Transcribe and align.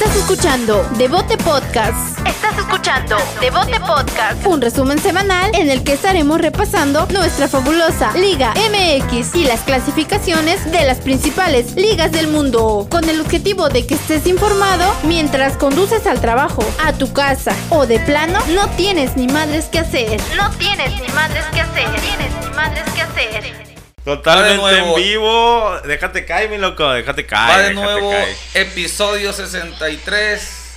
Estás 0.00 0.14
escuchando 0.14 0.88
Devote 0.96 1.36
Podcast. 1.38 2.24
Estás 2.24 2.56
escuchando 2.56 3.16
Devote 3.40 3.80
Podcast. 3.80 4.46
Un 4.46 4.60
resumen 4.60 5.00
semanal 5.00 5.50
en 5.54 5.68
el 5.68 5.82
que 5.82 5.94
estaremos 5.94 6.40
repasando 6.40 7.08
nuestra 7.12 7.48
fabulosa 7.48 8.12
Liga 8.12 8.54
MX 8.54 9.34
y 9.34 9.42
las 9.42 9.62
clasificaciones 9.62 10.70
de 10.70 10.84
las 10.84 10.98
principales 10.98 11.74
ligas 11.74 12.12
del 12.12 12.28
mundo. 12.28 12.86
Con 12.88 13.08
el 13.08 13.20
objetivo 13.20 13.70
de 13.70 13.88
que 13.88 13.94
estés 13.94 14.28
informado 14.28 14.94
mientras 15.02 15.56
conduces 15.56 16.06
al 16.06 16.20
trabajo, 16.20 16.64
a 16.84 16.92
tu 16.92 17.12
casa 17.12 17.56
o 17.70 17.84
de 17.84 17.98
plano 17.98 18.38
no 18.54 18.68
tienes 18.76 19.16
ni 19.16 19.26
madres 19.26 19.64
que 19.64 19.80
hacer. 19.80 20.20
No 20.36 20.48
tienes 20.58 20.92
ni 21.00 21.08
madres 21.08 21.44
que 21.52 21.60
hacer. 21.60 21.88
No 21.88 21.96
tienes 21.96 22.32
ni 22.40 22.54
madres 22.54 22.84
que 22.94 23.02
hacer. 23.02 23.67
Totalmente 24.08 24.78
en 24.78 24.94
vivo. 24.94 25.80
Déjate 25.84 26.24
caer, 26.24 26.48
mi 26.48 26.56
loco. 26.56 26.90
Déjate 26.90 27.26
caer. 27.26 27.58
Va 27.58 27.68
de 27.68 27.74
nuevo, 27.74 28.10
caer. 28.10 28.34
episodio 28.54 29.34
63. 29.34 30.76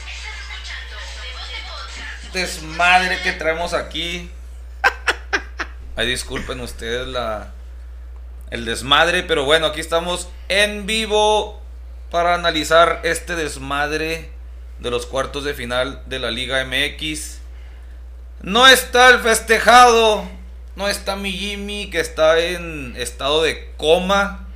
Desmadre 2.34 3.22
que 3.22 3.32
traemos 3.32 3.74
aquí. 3.74 4.30
Ay, 5.96 6.08
disculpen 6.08 6.60
ustedes 6.60 7.08
la 7.08 7.54
el 8.50 8.66
desmadre, 8.66 9.24
pero 9.24 9.46
bueno, 9.46 9.68
aquí 9.68 9.80
estamos 9.80 10.28
en 10.50 10.86
vivo 10.86 11.62
para 12.10 12.36
analizar 12.36 13.00
este 13.04 13.38
desmadre 13.38 14.30
de 14.80 14.92
los 14.92 15.06
cuartos 15.06 15.46
de 15.46 15.54
final 15.54 16.04
de 16.06 16.20
la 16.20 16.32
Liga 16.32 16.66
MX. 16.66 17.40
No 18.42 18.68
está 18.68 19.08
el 19.08 19.20
festejado, 19.20 20.30
no 20.76 20.88
está 20.88 21.16
mi 21.16 21.32
Jimmy 21.32 21.90
que 21.90 22.00
está 22.00 22.40
en 22.40 22.96
estado 22.98 23.44
de 23.44 23.72
coma. 23.78 24.48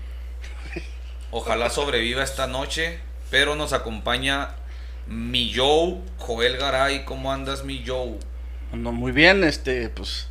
Ojalá 1.32 1.70
sobreviva 1.70 2.24
esta 2.24 2.48
noche, 2.48 3.00
pero 3.30 3.56
nos 3.56 3.74
acompaña 3.74 4.52
mi 5.08 5.54
Joe, 5.54 5.98
Joel 6.18 6.58
Garay. 6.58 7.04
¿Cómo 7.06 7.32
andas, 7.32 7.64
mi 7.64 7.84
Joe? 7.86 8.18
No, 8.72 8.92
muy 8.92 9.12
bien, 9.12 9.44
este, 9.44 9.90
pues, 9.90 10.28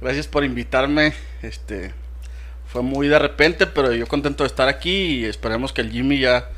gracias 0.00 0.26
por 0.26 0.44
invitarme, 0.44 1.14
este, 1.42 1.92
fue 2.66 2.82
muy 2.82 3.08
de 3.08 3.18
repente, 3.18 3.66
pero 3.66 3.92
yo 3.92 4.06
contento 4.06 4.44
de 4.44 4.48
estar 4.48 4.68
aquí 4.68 4.90
y 4.90 5.24
esperemos 5.24 5.72
que 5.72 5.80
el 5.80 5.90
Jimmy 5.90 6.20
ya 6.20 6.48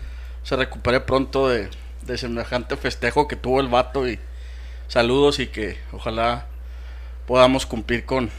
se 0.43 0.57
recupere 0.57 1.01
pronto 1.01 1.49
de, 1.49 1.69
de 2.03 2.19
semejante 2.19 2.77
festejo 2.77 3.27
que 3.27 3.37
tuvo 3.37 3.61
el 3.61 3.69
vato 3.69 4.09
y 4.09 4.19
saludos 4.89 5.41
y 5.41 5.49
que 5.49 5.79
ojalá 5.93 6.47
podamos 7.27 7.67
cumplir 7.67 8.05
con, 8.05 8.31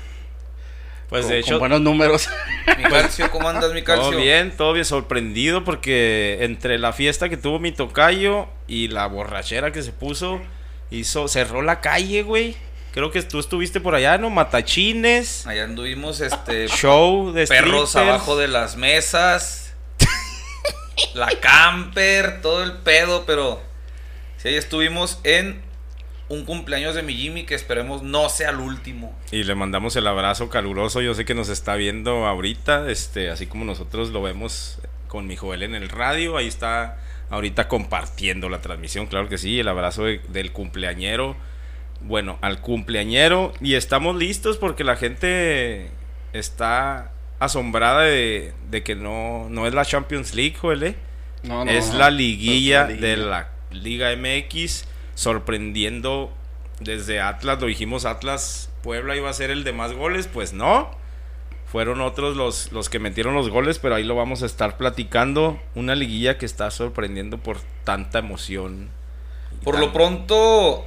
Pues 1.09 1.23
con- 1.25 1.31
de 1.33 1.41
con 1.41 1.47
hecho, 1.49 1.59
buenos 1.59 1.81
números. 1.81 2.29
Mi 2.77 2.83
calcio, 2.89 3.31
¿cómo 3.31 3.47
andas, 3.47 3.71
mi 3.73 3.81
calcio? 3.81 4.09
todo 4.11 4.19
bien, 4.21 4.51
todo 4.55 4.73
bien 4.73 4.85
sorprendido 4.85 5.63
porque 5.63 6.39
entre 6.41 6.77
la 6.77 6.91
fiesta 6.93 7.29
que 7.29 7.37
tuvo 7.37 7.59
mi 7.59 7.71
tocayo 7.71 8.47
y 8.67 8.89
la 8.89 9.07
borrachera 9.07 9.71
que 9.71 9.81
se 9.83 9.91
puso, 9.93 10.41
hizo, 10.91 11.27
cerró 11.27 11.61
la 11.61 11.79
calle, 11.81 12.23
güey. 12.23 12.55
Creo 12.93 13.11
que 13.11 13.21
tú 13.21 13.39
estuviste 13.39 13.79
por 13.79 13.93
allá, 13.95 14.17
¿no? 14.17 14.29
Matachines, 14.31 15.45
Allá 15.45 15.65
anduvimos, 15.65 16.19
este, 16.19 16.67
show 16.67 17.31
de 17.31 17.45
perros 17.45 17.89
strippers. 17.91 17.95
abajo 18.09 18.35
de 18.37 18.47
las 18.47 18.75
mesas, 18.75 19.75
la 21.13 21.27
camper, 21.39 22.41
todo 22.41 22.63
el 22.63 22.73
pedo, 22.79 23.23
pero 23.27 23.61
sí, 24.37 24.47
ahí 24.49 24.55
estuvimos 24.55 25.19
en 25.23 25.61
un 26.29 26.43
cumpleaños 26.45 26.93
de 26.95 27.03
mi 27.03 27.13
Jimmy 27.15 27.43
que 27.45 27.55
esperemos 27.55 28.03
no 28.03 28.27
sea 28.29 28.49
el 28.49 28.57
último. 28.57 29.15
Y 29.31 29.43
le 29.43 29.55
mandamos 29.55 29.95
el 29.95 30.07
abrazo 30.07 30.49
caluroso. 30.49 31.01
Yo 31.01 31.13
sé 31.13 31.23
que 31.25 31.33
nos 31.33 31.49
está 31.49 31.75
viendo 31.75 32.25
ahorita, 32.25 32.89
este, 32.91 33.29
así 33.29 33.47
como 33.47 33.63
nosotros 33.65 34.09
lo 34.09 34.21
vemos 34.21 34.79
con 35.07 35.25
mi 35.27 35.35
Joel 35.37 35.63
en 35.63 35.73
el 35.75 35.87
radio. 35.89 36.35
Ahí 36.37 36.47
está 36.47 36.97
ahorita 37.29 37.67
compartiendo 37.69 38.49
la 38.49 38.61
transmisión, 38.61 39.05
claro 39.07 39.29
que 39.29 39.37
sí. 39.37 39.59
El 39.59 39.67
abrazo 39.69 40.03
de- 40.03 40.19
del 40.29 40.51
cumpleañero. 40.51 41.35
Bueno, 42.01 42.37
al 42.41 42.59
cumpleañero. 42.61 43.53
Y 43.61 43.75
estamos 43.75 44.15
listos 44.17 44.57
porque 44.57 44.83
la 44.83 44.97
gente 44.97 45.89
está 46.33 47.11
asombrada 47.39 48.01
de, 48.01 48.53
de 48.69 48.83
que 48.83 48.95
no, 48.95 49.47
no 49.49 49.65
es 49.67 49.73
la 49.73 49.85
Champions 49.85 50.33
League, 50.35 50.55
Joel. 50.59 50.83
¿eh? 50.83 50.95
No, 51.43 51.63
no, 51.65 51.71
es 51.71 51.91
no, 51.93 51.99
la 51.99 52.09
liguilla 52.09 52.81
la 52.83 52.87
liguilla. 52.89 53.07
de 53.07 53.17
la 53.17 53.49
Liga 53.71 54.09
MX, 54.15 54.85
sorprendiendo 55.17 56.31
desde 56.79 57.19
Atlas, 57.19 57.59
lo 57.59 57.65
dijimos, 57.65 58.05
Atlas 58.05 58.69
Puebla 58.83 59.15
iba 59.15 59.29
a 59.29 59.33
ser 59.33 59.49
el 59.49 59.63
de 59.63 59.73
más 59.73 59.93
goles, 59.93 60.27
pues 60.31 60.53
no. 60.53 60.91
Fueron 61.71 62.01
otros 62.01 62.37
los, 62.37 62.71
los 62.71 62.87
que 62.87 62.99
metieron 62.99 63.33
los 63.33 63.49
goles, 63.49 63.79
pero 63.79 63.95
ahí 63.95 64.03
lo 64.03 64.15
vamos 64.15 64.43
a 64.43 64.45
estar 64.45 64.77
platicando. 64.77 65.59
Una 65.75 65.95
liguilla 65.95 66.37
que 66.37 66.45
está 66.45 66.69
sorprendiendo 66.71 67.39
por 67.39 67.57
tanta 67.83 68.19
emoción. 68.19 68.89
Por 69.63 69.73
tan- 69.73 69.81
lo 69.83 69.91
pronto, 69.91 70.85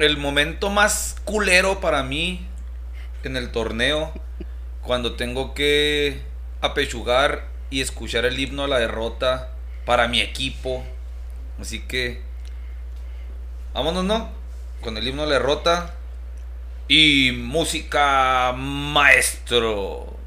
el 0.00 0.18
momento 0.18 0.70
más 0.70 1.16
culero 1.24 1.80
para 1.80 2.02
mí 2.02 2.44
en 3.22 3.36
el 3.36 3.52
torneo, 3.52 4.12
cuando 4.82 5.14
tengo 5.14 5.54
que 5.54 6.20
apechugar 6.60 7.46
y 7.70 7.80
escuchar 7.80 8.24
el 8.24 8.38
himno 8.38 8.64
a 8.64 8.68
la 8.68 8.80
derrota 8.80 9.52
para 9.86 10.08
mi 10.08 10.20
equipo. 10.20 10.84
Así 11.60 11.80
que, 11.80 12.22
vámonos, 13.74 14.04
¿no? 14.04 14.28
Con 14.82 14.96
el 14.96 15.06
himno 15.06 15.26
la 15.26 15.34
derrota 15.34 15.94
y 16.88 17.32
música 17.32 18.52
maestro. 18.56 20.18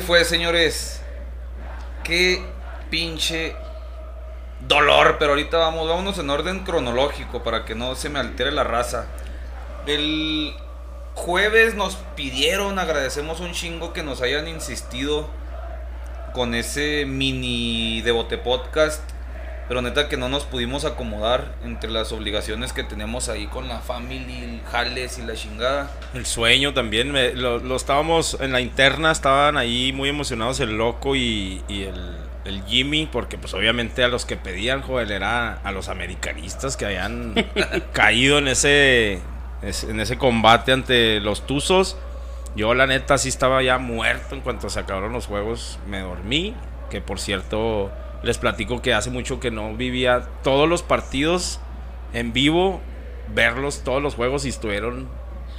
Fue, 0.00 0.24
señores. 0.24 1.00
Qué 2.04 2.42
pinche 2.90 3.54
dolor. 4.66 5.16
Pero 5.18 5.32
ahorita 5.32 5.58
vamos, 5.58 5.88
vámonos 5.88 6.18
en 6.18 6.30
orden 6.30 6.60
cronológico 6.60 7.42
para 7.42 7.64
que 7.64 7.74
no 7.74 7.94
se 7.94 8.08
me 8.08 8.18
altere 8.18 8.50
la 8.52 8.64
raza. 8.64 9.06
El 9.86 10.54
jueves 11.14 11.74
nos 11.74 11.96
pidieron, 12.16 12.78
agradecemos 12.78 13.40
un 13.40 13.52
chingo 13.52 13.92
que 13.92 14.02
nos 14.02 14.22
hayan 14.22 14.46
insistido 14.46 15.28
con 16.32 16.54
ese 16.54 17.04
mini 17.06 18.02
Devote 18.02 18.38
Podcast. 18.38 19.02
Pero 19.68 19.82
neta 19.82 20.08
que 20.08 20.16
no 20.16 20.28
nos 20.30 20.44
pudimos 20.44 20.84
acomodar 20.86 21.54
entre 21.62 21.90
las 21.90 22.10
obligaciones 22.12 22.72
que 22.72 22.84
tenemos 22.84 23.28
ahí 23.28 23.46
con 23.48 23.68
la 23.68 23.80
family, 23.80 24.60
jales 24.72 25.18
y 25.18 25.22
la 25.22 25.34
chingada. 25.34 25.90
El 26.14 26.24
sueño 26.24 26.72
también, 26.72 27.12
me- 27.12 27.34
lo, 27.34 27.58
lo 27.58 27.76
estábamos 27.76 28.38
en 28.40 28.52
la 28.52 28.60
interna, 28.62 29.12
estaban 29.12 29.56
ahí 29.58 29.92
muy 29.92 30.08
emocionados 30.08 30.58
el 30.60 30.78
loco 30.78 31.16
y, 31.16 31.62
y 31.68 31.82
el, 31.82 32.16
el 32.46 32.64
Jimmy, 32.64 33.06
porque 33.12 33.36
pues 33.36 33.52
obviamente 33.52 34.02
a 34.02 34.08
los 34.08 34.24
que 34.24 34.36
pedían, 34.38 34.80
joder, 34.80 35.12
era 35.12 35.58
a 35.62 35.70
los 35.72 35.88
americanistas 35.90 36.78
que 36.78 36.86
habían 36.86 37.34
caído 37.92 38.38
en 38.38 38.48
ese, 38.48 39.20
en 39.62 40.00
ese 40.00 40.16
combate 40.16 40.72
ante 40.72 41.20
los 41.20 41.46
Tuzos. 41.46 41.98
Yo 42.56 42.72
la 42.72 42.86
neta 42.86 43.18
sí 43.18 43.28
estaba 43.28 43.62
ya 43.62 43.76
muerto 43.76 44.34
en 44.34 44.40
cuanto 44.40 44.70
se 44.70 44.80
acabaron 44.80 45.12
los 45.12 45.26
juegos, 45.26 45.78
me 45.86 46.00
dormí, 46.00 46.54
que 46.90 47.02
por 47.02 47.20
cierto 47.20 47.90
les 48.22 48.38
platico 48.38 48.82
que 48.82 48.94
hace 48.94 49.10
mucho 49.10 49.40
que 49.40 49.50
no 49.50 49.74
vivía 49.74 50.28
todos 50.42 50.68
los 50.68 50.82
partidos 50.82 51.60
en 52.12 52.32
vivo, 52.32 52.80
verlos 53.34 53.82
todos 53.84 54.02
los 54.02 54.14
juegos 54.14 54.44
y 54.44 54.48
estuvieron 54.48 55.08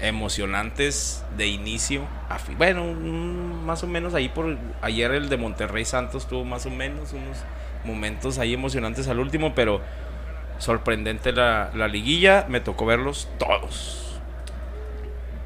emocionantes 0.02 1.24
de 1.38 1.48
inicio 1.48 2.04
a 2.30 2.40
fin. 2.40 2.58
Bueno, 2.58 2.86
más 2.86 3.84
o 3.84 3.88
menos 3.88 4.14
ahí 4.14 4.30
por 4.30 4.58
ayer 4.82 5.12
el 5.12 5.30
de 5.30 5.38
Monterrey 5.38 5.86
Santos 5.86 6.28
tuvo 6.28 6.46
más 6.46 6.66
o 6.66 6.70
menos 6.70 7.14
unos 7.14 7.38
momentos 7.84 8.40
ahí 8.40 8.54
emocionantes 8.54 9.08
al 9.08 9.20
último, 9.20 9.54
pero 9.56 9.82
sorprendente 10.58 11.32
la, 11.32 11.72
la 11.74 11.88
liguilla, 11.88 12.46
me 12.50 12.60
tocó 12.60 12.86
verlos 12.86 13.30
todos. 13.38 14.20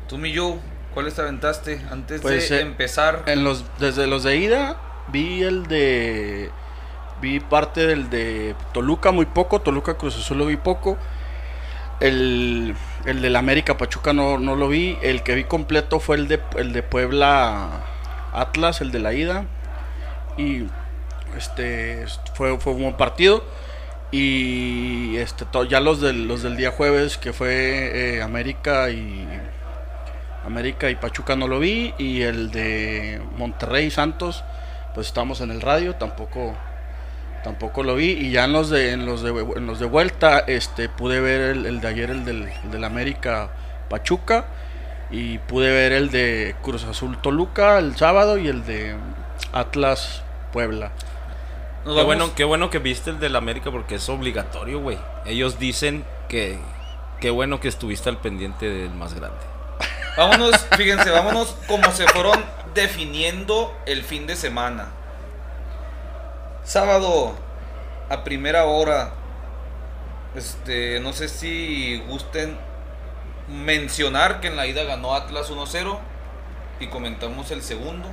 Tú, 0.08 0.18
mi 0.18 0.32
yo, 0.32 0.58
¿cuáles 0.94 1.16
te 1.16 1.22
aventaste 1.22 1.82
antes 1.90 2.22
Pues, 2.22 2.50
de 2.50 2.58
eh, 2.58 2.62
empezar? 2.62 3.24
En 3.28 3.44
los, 3.44 3.64
desde 3.80 4.08
los 4.08 4.24
de 4.24 4.38
ida, 4.38 4.78
vi 5.12 5.44
el 5.44 5.68
de. 5.68 6.52
Vi 7.24 7.40
parte 7.40 7.88
del 7.88 8.10
de 8.10 8.54
Toluca 8.74 9.12
muy 9.14 9.26
poco. 9.26 9.62
Toluca 9.62 9.94
Cruz 9.94 10.18
Azul 10.18 10.40
lo 10.40 10.46
vi 10.46 10.58
poco. 10.58 10.98
El, 12.02 12.76
el 13.06 13.22
del 13.22 13.38
América 13.38 13.78
Pachuca 13.78 14.12
no, 14.12 14.38
no 14.38 14.58
lo 14.58 14.68
vi. 14.68 14.98
El 15.02 15.24
que 15.24 15.34
vi 15.34 15.46
completo 15.46 16.02
fue 16.02 16.18
el 16.18 16.28
de, 16.28 16.42
el 16.58 16.74
de 16.74 16.84
Puebla 16.84 17.70
Atlas, 18.34 18.82
el 18.82 18.92
de 18.92 19.00
la 19.00 19.14
ida. 19.14 19.46
Y 20.38 20.66
este 21.38 22.06
fue, 22.34 22.60
fue 22.60 22.74
un 22.74 22.82
buen 22.82 22.98
partido. 22.98 23.46
Y 24.12 25.16
este 25.16 25.46
to- 25.46 25.64
ya 25.64 25.80
los 25.80 26.02
del, 26.02 26.28
los 26.28 26.44
del 26.44 26.58
día 26.58 26.72
jueves, 26.72 27.18
que 27.18 27.32
fue 27.32 28.18
eh, 28.18 28.22
América 28.22 28.90
y 28.90 29.26
América 30.46 30.90
y 30.90 30.96
Pachuca 30.96 31.38
no 31.38 31.48
lo 31.48 31.60
vi 31.60 31.94
y 31.98 32.22
el 32.24 32.52
de 32.52 33.22
Monterrey 33.38 33.90
Santos 33.90 34.44
pues 34.94 35.08
estamos 35.08 35.40
en 35.40 35.52
el 35.52 35.62
radio 35.62 35.96
tampoco 35.96 36.54
tampoco 37.44 37.84
lo 37.84 37.96
vi 37.96 38.12
y 38.12 38.32
ya 38.32 38.46
en 38.46 38.54
los 38.54 38.70
de 38.70 38.92
en 38.92 39.06
los 39.06 39.22
de, 39.22 39.30
en 39.30 39.68
los 39.68 39.80
de 39.80 39.86
vuelta 39.86 40.40
este 40.40 40.90
pude 40.90 41.20
ver 41.20 41.42
el, 41.42 41.66
el 41.66 41.82
de 41.82 41.88
ayer 41.88 42.10
el 42.10 42.26
del, 42.26 42.50
el 42.64 42.72
del 42.72 42.84
América 42.84 43.50
Pachuca 43.90 44.46
y 45.12 45.38
pude 45.40 45.72
ver 45.72 45.92
el 45.92 46.10
de 46.10 46.56
Cruz 46.62 46.86
Azul 46.86 47.22
Toluca 47.22 47.78
el 47.80 47.96
sábado 47.96 48.38
y 48.38 48.48
el 48.48 48.66
de 48.66 48.96
Atlas 49.52 50.24
Puebla 50.52 50.92
Qué 51.84 52.04
bueno, 52.04 52.34
qué 52.34 52.44
bueno 52.46 52.70
que 52.70 52.80
viste 52.80 53.10
el 53.10 53.20
del 53.20 53.36
América 53.36 53.70
porque 53.70 53.96
es 53.96 54.08
obligatorio, 54.08 54.80
güey. 54.80 54.98
Ellos 55.26 55.60
dicen 55.60 56.06
que 56.30 56.58
qué 57.20 57.30
bueno 57.30 57.60
que 57.60 57.68
estuviste 57.68 58.08
al 58.10 58.18
pendiente 58.20 58.70
del 58.70 58.92
más 58.92 59.14
grande. 59.14 59.40
Vámonos, 60.16 60.66
fíjense, 60.78 61.10
vámonos 61.10 61.58
como 61.68 61.92
se 61.92 62.08
fueron 62.08 62.42
definiendo 62.74 63.76
el 63.86 64.04
fin 64.04 64.28
de 64.28 64.38
semana. 64.38 64.88
Sábado, 66.64 67.36
a 68.10 68.24
primera 68.24 68.66
hora. 68.66 69.14
Este, 70.36 71.00
no 71.00 71.14
sé 71.14 71.30
si 71.30 72.02
gusten 72.08 72.58
mencionar 73.48 74.40
que 74.40 74.48
en 74.48 74.56
la 74.56 74.66
ida 74.66 74.84
ganó 74.84 75.14
Atlas 75.14 75.52
1-0 75.52 76.00
y 76.80 76.88
comentamos 76.88 77.52
el 77.52 77.62
segundo. 77.62 78.08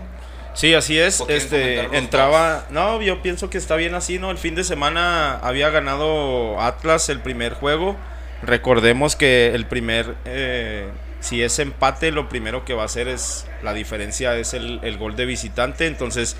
Sí, 0.53 0.75
así 0.75 0.99
es. 0.99 1.21
¿O 1.21 1.27
quieren 1.27 1.43
Este 1.43 1.97
entraba. 1.97 2.67
No, 2.71 3.01
yo 3.01 3.23
pienso 3.23 3.49
que 3.51 3.59
está 3.59 3.77
bien 3.77 3.95
así, 3.95 4.19
¿no? 4.19 4.31
El 4.31 4.39
fin 4.39 4.55
de 4.55 4.65
semana 4.65 5.39
había 5.39 5.71
ganado 5.71 6.61
Atlas 6.61 7.09
el 7.09 7.21
primer 7.21 7.55
juego. 7.55 7.97
Recordemos 8.43 9.17
que 9.17 9.55
el 9.55 9.67
primer. 9.67 10.17
eh, 10.25 10.89
si 11.21 11.43
es 11.43 11.59
empate, 11.59 12.11
lo 12.11 12.29
primero 12.29 12.65
que 12.65 12.75
va 12.75 12.83
a 12.83 12.87
hacer 12.87 13.07
es. 13.09 13.47
La 13.63 13.75
diferencia 13.75 14.37
es 14.37 14.53
el, 14.55 14.81
el 14.83 14.99
gol 14.99 15.17
de 15.17 15.25
visitante. 15.27 15.87
Entonces. 15.87 16.37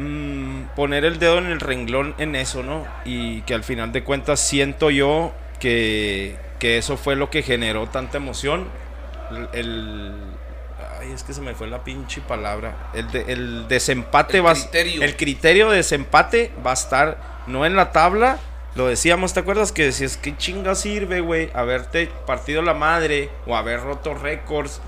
Mm, 0.00 0.74
poner 0.74 1.04
el 1.04 1.18
dedo 1.18 1.38
en 1.38 1.46
el 1.46 1.60
renglón 1.60 2.14
en 2.18 2.34
eso, 2.34 2.62
¿no? 2.62 2.86
Y 3.04 3.42
que 3.42 3.54
al 3.54 3.64
final 3.64 3.92
de 3.92 4.02
cuentas 4.02 4.40
siento 4.40 4.90
yo 4.90 5.32
que, 5.60 6.36
que 6.58 6.78
eso 6.78 6.96
fue 6.96 7.16
lo 7.16 7.30
que 7.30 7.42
generó 7.42 7.86
tanta 7.88 8.16
emoción. 8.16 8.66
El, 9.30 9.48
el- 9.60 10.12
ay, 11.00 11.12
es 11.12 11.22
que 11.22 11.32
se 11.32 11.40
me 11.40 11.54
fue 11.54 11.68
la 11.68 11.84
pinche 11.84 12.20
palabra. 12.22 12.90
El, 12.94 13.10
de- 13.10 13.24
el 13.32 13.68
desempate 13.68 14.38
El 14.38 14.46
va 14.46 14.54
criterio. 14.54 15.02
el 15.02 15.16
criterio 15.16 15.70
de 15.70 15.76
desempate 15.76 16.50
va 16.66 16.70
a 16.70 16.74
estar 16.74 17.18
no 17.46 17.64
en 17.66 17.76
la 17.76 17.92
tabla. 17.92 18.38
Lo 18.76 18.86
decíamos, 18.86 19.34
¿te 19.34 19.40
acuerdas? 19.40 19.72
Que 19.72 19.84
decías, 19.84 20.16
¿qué 20.16 20.36
chinga 20.36 20.74
sirve, 20.76 21.20
güey? 21.20 21.50
Haberte 21.54 22.08
partido 22.26 22.62
la 22.62 22.72
madre, 22.74 23.28
o 23.46 23.56
haber 23.56 23.80
roto 23.80 24.14
récords, 24.14 24.80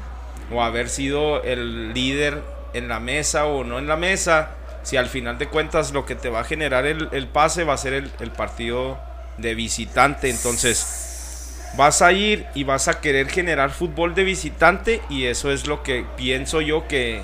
o 0.53 0.63
haber 0.63 0.89
sido 0.89 1.43
el 1.43 1.93
líder 1.93 2.43
en 2.75 2.89
la 2.89 3.01
mesa 3.01 3.47
o 3.47 3.65
no 3.65 3.79
en 3.81 3.89
la 3.89 3.97
mesa. 3.97 4.51
Si 4.83 4.97
al 4.97 5.07
final 5.07 5.39
de 5.39 5.49
cuentas 5.49 5.93
lo 5.93 6.05
que 6.07 6.15
te 6.15 6.29
va 6.29 6.41
a 6.41 6.45
generar 6.45 6.87
el, 6.87 7.09
el 7.13 7.29
pase 7.29 7.65
va 7.65 7.75
a 7.75 7.79
ser 7.79 7.93
el, 7.93 8.11
el 8.21 8.31
partido 8.33 8.99
de 9.39 9.55
visitante. 9.55 10.29
Entonces, 10.31 11.71
vas 11.77 12.03
a 12.03 12.13
ir 12.13 12.47
y 12.55 12.65
vas 12.65 12.89
a 12.89 13.01
querer 13.01 13.29
generar 13.29 13.71
fútbol 13.71 14.15
de 14.15 14.25
visitante 14.25 15.01
y 15.09 15.27
eso 15.27 15.51
es 15.53 15.67
lo 15.67 15.83
que 15.83 16.05
pienso 16.17 16.61
yo 16.61 16.87
que, 16.89 17.23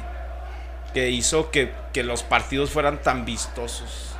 que 0.95 1.11
hizo 1.11 1.51
que, 1.51 1.73
que 1.93 2.03
los 2.03 2.23
partidos 2.23 2.71
fueran 2.71 3.03
tan 3.03 3.25
vistosos. 3.25 4.15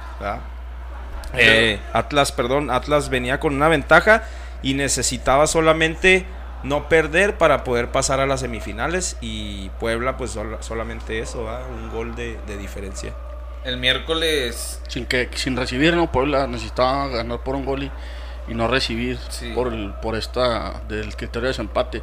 Eh, 1.35 1.79
Atlas, 1.93 2.33
perdón, 2.33 2.71
Atlas 2.71 3.09
venía 3.09 3.39
con 3.41 3.55
una 3.55 3.69
ventaja 3.69 4.25
y 4.63 4.75
necesitaba 4.75 5.47
solamente 5.47 6.27
no 6.65 6.89
perder 6.89 7.39
para 7.39 7.63
poder 7.63 7.91
pasar 7.93 8.19
a 8.21 8.27
las 8.27 8.41
semifinales 8.41 9.17
y 9.21 9.69
Puebla 9.79 10.17
pues 10.17 10.33
sol- 10.33 10.59
solamente 10.61 11.21
eso, 11.21 11.45
¿verdad? 11.45 11.69
un 11.71 11.91
gol 11.91 12.17
de, 12.17 12.39
de 12.47 12.57
diferencia. 12.57 13.13
El 13.69 13.77
miércoles. 13.77 14.81
Sin 14.89 15.05
que 15.05 15.29
sin 15.35 15.57
recibir 15.57 15.95
no 15.95 16.11
Puebla 16.11 16.47
necesitaba 16.47 17.09
ganar 17.09 17.41
por 17.41 17.55
un 17.55 17.65
gol 17.67 17.83
y, 17.83 17.91
y 18.49 18.55
no 18.55 18.67
recibir 18.67 19.19
Sí. 19.29 19.53
por 19.55 19.73
el, 19.75 19.93
por 20.01 20.17
esta 20.17 20.81
del 20.89 21.15
criterio 21.17 21.43
de 21.43 21.49
desempate. 21.49 22.03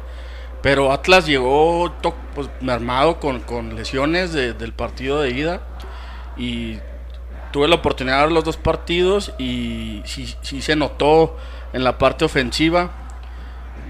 Pero 0.62 0.92
Atlas 0.92 1.26
llegó 1.26 1.92
pues, 2.34 2.48
mermado 2.60 3.18
con, 3.18 3.40
con 3.40 3.74
lesiones 3.74 4.32
de- 4.32 4.52
del 4.52 4.72
partido 4.72 5.20
de 5.22 5.30
ida 5.30 5.60
y 6.36 6.78
tuve 7.52 7.66
la 7.68 7.76
oportunidad 7.76 8.18
de 8.18 8.22
ver 8.26 8.32
los 8.32 8.44
dos 8.44 8.56
partidos 8.56 9.32
y 9.38 10.02
sí, 10.04 10.34
sí 10.42 10.62
se 10.62 10.76
notó 10.76 11.36
en 11.72 11.82
la 11.84 11.98
parte 11.98 12.24
ofensiva 12.24 12.90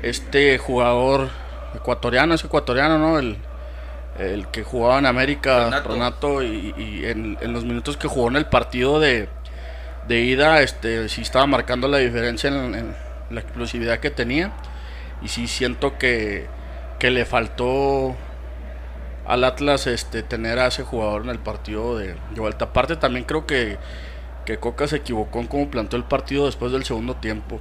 este 0.02 0.56
jugador 0.58 1.28
ecuatoriano 1.74 2.34
es 2.34 2.44
ecuatoriano 2.44 2.98
no 2.98 3.18
el 3.18 3.36
el 4.18 4.48
que 4.48 4.62
jugaba 4.62 4.98
en 4.98 5.06
América, 5.06 5.64
Renato. 5.64 5.88
Renato, 5.88 6.42
y, 6.42 6.74
y 6.76 7.06
en, 7.06 7.38
en 7.40 7.52
los 7.52 7.64
minutos 7.64 7.96
que 7.96 8.08
jugó 8.08 8.28
en 8.28 8.36
el 8.36 8.46
partido 8.46 9.00
de, 9.00 9.28
de 10.08 10.20
ida, 10.20 10.62
este, 10.62 11.08
sí 11.08 11.22
estaba 11.22 11.46
marcando 11.46 11.88
la 11.88 11.98
diferencia 11.98 12.48
en, 12.48 12.74
en 12.74 12.96
la 13.30 13.40
explosividad 13.40 13.98
que 13.98 14.10
tenía. 14.10 14.52
Y 15.22 15.28
sí 15.28 15.46
siento 15.46 15.98
que, 15.98 16.46
que 16.98 17.10
le 17.10 17.24
faltó 17.24 18.14
al 19.26 19.44
Atlas 19.44 19.86
este, 19.86 20.22
tener 20.22 20.58
a 20.58 20.66
ese 20.66 20.82
jugador 20.82 21.22
en 21.22 21.30
el 21.30 21.38
partido 21.38 21.96
de, 21.96 22.14
de 22.34 22.40
vuelta. 22.40 22.66
Aparte 22.66 22.96
también 22.96 23.24
creo 23.24 23.46
que, 23.46 23.78
que 24.44 24.58
Coca 24.58 24.86
se 24.86 24.96
equivocó 24.96 25.40
en 25.40 25.46
cómo 25.46 25.70
planteó 25.70 25.96
el 25.98 26.04
partido 26.04 26.46
después 26.46 26.70
del 26.70 26.84
segundo 26.84 27.16
tiempo. 27.16 27.60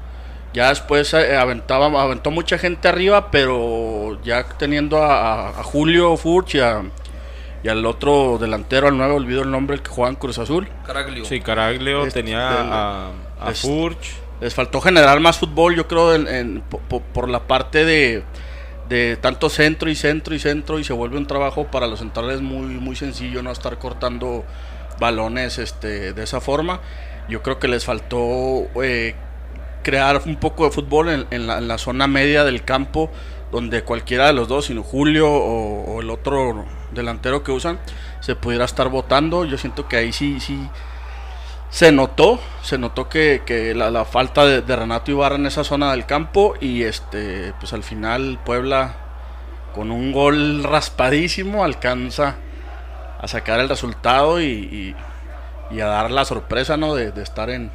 Ya 0.55 0.69
después 0.69 1.13
eh, 1.13 1.35
aventaba, 1.35 2.01
aventó 2.01 2.31
mucha 2.31 2.57
gente 2.57 2.87
arriba, 2.87 3.29
pero 3.29 4.17
ya 4.23 4.45
teniendo 4.57 5.03
a, 5.03 5.51
Julio 5.63 6.15
Furch 6.15 6.55
y, 6.55 6.59
a- 6.61 6.81
y 7.61 7.67
al 7.67 7.85
otro 7.85 8.37
delantero, 8.39 8.87
al 8.87 8.97
nuevo, 8.97 9.15
olvido 9.15 9.41
el 9.41 9.51
nombre, 9.51 9.75
el 9.75 9.81
que 9.81 9.89
juega 9.89 10.09
en 10.09 10.15
Cruz 10.15 10.37
Azul. 10.39 10.69
Caraglio. 10.85 11.25
Sí, 11.25 11.41
Caraglio 11.41 12.05
Este, 12.05 12.21
tenía 12.21 12.49
del- 12.49 12.69
a, 12.71 13.11
Furch. 13.53 14.15
Les 14.39 14.53
faltó 14.53 14.79
generar 14.81 15.19
más 15.19 15.37
fútbol, 15.37 15.75
yo 15.75 15.87
creo, 15.87 16.13
en- 16.15 16.27
en- 16.27 16.61
po- 16.61 16.79
po- 16.79 17.01
por, 17.01 17.29
la 17.29 17.41
parte 17.47 17.83
de, 17.85 18.23
de 18.87 19.17
tanto 19.17 19.49
centro 19.49 19.89
y 19.89 19.95
centro 19.95 20.35
y 20.35 20.39
centro, 20.39 20.79
y 20.79 20.83
se 20.85 20.93
vuelve 20.93 21.17
un 21.17 21.27
trabajo 21.27 21.65
para 21.67 21.85
los 21.87 21.99
centrales 21.99 22.39
muy, 22.41 22.65
muy 22.67 22.95
sencillo, 22.95 23.43
no 23.43 23.51
estar 23.51 23.77
cortando 23.77 24.45
balones 24.99 25.57
este, 25.57 26.13
de 26.13 26.23
esa 26.23 26.39
forma. 26.39 26.79
Yo 27.27 27.41
creo 27.41 27.59
que 27.59 27.67
les 27.67 27.83
faltó 27.83 28.67
eh, 28.83 29.15
crear 29.85 30.19
un 30.25 30.37
poco 30.37 30.65
de 30.65 30.71
fútbol 30.71 31.27
en, 31.29 31.47
la, 31.47 31.77
zona 31.77 32.07
media 32.07 32.43
del 32.43 32.63
campo, 32.65 33.11
donde 33.51 33.83
cualquiera 33.83 34.25
de 34.25 34.33
los 34.33 34.47
dos, 34.47 34.65
sino 34.65 34.81
Julio 34.81 35.31
o, 35.31 36.01
el 36.01 36.09
otro 36.09 36.65
delantero 36.91 37.43
que 37.43 37.51
usan, 37.51 37.79
se 38.19 38.35
pudiera 38.35 38.65
estar 38.65 38.89
votando. 38.89 39.45
Yo 39.45 39.59
siento 39.59 39.87
que 39.87 39.97
ahí 39.97 40.11
sí, 40.11 40.39
sí, 40.39 40.57
se 41.69 41.91
notó, 41.91 42.39
se 42.63 42.79
notó 42.79 43.09
que, 43.09 43.73
la, 43.75 44.05
falta 44.05 44.43
de, 44.47 44.75
Renato 44.75 45.11
Ibarra 45.11 45.35
en 45.35 45.45
esa 45.45 45.63
zona 45.63 45.91
del 45.91 46.07
campo 46.07 46.55
y 46.59 46.81
este 46.81 47.53
pues 47.59 47.71
al 47.73 47.83
final 47.83 48.39
Puebla 48.43 48.95
con 49.75 49.91
un 49.91 50.11
gol 50.11 50.63
raspadísimo 50.63 51.63
alcanza 51.63 52.37
a 53.21 53.27
sacar 53.27 53.59
el 53.59 53.69
resultado 53.69 54.41
y, 54.41 54.95
a 55.71 55.85
dar 55.85 56.09
la 56.09 56.25
sorpresa, 56.25 56.75
¿no? 56.75 56.95
De 56.95 57.21
estar 57.21 57.51
en, 57.51 57.69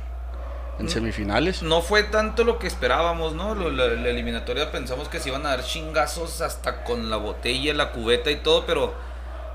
en 0.81 0.89
semifinales. 0.89 1.63
No 1.63 1.83
fue 1.83 2.03
tanto 2.03 2.45
lo 2.45 2.59
que 2.59 2.67
esperábamos, 2.67 3.35
¿no? 3.35 3.55
La, 3.55 3.87
la 3.87 4.09
eliminatoria 4.09 4.73
pensamos 4.73 5.09
que 5.09 5.21
se 5.21 5.29
iban 5.29 5.47
a 5.47 5.51
dar 5.51 5.65
chingazos 5.65 6.41
hasta 6.41 6.85
con 6.85 7.11
la 7.11 7.17
botella, 7.17 7.73
la 7.75 7.93
cubeta 7.93 8.31
y 8.31 8.37
todo, 8.37 8.67
pero 8.67 8.95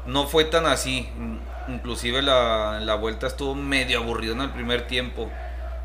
no 0.06 0.28
fue 0.28 0.46
tan 0.46 0.66
así. 0.66 1.10
In- 1.18 1.42
Inclusive 1.68 2.22
la, 2.22 2.80
la 2.80 2.94
vuelta 2.94 3.26
estuvo 3.26 3.56
medio 3.56 3.98
aburrido 3.98 4.36
en 4.36 4.42
el 4.42 4.52
primer 4.52 4.86
tiempo. 4.86 5.32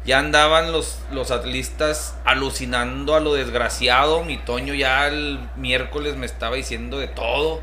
Ya 0.04 0.18
andaban 0.18 0.72
los, 0.72 0.98
los 1.10 1.30
atlistas 1.30 2.16
alucinando 2.26 3.14
a 3.14 3.20
lo 3.20 3.32
desgraciado. 3.32 4.22
Mi 4.22 4.36
Toño 4.36 4.74
ya 4.74 5.06
el 5.06 5.40
miércoles 5.56 6.16
me 6.16 6.26
estaba 6.26 6.56
diciendo 6.56 6.98
de 6.98 7.08
todo. 7.08 7.62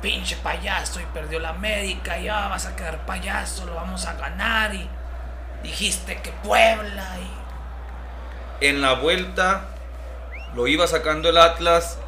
Pinche 0.00 0.36
payaso 0.36 1.00
y 1.00 1.04
perdió 1.06 1.40
la 1.40 1.48
América, 1.48 2.18
ya 2.18 2.46
vas 2.46 2.66
a 2.66 2.76
quedar 2.76 3.04
payaso, 3.04 3.66
lo 3.66 3.74
vamos 3.74 4.06
a 4.06 4.12
ganar 4.12 4.72
y 4.72 4.88
dijiste 5.66 6.20
que 6.22 6.30
Puebla 6.44 7.18
y 8.60 8.66
en 8.66 8.80
la 8.80 8.94
vuelta 8.94 9.66
lo 10.54 10.66
iba 10.66 10.86
sacando 10.86 11.28
el 11.28 11.36
Atlas, 11.36 11.98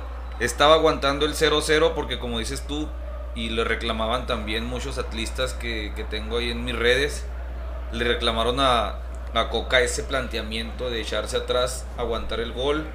estaba 0.41 0.75
aguantando 0.75 1.27
el 1.27 1.35
0-0 1.35 1.93
porque 1.95 2.19
como 2.19 2.39
dices 2.39 2.67
tú, 2.67 2.89
y 3.35 3.51
le 3.51 3.65
reclamaban 3.65 4.27
también 4.27 4.65
muchos 4.65 4.99
atlistas 4.99 5.53
que, 5.53 5.93
que 5.95 6.05
tengo 6.05 6.39
ahí 6.39 6.51
en 6.51 6.65
mis 6.65 6.77
redes, 6.77 7.25
le 7.93 8.05
reclamaron 8.05 8.59
a, 8.61 8.97
a 9.35 9.49
Coca 9.51 9.81
ese 9.81 10.03
planteamiento 10.03 10.89
de 10.91 11.01
echarse 11.01 11.37
atrás, 11.37 11.85
aguantar 11.99 12.41
el 12.41 12.53
gol. 12.53 12.87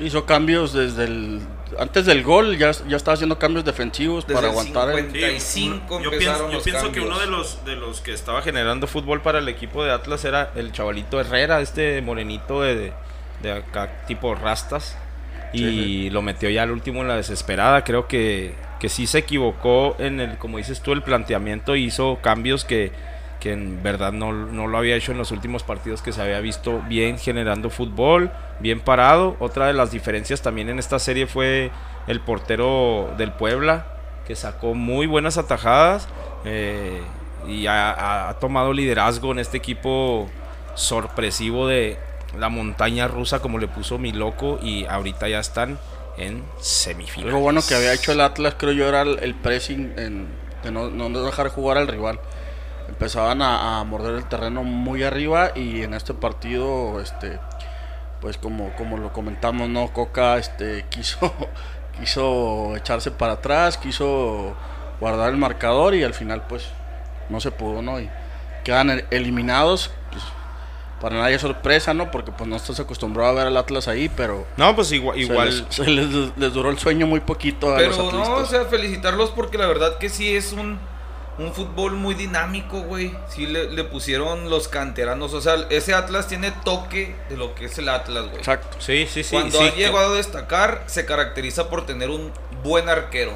Hizo 0.00 0.24
cambios 0.24 0.72
desde 0.72 1.04
el. 1.04 1.40
Antes 1.78 2.06
del 2.06 2.22
gol, 2.22 2.58
ya, 2.58 2.72
ya 2.88 2.96
estaba 2.96 3.14
haciendo 3.14 3.38
cambios 3.38 3.64
defensivos 3.64 4.26
Desde 4.26 4.34
para 4.34 4.48
el 4.48 4.52
aguantar 4.52 4.90
el. 4.90 5.10
55 5.12 6.00
yo 6.02 6.12
empezaron 6.12 6.18
pienso, 6.18 6.48
yo 6.48 6.54
los 6.54 6.62
pienso 6.64 6.92
que 6.92 7.00
uno 7.00 7.18
de 7.18 7.26
los 7.26 7.64
de 7.64 7.76
los 7.76 8.00
que 8.00 8.12
estaba 8.12 8.42
generando 8.42 8.86
fútbol 8.86 9.20
para 9.20 9.38
el 9.38 9.48
equipo 9.48 9.84
de 9.84 9.92
Atlas 9.92 10.24
era 10.24 10.50
el 10.56 10.72
chavalito 10.72 11.20
Herrera, 11.20 11.60
este 11.60 12.02
morenito 12.02 12.62
de, 12.62 12.92
de 13.42 13.52
acá 13.52 14.04
tipo 14.06 14.34
rastas. 14.34 14.96
Y 15.52 15.58
Sí, 15.58 16.10
lo 16.10 16.22
metió 16.22 16.48
ya 16.48 16.62
al 16.62 16.70
último 16.70 17.02
en 17.02 17.08
la 17.08 17.16
desesperada. 17.16 17.82
Creo 17.82 18.06
que, 18.06 18.54
que 18.78 18.88
sí 18.88 19.06
se 19.06 19.18
equivocó 19.18 19.96
en 19.98 20.20
el, 20.20 20.38
como 20.38 20.58
dices 20.58 20.80
tú, 20.80 20.92
el 20.92 21.02
planteamiento. 21.02 21.74
Hizo 21.76 22.18
cambios 22.22 22.64
que, 22.64 22.92
que 23.40 23.52
en 23.52 23.82
verdad 23.82 24.12
no, 24.12 24.32
no 24.32 24.66
lo 24.66 24.78
había 24.78 24.94
hecho 24.94 25.12
en 25.12 25.18
los 25.18 25.32
últimos 25.32 25.62
partidos 25.62 26.02
que 26.02 26.12
se 26.12 26.20
había 26.20 26.40
visto 26.40 26.82
bien 26.88 27.18
generando 27.18 27.70
fútbol, 27.70 28.30
bien 28.60 28.80
parado. 28.80 29.36
Otra 29.40 29.66
de 29.66 29.72
las 29.72 29.90
diferencias 29.90 30.42
también 30.42 30.68
en 30.68 30.78
esta 30.78 30.98
serie 30.98 31.26
fue 31.26 31.70
el 32.06 32.20
portero 32.20 33.12
del 33.16 33.32
Puebla, 33.32 33.86
que 34.26 34.36
sacó 34.36 34.74
muy 34.74 35.06
buenas 35.06 35.38
atajadas 35.38 36.06
eh, 36.44 37.00
y 37.48 37.66
ha, 37.66 38.36
tomado 38.40 38.74
liderazgo 38.74 39.32
en 39.32 39.38
este 39.38 39.56
equipo 39.56 40.28
sorpresivo 40.74 41.66
de 41.66 41.98
la 42.38 42.50
montaña 42.50 43.08
rusa, 43.08 43.40
como 43.40 43.58
le 43.58 43.68
puso 43.68 43.98
mi 43.98 44.12
loco, 44.12 44.60
y 44.62 44.84
ahorita 44.84 45.28
ya 45.28 45.40
están 45.40 45.78
en 46.18 46.44
semifinales. 46.60 47.32
Algo 47.32 47.40
bueno 47.40 47.62
que 47.66 47.74
había 47.74 47.94
hecho 47.94 48.12
el 48.12 48.20
Atlas, 48.20 48.54
creo 48.58 48.72
yo, 48.72 48.86
era 48.86 49.02
el, 49.02 49.34
pressing, 49.34 49.96
de 49.96 50.70
no 50.70 51.24
dejar 51.24 51.48
jugar 51.48 51.78
al 51.78 51.88
rival. 51.88 52.20
Empezaban 52.90 53.40
a, 53.40 53.80
a 53.80 53.84
morder 53.84 54.16
el 54.16 54.24
terreno 54.26 54.62
muy 54.62 55.02
arriba 55.04 55.52
y 55.54 55.82
en 55.82 55.94
este 55.94 56.12
partido, 56.12 57.00
este, 57.00 57.38
pues 58.20 58.36
como, 58.36 58.74
como 58.76 58.98
lo 58.98 59.12
comentamos, 59.12 59.68
no, 59.70 59.88
Coca, 59.92 60.36
este, 60.36 60.84
quiso, 60.90 61.32
quiso 61.98 62.76
echarse 62.76 63.10
para 63.10 63.34
atrás, 63.34 63.78
quiso 63.78 64.54
guardar 65.00 65.30
el 65.30 65.36
marcador 65.38 65.94
y 65.94 66.02
al 66.04 66.14
final, 66.14 66.42
pues, 66.48 66.66
no 67.30 67.40
se 67.40 67.50
pudo, 67.52 67.80
¿no? 67.80 68.00
Y 68.00 68.10
quedan 68.64 68.90
el- 68.90 69.06
eliminados. 69.10 69.90
pues, 70.10 70.22
para 71.00 71.16
nadie 71.16 71.36
es 71.36 71.40
sorpresa, 71.40 71.94
¿no? 71.94 72.10
Porque 72.10 72.30
pues 72.30 72.46
no 72.50 72.56
estás 72.56 72.78
acostumbrado 72.78 73.30
a 73.30 73.32
ver 73.32 73.46
al 73.46 73.56
Atlas 73.56 73.88
ahí, 73.88 74.10
pero 74.14 74.46
No, 74.58 74.74
pues 74.76 74.92
igual, 74.92 75.16
se 75.16 75.22
igual 75.22 75.46
les, 75.48 75.74
se 75.74 75.84
les- 75.88 76.36
les 76.36 76.52
duró 76.52 76.68
el 76.68 76.78
sueño 76.78 77.06
muy 77.06 77.20
poquito 77.20 77.72
a 77.72 77.78
Pero 77.78 77.96
los 77.96 78.12
no, 78.12 78.34
o 78.34 78.44
sea, 78.44 78.66
felicitarlos 78.66 79.30
porque 79.30 79.56
la 79.56 79.66
verdad 79.66 79.96
que 79.96 80.10
sí 80.10 80.36
es 80.36 80.52
un, 80.52 80.78
un 81.40 81.52
fútbol 81.54 81.92
muy 81.92 82.14
dinámico, 82.14 82.82
güey. 82.82 83.12
Sí 83.28 83.46
le, 83.46 83.70
le 83.70 83.84
pusieron 83.84 84.50
los 84.50 84.68
canteranos. 84.68 85.32
O 85.34 85.40
sea, 85.40 85.54
ese 85.70 85.94
Atlas 85.94 86.28
tiene 86.28 86.52
toque 86.64 87.14
de 87.28 87.36
lo 87.36 87.54
que 87.54 87.64
es 87.64 87.78
el 87.78 87.88
Atlas, 87.88 88.24
güey. 88.26 88.36
Exacto. 88.36 88.76
sí, 88.78 89.06
sí, 89.10 89.24
sí. 89.24 89.30
Cuando 89.34 89.58
sí, 89.58 89.64
ha 89.64 89.74
llegado 89.74 90.12
a 90.12 90.16
destacar, 90.16 90.82
se 90.86 91.06
caracteriza 91.06 91.70
por 91.70 91.86
tener 91.86 92.10
un 92.10 92.30
buen 92.62 92.88
arquero. 92.88 93.32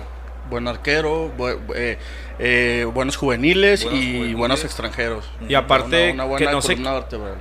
Buen 0.50 0.68
arquero, 0.68 1.32
bu- 1.36 1.58
eh, 1.74 1.98
eh, 2.38 2.86
buenos 2.92 3.16
juveniles 3.16 3.84
Buenos 3.84 4.00
y 4.02 4.06
juveniles. 4.12 4.36
buenos 4.36 4.64
extranjeros. 4.64 5.24
Y 5.48 5.54
aparte, 5.54 6.12
Una- 6.12 6.24
una 6.26 6.36
que, 6.36 6.44
buena 6.44 6.52
no 6.52 6.60
se, 6.62 6.76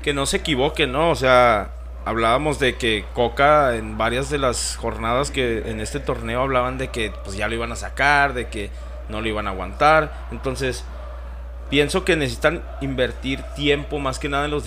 que 0.01 0.13
no 0.13 0.25
se 0.25 0.38
equivoque, 0.38 0.88
¿no? 0.88 1.10
O 1.10 1.15
sea, 1.15 1.72
hablábamos 2.05 2.60
de 2.60 2.75
que 2.77 3.03
Coca 3.13 3.75
en 3.75 3.98
varias 3.98 4.29
de 4.29 4.38
las 4.38 4.77
jornadas 4.77 5.32
que 5.32 5.63
en 5.70 5.82
este 5.82 6.00
torneo 6.00 6.41
hablaban 6.41 6.77
de 6.77 6.88
que 6.89 7.12
pues 7.25 7.36
ya 7.36 7.50
lo 7.50 7.55
iban 7.55 7.74
a 7.74 7.75
sacar, 7.75 8.34
de 8.34 8.48
que 8.48 8.70
no 9.13 9.22
lo 9.22 9.27
iban 9.29 9.48
a 9.48 9.51
aguantar. 9.51 10.27
Entonces, 10.32 10.84
pienso 11.70 12.03
que 12.03 12.15
necesitan 12.15 12.62
invertir 12.82 13.41
tiempo 13.55 14.00
más 14.00 14.20
que 14.20 14.27
nada 14.27 14.46
en 14.46 14.51
los, 14.51 14.65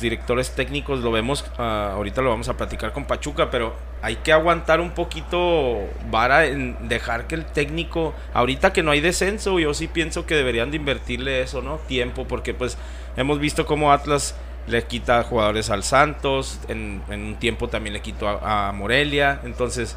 directores 0.00 0.50
técnicos. 0.52 1.00
Lo 1.00 1.12
vemos, 1.12 1.44
ah, 1.58 1.90
ahorita 1.94 2.22
lo 2.22 2.30
vamos 2.30 2.48
a 2.48 2.56
platicar 2.56 2.92
con 2.92 3.04
Pachuca, 3.04 3.50
pero 3.50 3.74
hay 4.02 4.16
que 4.16 4.32
aguantar 4.32 4.80
un 4.80 4.90
poquito 4.90 5.78
vara 6.10 6.46
en 6.46 6.88
dejar 6.88 7.26
que 7.26 7.34
el 7.34 7.44
técnico, 7.44 8.14
ahorita 8.32 8.72
que 8.72 8.82
no 8.82 8.92
hay 8.92 9.00
descenso, 9.00 9.58
yo 9.58 9.74
sí 9.74 9.88
pienso 9.88 10.26
que 10.26 10.34
deberían 10.34 10.70
de 10.70 10.78
invertirle 10.78 11.42
eso, 11.42 11.60
¿no? 11.60 11.76
Tiempo, 11.86 12.26
porque 12.26 12.54
pues 12.54 12.78
hemos 13.16 13.38
visto 13.38 13.66
cómo 13.66 13.92
Atlas 13.92 14.34
le 14.66 14.82
quita 14.84 15.22
jugadores 15.22 15.70
al 15.70 15.84
Santos, 15.84 16.60
en, 16.68 17.02
un 17.08 17.36
tiempo 17.38 17.68
también 17.68 17.92
le 17.92 18.00
quitó 18.00 18.28
a 18.28 18.72
Morelia, 18.72 19.40
entonces 19.44 19.96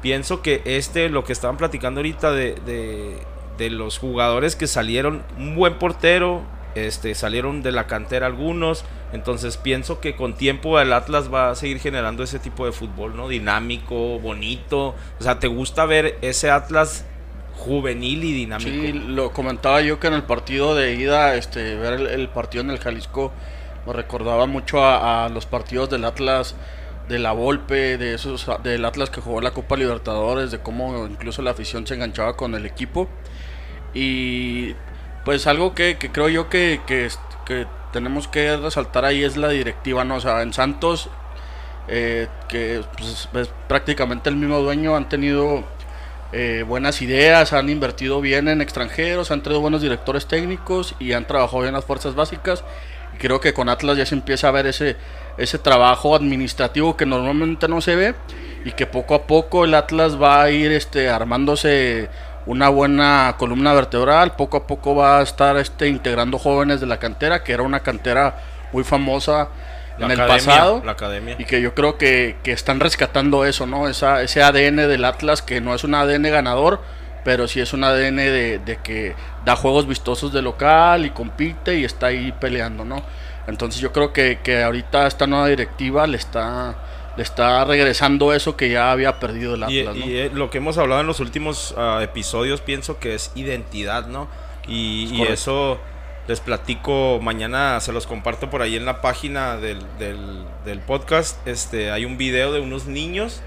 pienso 0.00 0.42
que 0.42 0.62
este, 0.64 1.08
lo 1.08 1.24
que 1.24 1.32
estaban 1.32 1.56
platicando 1.56 2.00
ahorita 2.00 2.32
de, 2.32 2.54
de, 3.58 3.70
los 3.70 3.98
jugadores 3.98 4.56
que 4.56 4.66
salieron, 4.66 5.22
un 5.36 5.54
buen 5.54 5.74
portero, 5.74 6.42
este, 6.74 7.14
salieron 7.14 7.62
de 7.62 7.72
la 7.72 7.86
cantera 7.86 8.26
algunos, 8.26 8.84
entonces 9.12 9.58
pienso 9.58 10.00
que 10.00 10.16
con 10.16 10.34
tiempo 10.34 10.80
el 10.80 10.94
Atlas 10.94 11.32
va 11.32 11.50
a 11.50 11.54
seguir 11.54 11.78
generando 11.78 12.22
ese 12.22 12.38
tipo 12.38 12.64
de 12.64 12.72
fútbol, 12.72 13.16
¿no? 13.16 13.28
Dinámico, 13.28 14.18
bonito, 14.18 14.94
o 15.18 15.22
sea, 15.22 15.38
¿te 15.38 15.46
gusta 15.46 15.84
ver 15.84 16.16
ese 16.22 16.50
Atlas 16.50 17.04
juvenil 17.56 18.24
y 18.24 18.32
dinámico? 18.32 18.70
Sí, 18.70 18.92
lo 18.92 19.32
comentaba 19.32 19.82
yo 19.82 20.00
que 20.00 20.06
en 20.06 20.14
el 20.14 20.22
partido 20.22 20.74
de 20.74 20.94
ida, 20.94 21.34
este, 21.34 21.76
ver 21.76 22.00
el, 22.00 22.28
partido 22.28 22.64
en 22.64 22.70
el 22.70 22.78
Jalisco, 22.78 23.30
me 23.86 23.92
recordaba 23.92 24.46
mucho 24.46 24.82
a 24.82 25.28
los 25.28 25.44
partidos 25.44 25.90
del 25.90 26.06
Atlas, 26.06 26.54
de 27.10 27.18
la 27.18 27.32
Volpe, 27.32 27.98
de 27.98 28.14
esos, 28.14 28.46
del 28.62 28.84
Atlas 28.86 29.10
que 29.10 29.20
jugó 29.20 29.42
la 29.42 29.50
Copa 29.50 29.76
Libertadores, 29.76 30.50
de 30.50 30.60
cómo 30.60 31.06
incluso 31.06 31.42
la 31.42 31.50
afición 31.50 31.86
se 31.86 31.94
enganchaba 31.94 32.36
con 32.36 32.54
el 32.54 32.64
equipo. 32.64 33.08
Y 33.92 34.74
pues 35.24 35.46
algo 35.46 35.74
que, 35.74 35.98
creo 35.98 36.28
yo 36.30 36.48
que, 36.48 36.80
que 36.86 37.08
tenemos 37.92 38.28
que 38.28 38.56
resaltar 38.56 39.04
ahí 39.04 39.24
es 39.24 39.36
la 39.36 39.48
directiva, 39.48 40.04
¿no? 40.04 40.16
O 40.16 40.20
sea, 40.20 40.42
en 40.42 40.52
Santos, 40.52 41.10
eh, 41.88 42.28
que 42.48 42.82
pues, 42.96 43.28
es 43.34 43.50
prácticamente 43.68 44.30
el 44.30 44.36
mismo 44.36 44.60
dueño, 44.60 44.96
han 44.96 45.08
tenido 45.08 45.64
eh, 46.32 46.64
buenas 46.66 47.02
ideas, 47.02 47.52
han 47.52 47.68
invertido 47.68 48.20
bien 48.20 48.48
en 48.48 48.60
extranjeros, 48.60 49.30
han 49.30 49.42
traído 49.42 49.60
buenos 49.60 49.82
directores 49.82 50.26
técnicos 50.26 50.94
y 51.00 51.12
han 51.12 51.26
trabajado 51.26 51.62
bien 51.62 51.74
las 51.74 51.84
fuerzas 51.84 52.14
básicas. 52.14 52.64
Y 53.14 53.18
creo 53.18 53.40
que 53.40 53.52
con 53.52 53.68
Atlas 53.68 53.96
ya 53.96 54.06
se 54.06 54.14
empieza 54.14 54.48
a 54.48 54.50
ver 54.52 54.66
ese, 54.66 54.96
ese 55.40 55.58
trabajo 55.58 56.14
administrativo 56.14 56.96
que 56.96 57.06
normalmente 57.06 57.66
no 57.68 57.80
se 57.80 57.96
ve 57.96 58.14
y 58.64 58.72
que 58.72 58.86
poco 58.86 59.14
a 59.14 59.22
poco 59.26 59.64
el 59.64 59.74
Atlas 59.74 60.20
va 60.20 60.42
a 60.42 60.50
ir 60.50 60.70
este, 60.72 61.08
armándose 61.08 62.08
una 62.46 62.68
buena 62.68 63.36
columna 63.38 63.72
vertebral, 63.72 64.36
poco 64.36 64.58
a 64.58 64.66
poco 64.66 64.94
va 64.94 65.18
a 65.18 65.22
estar 65.22 65.56
este, 65.56 65.88
integrando 65.88 66.38
jóvenes 66.38 66.80
de 66.80 66.86
la 66.86 66.98
cantera, 66.98 67.42
que 67.42 67.52
era 67.52 67.62
una 67.62 67.80
cantera 67.80 68.36
muy 68.72 68.84
famosa 68.84 69.48
La 69.98 70.06
en 70.06 70.12
el 70.12 70.26
pasado. 70.26 70.82
La 70.84 70.92
academia. 70.92 71.36
Y 71.38 71.44
que 71.44 71.60
yo 71.60 71.74
creo 71.74 71.96
que, 71.96 72.36
que 72.42 72.52
están 72.52 72.80
rescatando 72.80 73.44
eso, 73.44 73.66
¿no? 73.66 73.88
Esa, 73.88 74.22
ese 74.22 74.42
ADN 74.42 74.76
del 74.76 75.04
Atlas, 75.04 75.42
que 75.42 75.60
no 75.60 75.74
es 75.74 75.84
un 75.84 75.94
ADN 75.94 76.24
ganador, 76.24 76.80
pero 77.24 77.48
sí 77.48 77.60
es 77.60 77.72
un 77.72 77.84
ADN 77.84 78.16
de, 78.16 78.58
de 78.58 78.76
que 78.82 79.14
da 79.44 79.56
juegos 79.56 79.86
vistosos 79.86 80.32
de 80.32 80.42
local 80.42 81.06
y 81.06 81.10
compite 81.10 81.78
y 81.78 81.84
está 81.84 82.06
ahí 82.06 82.32
peleando, 82.32 82.84
¿no? 82.84 83.02
Entonces 83.50 83.80
yo 83.80 83.92
creo 83.92 84.12
que, 84.12 84.38
que 84.42 84.62
ahorita 84.62 85.06
esta 85.06 85.26
nueva 85.26 85.48
directiva 85.48 86.06
le 86.06 86.16
está, 86.16 86.76
le 87.16 87.22
está 87.22 87.64
regresando 87.64 88.32
eso 88.32 88.56
que 88.56 88.70
ya 88.70 88.90
había 88.90 89.20
perdido 89.20 89.54
el 89.54 89.70
Y, 89.70 89.80
Atlas, 89.80 89.96
¿no? 89.96 90.06
y, 90.06 90.16
eh, 90.16 90.30
lo 90.32 90.48
que 90.50 90.58
hemos 90.58 90.78
hablado 90.78 91.02
en 91.02 91.06
los 91.06 91.20
últimos 91.20 91.74
ah, 91.76 92.00
episodios 92.02 92.60
pienso 92.62 92.98
que 92.98 93.14
es 93.14 93.32
identidad, 93.34 94.06
¿no? 94.06 94.28
Y, 94.66 95.04
Es 95.04 95.12
y 95.12 95.22
eso 95.22 95.78
les 96.28 96.40
platico 96.40 97.18
mañana, 97.20 97.80
se 97.80 97.92
los 97.92 98.06
comparto 98.06 98.50
por 98.50 98.62
ahí 98.62 98.76
en 98.76 98.86
la 98.86 99.00
página 99.00 99.56
del, 99.56 99.80
del, 99.98 100.44
del 100.64 100.78
podcast. 100.80 101.46
Este, 101.46 101.90
hay 101.90 102.04
un 102.04 102.16
video 102.18 102.52
de 102.52 102.60
unos 102.60 102.86
niños 102.86 103.42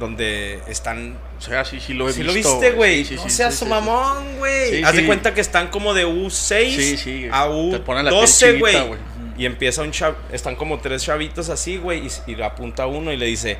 donde 0.00 0.60
están 0.66 1.18
O 1.38 1.40
sea, 1.42 1.64
sí, 1.64 1.78
sí 1.78 1.94
lo 1.94 2.08
he 2.08 2.12
¿Sí 2.12 2.22
visto. 2.22 2.32
lo 2.32 2.54
viste, 2.58 2.72
güey? 2.72 3.04
Sí, 3.04 3.16
sí, 3.16 3.22
no 3.22 3.30
seas 3.30 3.62
mamón, 3.64 4.38
güey. 4.38 4.82
Haz 4.82 4.96
de 4.96 5.06
cuenta 5.06 5.34
que 5.34 5.40
están 5.40 5.68
como 5.68 5.94
de 5.94 6.06
U6 6.06 6.70
Sí, 6.70 6.96
sí. 6.96 7.28
a 7.30 7.48
Te 7.70 7.78
ponen 7.78 8.06
la 8.06 8.10
piel 8.10 8.22
U12, 8.24 8.50
chinita, 8.50 8.82
güey. 8.84 9.00
Y 9.40 9.46
empieza 9.46 9.82
un 9.82 9.90
chav... 9.90 10.14
Están 10.30 10.54
como 10.54 10.78
tres 10.78 11.02
chavitos 11.02 11.48
así, 11.48 11.78
güey. 11.78 12.06
Y, 12.06 12.32
y 12.32 12.34
le 12.36 12.44
apunta 12.44 12.86
uno 12.86 13.12
y 13.12 13.16
le 13.16 13.26
dice... 13.26 13.58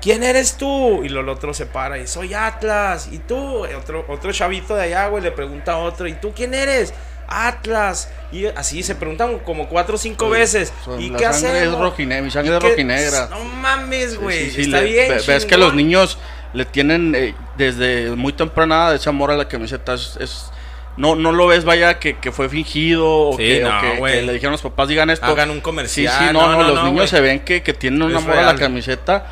¿Quién 0.00 0.22
eres 0.22 0.54
tú? 0.56 1.02
Y 1.04 1.08
lo 1.08 1.20
el 1.20 1.28
otro 1.28 1.52
se 1.52 1.66
para 1.66 1.98
y 1.98 2.06
soy 2.06 2.32
Atlas. 2.32 3.08
¿Y 3.10 3.18
tú? 3.18 3.66
Y 3.66 3.74
otro, 3.74 4.04
otro 4.08 4.32
chavito 4.32 4.76
de 4.76 4.82
allá, 4.84 5.08
güey, 5.08 5.22
le 5.22 5.32
pregunta 5.32 5.72
a 5.72 5.78
otro. 5.78 6.06
¿Y 6.06 6.12
tú 6.12 6.32
quién 6.34 6.54
eres? 6.54 6.94
Atlas. 7.26 8.08
Y 8.30 8.46
así 8.46 8.82
se 8.82 8.94
preguntan 8.94 9.40
como 9.40 9.68
cuatro 9.68 9.96
o 9.96 9.98
cinco 9.98 10.30
veces. 10.30 10.72
¿Y 10.98 11.10
qué 11.10 11.32
sangre 11.32 11.64
es 11.64 11.72
rojinegra, 11.72 12.22
mi 12.24 12.30
sangre 12.30 12.54
¿Y 12.54 12.56
es 12.56 12.62
rojinegra. 12.62 13.26
No 13.30 13.44
mames, 13.44 14.18
güey. 14.18 14.46
sí, 14.46 14.50
sí, 14.52 14.60
Está 14.62 14.80
le- 14.82 14.90
bien. 14.92 15.08
ve- 15.08 15.22
Ves 15.26 15.44
que 15.44 15.56
los 15.56 15.74
niños 15.74 16.16
le 16.52 16.64
tienen 16.64 17.14
eh, 17.16 17.34
desde 17.56 18.10
muy 18.14 18.32
temprana 18.32 18.94
ese 18.94 19.08
amor 19.08 19.30
a 19.32 19.36
la 19.36 19.48
camiseta. 19.48 19.94
Es, 19.94 20.16
es- 20.20 20.50
no, 20.98 21.14
no 21.14 21.32
lo 21.32 21.46
ves, 21.46 21.64
vaya, 21.64 21.98
que, 21.98 22.16
que 22.18 22.30
fue 22.32 22.48
fingido 22.48 23.06
o, 23.30 23.32
Sí, 23.36 23.44
que, 23.44 23.64
o 23.64 23.72
no, 23.72 23.80
que- 23.80 23.90
que, 23.92 23.96
güey. 23.98 24.26
le 24.26 24.32
dijeron 24.34 24.52
los 24.52 24.62
papás, 24.62 24.88
digan 24.88 25.08
esto. 25.10 25.24
Hagan 25.26 25.48
un 25.50 25.56
Sí, 25.56 25.62
comercial. 25.62 26.14
sí, 26.18 26.32
no, 26.32 26.52
no, 26.52 26.62
los 26.62 26.84
niños 26.84 27.08
se 27.08 27.20
ven 27.20 27.40
que, 27.40 27.62
que 27.62 27.72
tienen 27.72 28.02
un 28.02 28.14
amor 28.14 28.36
a 28.36 28.42
la 28.42 28.54
camiseta 28.56 29.26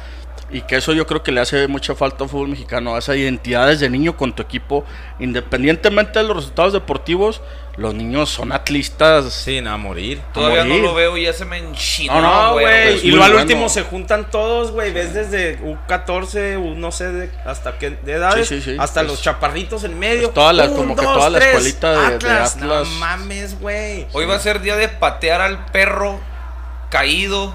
y 0.50 0.60
que 0.62 0.76
eso 0.76 0.92
yo 0.92 1.06
creo 1.06 1.22
que 1.24 1.32
le 1.32 1.40
hace 1.40 1.66
mucha 1.66 1.94
falta 1.96 2.24
al 2.24 2.30
fútbol 2.30 2.48
mexicano, 2.48 2.96
esa 2.96 3.16
identidad 3.16 3.66
desde 3.66 3.90
niño 3.90 4.16
con 4.16 4.32
tu 4.34 4.42
equipo, 4.42 4.84
independientemente 5.18 6.18
de 6.20 6.24
los 6.24 6.36
resultados 6.36 6.72
deportivos, 6.72 7.42
los 7.76 7.92
niños 7.94 8.30
son 8.30 8.52
atlistas. 8.52 9.32
Sí, 9.34 9.60
nada, 9.60 9.74
a 9.74 9.78
morir. 9.78 10.22
Todavía 10.32 10.62
no 10.62 10.68
morir. 10.70 10.82
lo 10.84 10.94
veo 10.94 11.16
y 11.18 11.24
ya 11.24 11.32
se 11.34 11.44
me 11.44 11.58
enchinó. 11.58 12.14
No, 12.14 12.20
no, 12.22 12.42
No, 12.46 12.52
güey. 12.52 13.06
Y 13.06 13.10
luego 13.10 13.24
al 13.24 13.32
bueno. 13.32 13.42
último 13.44 13.68
se 13.68 13.82
juntan 13.82 14.30
todos, 14.30 14.70
güey. 14.70 14.92
Ves 14.92 15.12
desde 15.12 15.58
U14, 15.60 16.56
U 16.58 16.74
no 16.74 16.90
sé 16.90 17.12
de, 17.12 17.30
hasta 17.44 17.76
qué 17.76 17.90
de 17.90 18.12
edades, 18.12 18.48
Sí, 18.48 18.62
sí, 18.62 18.70
sí. 18.72 18.76
hasta 18.80 19.02
los 19.02 19.20
chaparritos 19.20 19.84
en 19.84 19.98
medio. 19.98 20.28
es 20.28 20.34
toda 20.34 20.52
la- 20.54 20.66
Un, 20.70 20.76
como 20.76 20.96
que 20.96 21.02
toda 21.02 21.28
la 21.28 21.38
escuelita 21.38 21.90
de- 21.92 21.98
de 22.08 22.14
Atlas. 22.14 22.56
No 22.56 22.72
Atlas. 22.72 22.88
mames, 22.98 23.60
güey. 23.60 24.06
Hoy 24.12 24.24
va 24.24 24.36
a 24.36 24.40
ser 24.40 24.60
día 24.62 24.76
de 24.76 24.88
patear 24.88 25.40
al 25.42 25.66
perro 25.66 26.18
caído. 26.88 27.52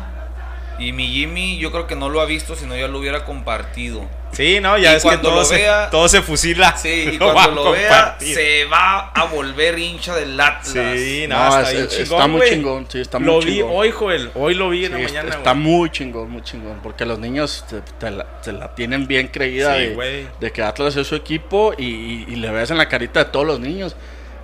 Y 0.81 0.93
mi 0.93 1.07
Jimmy, 1.07 1.57
yo 1.57 1.71
creo 1.71 1.85
que 1.87 1.95
no 1.95 2.09
lo 2.09 2.21
ha 2.21 2.25
visto, 2.25 2.55
sino 2.55 2.75
ya 2.75 2.87
lo 2.87 2.99
hubiera 2.99 3.23
compartido. 3.23 4.03
Sí, 4.31 4.59
no, 4.61 4.77
ya 4.77 4.93
Y 4.93 4.95
es 4.95 5.03
que 5.03 5.09
cuando 5.09 5.29
todo, 5.29 5.39
lo 5.39 5.45
se, 5.45 5.55
vea- 5.57 5.89
todo 5.89 6.07
se 6.07 6.21
fusila. 6.21 6.75
Sí, 6.77 7.09
y 7.13 7.17
cuando 7.19 7.65
lo 7.65 7.71
vea, 7.73 8.15
se 8.19 8.63
va 8.65 9.09
a 9.11 9.25
volver 9.25 9.77
hincha 9.77 10.15
del 10.15 10.39
Atlas. 10.39 10.69
Sí, 10.97 11.25
no, 11.27 11.37
No, 11.37 11.59
está, 11.59 11.71
es- 11.73 11.87
chingón, 11.89 12.03
está 12.03 12.27
muy 12.27 12.49
chingón, 12.49 12.87
sí, 12.89 13.01
está 13.01 13.19
muy 13.19 13.27
Lo 13.27 13.39
vi 13.41 13.55
chingón. 13.57 13.71
hoy, 13.73 13.91
Joel. 13.91 14.31
Hoy 14.35 14.53
lo 14.55 14.69
vi 14.69 14.85
en 14.85 14.91
Sí, 14.93 14.97
la 14.97 14.99
está- 15.05 15.13
mañana, 15.19 15.35
está 15.35 15.51
güey. 15.51 15.63
muy 15.63 15.89
chingón, 15.91 16.29
muy 16.31 16.41
chingón, 16.43 16.79
porque 16.81 17.05
los 17.05 17.19
niños 17.19 17.65
te, 17.69 17.81
te 17.99 18.09
la, 18.09 18.23
te 18.41 18.53
la 18.53 18.73
tienen 18.73 19.05
bien 19.05 19.27
creída 19.27 19.75
Sí, 19.77 19.93
de, 20.39 20.51
que 20.51 20.63
Atlas 20.63 20.95
es 20.95 21.05
su 21.07 21.15
equipo 21.15 21.73
y, 21.77 21.83
y- 21.85 22.25
y 22.29 22.35
le 22.37 22.49
ves 22.51 22.71
en 22.71 22.77
la 22.77 22.87
carita 22.87 23.23
de 23.25 23.29
todos 23.31 23.45
los 23.45 23.59
niños, 23.59 23.95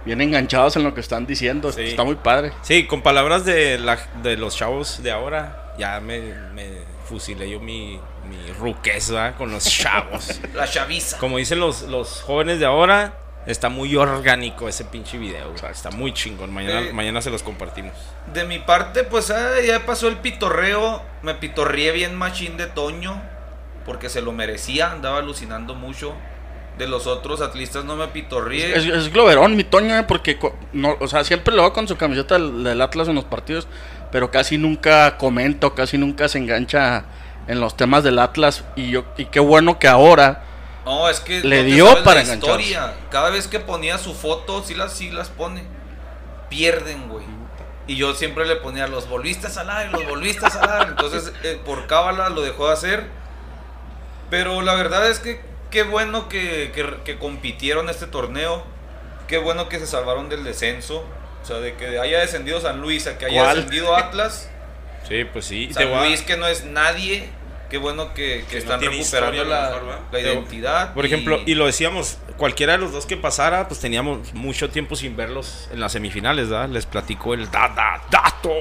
bien 0.06 0.20
enganchados 0.22 0.76
en 0.76 0.84
lo 0.84 0.94
que 0.94 1.00
están 1.02 1.26
diciendo, 1.26 1.72
Sí. 1.72 1.82
está 1.84 2.04
muy 2.04 2.16
padre. 2.16 2.52
Sí, 2.62 2.86
con 2.86 3.02
palabras 3.02 3.46
de, 3.46 3.80
la, 3.80 3.98
de 4.22 4.36
los 4.38 4.56
chavos 4.56 5.02
de 5.02 5.12
ahora, 5.12 5.64
ya 5.78 6.00
me, 6.00 6.20
me 6.54 6.68
fusilé 7.06 7.50
yo 7.50 7.60
mi, 7.60 8.00
mi 8.30 8.52
ruqueza 8.60 9.34
con 9.38 9.52
los 9.52 9.64
chavos. 9.66 10.40
La 10.54 10.68
chaviza. 10.68 11.18
Como 11.18 11.38
dicen 11.38 11.60
los, 11.60 11.84
los 11.84 12.22
jóvenes 12.22 12.60
de 12.60 12.66
ahora, 12.66 13.14
está 13.46 13.70
muy 13.70 13.96
orgánico 13.96 14.68
ese 14.68 14.86
pinche 14.86 15.18
video. 15.18 15.54
Está 15.70 15.92
muy 15.92 16.14
chingón. 16.14 16.54
Mañana, 16.54 16.82
Eh, 16.82 16.94
mañana 16.94 17.22
se 17.22 17.30
los 17.30 17.44
compartimos. 17.44 17.94
De 18.34 18.44
mi 18.46 18.60
parte, 18.60 19.04
pues 19.04 19.30
ah, 19.32 19.52
ya 19.66 19.86
pasó 19.86 20.08
el 20.08 20.18
pitorreo. 20.18 21.02
Me 21.22 21.34
pitorreé 21.36 21.92
bien 21.92 22.16
machín 22.16 22.58
de 22.58 22.68
Toño. 22.68 23.22
Porque 23.86 24.10
se 24.10 24.22
lo 24.22 24.32
merecía. 24.34 24.92
Andaba 24.92 25.20
alucinando 25.20 25.76
mucho. 25.76 26.14
De 26.78 26.88
los 26.88 27.08
otros 27.08 27.42
atlistas 27.42 27.86
no 27.86 27.96
me 27.96 28.08
pitorreé. 28.10 28.78
Es, 28.78 28.86
es 28.86 29.12
globerón, 29.12 29.56
mi 29.56 29.64
Toño, 29.64 29.98
eh, 29.98 30.04
porque 30.08 30.38
co- 30.38 30.56
no, 30.74 30.96
o 31.00 31.08
sea, 31.08 31.24
siempre 31.24 31.56
lo 31.56 31.64
veo 31.64 31.74
con 31.74 31.88
su 31.88 31.98
camiseta 31.98 32.36
del, 32.36 32.64
del 32.64 32.80
Atlas 32.84 33.08
en 33.08 33.16
los 33.16 33.24
partidos, 33.24 33.68
pero 34.12 34.32
casi 34.32 34.58
nunca 34.58 35.18
comento, 35.18 35.76
casi 35.76 35.98
nunca 35.98 36.28
se 36.28 36.38
engancha 36.38 37.06
en 37.48 37.60
los 37.60 37.78
temas 37.78 38.04
del 38.04 38.20
Atlas 38.20 38.64
y 38.76 38.90
yo 38.90 39.06
y 39.18 39.26
qué 39.26 39.40
bueno 39.40 39.80
que 39.80 39.88
ahora 39.88 40.44
No, 40.86 41.10
es 41.10 41.20
que 41.20 41.42
Le 41.42 41.64
no 41.64 41.70
dio 41.70 42.04
para 42.04 42.24
la 42.24 42.34
historia. 42.36 42.94
Cada 43.10 43.30
vez 43.30 43.48
que 43.48 43.60
ponía 43.60 43.98
su 43.98 44.14
foto, 44.14 44.64
sí 44.64 44.74
las, 44.76 44.94
sí 44.94 45.12
las 45.12 45.30
pone. 45.30 45.64
Pierden, 46.50 47.10
güey. 47.10 47.26
Y 47.88 47.96
yo 47.96 48.14
siempre 48.16 48.46
le 48.46 48.58
ponía, 48.58 48.88
los 48.88 49.08
volviste 49.10 49.48
a 49.48 49.50
salar, 49.50 49.90
los 49.92 50.06
volviste 50.08 50.46
a 50.46 50.50
salar. 50.50 50.88
Entonces, 50.90 51.32
eh, 51.44 51.60
por 51.66 51.88
cábala 51.88 52.30
lo 52.30 52.42
dejó 52.42 52.68
de 52.68 52.74
hacer. 52.74 53.06
Pero 54.30 54.62
la 54.62 54.76
verdad 54.76 55.10
es 55.10 55.20
que 55.20 55.42
qué 55.72 55.84
bueno 55.84 56.28
que, 56.30 56.72
que- 56.74 57.00
que 57.04 57.18
compitieron 57.18 57.90
este 57.90 58.08
torneo. 58.08 58.64
Qué 59.28 59.38
bueno 59.38 59.68
que 59.70 59.80
se 59.80 59.88
salvaron 59.88 60.30
del 60.30 60.44
descenso. 60.44 61.04
O 61.48 61.50
sea, 61.50 61.60
de 61.60 61.76
que 61.76 61.98
haya 61.98 62.20
descendido 62.20 62.60
San 62.60 62.82
Luis 62.82 63.08
a 63.08 63.18
que 63.18 63.26
haya 63.28 63.42
¿Cuál? 63.42 63.56
descendido 63.56 63.96
Atlas. 63.96 64.50
Sí, 65.08 65.24
pues 65.32 65.46
sí. 65.46 65.70
San 65.72 65.90
Luis 65.90 66.22
que 66.22 66.36
no 66.36 66.46
es 66.46 66.66
nadie. 66.66 67.30
Qué 67.70 67.78
bueno 67.78 68.14
que, 68.14 68.44
que 68.44 68.46
Que 68.48 68.54
no 68.56 68.60
están 68.60 68.82
recuperando 68.82 69.38
historia, 69.38 69.44
la, 70.12 70.20
identidad. 70.20 70.94
Por 70.94 71.06
ejemplo, 71.06 71.40
y 71.46 71.56
lo 71.56 71.66
decíamos, 71.66 72.18
cualquiera 72.36 72.74
de 72.74 72.80
los 72.80 72.92
dos 72.92 73.06
que 73.06 73.16
pasara, 73.16 73.70
pues 73.70 73.80
teníamos 73.80 74.34
mucho 74.34 74.70
tiempo 74.70 74.98
sin 74.98 75.16
verlos 75.16 75.70
en 75.72 75.80
las 75.80 75.94
semifinales, 75.94 76.50
¿verdad? 76.50 76.68
Les 76.68 76.86
platico 76.86 77.34
el 77.34 77.50
da, 77.50 77.70
da- 77.70 78.02
dato. 78.12 78.52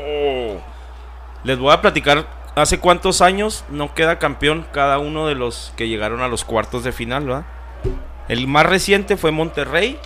Les 1.42 1.58
voy 1.58 1.72
a 1.72 1.80
platicar 1.80 2.24
hace 2.54 2.78
cuántos 2.78 3.20
años 3.20 3.64
no 3.68 3.94
queda 3.94 4.20
campeón 4.20 4.64
cada 4.72 4.98
uno 5.00 5.26
de 5.26 5.34
los 5.34 5.72
que 5.76 5.88
llegaron 5.88 6.20
a 6.20 6.28
los 6.28 6.44
cuartos 6.44 6.84
de 6.84 6.92
final, 6.92 7.26
¿verdad? 7.26 7.46
El 8.28 8.46
más 8.46 8.66
reciente 8.66 9.16
fue 9.16 9.32
Monterrey, 9.32 9.98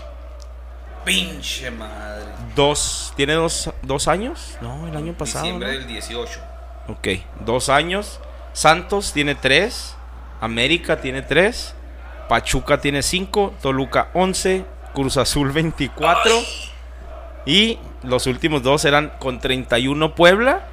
Pinche 1.04 1.70
madre. 1.70 2.29
Dos, 2.60 3.12
tiene 3.16 3.32
dos, 3.34 3.70
dos 3.82 4.06
años, 4.06 4.58
no, 4.60 4.86
el 4.86 4.94
año 4.94 5.14
pasado. 5.14 5.44
Diciembre 5.44 5.72
¿no? 5.72 5.78
del 5.78 5.86
18. 5.86 6.40
Ok, 6.88 7.08
dos 7.44 7.68
años. 7.68 8.20
Santos 8.52 9.12
tiene 9.12 9.34
tres. 9.34 9.94
América 10.40 11.00
tiene 11.00 11.22
tres. 11.22 11.74
Pachuca 12.28 12.80
tiene 12.80 13.02
cinco. 13.02 13.54
Toluca 13.62 14.10
11. 14.14 14.64
Cruz 14.92 15.16
Azul 15.16 15.52
24. 15.52 16.32
Y 17.46 17.78
los 18.02 18.26
últimos 18.26 18.62
dos 18.62 18.84
eran 18.84 19.12
con 19.18 19.40
31 19.40 20.14
Puebla. 20.14 20.66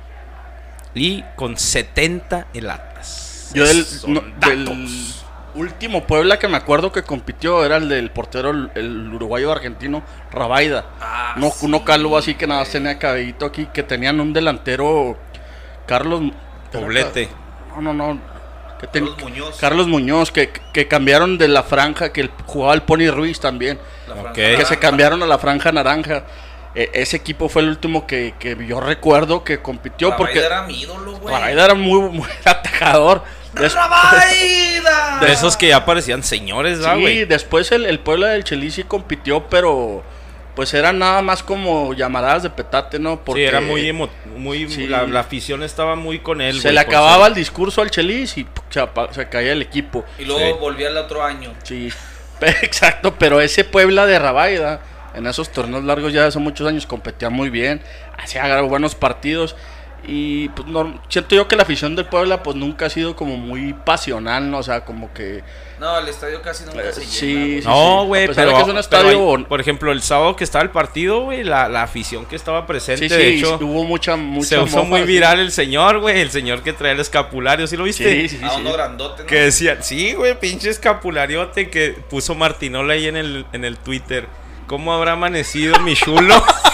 Y 0.94 1.24
con 1.36 1.58
70 1.58 2.48
el 2.54 2.70
Atlas. 2.70 3.52
Yo 3.54 3.66
del, 3.66 3.86
Son 3.86 4.14
no, 4.14 4.22
del 4.22 4.66
datos. 4.66 5.26
Último 5.58 6.04
Puebla 6.06 6.40
que 6.40 6.48
me 6.48 6.58
acuerdo 6.58 6.92
que 6.92 7.04
compitió 7.04 7.66
era 7.66 7.78
el 7.78 7.90
del 7.90 8.12
portero, 8.12 8.52
el, 8.52 8.72
el 8.76 9.14
uruguayo 9.14 9.52
argentino, 9.52 10.04
Rabaida. 10.32 10.86
Ah, 11.02 11.34
no, 11.38 11.50
sí, 11.52 11.68
no 11.68 11.84
calvo 11.84 12.18
así 12.18 12.36
que 12.36 12.48
nada 12.48 12.62
más 12.62 12.70
tenía 12.70 12.98
cabellito 13.00 13.46
aquí, 13.46 13.68
que 13.74 13.84
tenían 13.84 14.20
un 14.20 14.34
delantero, 14.34 15.18
Carlos... 15.86 16.22
Poblete. 16.72 17.30
No, 17.76 17.82
no, 17.82 17.94
no. 17.94 18.20
que 18.80 18.88
ten- 18.88 19.06
Carlos 19.06 19.24
Muñoz. 19.24 19.58
Carlos 19.60 19.88
Muñoz, 19.88 20.32
que, 20.32 20.52
que 20.74 20.88
cambiaron 20.88 21.38
de 21.38 21.48
la 21.48 21.64
franja, 21.64 22.12
que 22.12 22.22
el- 22.22 22.32
jugaba 22.46 22.74
el 22.74 22.82
Pony 22.84 23.10
Ruiz 23.10 23.40
también. 23.40 23.80
La 24.08 24.14
Ok. 24.16 24.22
franja 24.34 24.58
Que 24.58 24.66
se 24.66 24.78
cambiaron 24.80 25.24
a 25.24 25.26
la 25.26 25.38
franja 25.38 25.72
naranja. 25.72 26.24
E- 26.76 26.92
ese 26.94 27.18
equipo 27.18 27.50
fue 27.50 27.64
el 27.64 27.70
último 27.70 28.06
que, 28.06 28.36
que 28.38 28.56
yo 28.68 28.80
recuerdo 28.80 29.44
que 29.44 29.60
compitió 29.62 30.16
porque 30.16 30.40
era 30.46 30.62
mi 30.64 30.82
ídolo, 30.82 31.18
güey. 31.18 31.36
Era 31.52 31.74
muy, 31.74 32.02
muy 32.10 32.28
atajador. 32.46 33.24
De 35.22 35.32
esos 35.32 35.58
que 35.58 35.68
ya 35.70 35.86
parecían 35.86 36.24
señores, 36.24 36.80
¿verdad, 36.80 36.98
sí, 36.98 37.26
después 37.26 37.72
el, 37.72 37.86
el 37.86 38.00
pueblo 38.00 38.28
del 38.28 38.44
Chelis 38.44 38.76
sí 38.76 38.84
compitió, 38.84 39.48
pero 39.50 40.04
pues 40.56 40.74
eran 40.74 40.98
nada 41.00 41.22
más 41.22 41.44
como 41.44 41.94
llamaradas 41.94 42.44
de 42.44 42.50
petate, 42.50 42.98
¿no? 42.98 43.22
Sí, 43.34 43.44
era 43.44 43.62
muy, 43.62 43.82
emo- 43.84 44.10
muy 44.36 44.68
Sí. 44.70 44.88
la, 44.88 45.04
la 45.06 45.20
afición 45.20 45.62
estaba 45.64 45.96
muy 45.96 46.20
con 46.20 46.42
él. 46.42 46.60
se 46.60 46.72
le 46.72 46.80
acababa 46.80 47.26
ser- 47.26 47.28
el 47.28 47.34
discurso 47.36 47.82
al 47.82 47.92
Chelis 47.92 48.38
y 48.38 48.48
se, 48.70 48.82
se 49.12 49.30
caía 49.30 49.52
el 49.54 49.62
equipo. 49.62 50.04
Y 50.18 50.26
luego 50.26 50.40
Sí. 50.40 50.56
volvía 50.60 50.88
el 50.90 50.98
otro 50.98 51.24
año. 51.24 51.54
Sí, 51.64 51.90
exacto, 52.42 53.14
pero 53.20 53.40
ese 53.42 53.64
Puebla 53.66 54.06
de 54.08 54.18
Rabaida, 54.18 54.82
en 55.14 55.28
esos 55.28 55.52
torneos 55.52 55.84
largos 55.84 56.12
ya 56.14 56.26
hace 56.26 56.40
muchos 56.40 56.68
años 56.68 56.86
competía 56.88 57.30
muy 57.30 57.50
bien, 57.52 57.82
hacía 58.18 58.62
buenos 58.62 58.96
partidos 58.96 59.56
y 60.08 60.48
pues 60.50 60.68
no, 60.68 61.00
siento 61.10 61.36
yo 61.36 61.48
que 61.50 61.56
la 61.58 61.64
afición 61.64 61.96
del 61.96 62.06
Puebla 62.06 62.42
pues 62.42 62.56
nunca 62.56 62.86
ha 62.86 62.90
sido 62.90 63.16
como 63.16 63.36
muy 63.38 63.74
pasional, 63.74 64.50
¿no? 64.50 64.60
O 64.60 64.64
sea, 64.64 64.86
como 64.86 65.14
que... 65.14 65.44
No, 65.80 66.00
el 66.00 66.08
estadio 66.08 66.42
casi 66.42 66.64
nunca 66.66 66.82
Eh, 66.82 66.94
se 66.94 67.06
sí, 67.06 67.28
llena. 67.36 67.62
sí. 67.62 67.68
No, 67.68 68.06
güey, 68.06 68.26
de 68.28 68.34
pero, 68.34 68.50
que 68.52 68.56
es 68.56 68.62
un 68.64 68.68
pero 68.70 68.80
estadio- 68.80 69.36
hay- 69.38 69.44
por 69.44 69.62
ejemplo, 69.62 69.92
el 69.92 70.02
sábado 70.02 70.36
que 70.36 70.44
estaba 70.44 70.64
el 70.64 70.72
partido, 70.72 71.22
güey, 71.26 71.44
la, 71.44 71.68
la 71.70 71.84
afición 71.84 72.26
que 72.26 72.36
estaba 72.36 72.66
presente, 72.66 73.10
Sí, 73.10 73.14
sí, 73.14 73.16
de 73.22 73.36
hecho, 73.36 73.60
hubo 73.62 73.84
mucha, 73.84 74.16
mucha 74.16 74.48
se 74.48 74.60
usó 74.60 74.78
mofa, 74.78 74.88
muy 74.90 75.02
sí. 75.02 75.08
viral 75.08 75.40
el 75.40 75.52
señor, 75.52 76.00
güey, 76.00 76.20
el 76.22 76.32
señor 76.32 76.64
que 76.64 76.74
trae 76.74 76.94
el 76.94 77.00
escapulario, 77.00 77.68
¿sí 77.68 77.78
lo 77.78 77.84
viste? 77.84 78.10
Sí, 78.22 78.30
sí, 78.30 78.38
sí. 78.38 78.44
A 78.46 78.50
sí. 78.52 78.62
uno 78.62 78.74
grandote, 78.74 79.24
¿no? 79.24 79.28
Que 79.28 79.42
decían, 79.42 79.78
sí, 79.84 80.14
güey, 80.14 80.40
pinche 80.40 80.70
escapulariote 80.70 81.70
que 81.70 81.90
puso 82.10 82.34
Martinola 82.34 82.94
ahí 82.94 83.08
en 83.08 83.18
el, 83.18 83.46
en 83.54 83.64
el 83.66 83.78
Twitter. 83.78 84.28
¿Cómo 84.68 84.94
habrá 84.94 85.12
amanecido 85.14 85.80
mi 85.82 85.94
chulo? 85.96 86.34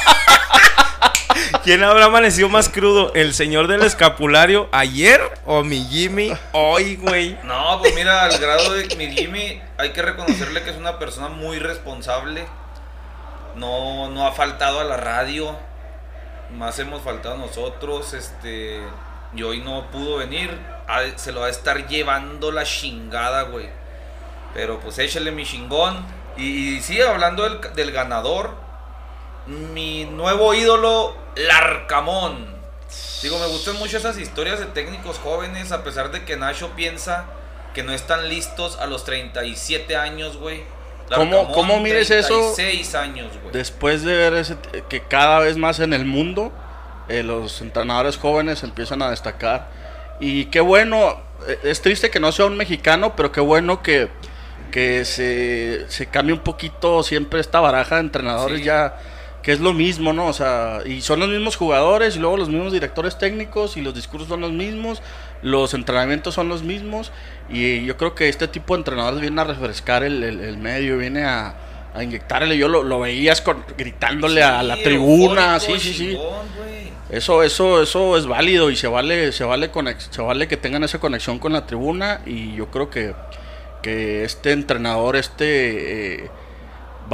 ¿Quién 1.61 1.83
habrá 1.83 2.05
amanecido 2.05 2.49
más 2.49 2.67
crudo? 2.67 3.13
¿El 3.13 3.33
señor 3.33 3.67
del 3.67 3.83
escapulario 3.83 4.67
ayer 4.71 5.21
o 5.45 5.63
mi 5.63 5.85
Jimmy 5.85 6.33
hoy, 6.51 6.95
güey? 6.95 7.37
No, 7.43 7.79
pues 7.79 7.93
mira, 7.95 8.23
al 8.23 8.37
grado 8.37 8.73
de 8.73 8.95
mi 8.95 9.15
Jimmy, 9.15 9.61
hay 9.77 9.91
que 9.91 10.01
reconocerle 10.01 10.63
que 10.63 10.71
es 10.71 10.77
una 10.77 10.99
persona 10.99 11.29
muy 11.29 11.59
responsable. 11.59 12.45
No, 13.55 14.09
no 14.09 14.25
ha 14.27 14.31
faltado 14.31 14.79
a 14.79 14.83
la 14.83 14.97
radio. 14.97 15.55
Más 16.51 16.79
hemos 16.79 17.01
faltado 17.01 17.37
nosotros. 17.37 18.13
Este. 18.13 18.81
Y 19.35 19.43
hoy 19.43 19.59
no 19.61 19.89
pudo 19.91 20.17
venir. 20.17 20.57
Se 21.15 21.31
lo 21.31 21.41
va 21.41 21.47
a 21.47 21.51
estar 21.51 21.87
llevando 21.87 22.51
la 22.51 22.63
chingada, 22.63 23.43
güey. 23.43 23.69
Pero 24.53 24.79
pues 24.79 24.97
échale 24.99 25.31
mi 25.31 25.45
chingón. 25.45 26.05
Y, 26.35 26.75
y 26.75 26.81
sí, 26.81 26.99
hablando 27.01 27.47
del 27.47 27.91
ganador. 27.91 28.62
Mi 29.47 30.05
nuevo 30.05 30.53
ídolo, 30.53 31.15
Larcamón. 31.35 32.53
Digo, 33.21 33.39
me 33.39 33.47
gustan 33.47 33.77
mucho 33.77 33.97
esas 33.97 34.17
historias 34.17 34.59
de 34.59 34.65
técnicos 34.67 35.17
jóvenes, 35.19 35.71
a 35.71 35.83
pesar 35.83 36.11
de 36.11 36.23
que 36.25 36.35
Nacho 36.37 36.71
piensa 36.75 37.25
que 37.73 37.83
no 37.83 37.91
están 37.93 38.29
listos 38.29 38.77
a 38.79 38.85
los 38.85 39.03
37 39.05 39.95
años, 39.95 40.37
güey. 40.37 40.63
¿Cómo- 41.13 41.51
cómo 41.51 41.79
mides 41.79 42.11
eso? 42.11 42.53
36 42.55 42.95
años, 42.95 43.31
güey. 43.41 43.53
Después 43.53 44.03
de 44.03 44.15
ver 44.15 44.33
ese, 44.35 44.55
que 44.89 45.01
cada 45.01 45.39
vez 45.39 45.57
más 45.57 45.79
en 45.79 45.93
el 45.93 46.05
mundo 46.05 46.51
eh, 47.09 47.21
los 47.23 47.61
entrenadores 47.61 48.17
jóvenes 48.17 48.63
empiezan 48.63 49.01
a 49.01 49.09
destacar. 49.09 49.67
Y 50.21 50.45
qué 50.45 50.61
bueno, 50.61 51.19
eh, 51.47 51.59
es 51.63 51.81
triste 51.81 52.09
que 52.09 52.19
no 52.21 52.31
sea 52.31 52.45
un 52.45 52.55
mexicano, 52.55 53.15
pero 53.15 53.31
qué 53.31 53.41
bueno 53.41 53.83
que, 53.83 54.07
que 54.71 55.03
se, 55.03 55.85
se 55.89 56.05
cambie 56.07 56.33
un 56.33 56.39
poquito 56.41 57.03
siempre 57.03 57.41
esta 57.41 57.59
baraja 57.59 57.95
de 57.95 58.01
entrenadores 58.01 58.59
Sí. 58.59 58.63
ya, 58.65 58.95
que 59.43 59.51
es 59.51 59.59
lo 59.59 59.73
mismo, 59.73 60.13
¿no? 60.13 60.27
O 60.27 60.33
sea, 60.33 60.79
y 60.85 61.01
son 61.01 61.19
los 61.19 61.29
mismos 61.29 61.57
jugadores 61.57 62.15
y 62.15 62.19
luego 62.19 62.37
los 62.37 62.49
mismos 62.49 62.71
directores 62.73 63.17
técnicos 63.17 63.77
y 63.77 63.81
los 63.81 63.93
discursos 63.93 64.29
son 64.29 64.39
los 64.41 64.51
mismos, 64.53 65.01
los 65.41 65.73
entrenamientos 65.73 66.33
son 66.33 66.47
los 66.49 66.63
mismos 66.63 67.11
y 67.49 67.83
yo 67.85 67.97
creo 67.97 68.15
que 68.15 68.29
este 68.29 68.47
tipo 68.47 68.73
de 68.73 68.79
entrenadores 68.79 69.19
viene 69.19 69.41
a 69.41 69.43
refrescar 69.43 70.03
el, 70.03 70.23
el- 70.23 70.39
el 70.39 70.57
medio, 70.57 70.97
viene 70.97 71.25
a, 71.25 71.55
a 71.93 72.03
inyectarle, 72.03 72.57
yo 72.57 72.69
lo, 72.69 72.83
lo 72.83 73.01
veías 73.01 73.41
con- 73.41 73.65
gritándole 73.77 74.41
a 74.41 74.63
la 74.63 74.75
tribuna, 74.83 75.59
sí, 75.59 75.73
sí, 75.79 75.93
sí. 75.93 76.17
Eso, 77.09 77.43
eso, 77.43 77.83
eso 77.83 78.17
es 78.17 78.25
válido 78.25 78.71
y 78.71 78.75
se 78.77 78.87
vale, 78.87 79.31
se 79.33 79.43
vale 79.43 79.71
conex- 79.71 80.07
se 80.09 80.21
vale 80.21 80.47
que 80.47 80.55
tengan 80.57 80.83
esa 80.85 80.99
conexión 80.99 81.37
con 81.37 81.51
la 81.53 81.67
tribuna 81.67 82.21
y 82.25 82.55
yo 82.55 82.71
creo 82.71 82.89
que, 82.89 83.13
que 83.83 84.23
este 84.23 84.51
entrenador 84.53 85.15
este 85.17 86.23
eh, 86.25 86.29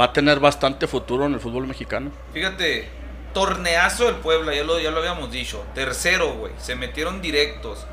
va 0.00 0.06
a 0.06 0.12
tener 0.12 0.40
bastante 0.40 0.86
futuro 0.86 1.26
en 1.26 1.34
el 1.34 1.40
fútbol 1.40 1.66
mexicano. 1.66 2.10
Fíjate, 2.32 2.88
torneazo 3.34 4.06
del 4.06 4.16
Puebla, 4.16 4.54
ya 4.54 4.64
lo, 4.64 4.80
ya 4.80 4.90
lo 4.90 4.98
habíamos 4.98 5.30
dicho. 5.30 5.62
Tercero, 5.74 6.32
güey. 6.34 6.52
Se 6.58 6.74
metieron 6.74 7.20
directos. 7.20 7.86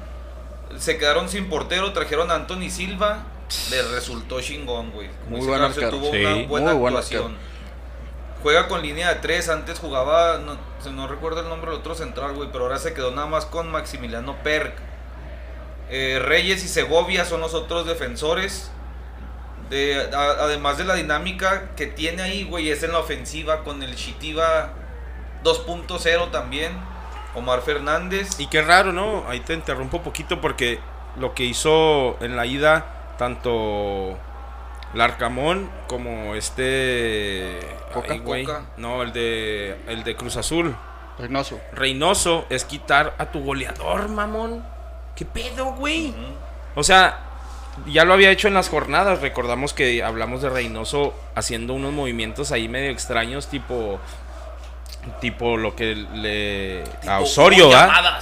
Se 0.77 0.97
quedaron 0.97 1.29
sin 1.29 1.49
portero, 1.49 1.93
trajeron 1.93 2.31
a 2.31 2.35
Anthony 2.35 2.69
Silva. 2.69 3.25
Le 3.71 3.81
resultó 3.83 4.41
chingón, 4.41 4.91
güey. 4.91 5.07
Como 5.09 5.29
Muy 5.29 5.39
dice 5.39 5.49
buen 5.49 5.61
arquero. 5.61 5.89
tuvo 5.91 6.11
Sí, 6.11 6.17
una 6.25 6.47
buena 6.47 6.71
muy 6.71 6.79
buen 6.79 6.93
actuación. 6.95 7.37
Juega 8.43 8.67
con 8.67 8.81
línea 8.81 9.09
de 9.09 9.15
tres, 9.15 9.49
antes 9.49 9.79
jugaba, 9.79 10.37
no, 10.37 10.57
se- 10.81 10.91
no 10.91 11.07
recuerdo 11.07 11.41
el 11.41 11.49
nombre 11.49 11.71
del 11.71 11.79
otro 11.79 11.95
central, 11.95 12.33
güey, 12.33 12.49
pero 12.51 12.65
ahora 12.65 12.77
se 12.77 12.93
quedó 12.93 13.11
nada 13.11 13.27
más 13.27 13.45
con 13.45 13.71
Maximiliano 13.71 14.35
Perk. 14.43 14.73
Eh, 15.89 16.19
Reyes 16.21 16.63
y 16.63 16.67
Segovia 16.67 17.25
son 17.25 17.41
los 17.41 17.53
otros 17.53 17.87
defensores. 17.87 18.69
De, 19.69 20.09
a- 20.13 20.43
además 20.43 20.77
de 20.77 20.85
la 20.85 20.95
dinámica 20.95 21.69
que 21.75 21.87
tiene 21.87 22.21
ahí, 22.21 22.43
güey, 22.43 22.69
es 22.69 22.83
en 22.83 22.91
la 22.93 22.99
ofensiva 22.99 23.63
con 23.63 23.83
el 23.83 23.95
Chitiba 23.95 24.69
2.0 25.43 26.31
también. 26.31 26.71
Omar 27.35 27.61
Fernández. 27.61 28.39
Y 28.39 28.47
qué 28.47 28.61
raro, 28.61 28.93
¿no? 28.93 29.25
Ahí 29.27 29.41
te 29.41 29.53
interrumpo 29.53 29.97
un 29.97 30.03
poquito 30.03 30.41
porque 30.41 30.79
lo 31.17 31.33
que 31.35 31.43
hizo 31.43 32.17
en 32.23 32.35
la 32.35 32.45
ida 32.45 33.15
tanto 33.17 34.17
Larcamón 34.93 35.69
como 35.87 36.33
este 36.35 37.59
Coca. 37.93 38.13
ay, 38.13 38.19
güey, 38.19 38.45
Coca. 38.45 38.61
no, 38.77 39.03
el 39.03 39.11
de 39.13 39.77
el 39.87 40.03
de 40.03 40.15
Cruz 40.15 40.37
Azul, 40.37 40.75
Reynoso. 41.19 41.59
Reynoso 41.73 42.45
es 42.49 42.63
quitar 42.65 43.13
a 43.17 43.25
tu 43.27 43.43
goleador, 43.43 44.07
mamón. 44.09 44.63
¿Qué 45.15 45.25
pedo, 45.25 45.73
güey? 45.73 46.13
O 46.75 46.83
sea, 46.83 47.26
ya 47.85 48.05
lo 48.05 48.13
había 48.13 48.31
hecho 48.31 48.47
en 48.47 48.53
las 48.53 48.69
jornadas. 48.69 49.21
Recordamos 49.21 49.73
que 49.73 50.03
hablamos 50.03 50.41
de 50.41 50.49
Reynoso 50.49 51.13
haciendo 51.35 51.73
unos 51.73 51.93
movimientos 51.93 52.51
ahí 52.51 52.67
medio 52.67 52.91
extraños, 52.91 53.47
tipo. 53.47 53.99
Tipo 55.21 55.57
lo 55.57 55.75
que 55.75 55.95
le. 55.95 56.83
Tipo, 57.01 57.11
a 57.11 57.19
Osorio, 57.19 57.69
¿ah? 57.73 58.19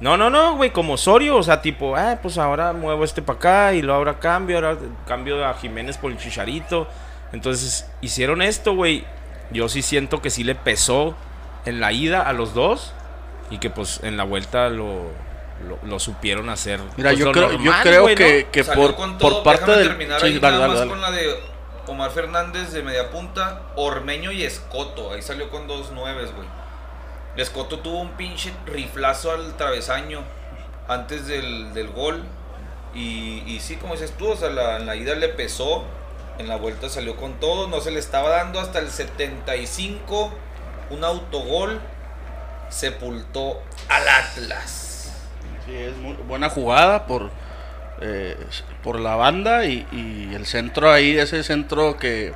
No, 0.00 0.16
no, 0.16 0.30
no, 0.30 0.56
güey, 0.56 0.70
como 0.70 0.94
Osorio. 0.94 1.36
O 1.36 1.42
sea, 1.42 1.62
tipo, 1.62 1.96
ah, 1.96 2.18
pues 2.20 2.38
ahora 2.38 2.72
muevo 2.72 3.04
este 3.04 3.22
para 3.22 3.38
acá 3.38 3.74
y 3.74 3.82
luego 3.82 3.98
ahora 3.98 4.18
cambio. 4.18 4.56
Ahora 4.56 4.76
cambio 5.06 5.44
a 5.44 5.54
Jiménez 5.54 5.96
por 5.96 6.10
el 6.10 6.18
Chicharito. 6.18 6.86
Entonces, 7.32 7.88
hicieron 8.00 8.42
esto, 8.42 8.74
güey. 8.74 9.04
Yo 9.50 9.68
sí 9.68 9.80
siento 9.80 10.20
que 10.20 10.28
sí 10.28 10.44
le 10.44 10.54
pesó 10.54 11.14
en 11.64 11.80
la 11.80 11.92
ida 11.92 12.22
a 12.22 12.32
los 12.32 12.52
dos. 12.52 12.92
Y 13.50 13.58
que 13.58 13.70
pues 13.70 14.00
en 14.02 14.18
la 14.18 14.24
vuelta 14.24 14.68
lo, 14.68 15.06
lo, 15.66 15.78
lo 15.88 15.98
supieron 15.98 16.48
hacer. 16.50 16.80
Mira, 16.96 17.10
pues, 17.10 17.18
yo 17.18 17.24
lo 17.26 17.32
creo, 17.32 17.52
yo 17.52 17.72
creo 17.82 18.06
que, 18.06 18.48
que 18.50 18.64
por, 18.64 18.94
por 19.18 19.42
parte 19.42 19.70
del... 19.72 19.88
terminar 19.88 20.20
sí, 20.20 20.26
ahí 20.26 20.38
dale, 20.38 20.58
nada 20.58 20.68
dale, 20.68 20.68
más 20.68 20.78
dale. 20.78 20.90
con 20.90 21.00
la 21.00 21.10
de 21.10 21.40
Omar 21.86 22.10
Fernández 22.10 22.72
de 22.72 22.82
media 22.82 23.10
punta, 23.10 23.62
Ormeño 23.76 24.30
y 24.30 24.44
Escoto. 24.44 25.12
Ahí 25.12 25.22
salió 25.22 25.50
con 25.50 25.66
dos 25.66 25.90
nueves, 25.90 26.34
güey. 26.34 26.46
Escoto 27.36 27.78
tuvo 27.78 28.00
un 28.00 28.12
pinche 28.12 28.52
riflazo 28.66 29.32
al 29.32 29.56
travesaño 29.56 30.22
antes 30.88 31.26
del, 31.26 31.72
del 31.72 31.88
gol. 31.88 32.22
Y, 32.94 33.42
y 33.46 33.60
sí, 33.60 33.76
como 33.76 33.94
dices 33.94 34.12
tú, 34.16 34.30
o 34.30 34.36
sea, 34.36 34.50
la, 34.50 34.76
en 34.76 34.86
la 34.86 34.96
ida 34.96 35.14
le 35.14 35.28
pesó. 35.28 35.84
En 36.38 36.48
la 36.48 36.56
vuelta 36.56 36.88
salió 36.88 37.16
con 37.16 37.34
todo. 37.40 37.68
No 37.68 37.80
se 37.80 37.90
le 37.90 37.98
estaba 37.98 38.30
dando 38.30 38.60
hasta 38.60 38.78
el 38.78 38.90
75. 38.90 40.32
Un 40.90 41.04
autogol. 41.04 41.80
Sepultó 42.68 43.62
al 43.88 44.08
Atlas. 44.08 44.87
Sí, 45.68 45.76
es 45.76 45.96
muy 45.98 46.14
buena 46.26 46.48
jugada 46.48 47.06
por, 47.06 47.30
eh, 48.00 48.36
por 48.82 48.98
la 48.98 49.16
banda 49.16 49.66
y, 49.66 49.86
y 49.92 50.34
el 50.34 50.46
centro 50.46 50.90
ahí, 50.90 51.18
ese 51.18 51.42
centro 51.42 51.98
que, 51.98 52.32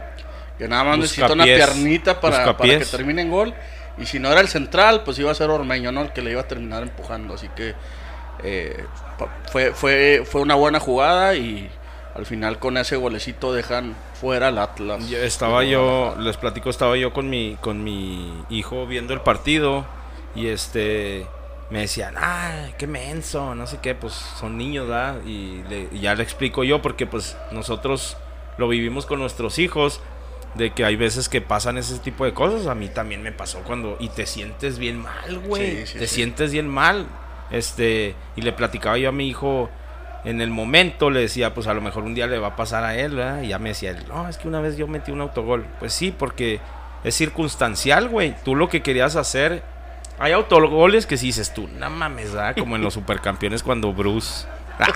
que 0.59 0.69
nada 0.69 0.85
más 0.85 0.99
necesita 0.99 1.33
una 1.33 1.45
piernita 1.45 2.21
para, 2.21 2.55
para 2.55 2.79
que 2.79 2.85
termine 2.85 3.23
en 3.23 3.31
gol. 3.31 3.55
Y 3.97 4.05
si 4.05 4.19
no 4.19 4.31
era 4.31 4.41
el 4.41 4.49
central, 4.49 5.03
pues 5.03 5.19
iba 5.19 5.31
a 5.31 5.35
ser 5.35 5.49
Ormeño, 5.49 5.93
¿no? 5.93 6.03
El 6.03 6.13
que 6.13 6.21
le 6.21 6.31
iba 6.33 6.43
a 6.43 6.49
terminar 6.49 6.83
empujando. 6.83 7.35
Así 7.35 7.49
que 7.57 7.75
eh, 8.43 8.85
fue, 9.51 9.73
fue, 9.73 10.25
fue 10.27 10.43
una 10.43 10.55
buena 10.55 10.79
jugada 10.79 11.35
y 11.35 11.71
al 12.15 12.27
final 12.27 12.59
con 12.59 12.77
ese 12.77 12.97
golecito 12.97 13.55
dejan 13.55 13.95
fuera 14.21 14.49
al 14.49 14.59
Atlas. 14.59 15.09
Yo 15.09 15.19
estaba 15.19 15.65
yo, 15.65 16.17
les 16.19 16.37
platico, 16.37 16.69
estaba 16.69 16.99
yo 16.99 17.15
con 17.15 17.31
mi, 17.31 17.57
con 17.61 17.83
mi 17.83 18.45
hijo 18.51 18.87
viendo 18.87 19.15
el 19.15 19.23
partido 19.23 19.87
y 20.35 20.49
este 20.49 21.27
me 21.71 21.81
decían, 21.81 22.15
ah, 22.19 22.69
qué 22.79 22.87
menso, 22.87 23.55
no 23.55 23.67
sé 23.67 23.79
qué, 23.83 23.95
pues 23.95 24.13
son 24.13 24.59
niños, 24.59 24.89
¿verdad? 24.89 25.17
Y, 25.25 25.63
le- 25.69 25.89
y 25.93 26.01
ya 26.01 26.15
le 26.15 26.23
explico 26.23 26.65
yo 26.65 26.83
porque 26.83 27.07
pues 27.07 27.37
nosotros 27.51 28.17
lo 28.59 28.69
vivimos 28.69 29.07
con 29.07 29.19
nuestros 29.21 29.59
hijos, 29.59 30.01
de 30.55 30.73
que 30.73 30.85
hay 30.85 30.97
veces 30.97 31.31
que 31.31 31.41
pasan 31.41 31.79
ese 31.79 31.99
tipo 31.99 32.27
de 32.27 32.35
cosas, 32.35 32.67
a 32.67 32.75
mí 32.75 32.89
también 32.91 33.23
me 33.23 33.33
pasó 33.33 33.61
cuando, 33.61 33.97
y 34.01 34.11
te 34.11 34.27
sientes 34.27 34.79
bien 34.79 34.99
mal, 34.99 35.39
güey, 35.39 35.87
Sí, 35.87 35.87
sí, 35.93 35.99
te 35.99 36.07
sí. 36.07 36.15
sientes 36.17 36.53
bien 36.53 36.69
mal, 36.69 37.07
este, 37.51 38.15
y 38.37 38.43
le 38.43 38.53
platicaba 38.53 38.99
yo 38.99 39.09
a 39.09 39.13
mi 39.13 39.29
hijo, 39.29 39.71
en 40.25 40.41
el 40.43 40.51
momento 40.51 41.09
le 41.11 41.21
decía, 41.21 41.55
pues 41.55 41.67
a 41.67 41.75
lo 41.75 41.81
mejor 41.81 42.05
un 42.05 42.15
día 42.15 42.27
le 42.27 42.39
va 42.39 42.49
a 42.49 42.57
pasar 42.57 42.85
a 42.85 42.97
él, 42.97 43.17
¿verdad? 43.17 43.43
Y 43.43 43.49
ya 43.49 43.59
me 43.59 43.71
decía, 43.71 43.91
él, 43.93 44.05
no, 44.09 44.29
es 44.29 44.37
que 44.39 44.47
una 44.47 44.61
vez 44.61 44.77
yo 44.77 44.87
metí 44.87 45.11
un 45.11 45.21
autogol. 45.21 45.65
Pues 45.81 45.93
sí, 45.95 46.15
porque 46.17 46.61
es 47.03 47.15
circunstancial, 47.17 48.09
güey. 48.09 48.37
Tú 48.45 48.55
lo 48.55 48.69
que 48.69 48.83
querías 48.83 49.17
hacer. 49.17 49.65
Hay 50.23 50.31
autogoles 50.31 51.05
que 51.05 51.17
sí 51.17 51.27
dices 51.27 51.53
tú, 51.53 51.69
no 51.79 51.91
mames, 51.91 52.33
¿verdad? 52.33 52.55
Como 52.57 52.77
en 52.77 52.83
los 52.83 52.95
supercampeones 52.95 53.65
cuando 53.65 53.93
Bruce. 53.93 54.47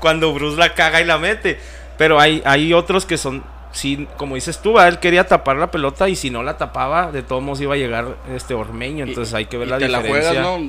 Cuando 0.00 0.32
Bruce 0.32 0.56
la 0.56 0.74
caga 0.74 1.00
y 1.00 1.04
la 1.04 1.18
mete. 1.18 1.58
Pero 1.98 2.18
hay, 2.18 2.40
hay 2.46 2.72
otros 2.72 3.04
que 3.04 3.18
son, 3.18 3.42
sí, 3.72 4.08
como 4.16 4.36
dices 4.36 4.60
tú, 4.62 4.74
¿verdad? 4.74 4.88
él 4.88 4.98
quería 5.00 5.26
tapar 5.26 5.56
la 5.56 5.70
pelota 5.70 6.08
y 6.08 6.16
si 6.16 6.30
no 6.30 6.42
la 6.42 6.56
tapaba, 6.56 7.10
de 7.12 7.22
todos 7.22 7.42
modos 7.42 7.60
iba 7.60 7.74
a 7.74 7.76
llegar 7.76 8.16
este 8.34 8.54
Ormeño. 8.54 9.04
Entonces 9.04 9.34
hay 9.34 9.46
que 9.46 9.58
ver 9.58 9.68
Y 9.68 9.70
la 9.72 9.78
te 9.78 9.86
diferencia. 9.88 10.32
la 10.32 10.44
juegas, 10.44 10.62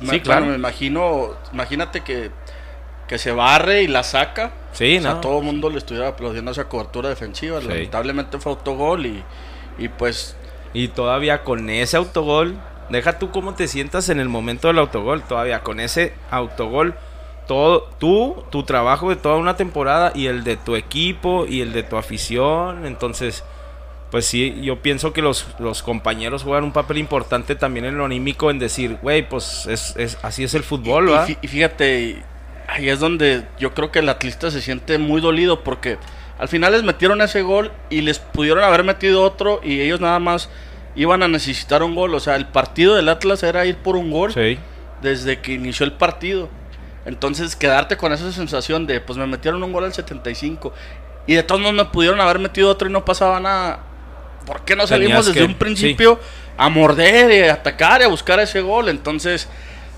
¿no? 0.00 0.10
Sí, 0.10 0.20
claro. 0.20 0.46
me 0.46 0.54
imagino, 0.54 1.30
imagínate 1.52 2.02
que, 2.02 2.30
que 3.08 3.18
se 3.18 3.32
barre 3.32 3.82
y 3.82 3.88
la 3.88 4.02
saca. 4.04 4.52
Sí, 4.72 4.98
o 4.98 5.02
sea, 5.02 5.14
¿no? 5.14 5.20
todo 5.20 5.38
el 5.38 5.44
mundo 5.44 5.70
le 5.70 5.78
estuviera 5.78 6.08
aplaudiendo 6.08 6.50
esa 6.50 6.68
cobertura 6.68 7.08
defensiva. 7.08 7.60
Sí. 7.60 7.66
Lamentablemente 7.68 8.38
fue 8.38 8.52
autogol 8.52 9.06
y, 9.06 9.24
y 9.78 9.88
pues 9.88 10.36
Y 10.74 10.88
todavía 10.88 11.42
con 11.44 11.70
ese 11.70 11.96
autogol, 11.96 12.56
deja 12.90 13.18
tú 13.18 13.30
cómo 13.30 13.54
te 13.54 13.68
sientas 13.68 14.08
en 14.10 14.20
el 14.20 14.28
momento 14.28 14.68
del 14.68 14.78
autogol, 14.78 15.22
todavía 15.22 15.60
con 15.62 15.80
ese 15.80 16.12
autogol, 16.30 16.94
todo, 17.46 17.88
tú, 17.98 18.42
tu 18.50 18.62
trabajo 18.64 19.08
de 19.10 19.16
toda 19.16 19.36
una 19.36 19.56
temporada 19.56 20.12
y 20.14 20.26
el 20.26 20.44
de 20.44 20.56
tu 20.56 20.76
equipo 20.76 21.46
y 21.46 21.60
el 21.60 21.72
de 21.72 21.82
tu 21.84 21.96
afición, 21.96 22.86
entonces, 22.86 23.44
pues 24.10 24.26
sí, 24.26 24.60
yo 24.62 24.80
pienso 24.82 25.12
que 25.12 25.22
los, 25.22 25.46
los 25.58 25.82
compañeros 25.82 26.42
juegan 26.42 26.64
un 26.64 26.72
papel 26.72 26.98
importante 26.98 27.54
también 27.54 27.84
en 27.84 27.96
lo 27.98 28.04
anímico, 28.04 28.50
en 28.50 28.58
decir, 28.58 28.98
güey, 29.02 29.28
pues 29.28 29.66
es, 29.66 29.94
es- 29.96 30.18
así 30.22 30.42
es 30.44 30.54
el 30.54 30.62
fútbol, 30.62 31.12
¿va? 31.12 31.30
y, 31.30 31.38
y 31.42 31.48
fíjate, 31.48 32.22
ahí 32.66 32.88
es 32.88 32.98
donde 32.98 33.44
yo 33.58 33.74
creo 33.74 33.92
que 33.92 33.98
el 34.00 34.08
atlista 34.08 34.50
se 34.50 34.60
siente 34.62 34.98
muy 34.98 35.20
dolido 35.20 35.62
porque 35.62 35.98
al 36.44 36.48
final 36.50 36.72
les 36.72 36.82
metieron 36.82 37.22
ese 37.22 37.40
gol 37.40 37.72
y 37.88 38.02
les 38.02 38.18
pudieron 38.18 38.62
haber 38.62 38.84
metido 38.84 39.22
otro 39.22 39.60
y 39.64 39.80
ellos 39.80 39.98
nada 39.98 40.18
más 40.18 40.50
iban 40.94 41.22
a 41.22 41.28
necesitar 41.28 41.82
un 41.82 41.94
gol. 41.94 42.14
O 42.14 42.20
sea, 42.20 42.36
el 42.36 42.44
partido 42.46 42.96
del 42.96 43.08
Atlas 43.08 43.42
era 43.42 43.64
ir 43.64 43.76
por 43.78 43.96
un 43.96 44.10
gol 44.10 44.30
Sí. 44.30 44.58
desde 45.00 45.40
que 45.40 45.52
inició 45.54 45.86
el 45.86 45.92
partido. 45.92 46.50
Entonces, 47.06 47.56
quedarte 47.56 47.96
con 47.96 48.12
esa 48.12 48.30
sensación 48.30 48.86
de, 48.86 49.00
pues 49.00 49.16
me 49.18 49.26
metieron 49.26 49.62
un 49.62 49.72
gol 49.72 49.84
al 49.84 49.94
75 49.94 50.74
y 51.26 51.32
de 51.32 51.42
todos 51.42 51.62
modos 51.62 51.74
me 51.76 51.86
pudieron 51.86 52.20
haber 52.20 52.38
metido 52.38 52.68
otro 52.68 52.90
y 52.90 52.92
no 52.92 53.06
pasaba 53.06 53.40
nada. 53.40 53.78
¿Por 54.44 54.60
qué 54.66 54.76
no 54.76 54.86
salimos 54.86 55.12
Tenías 55.12 55.26
desde 55.26 55.40
que- 55.40 55.46
un 55.46 55.54
principio 55.58 56.20
a 56.58 56.68
morder 56.68 57.30
y 57.32 57.48
a 57.48 57.54
atacar 57.54 58.02
y 58.02 58.04
a 58.04 58.08
buscar 58.08 58.38
ese 58.40 58.60
gol? 58.60 58.90
Entonces, 58.90 59.48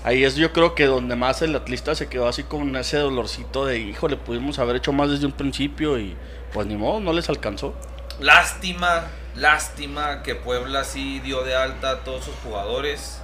ahí 0.05 0.23
es 0.23 0.35
yo 0.37 0.53
creo 0.53 0.73
que 0.75 0.85
donde 0.85 1.17
más 1.17 1.41
el 1.41 1.53
atlista 1.55 1.93
se 1.95 2.07
quedó 2.07 2.29
así 2.29 2.43
con 2.43 2.73
ese 2.77 2.95
dolorcito 2.97 3.65
de, 3.65 3.79
híjole, 3.79 4.15
pudimos 4.15 4.57
haber 4.59 4.77
hecho 4.77 4.93
más 4.93 5.09
desde 5.09 5.25
un 5.25 5.33
principio 5.33 5.99
y 5.99 6.15
pues 6.53 6.67
ni 6.67 6.75
modo, 6.75 6.99
no 6.99 7.13
les 7.13 7.29
alcanzó. 7.29 7.75
Lástima, 8.19 9.03
lástima 9.35 10.23
que 10.23 10.35
Puebla 10.35 10.83
sí 10.83 11.19
dio 11.19 11.43
de 11.43 11.55
alta 11.55 11.91
a 11.91 11.97
todos 11.99 12.25
sus 12.25 12.35
jugadores 12.43 13.21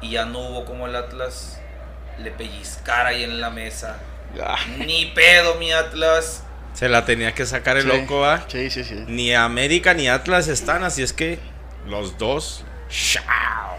y 0.00 0.10
ya 0.10 0.24
no 0.24 0.40
hubo 0.40 0.64
como 0.64 0.86
el 0.86 0.96
Atlas 0.96 1.60
le 2.18 2.30
pellizcara 2.30 3.10
ahí 3.10 3.24
en 3.24 3.40
la 3.40 3.50
mesa. 3.50 3.98
Ah, 4.42 4.56
Ni 4.78 5.06
pedo, 5.06 5.54
mi 5.56 5.72
Atlas. 5.72 6.42
Se 6.74 6.88
la 6.88 7.04
tenía 7.04 7.32
que 7.34 7.46
sacar 7.46 7.76
el 7.76 7.84
sí. 7.84 7.88
loco, 7.88 8.20
¿va? 8.20 8.44
Sí, 8.48 8.70
sí, 8.70 8.84
sí. 8.84 9.04
Ni 9.06 9.34
América 9.34 9.94
ni 9.94 10.08
Atlas 10.08 10.48
están, 10.48 10.84
así 10.84 11.02
es 11.02 11.12
que 11.12 11.38
los 11.86 12.18
dos. 12.18 12.64
¡Chao! 12.90 13.76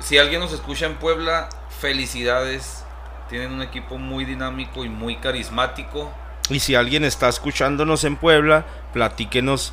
Si 0.00 0.18
alguien 0.18 0.40
nos 0.40 0.52
escucha 0.52 0.86
en 0.86 0.96
Puebla, 0.96 1.48
felicidades. 1.80 2.84
Tienen 3.28 3.52
un 3.52 3.62
equipo 3.62 3.98
muy 3.98 4.24
dinámico 4.24 4.84
y 4.84 4.88
muy 4.88 5.16
carismático. 5.16 6.10
Y 6.50 6.60
si 6.60 6.74
alguien 6.74 7.04
está 7.04 7.28
escuchándonos 7.28 8.04
en 8.04 8.16
Puebla, 8.16 8.64
platíquenos 8.92 9.72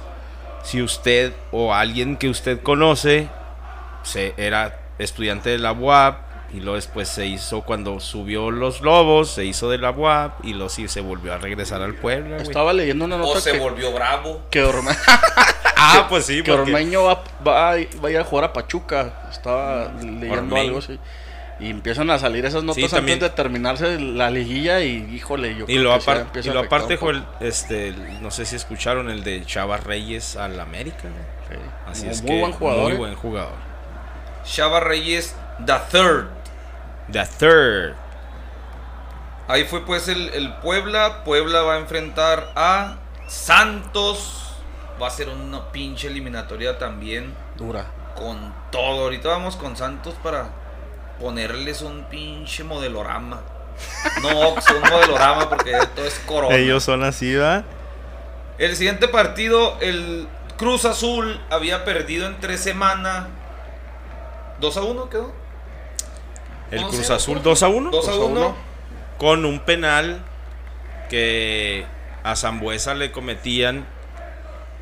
si 0.63 0.81
usted 0.81 1.33
o 1.51 1.73
alguien 1.73 2.17
que 2.17 2.29
usted 2.29 2.61
conoce 2.61 3.29
se, 4.03 4.33
era 4.37 4.79
estudiante 4.99 5.49
de 5.49 5.57
la 5.59 5.71
UAP 5.71 6.17
y 6.53 6.59
luego 6.59 6.75
después 6.75 7.09
se 7.09 7.25
hizo 7.25 7.61
cuando 7.61 7.99
subió 7.99 8.51
los 8.51 8.81
lobos, 8.81 9.29
se 9.31 9.43
hizo 9.45 9.69
de 9.69 9.77
la 9.79 9.91
UAP 9.91 10.45
y 10.45 10.53
luego 10.53 10.69
sí 10.69 10.87
se 10.87 11.01
volvió 11.01 11.33
a 11.33 11.37
regresar 11.37 11.81
al 11.81 11.93
Puebla. 11.95 12.35
güey. 12.37 12.41
Estaba 12.47 12.71
leyendo 12.73 13.05
una 13.05 13.15
O 13.15 13.19
nota 13.19 13.41
se 13.41 13.51
que, 13.53 13.59
volvió 13.59 13.91
bravo. 13.91 14.43
que 14.49 14.63
Orme- 14.63 14.97
Ah, 15.79 16.07
pues 16.09 16.25
sí, 16.25 16.41
que 16.43 16.51
porque- 16.51 16.71
Ormeño 16.73 17.03
va, 17.03 17.23
va, 17.45 17.71
a- 17.71 17.75
va 18.03 18.07
a 18.07 18.11
ir 18.11 18.17
a 18.17 18.23
jugar 18.23 18.45
a 18.45 18.53
Pachuca. 18.53 19.27
Estaba 19.31 19.91
leyendo 20.01 20.33
Ormeño. 20.33 20.61
algo 20.61 20.77
así. 20.79 20.99
Y 21.59 21.71
empiezan 21.71 22.09
a 22.11 22.19
salir 22.19 22.45
esas 22.45 22.63
notas 22.63 22.83
Sí, 22.83 22.87
también. 22.89 23.15
antes 23.15 23.31
de 23.31 23.35
terminarse 23.35 23.99
la 23.99 24.29
liguilla 24.29 24.81
y 24.81 24.97
híjole, 25.15 25.55
yo 25.55 25.63
Y 25.67 25.77
creo 25.77 25.83
lo, 25.83 25.99
que 25.99 26.11
empieza 26.11 26.49
y 26.49 26.53
lo 26.53 26.59
aparte. 26.59 26.97
Joel, 26.97 27.23
este, 27.39 27.93
no 28.21 28.29
sé 28.29 28.45
si 28.45 28.55
escucharon 28.55 29.09
el 29.09 29.23
de 29.23 29.43
Chava 29.45 29.77
Reyes 29.77 30.35
al 30.35 30.59
América. 30.59 31.09
Sí. 31.49 31.55
Así 31.89 32.03
Muy- 32.03 32.11
es 32.13 32.21
muy 32.21 32.29
que 32.31 32.39
buen 32.41 32.51
jugador. 32.53 32.83
muy 32.83 32.91
¿eh? 32.91 32.95
buen 32.95 33.15
jugador. 33.15 33.53
Chava 34.45 34.79
Reyes, 34.81 35.35
the 35.65 35.73
third. 35.91 36.27
The 37.11 37.25
third. 37.39 37.95
Ahí 39.47 39.63
fue 39.63 39.85
pues 39.85 40.07
el, 40.09 40.29
el 40.29 40.53
Puebla. 40.57 41.23
Puebla 41.23 41.61
va 41.61 41.75
a 41.75 41.79
enfrentar 41.79 42.51
a 42.55 42.97
Santos. 43.27 44.43
Va 45.01 45.07
a 45.07 45.11
ser 45.11 45.29
una 45.29 45.71
pinche 45.71 46.07
eliminatoria 46.07 46.77
también. 46.77 47.33
Dura. 47.55 47.85
Con 48.15 48.53
todo. 48.71 49.03
Ahorita 49.03 49.29
vamos 49.29 49.55
con 49.55 49.75
Santos 49.77 50.15
para 50.21 50.49
ponerles 51.19 51.81
un 51.81 52.03
pinche 52.05 52.63
modelorama. 52.63 53.41
No, 54.21 54.49
Ox, 54.49 54.69
un 54.71 54.81
modelorama 54.89 55.49
porque 55.49 55.77
todo 55.95 56.05
es 56.05 56.19
corona. 56.25 56.55
Ellos 56.55 56.83
son 56.83 57.03
así, 57.03 57.35
¿va? 57.35 57.63
El 58.57 58.75
siguiente 58.75 59.07
partido, 59.07 59.77
el 59.81 60.27
Cruz 60.57 60.85
Azul 60.85 61.39
había 61.49 61.85
perdido 61.85 62.25
en 62.27 62.39
tres 62.39 62.59
semanas. 62.59 63.27
2 64.59 64.77
a 64.77 64.81
1 64.81 65.09
quedó. 65.09 65.31
El 66.71 66.79
¿Cómo 66.79 66.89
Cruz? 66.89 67.09
Azul 67.11 67.41
2 67.43 67.63
a 67.63 67.67
1. 67.67 67.91
2 67.91 68.09
a 68.09 68.15
1. 68.15 68.55
Con 69.19 69.45
un 69.45 69.59
penal 69.59 70.23
que 71.09 71.85
a 72.23 72.35
Zambuesa 72.35 72.95
le 72.95 73.11
cometían. 73.11 73.85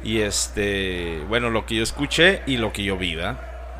Y 0.04 0.22
este, 0.22 1.22
bueno, 1.28 1.50
lo 1.50 1.66
que 1.66 1.76
yo 1.76 1.84
escuché 1.84 2.42
y 2.46 2.58
lo 2.58 2.72
que 2.72 2.84
yo 2.84 2.96
vi, 2.98 3.16
¿verdad? 3.16 3.40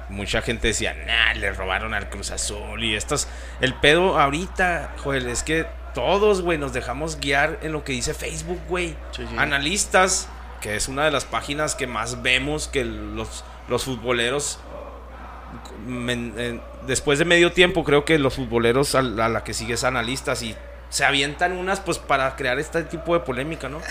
Mucha 0.10 0.42
gente 0.42 0.68
decía, 0.68 0.94
nah, 1.06 1.34
le 1.34 1.52
robaron 1.52 1.94
al 1.94 2.10
Cruz 2.10 2.32
Azul 2.32 2.84
y 2.84 2.96
estos. 2.96 3.28
El 3.62 3.74
pedo 3.74 4.20
ahorita, 4.20 4.94
Joel, 5.04 5.28
es 5.28 5.42
que 5.44 5.66
todos, 5.96 6.42
güey, 6.42 6.58
nos 6.58 6.74
dejamos 6.74 7.20
guiar 7.20 7.58
en 7.64 7.72
lo 7.72 7.84
que 7.84 7.94
dice 7.94 8.14
Facebook, 8.14 8.60
güey. 8.70 8.96
Sí, 9.12 9.26
sí. 9.28 9.36
Analistas, 9.38 10.28
que 10.62 10.76
es 10.76 10.88
una 10.88 11.06
de 11.06 11.12
las 11.12 11.26
páginas 11.26 11.74
que 11.76 11.88
más 11.88 12.22
vemos 12.22 12.68
que 12.68 12.84
los, 12.86 13.44
los 13.68 13.84
futboleros. 13.86 14.60
men- 15.88 16.34
eh, 16.38 16.60
después 16.86 17.20
de 17.20 17.26
medio 17.26 17.52
tiempo, 17.52 17.84
creo 17.84 18.06
que 18.06 18.20
los 18.20 18.36
futboleros 18.36 18.96
a, 18.96 19.02
la- 19.02 19.26
a 19.26 19.30
la 19.30 19.44
que 19.44 19.54
sigue 19.54 19.74
es 19.76 19.84
analistas 19.84 20.42
y 20.44 20.56
se 20.90 21.04
avientan 21.04 21.54
unas, 21.54 21.80
pues 21.82 21.98
para 21.98 22.36
crear 22.36 22.60
este 22.60 22.84
tipo 22.84 23.14
de 23.14 23.20
polémica, 23.22 23.68
¿no? 23.70 23.82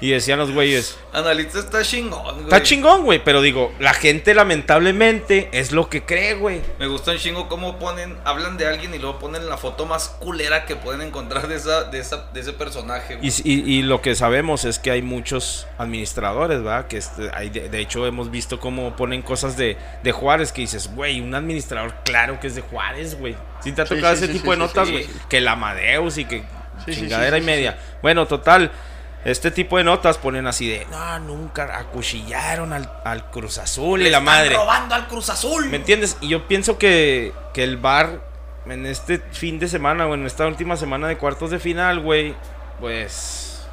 Y 0.00 0.10
decían 0.10 0.38
los 0.38 0.52
güeyes. 0.52 0.96
Analista 1.12 1.58
está 1.58 1.82
chingón, 1.82 2.22
güey. 2.34 2.44
Está 2.44 2.62
chingón, 2.62 3.02
güey, 3.04 3.22
pero 3.24 3.40
digo, 3.42 3.72
la 3.80 3.94
gente 3.94 4.34
lamentablemente 4.34 5.48
es 5.52 5.72
lo 5.72 5.88
que 5.88 6.04
cree, 6.04 6.34
güey. 6.34 6.60
Me 6.78 6.86
gusta 6.86 7.12
un 7.12 7.18
chingo 7.18 7.48
cómo 7.48 7.78
ponen, 7.78 8.16
hablan 8.24 8.56
de 8.58 8.66
alguien 8.66 8.94
y 8.94 8.98
luego 8.98 9.18
ponen 9.18 9.48
la 9.48 9.56
foto 9.56 9.86
más 9.86 10.08
culera 10.08 10.64
que 10.66 10.76
pueden 10.76 11.02
encontrar 11.02 11.48
de 11.48 11.56
esa, 11.56 11.84
de 11.84 11.98
esa, 11.98 12.28
de 12.32 12.40
ese 12.40 12.52
personaje. 12.52 13.16
güey. 13.16 13.28
Y, 13.28 13.52
y- 13.52 13.78
y 13.78 13.82
lo 13.82 14.00
que 14.00 14.14
sabemos 14.14 14.64
es 14.64 14.78
que 14.78 14.90
hay 14.90 15.02
muchos 15.02 15.66
administradores, 15.78 16.62
¿verdad? 16.62 16.86
Que 16.86 16.98
este, 16.98 17.30
hay, 17.34 17.50
de, 17.50 17.68
de 17.68 17.78
hecho 17.80 18.06
hemos 18.06 18.30
visto 18.30 18.58
cómo 18.60 18.94
ponen 18.96 19.22
cosas 19.22 19.56
de, 19.56 19.76
de 20.02 20.12
Juárez 20.12 20.52
que 20.52 20.62
dices, 20.62 20.90
güey, 20.94 21.20
un 21.20 21.34
administrador 21.34 21.94
claro 22.04 22.40
que 22.40 22.46
es 22.48 22.54
de 22.54 22.62
Juárez, 22.62 23.18
güey. 23.18 23.36
¿Sí 23.62 23.72
te 23.72 23.82
ha 23.82 23.84
tocado 23.84 24.12
ese 24.14 24.28
tipo 24.28 24.50
de 24.50 24.56
notas, 24.56 24.90
güey? 24.90 25.06
Que 25.28 25.38
el 25.38 25.48
Amadeus 25.48 26.18
y 26.18 26.24
que 26.24 26.42
chingadera 26.90 27.38
y 27.38 27.42
media. 27.42 27.78
Bueno, 28.02 28.26
total, 28.26 28.70
este 29.24 29.50
tipo 29.52 29.78
de 29.78 29.84
notas 29.84 30.18
ponen 30.18 30.46
así 30.48 30.68
de, 30.68 30.84
no, 30.90 31.18
nunca 31.20 31.78
acuchillaron 31.78 32.72
al, 32.72 32.90
al 33.04 33.30
Cruz 33.30 33.58
Azul 33.58 34.00
y 34.00 34.04
la 34.04 34.18
están 34.18 34.24
madre. 34.24 34.56
robando 34.56 34.94
al 34.96 35.06
Cruz 35.06 35.28
Azul. 35.30 35.66
¿Me 35.68 35.76
entiendes? 35.76 36.16
Y 36.20 36.28
yo 36.28 36.48
pienso 36.48 36.76
que, 36.78 37.32
que 37.54 37.62
el 37.62 37.76
bar 37.76 38.20
en 38.66 38.86
este 38.86 39.18
fin 39.32 39.58
de 39.58 39.68
semana 39.68 40.06
o 40.06 40.14
en 40.14 40.26
esta 40.26 40.46
última 40.46 40.76
semana 40.76 41.06
de 41.08 41.16
cuartos 41.18 41.50
de 41.50 41.58
final, 41.60 42.00
güey, 42.00 42.34
pues 42.80 43.64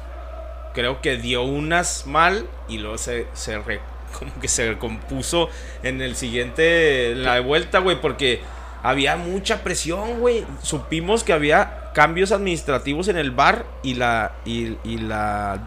creo 0.74 1.00
que 1.00 1.16
dio 1.16 1.42
unas 1.42 2.06
mal 2.06 2.46
y 2.68 2.78
luego 2.78 2.96
se, 2.98 3.26
se 3.34 3.58
re- 3.58 3.80
como 4.18 4.32
que 4.40 4.46
se 4.48 4.68
recompuso 4.68 5.48
en 5.82 6.00
el 6.00 6.14
siguiente, 6.16 7.12
en 7.12 7.24
la 7.24 7.34
de 7.34 7.40
vuelta, 7.40 7.80
güey, 7.80 8.00
porque 8.00 8.40
había 8.82 9.16
mucha 9.16 9.62
presión, 9.62 10.20
güey. 10.20 10.44
Supimos 10.62 11.24
que 11.24 11.32
había 11.32 11.90
cambios 11.94 12.32
administrativos 12.32 13.08
en 13.08 13.16
el 13.16 13.30
bar 13.30 13.64
y 13.82 13.94
la, 13.94 14.32
y, 14.44 14.76
la 14.98 15.60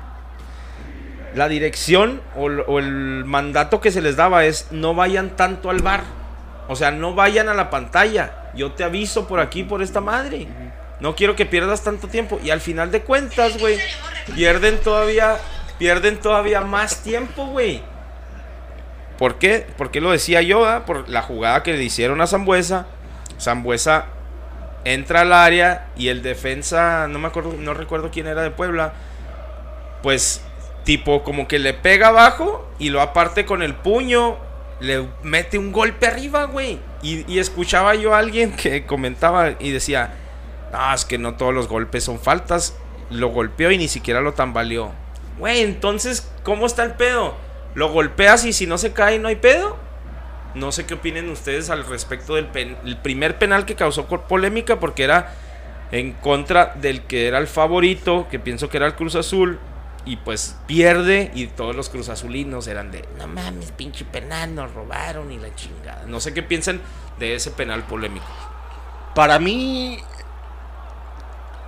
la 1.36 1.48
dirección 1.48 2.22
o, 2.36 2.80
el 2.80 3.26
mandato 3.26 3.82
que 3.82 3.92
se 3.92 4.02
les 4.02 4.16
daba 4.16 4.46
es 4.46 4.68
no 4.72 4.94
vayan 4.94 5.36
tanto 5.36 5.70
al 5.70 5.82
bar. 5.82 6.04
O 6.68 6.76
sea, 6.76 6.92
no 6.92 7.14
vayan 7.14 7.50
a 7.50 7.54
la 7.54 7.70
pantalla. 7.70 8.52
Yo 8.56 8.72
te 8.72 8.84
aviso 8.84 9.28
por 9.28 9.40
aquí, 9.40 9.64
por 9.64 9.82
esta 9.82 10.00
madre. 10.00 10.48
No 11.00 11.16
quiero 11.16 11.36
que 11.36 11.46
pierdas 11.46 11.84
tanto 11.84 12.08
tiempo. 12.08 12.40
Y 12.44 12.52
al 12.52 12.62
final 12.62 12.92
de 12.92 13.02
cuentas, 13.02 13.60
güey, 13.60 13.80
pierden 14.36 14.80
todavía, 14.80 15.38
pierden 15.78 16.18
todavía 16.20 16.62
más 16.62 17.04
tiempo, 17.04 17.48
güey. 17.48 17.82
¿Por 19.18 19.36
qué? 19.36 19.66
Porque 19.78 20.02
lo 20.02 20.12
decía 20.12 20.42
yo, 20.42 20.84
por 20.86 21.10
la 21.10 21.22
jugada 21.22 21.64
que 21.64 21.74
le 21.74 21.84
hicieron 21.84 22.22
a 22.22 22.28
Zambuesa. 22.28 22.86
Zambuesa 23.44 24.06
entra 24.86 25.22
al 25.22 25.34
área 25.34 25.88
y 25.96 26.10
el 26.10 26.22
defensa, 26.22 27.08
no 27.08 27.20
me 27.20 27.28
acuerdo, 27.28 27.54
no 27.58 27.74
recuerdo 27.74 28.12
quién 28.12 28.28
era 28.28 28.42
de 28.42 28.52
Puebla, 28.52 28.94
pues 30.02 30.42
tipo 30.84 31.24
como 31.24 31.48
que 31.48 31.60
le 31.60 31.74
pega 31.74 32.10
abajo 32.10 32.70
y 32.80 32.90
lo 32.90 33.02
aparte 33.02 33.46
con 33.46 33.62
el 33.62 33.74
puño, 33.76 34.38
le 34.80 35.08
mete 35.24 35.58
un 35.58 35.72
golpe 35.72 36.08
arriba, 36.08 36.46
güey. 36.46 36.80
Y, 37.02 37.40
escuchaba 37.40 37.96
yo 37.96 38.14
a 38.14 38.20
alguien 38.20 38.56
que 38.56 38.86
comentaba 38.86 39.52
y 39.60 39.72
decía, 39.72 40.14
no, 40.72 40.94
es 40.94 41.06
que 41.06 41.18
no 41.18 41.36
todos 41.36 41.54
los 41.54 41.68
golpes 41.68 42.04
son 42.04 42.20
faltas. 42.20 42.76
Lo 43.10 43.30
golpeó 43.30 43.72
y 43.72 43.78
ni 43.78 43.88
siquiera 43.88 44.22
lo 44.22 44.34
tambaleó. 44.34 44.92
Güey, 45.38 45.62
entonces, 45.62 46.30
¿cómo 46.44 46.66
está 46.66 46.84
el 46.84 46.94
pedo? 46.94 47.36
¿Lo 47.76 47.92
golpeas 47.92 48.46
y 48.46 48.54
si 48.54 48.68
no 48.68 48.78
se 48.78 48.94
cae 48.94 49.20
no 49.20 49.28
hay 49.28 49.36
pedo? 49.36 49.78
No 50.56 50.72
sé 50.72 50.86
qué 50.86 50.94
opinen 50.94 51.30
ustedes 51.30 51.70
al 51.70 51.86
respecto 51.86 52.36
del 52.36 52.98
primer 53.02 53.38
penal 53.38 53.66
que 53.66 53.76
causó 53.76 54.06
polémica 54.06 54.80
porque 54.80 55.04
era 55.04 55.34
en 55.92 56.14
contra 56.14 56.74
del 56.76 57.04
que 57.04 57.28
era 57.28 57.38
el 57.38 57.48
favorito, 57.48 58.28
que 58.30 58.40
pienso 58.40 58.70
que 58.70 58.78
era 58.78 58.88
el 58.88 58.96
Cruz 58.96 59.16
Azul, 59.16 59.60
y 60.06 60.18
pues 60.18 60.58
pierde 60.68 61.32
y 61.34 61.48
todos 61.48 61.76
los 61.76 61.90
cruzazulinos 61.90 62.68
eran 62.68 62.92
de, 62.92 63.06
no 63.18 63.28
mames, 63.28 63.72
pinche 63.72 64.04
penal, 64.04 64.54
nos 64.54 64.74
robaron 64.74 65.32
y 65.32 65.38
la 65.38 65.54
chingada. 65.56 66.04
No 66.08 66.20
sé 66.20 66.34
qué 66.34 66.44
piensan 66.44 66.82
de 67.20 67.36
ese 67.36 67.52
penal 67.52 67.84
polémico. 67.84 68.26
Para 69.16 69.40
mí, 69.40 70.00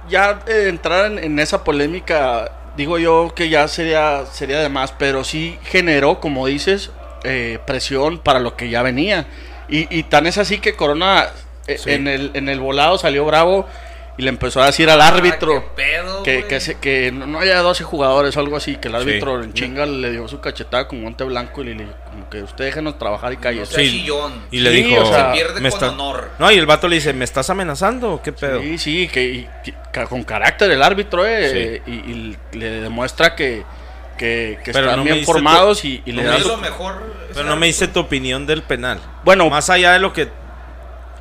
ya 0.09 0.41
eh, 0.47 0.67
entrar 0.69 1.11
en, 1.11 1.19
en 1.19 1.39
esa 1.39 1.63
polémica, 1.63 2.51
digo 2.75 2.97
yo 2.97 3.31
que 3.35 3.49
ya 3.49 3.67
sería, 3.67 4.25
sería 4.25 4.59
de 4.59 4.69
más, 4.69 4.91
pero 4.91 5.23
sí 5.23 5.57
generó, 5.63 6.19
como 6.19 6.47
dices, 6.47 6.91
eh, 7.25 7.59
presión 7.65 8.19
para 8.19 8.39
lo 8.39 8.55
que 8.55 8.69
ya 8.69 8.81
venía. 8.81 9.25
Y, 9.67 9.87
y 9.95 10.03
tan 10.03 10.27
es 10.27 10.37
así 10.37 10.59
que 10.59 10.75
Corona 10.75 11.27
eh, 11.67 11.77
Sí. 11.77 11.91
en, 11.91 12.07
el, 12.07 12.31
en 12.35 12.47
el 12.49 12.59
volado 12.59 12.97
salió 12.99 13.25
bravo 13.25 13.67
y 14.17 14.21
le 14.21 14.29
empezó 14.29 14.61
a 14.61 14.67
decir 14.67 14.89
al 14.89 15.01
Ah, 15.01 15.07
árbitro 15.09 15.73
qué 15.75 15.83
pedo, 15.83 16.23
que, 16.23 16.45
que, 16.45 16.59
se- 16.61 16.75
que 16.79 17.11
no, 17.11 17.25
no 17.27 17.39
haya 17.39 17.59
12 17.59 17.83
jugadores 17.83 18.37
o 18.37 18.39
algo 18.39 18.55
así, 18.55 18.77
que 18.77 18.87
el 18.87 18.93
Sí. 18.93 19.01
árbitro 19.01 19.43
en 19.43 19.53
chinga 19.53 19.85
le 19.85 20.11
dio 20.11 20.25
su 20.29 20.39
cachetada 20.39 20.87
con 20.87 21.01
guante 21.01 21.23
blanco 21.25 21.63
y 21.63 21.65
le 21.65 21.71
dijo 21.73 21.91
como 22.11 22.29
que 22.29 22.41
usted 22.43 22.63
déjenos 22.65 22.97
trabajar 22.97 23.33
y 23.33 23.37
No 23.37 23.41
cállese. 23.41 23.73
sea 23.73 23.83
chillón. 23.83 24.33
Y 24.51 24.59
le 24.59 24.69
Sí, 24.71 24.83
dijo, 24.83 25.01
o 25.01 25.05
sea, 25.07 25.31
Se 25.31 25.37
pierde 25.37 25.59
"Me 25.59 25.69
con 25.69 25.79
está-" 25.79 25.91
honor. 25.91 26.29
No, 26.39 26.49
y 26.49 26.57
el 26.57 26.65
vato 26.65 26.87
le 26.87 26.95
dice, 26.95 27.11
¿me 27.11 27.25
estás 27.25 27.49
amenazando? 27.49 28.21
¿Qué 28.23 28.31
pedo? 28.31 28.61
Sí, 28.61 28.77
sí, 28.77 29.07
que, 29.09 29.23
y- 29.25 29.49
que- 29.65 30.05
con 30.05 30.23
carácter 30.23 30.71
el 30.71 30.81
árbitro, 30.83 31.25
eh, 31.27 31.81
y, 31.87 31.91
y 31.91 32.37
le 32.53 32.69
demuestra 32.81 33.35
que, 33.35 33.63
que, 34.17 34.59
que 34.63 34.71
Pero 34.71 34.85
están 34.87 34.99
no 34.99 35.03
bien 35.03 35.25
formados 35.25 35.81
tu- 35.81 35.87
y, 35.87 36.03
y 36.05 36.11
no 36.13 36.21
le 36.21 36.27
dan 36.27 36.47
lo 36.47 36.57
mejor. 36.57 37.01
Pero 37.33 37.47
no 37.49 37.55
me 37.57 37.65
dice 37.67 37.87
tu 37.87 37.99
opinión 37.99 38.45
del 38.45 38.63
penal. 38.63 38.99
Bueno, 39.23 39.49
Más 39.49 39.69
allá 39.69 39.91
de 39.93 39.99
lo 39.99 40.13
que 40.13 40.29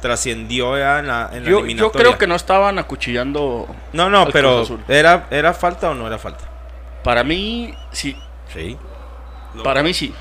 trascendió 0.00 0.76
ya 0.78 0.98
en 1.00 1.06
la, 1.08 1.30
en 1.32 1.44
la 1.44 1.50
yo, 1.50 1.58
yo 1.58 1.64
eliminatoria. 1.64 2.00
creo 2.06 2.18
que 2.18 2.26
no 2.26 2.34
estaban 2.34 2.78
acuchillando. 2.78 3.66
No, 3.92 4.10
no, 4.10 4.22
al 4.22 4.32
pero. 4.32 4.64
¿era, 4.88 5.26
¿era 5.30 5.54
falta 5.54 5.90
o 5.90 5.94
no 5.94 6.06
era 6.06 6.18
falta? 6.18 6.44
Para 7.02 7.24
mí, 7.24 7.74
sí. 7.92 8.16
Sí. 8.52 8.76
Para 9.62 9.82
mí 9.82 9.94
sí. 9.94 10.12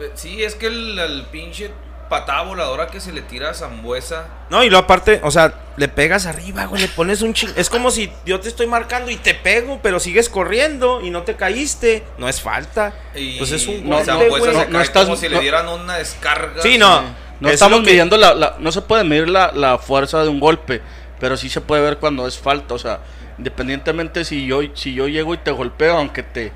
Eh, 0.00 0.10
Sí, 0.14 0.42
es 0.42 0.54
que 0.54 0.66
el, 0.66 0.98
el 0.98 1.22
pinche 1.30 1.70
patada 2.12 2.42
voladora 2.42 2.86
que 2.88 3.00
se 3.00 3.10
le 3.12 3.22
tira 3.22 3.48
a 3.50 3.54
Zambuesa. 3.54 4.26
No, 4.50 4.62
y 4.62 4.68
lo 4.70 4.76
aparte, 4.76 5.20
o 5.24 5.30
sea, 5.30 5.54
le 5.78 5.88
pegas 5.88 6.26
arriba, 6.26 6.66
güey, 6.66 6.82
le 6.82 6.88
pones 6.88 7.22
un 7.22 7.32
ching... 7.32 7.50
Es 7.56 7.70
como 7.70 7.90
si 7.90 8.12
yo 8.26 8.38
te 8.38 8.48
estoy 8.48 8.66
marcando 8.66 9.10
y 9.10 9.16
te 9.16 9.34
pego, 9.34 9.80
pero 9.82 9.98
sigues 9.98 10.28
corriendo 10.28 11.00
y 11.00 11.08
no 11.10 11.22
te 11.22 11.36
caíste. 11.36 12.04
No 12.18 12.28
es 12.28 12.40
falta. 12.42 12.92
Y 13.14 13.38
Pues 13.38 13.50
es 13.52 13.66
un 13.66 13.82
No, 13.88 13.94
güey. 13.96 14.04
se 14.04 14.12
no, 14.12 14.64
no 14.68 14.80
estás- 14.82 15.04
como 15.06 15.16
si 15.16 15.28
no- 15.28 15.36
le 15.36 15.40
dieran 15.40 15.66
una 15.68 15.96
descarga. 15.96 16.60
Sí, 16.62 16.76
no. 16.76 17.02
No 17.40 17.48
estamos 17.48 17.80
que- 17.80 17.86
midiendo 17.86 18.16
la, 18.18 18.34
la- 18.34 18.56
No 18.60 18.70
se 18.70 18.82
puede 18.82 19.02
medir 19.04 19.28
la, 19.28 19.50
la 19.52 19.78
fuerza 19.78 20.22
de 20.22 20.28
un 20.28 20.38
golpe, 20.38 20.80
pero 21.18 21.36
sí 21.38 21.48
se 21.48 21.60
puede 21.62 21.80
ver 21.82 21.96
cuando 21.96 22.26
es 22.28 22.38
falta. 22.38 22.74
O 22.74 22.78
sea, 22.78 23.00
independientemente 23.38 24.24
si 24.24 24.46
yo, 24.46 24.60
si 24.74 24.94
yo 24.94 25.08
llego 25.08 25.34
y 25.34 25.38
te 25.38 25.50
golpeo, 25.50 25.96
aunque 25.96 26.22
te, 26.22 26.52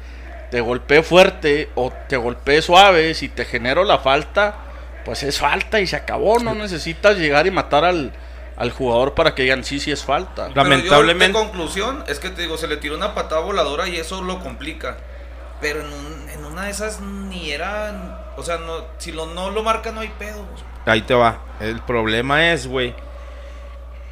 te 0.50 0.60
golpee 0.60 1.02
fuerte 1.02 1.70
o 1.74 1.92
te 2.08 2.16
golpee 2.16 2.62
suave, 2.62 3.14
si 3.14 3.28
te 3.28 3.44
genero 3.44 3.82
la 3.84 3.98
falta, 3.98 4.54
pues 5.06 5.22
es 5.22 5.38
falta 5.38 5.80
y 5.80 5.86
se 5.86 5.96
acabó. 5.96 6.38
No 6.40 6.54
necesitas 6.54 7.16
llegar 7.16 7.46
y 7.46 7.50
matar 7.50 7.84
al, 7.86 8.12
al 8.58 8.70
jugador 8.72 9.14
para 9.14 9.34
que 9.34 9.44
digan 9.44 9.64
sí, 9.64 9.80
sí 9.80 9.90
es 9.90 10.04
falta. 10.04 10.48
Pero 10.48 10.62
Lamentablemente- 10.64 11.38
de 11.38 11.44
conclusión, 11.44 12.04
es 12.08 12.18
que 12.18 12.28
te 12.28 12.42
digo, 12.42 12.58
se 12.58 12.66
le 12.68 12.76
tiró 12.76 12.96
una 12.96 13.14
patada 13.14 13.40
voladora 13.40 13.88
y 13.88 13.96
eso 13.96 14.20
lo 14.22 14.40
complica. 14.40 14.98
Pero 15.62 15.80
en, 15.80 15.86
un- 15.86 16.28
en 16.28 16.44
una 16.44 16.64
de 16.64 16.70
esas 16.72 17.00
ni 17.00 17.50
era. 17.52 18.32
O 18.36 18.42
sea, 18.42 18.58
no, 18.58 18.84
si 18.98 19.12
lo, 19.12 19.24
no 19.26 19.50
lo 19.50 19.62
marca, 19.62 19.92
no 19.92 20.00
hay 20.00 20.12
pedo. 20.18 20.44
Ahí 20.84 21.00
te 21.02 21.14
va. 21.14 21.38
El 21.60 21.80
problema 21.80 22.52
es, 22.52 22.66
güey, 22.66 22.94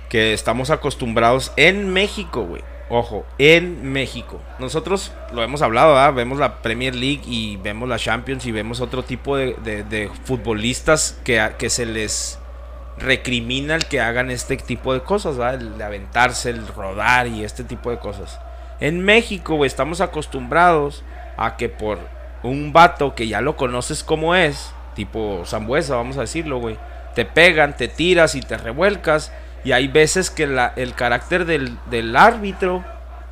que 0.09 0.33
estamos 0.33 0.71
acostumbrados 0.71 1.53
en 1.57 1.93
México, 1.93 2.43
güey. 2.45 2.63
Ojo, 2.91 3.25
en 3.39 3.93
México. 3.93 4.41
Nosotros 4.59 5.13
lo 5.33 5.43
hemos 5.43 5.63
hablado, 5.63 5.95
¿verdad? 5.95 6.13
Vemos 6.15 6.39
la 6.39 6.57
Premier 6.63 6.95
League 6.95 7.23
y 7.27 7.57
vemos 7.57 7.89
la 7.89 7.99
Champions 7.99 8.45
y 8.47 8.53
vemos 8.53 8.81
otro 8.81 9.03
tipo 9.03 9.37
de, 9.37 9.55
de- 9.65 10.11
futbolistas 10.25 11.19
que, 11.25 11.53
que 11.59 11.71
se 11.71 11.87
les 11.87 12.39
recrimina 12.99 13.75
el 13.75 13.87
que 13.87 14.01
hagan 14.01 14.31
este 14.31 14.57
tipo 14.57 14.93
de 14.93 15.01
cosas, 15.01 15.37
¿verdad? 15.37 15.61
El 15.63 15.79
de 15.79 15.85
aventarse, 15.85 16.51
el 16.51 16.67
rodar 16.69 17.27
y 17.27 17.43
este 17.43 17.65
tipo 17.65 17.91
de 17.91 17.99
cosas. 17.99 18.39
En 18.81 19.01
México, 19.05 19.65
estamos 19.65 20.01
acostumbrados 20.01 21.03
a 21.37 21.57
que 21.57 21.69
por 21.69 21.99
un 22.43 22.73
vato 22.73 23.15
que 23.15 23.27
ya 23.29 23.41
lo 23.41 23.57
conoces 23.57 24.05
como 24.05 24.35
es, 24.35 24.73
tipo 24.95 25.43
Zambuesa, 25.47 25.97
vamos 25.97 26.19
a 26.19 26.23
decirlo, 26.23 26.59
güey, 26.59 26.77
te 27.15 27.25
pegan, 27.25 27.77
te 27.77 27.89
tiras 27.89 28.35
y 28.35 28.41
te 28.43 28.59
revuelcas. 28.59 29.33
Y 29.65 29.73
hay 29.73 29.89
veces 29.89 30.31
que 30.31 30.47
la- 30.47 30.73
el 30.77 30.95
carácter 30.95 31.45
del, 31.47 31.77
del 31.91 32.15
árbitro, 32.17 32.85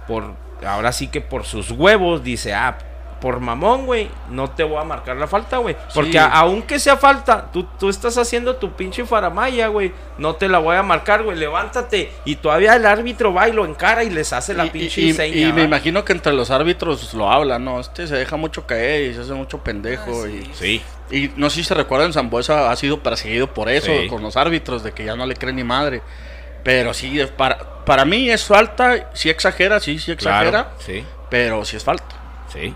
por 0.08 0.34
ahora 0.66 0.92
sí 0.92 1.08
que 1.08 1.20
por 1.20 1.44
sus 1.44 1.70
huevos, 1.70 2.24
dice, 2.24 2.54
ah, 2.54 2.78
por 3.22 3.38
mamón, 3.40 3.86
güey, 3.86 4.10
no 4.30 4.50
te 4.50 4.64
voy 4.64 4.78
a 4.78 4.84
marcar 4.84 5.16
la 5.16 5.28
falta, 5.28 5.58
güey. 5.58 5.76
Porque 5.94 6.10
Sí. 6.12 6.18
a- 6.18 6.26
aunque 6.26 6.78
sea 6.80 6.96
falta, 6.96 7.50
tú, 7.52 7.64
tú 7.78 7.88
estás 7.88 8.18
haciendo 8.18 8.56
tu 8.56 8.72
pinche 8.72 9.04
faramaya, 9.06 9.68
güey. 9.68 9.92
No 10.18 10.34
te 10.34 10.48
la 10.48 10.58
voy 10.58 10.76
a 10.76 10.82
marcar, 10.82 11.22
güey. 11.22 11.38
Levántate. 11.38 12.12
Y 12.24 12.36
todavía 12.36 12.74
el 12.74 12.84
árbitro 12.84 13.32
va 13.32 13.48
y 13.48 13.52
lo 13.52 13.64
encara 13.64 14.02
y 14.02 14.10
les 14.10 14.32
hace 14.32 14.52
la 14.54 14.66
Y- 14.66 14.70
pinche 14.70 15.00
y, 15.00 15.08
y- 15.10 15.12
seña. 15.14 15.36
y 15.48 15.52
me 15.52 15.62
imagino 15.62 16.04
que 16.04 16.12
entre 16.12 16.32
los 16.32 16.50
árbitros 16.50 17.14
lo 17.14 17.30
hablan, 17.30 17.64
¿no? 17.64 17.78
Este 17.80 18.06
se 18.08 18.16
deja 18.16 18.36
mucho 18.36 18.66
caer 18.66 19.10
y 19.12 19.14
se 19.14 19.20
hace 19.20 19.32
mucho 19.34 19.58
pendejo. 19.58 20.10
Ah, 20.24 20.26
sí. 20.26 20.50
Sí. 20.52 20.82
y, 21.10 21.16
y 21.26 21.32
no 21.36 21.48
sé 21.48 21.56
si 21.58 21.64
se 21.64 21.74
recuerdan, 21.74 22.12
Zambuesa 22.12 22.72
ha 22.72 22.76
sido 22.76 23.02
perseguido 23.04 23.54
por 23.54 23.68
eso, 23.68 23.92
Sí. 24.00 24.08
con 24.08 24.20
los 24.22 24.36
árbitros, 24.36 24.82
de 24.82 24.90
que 24.92 25.04
ya 25.04 25.14
no 25.14 25.26
le 25.26 25.36
creen 25.36 25.54
ni 25.56 25.64
madre. 25.64 26.02
Pero 26.64 26.92
sí, 26.92 27.20
para, 27.36 27.84
para 27.84 28.04
mí 28.04 28.30
es 28.30 28.44
falta, 28.46 29.10
sí 29.14 29.30
exagera, 29.30 29.78
sí, 29.78 29.98
sí 30.00 30.10
exagera, 30.10 30.50
Claro. 30.50 30.68
Sí. 30.78 31.04
pero 31.30 31.64
sí 31.64 31.76
es 31.76 31.84
falta. 31.84 32.16
Sí. 32.52 32.74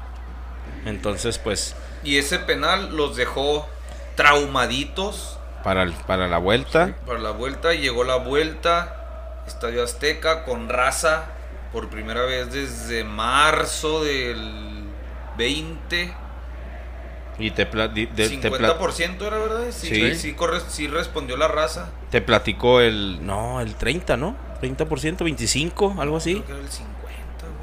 Entonces, 0.87 1.39
pues, 1.39 1.75
Y 2.03 2.17
ese 2.19 2.39
penal 2.39 2.97
los 2.97 3.17
dejó 3.17 3.67
traumaditos 4.15 5.39
para, 5.63 5.83
el- 5.83 5.93
para 5.93 6.29
la 6.29 6.39
vuelta. 6.39 6.95
para 7.07 7.19
la 7.19 7.31
vuelta. 7.33 7.75
Llegó 7.75 8.05
la 8.05 8.17
vuelta, 8.17 9.43
Estadio 9.47 9.83
Azteca 9.83 10.45
con 10.45 10.69
raza 10.69 11.25
por 11.73 11.89
primera 11.91 12.23
vez 12.23 12.53
desde 12.53 13.05
marzo 13.05 14.03
del 14.05 14.85
20. 15.37 16.15
Y 17.39 17.51
te, 17.51 17.65
de- 17.67 18.07
te, 18.07 18.51
pla- 18.51 18.79
50% 18.79 19.27
era 19.27 19.39
verdad. 19.39 19.65
Sí, 19.71 19.89
Sí. 19.89 20.15
sí, 20.15 20.35
corre- 20.35 20.63
sí 20.69 20.87
respondió 20.89 21.37
la 21.37 21.49
raza. 21.49 21.91
te 22.11 22.21
platicó 22.23 22.81
el. 22.81 23.27
No, 23.27 23.61
el 23.61 23.75
30, 23.75 24.17
¿no? 24.17 24.37
30%, 24.63 25.23
25, 25.25 25.97
algo 25.99 26.17
así. 26.17 26.35
Creo 26.37 26.47
que 26.47 26.53
era 26.53 26.61
el 26.63 26.69
50, 26.71 26.93
güey. 26.95 26.96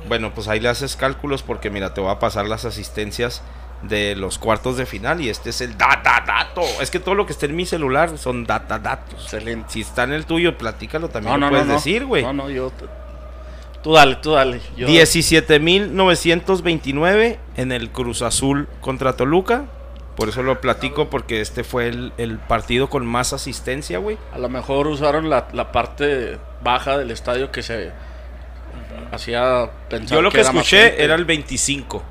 Bueno, 0.07 0.33
pues 0.33 0.47
ahí 0.47 0.59
le 0.59 0.69
haces 0.69 0.95
cálculos 0.95 1.43
porque 1.43 1.69
mira, 1.69 1.93
te 1.93 2.01
voy 2.01 2.11
a 2.11 2.19
pasar 2.19 2.47
las 2.47 2.65
asistencias 2.65 3.43
de 3.83 4.15
los 4.15 4.39
cuartos 4.39 4.77
de 4.77 4.85
final 4.85 5.19
y 5.21 5.29
este 5.29 5.51
es 5.51 5.61
el 5.61 5.77
data 5.77 6.23
dato. 6.25 6.61
Es 6.81 6.89
que 6.89 6.99
todo 6.99 7.13
lo 7.15 7.25
que 7.25 7.33
está 7.33 7.45
en 7.45 7.55
mi 7.55 7.65
celular 7.65 8.17
son 8.17 8.45
data 8.45 8.79
datos. 8.79 9.23
Excelente. 9.23 9.69
Si 9.69 9.81
está 9.81 10.03
en 10.03 10.13
el 10.13 10.25
tuyo, 10.25 10.57
platícalo 10.57 11.09
también. 11.09 11.37
No, 11.39 11.45
lo 11.45 11.51
puedes 11.51 11.67
no, 11.67 11.73
decir, 11.73 12.05
güey. 12.05 12.23
No, 12.23 12.31
no, 12.33 12.49
yo. 12.49 12.71
Tú 13.81 13.93
dale, 13.93 14.15
tú 14.15 14.31
dale. 14.31 14.61
Yo, 14.77 14.87
17.929 14.87 17.37
en 17.57 17.71
el 17.73 17.91
Cruz 17.91 18.21
Azul 18.21 18.69
contra 18.79 19.17
Toluca. 19.17 19.65
Por 20.15 20.29
eso 20.29 20.43
lo 20.43 20.61
platico 20.61 21.09
porque 21.09 21.41
este 21.41 21.63
fue 21.63 21.87
el, 21.87 22.13
el 22.17 22.37
partido 22.37 22.87
con 22.89 23.03
más 23.05 23.33
asistencia, 23.33 23.97
güey. 23.97 24.19
A 24.31 24.37
lo 24.37 24.47
mejor 24.47 24.85
usaron 24.87 25.27
la, 25.29 25.47
la 25.53 25.71
parte 25.71 26.37
baja 26.63 26.97
del 26.97 27.11
estadio 27.11 27.51
que 27.51 27.63
se 27.63 27.91
hacía 29.11 29.69
pensar 29.89 30.17
Yo 30.17 30.21
lo 30.21 30.31
que, 30.31 30.39
era 30.39 30.49
escuché 30.49 31.03
era 31.03 31.15
el 31.15 31.25
25. 31.25 32.03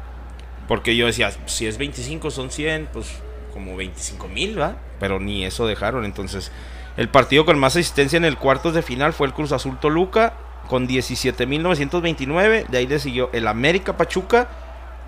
Porque 0.68 0.94
yo 0.96 1.07
decía, 1.07 1.33
si 1.46 1.66
es 1.66 1.79
25 1.79 2.31
son 2.31 2.51
100, 2.51 2.90
pues 2.92 3.22
como 3.53 3.77
25 3.77 4.29
mil, 4.29 4.61
¿va? 4.61 4.77
Pero 5.01 5.18
ni 5.20 5.44
eso 5.44 5.66
dejaron. 5.66 6.05
Entonces, 6.05 6.53
el 6.96 7.09
partido 7.09 7.44
con 7.44 7.59
más 7.59 7.75
asistencia 7.77 8.16
en 8.16 8.25
el 8.25 8.37
cuartos 8.37 8.75
de 8.75 8.83
final 8.83 9.12
fue 9.12 9.27
el 9.27 9.35
Cruz 9.35 9.51
Azul 9.53 9.79
Toluca 9.79 10.35
con 10.68 10.88
17.929. 10.88 12.68
De 12.68 12.79
ahí 12.79 12.87
le 12.87 12.98
siguió 12.98 13.29
el 13.33 13.46
América 13.48 13.96
Pachuca 13.96 14.48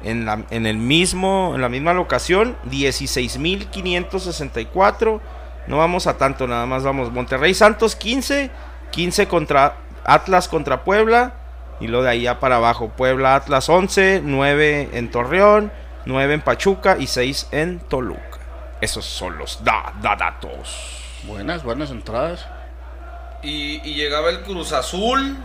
en, 0.02 0.26
la, 0.26 0.44
en, 0.50 0.66
el 0.66 0.78
mismo, 0.78 1.52
en 1.54 1.60
la 1.60 1.68
misma 1.68 1.94
locación, 1.94 2.56
16.564. 2.70 5.20
No 5.66 5.78
vamos 5.78 6.06
a 6.06 6.18
tanto, 6.18 6.46
nada 6.46 6.66
más 6.66 6.82
vamos. 6.82 7.10
Monterrey 7.12 7.54
Santos 7.54 7.96
15, 7.96 8.50
15 8.90 9.28
contra 9.28 9.78
Atlas 10.04 10.48
contra 10.48 10.84
Puebla. 10.84 11.43
Y 11.84 11.86
lo 11.86 12.02
de 12.02 12.08
ahí 12.08 12.22
ya 12.22 12.40
para 12.40 12.56
abajo, 12.56 12.88
Puebla 12.96 13.34
Atlas 13.34 13.68
11, 13.68 14.22
9 14.24 14.88
en 14.94 15.10
Torreón, 15.10 15.70
9 16.06 16.32
en 16.32 16.40
Pachuca 16.40 16.96
y 16.98 17.06
6 17.06 17.48
en 17.52 17.78
Toluca. 17.78 18.38
Esos 18.80 19.04
son 19.04 19.36
los 19.36 19.62
da, 19.62 19.92
da- 20.00 20.16
datos. 20.16 21.02
Buenas, 21.24 21.62
buenas 21.62 21.90
entradas. 21.90 22.46
Y, 23.42 23.82
y 23.86 23.96
llegaba 23.96 24.30
el 24.30 24.40
Cruz 24.44 24.72
Azul. 24.72 25.36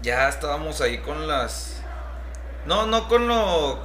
Ya 0.00 0.28
estábamos 0.28 0.80
ahí 0.80 0.98
con 0.98 1.26
las. 1.26 1.82
No, 2.66 2.86
no 2.86 3.08
con 3.08 3.26
lo. 3.26 3.80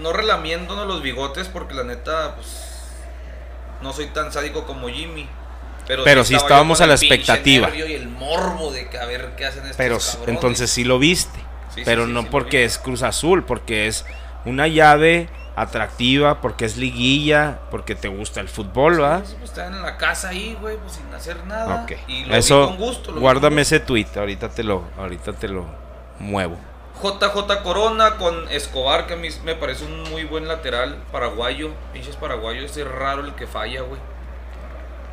No 0.00 0.12
relamiéndonos 0.12 0.86
los 0.86 1.02
bigotes, 1.02 1.48
porque 1.48 1.74
la 1.74 1.82
neta, 1.82 2.36
pues. 2.36 2.92
No 3.82 3.92
soy 3.92 4.06
tan 4.06 4.30
sádico 4.32 4.66
como 4.66 4.88
Jimmy. 4.88 5.28
Pero, 5.90 6.04
Pero 6.04 6.24
sí 6.24 6.36
estábamos 6.36 6.80
a 6.80 6.86
la 6.86 6.94
expectativa. 6.94 7.74
Y 7.74 7.80
el 7.94 8.06
morbo 8.08 8.70
de 8.70 8.88
que 8.88 8.96
a 8.96 9.06
ver 9.06 9.32
qué 9.36 9.44
hacen 9.46 9.62
estos 9.62 9.76
Pero 9.76 9.98
cabrones. 9.98 10.28
entonces 10.28 10.70
sí 10.70 10.84
lo 10.84 11.00
viste. 11.00 11.36
Sí, 11.74 11.82
pero 11.84 12.06
sí, 12.06 12.12
no 12.12 12.22
sí 12.22 12.28
porque 12.30 12.64
es 12.64 12.78
Cruz 12.78 13.02
Azul, 13.02 13.42
porque 13.44 13.88
es 13.88 14.06
una 14.44 14.68
llave 14.68 15.28
atractiva, 15.56 16.40
porque 16.40 16.64
es 16.64 16.76
liguilla, 16.76 17.58
porque 17.72 17.96
te 17.96 18.06
gusta 18.06 18.40
el 18.40 18.48
fútbol, 18.48 19.02
¿va? 19.02 19.18
Pues, 19.18 19.34
pues, 19.38 19.50
estaban 19.50 19.74
en 19.74 19.82
la 19.82 19.96
casa 19.96 20.28
ahí, 20.28 20.56
güey, 20.60 20.76
pues 20.76 20.92
sin 20.92 21.12
hacer 21.12 21.44
nada. 21.46 21.82
Ok. 21.82 21.92
Y 22.06 22.24
lo 22.24 22.36
Eso, 22.36 22.60
vi 22.60 22.66
con 22.68 22.76
gusto. 22.76 23.08
lo 23.10 23.14
vi 23.16 23.20
guárdame 23.22 23.56
con 23.56 23.58
gusto. 23.62 23.74
ese 23.76 23.84
tweet, 23.84 24.06
ahorita 24.16 24.48
te 24.50 24.62
lo, 24.62 24.84
ahorita 24.96 25.32
te 25.32 25.48
lo 25.48 25.66
muevo. 26.20 26.56
JJ 27.02 27.62
Corona 27.62 28.16
con 28.16 28.48
Escobar, 28.48 29.06
que 29.06 29.14
a 29.14 29.16
mí 29.16 29.28
me 29.44 29.54
parece 29.54 29.84
un 29.86 30.02
muy 30.10 30.24
buen 30.24 30.46
lateral 30.46 30.96
paraguayo. 31.10 31.70
Pinches 31.92 32.14
paraguayos, 32.16 32.76
es 32.76 32.86
raro 32.86 33.24
el 33.24 33.34
que 33.34 33.46
falla, 33.46 33.80
güey. 33.82 34.00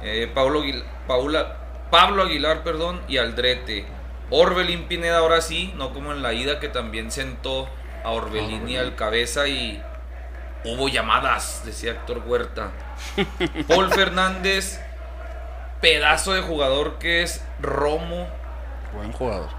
Eh, 0.08 0.28
Pablo, 0.34 0.62
Aguil- 0.64 0.84
Paula, 1.08 1.58
Pablo 1.92 2.24
Aguilar, 2.24 2.64
perdón, 2.64 3.02
y 3.08 3.18
Aldrete. 3.18 3.86
Orbelín 4.30 4.88
Pineda, 4.88 5.20
ahora 5.20 5.42
sí, 5.42 5.74
no 5.78 5.94
como 5.94 6.12
en 6.12 6.22
la 6.22 6.34
ida 6.34 6.60
que 6.60 6.68
también 6.68 7.12
sentó 7.12 7.68
a 8.04 8.12
Orbelín 8.12 8.68
y 8.68 8.76
al 8.78 8.96
cabeza 8.96 9.48
y 9.48 9.82
hubo 10.66 10.90
llamadas, 10.90 11.62
decía 11.66 11.92
Héctor 11.92 12.24
Huerta. 12.26 12.72
Paul 13.68 13.90
Fernández, 13.90 14.82
pedazo 15.82 16.34
de 16.34 16.42
jugador 16.42 16.98
que 17.00 17.24
es 17.24 17.44
Romo, 17.62 18.28
Buen 18.94 19.12
jugador. 19.12 19.50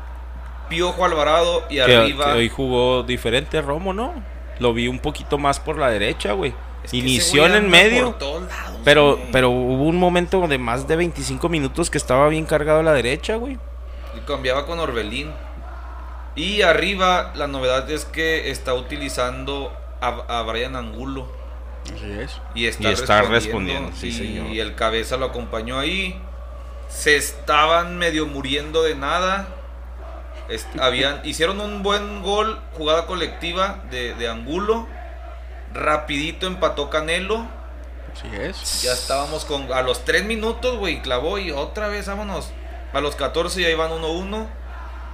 Piojo 0.68 1.05
Alvarado 1.05 1.64
y 1.70 1.76
Que, 1.76 1.82
arriba. 1.96 2.26
que 2.26 2.38
hoy 2.38 2.49
jugó 2.49 3.03
diferente 3.05 3.61
Romo, 3.62 3.92
¿no? 3.94 4.14
Lo 4.59 4.72
vi 4.74 4.88
un 4.88 4.99
poquito 4.99 5.38
más 5.38 5.61
por 5.61 5.78
la 5.78 5.88
derecha, 5.90 6.32
güey. 6.32 6.53
Es 6.85 6.95
Inició 6.95 7.47
en 7.47 7.53
el 7.55 7.62
medio. 7.68 8.05
por 8.11 8.18
todos 8.18 8.43
lados, 8.49 8.79
Pero, 8.85 9.16
güey. 9.16 9.31
pero 9.33 9.51
hubo 9.51 9.85
un 9.85 9.97
momento 9.97 10.47
de 10.49 10.59
más 10.59 10.87
de 10.89 10.97
25 10.97 11.49
minutos 11.49 11.91
que 11.91 11.99
estaba 11.99 12.29
bien 12.29 12.45
cargado 12.47 12.81
a 12.81 12.83
la 12.83 12.93
derecha, 12.93 13.37
güey. 13.37 13.59
Y 14.16 14.20
cambiaba 14.26 14.64
con 14.66 14.79
Orbelín. 14.79 15.31
Y 16.35 16.62
arriba 16.62 17.33
la 17.35 17.47
novedad 17.49 17.91
es 17.91 18.05
que 18.05 18.51
está 18.51 18.74
utilizando 18.74 19.72
a, 20.01 20.39
a 20.39 20.43
Brian 20.43 20.76
Angulo. 20.76 21.26
Así 21.85 22.11
es. 22.12 22.41
Y 22.55 22.66
está, 22.66 22.91
Y 22.91 22.93
está 22.93 23.22
respondiendo. 23.22 23.89
respondiendo, 23.89 23.93
sí, 23.97 24.09
y, 24.09 24.12
señor. 24.12 24.47
y 24.49 24.61
el 24.61 24.74
cabeza 24.74 25.16
lo 25.16 25.26
acompañó 25.26 25.79
ahí. 25.79 26.20
Se 26.89 27.16
estaban 27.16 27.99
medio 27.99 28.26
muriendo 28.26 28.83
de 28.83 28.95
nada. 28.95 29.49
Est- 30.49 30.79
habían, 30.81 31.20
hicieron 31.24 31.61
un 31.61 31.83
buen 31.83 32.22
gol, 32.22 32.59
jugada 32.74 33.07
colectiva 33.07 33.83
de, 33.91 34.14
de 34.14 34.29
Angulo. 34.29 34.87
Rapidito 35.73 36.47
empató 36.47 36.91
Canelo. 36.91 37.47
Así 38.12 38.29
es. 38.35 38.83
Ya 38.83 38.93
estábamos 38.93 39.45
con. 39.45 39.73
A 39.73 39.83
los 39.83 40.05
3 40.05 40.25
minutos, 40.25 40.77
güey, 40.79 41.03
clavó 41.03 41.39
y 41.39 41.51
otra 41.51 41.89
vez, 41.89 42.07
vámonos. 42.07 42.51
A 42.93 43.01
los 43.01 43.16
14 43.16 43.61
ya 43.61 43.69
iban 43.69 43.91
1-1. 43.91 44.47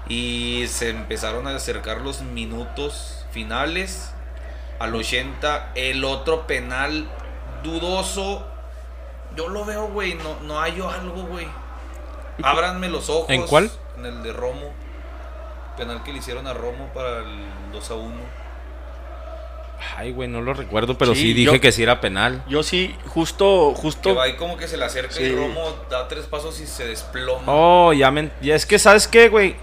Y 0.09 0.67
se 0.69 0.91
empezaron 0.91 1.47
a 1.47 1.57
acercar 1.57 2.03
los 2.03 2.21
minutos 2.21 3.25
finales. 3.31 4.13
Al 4.79 4.95
80, 4.95 5.73
el 5.75 6.05
otro 6.05 6.47
penal 6.47 7.09
dudoso. 7.63 8.47
Yo 9.37 9.49
lo 9.49 9.65
veo, 9.65 9.89
güey. 9.89 10.15
No, 10.15 10.41
no 10.41 10.61
hallo 10.61 10.91
algo, 10.91 11.23
güey. 11.25 11.49
Ábranme 12.43 12.89
los 12.89 13.09
ojos. 13.09 13.31
¿En 13.31 13.47
cuál? 13.47 13.71
En 13.99 14.07
el 14.07 14.23
de 14.23 14.33
Romo. 14.33 14.73
Penal 15.77 16.03
que 16.05 16.13
le 16.13 16.19
hicieron 16.19 16.47
a 16.47 16.55
Romo 16.55 16.89
para 16.93 17.19
el 17.19 17.73
2 17.73 17.91
a 17.91 17.95
1. 17.95 18.44
Ay, 19.97 20.13
güey, 20.13 20.29
no 20.29 20.41
lo 20.41 20.55
recuerdo, 20.55 20.99
pero 20.99 21.15
sí, 21.15 21.21
Sí, 21.23 21.33
dije 21.35 21.53
yo- 21.55 21.61
que 21.61 21.73
sí 21.73 21.83
era 21.83 22.01
penal. 22.01 22.43
Yo 22.49 22.63
sí, 22.63 22.95
justo, 23.07 23.73
Que 23.75 23.81
justo. 23.81 24.15
va 24.15 24.25
ahí 24.25 24.35
como 24.37 24.57
que 24.57 24.67
se 24.69 24.77
le 24.77 24.85
acerca 24.85 25.15
y 25.21 25.27
Sí. 25.27 25.33
Romo 25.35 25.63
da 25.91 26.09
tres 26.09 26.27
pasos 26.27 26.61
y 26.61 26.67
se 26.67 26.87
desploma. 26.87 27.45
Oh, 27.47 27.93
ya 27.93 28.11
me... 28.11 28.31
Ya 28.43 28.55
es 28.55 28.67
que, 28.67 28.79
¿sabes 28.79 29.07
qué, 29.09 29.29
güey? 29.29 29.57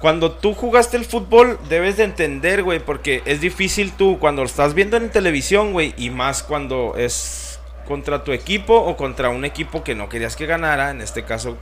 Cuando 0.00 0.32
tú 0.32 0.54
jugaste 0.54 0.96
el 0.96 1.04
fútbol, 1.04 1.58
debes 1.68 1.96
de 1.98 2.04
entender, 2.04 2.62
güey, 2.62 2.78
porque 2.80 3.22
es 3.26 3.40
difícil 3.42 3.92
tú, 3.92 4.18
cuando 4.18 4.42
lo 4.42 4.46
estás 4.46 4.72
viendo 4.72 4.96
en 4.96 5.10
televisión, 5.10 5.72
güey, 5.72 5.92
y 5.98 6.08
más 6.08 6.42
cuando 6.42 6.94
es 6.96 7.60
contra 7.86 8.24
tu 8.24 8.32
equipo 8.32 8.74
o 8.76 8.96
contra 8.96 9.28
un 9.28 9.44
equipo 9.44 9.84
que 9.84 9.94
no 9.94 10.08
querías 10.08 10.36
que 10.36 10.46
ganara, 10.46 10.90
en 10.90 11.02
este 11.02 11.24
caso, 11.24 11.58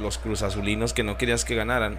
los 0.00 0.18
Cruz 0.18 0.42
Azulinos 0.42 0.92
que 0.92 1.04
no 1.04 1.16
querías 1.16 1.44
que 1.44 1.54
ganaran. 1.54 1.98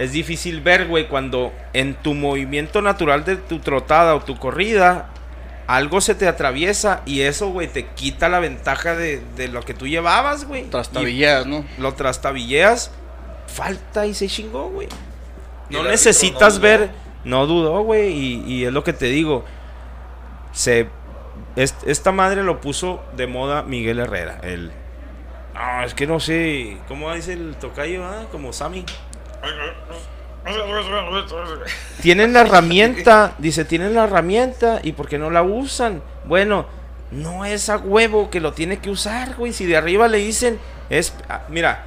Es 0.00 0.12
difícil 0.12 0.60
ver, 0.62 0.86
güey, 0.88 1.06
cuando 1.08 1.52
en 1.72 1.94
tu 1.94 2.14
movimiento 2.14 2.82
natural 2.82 3.24
de 3.24 3.36
tu 3.36 3.58
trotada 3.58 4.14
o 4.14 4.20
tu 4.20 4.36
corrida, 4.38 5.10
algo 5.66 6.00
se 6.00 6.14
te 6.14 6.26
atraviesa 6.26 7.02
y 7.06 7.20
eso, 7.20 7.50
güey, 7.50 7.68
te 7.68 7.86
quita 7.86 8.28
la 8.28 8.40
ventaja 8.40 8.96
de, 8.96 9.20
de 9.36 9.48
lo 9.48 9.62
que 9.62 9.74
tú 9.74 9.86
llevabas, 9.86 10.46
güey. 10.46 10.64
Trastabilleas, 10.70 11.46
¿no? 11.46 11.64
lo 11.78 11.94
trastabilleas, 11.94 12.90
falta 13.46 14.06
y 14.06 14.14
se 14.14 14.26
chingó, 14.26 14.68
güey. 14.70 14.88
No 15.68 15.84
necesitas 15.84 16.54
no 16.56 16.60
ver, 16.60 16.90
no 17.24 17.46
dudó, 17.46 17.82
güey, 17.82 18.10
y, 18.12 18.42
y 18.46 18.64
es 18.64 18.72
lo 18.72 18.82
que 18.82 18.92
te 18.92 19.06
digo. 19.06 19.44
Se 20.52 20.88
es- 21.56 21.76
esta 21.86 22.10
madre 22.12 22.42
lo 22.42 22.60
puso 22.60 23.02
de 23.16 23.26
moda 23.26 23.62
Miguel 23.62 23.98
Herrera, 24.00 24.40
el 24.42 24.72
No, 25.54 25.84
es 25.84 25.94
que 25.94 26.06
no 26.06 26.18
sé, 26.20 26.78
¿cómo 26.88 27.12
dice 27.14 27.34
el 27.34 27.54
tocayo, 27.56 28.04
ah? 28.04 28.26
Como 28.32 28.52
Sammy. 28.52 28.84
Tienen 32.02 32.32
la 32.32 32.40
herramienta, 32.42 33.34
dice, 33.38 33.64
tienen 33.64 33.94
la 33.94 34.04
herramienta 34.04 34.80
y 34.82 34.92
¿por 34.92 35.08
qué 35.08 35.18
no 35.18 35.30
la 35.30 35.42
usan? 35.42 36.02
Bueno, 36.24 36.66
no 37.10 37.44
es 37.44 37.68
a 37.68 37.76
huevo 37.76 38.30
que 38.30 38.40
lo 38.40 38.52
tiene 38.52 38.78
que 38.78 38.90
usar, 38.90 39.34
güey. 39.36 39.52
Si 39.52 39.66
de 39.66 39.76
arriba 39.76 40.08
le 40.08 40.18
dicen, 40.18 40.58
es, 40.88 41.12
ah, 41.28 41.42
mira, 41.48 41.86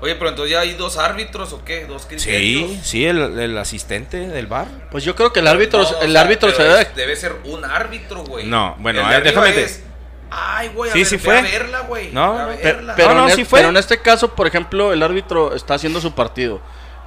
Oye, 0.00 0.16
pero 0.16 0.30
entonces 0.30 0.50
ya 0.50 0.58
hay 0.60 0.72
dos 0.74 0.98
árbitros 0.98 1.52
o 1.52 1.64
qué? 1.64 1.84
Dos 1.86 2.06
criterios. 2.06 2.70
sí, 2.72 2.80
sí, 2.82 3.06
el, 3.06 3.38
el 3.38 3.56
asistente 3.56 4.16
del 4.26 4.48
bar. 4.48 4.66
Pues 4.90 5.04
yo 5.04 5.14
creo 5.14 5.32
que 5.32 5.38
el 5.38 5.46
árbitro, 5.46 5.80
No, 5.80 5.88
o 5.88 6.02
el 6.02 6.10
sea, 6.10 6.20
árbitro 6.22 6.50
se 6.50 6.56
pero 6.56 6.74
debe. 6.96 7.14
ser 7.14 7.36
un 7.44 7.64
árbitro, 7.64 8.24
güey. 8.24 8.46
No, 8.48 8.74
bueno, 8.80 9.06
ver, 9.06 9.22
déjame 9.22 9.52
te- 9.52 9.62
es, 9.62 9.84
Ay, 10.28 10.70
güey, 10.74 10.90
a 10.90 10.92
Sí, 10.94 10.98
ver, 11.00 11.06
sí 11.06 11.18
fue. 11.18 11.38
a 11.38 11.42
verla, 11.42 11.80
güey. 11.82 12.10
No, 12.10 12.36
a 12.36 12.46
verla. 12.46 12.94
pero, 12.96 13.10
No, 13.10 13.14
no, 13.20 13.28
en 13.28 13.34
sí 13.36 13.42
es- 13.42 13.48
fue. 13.48 13.60
pero 13.60 13.68
en 13.68 13.76
este 13.76 13.98
caso, 13.98 14.34
por 14.34 14.48
ejemplo, 14.48 14.92
el 14.92 15.04
árbitro 15.04 15.54
está 15.54 15.74
haciendo 15.74 16.00
su 16.00 16.12
partido. 16.16 16.60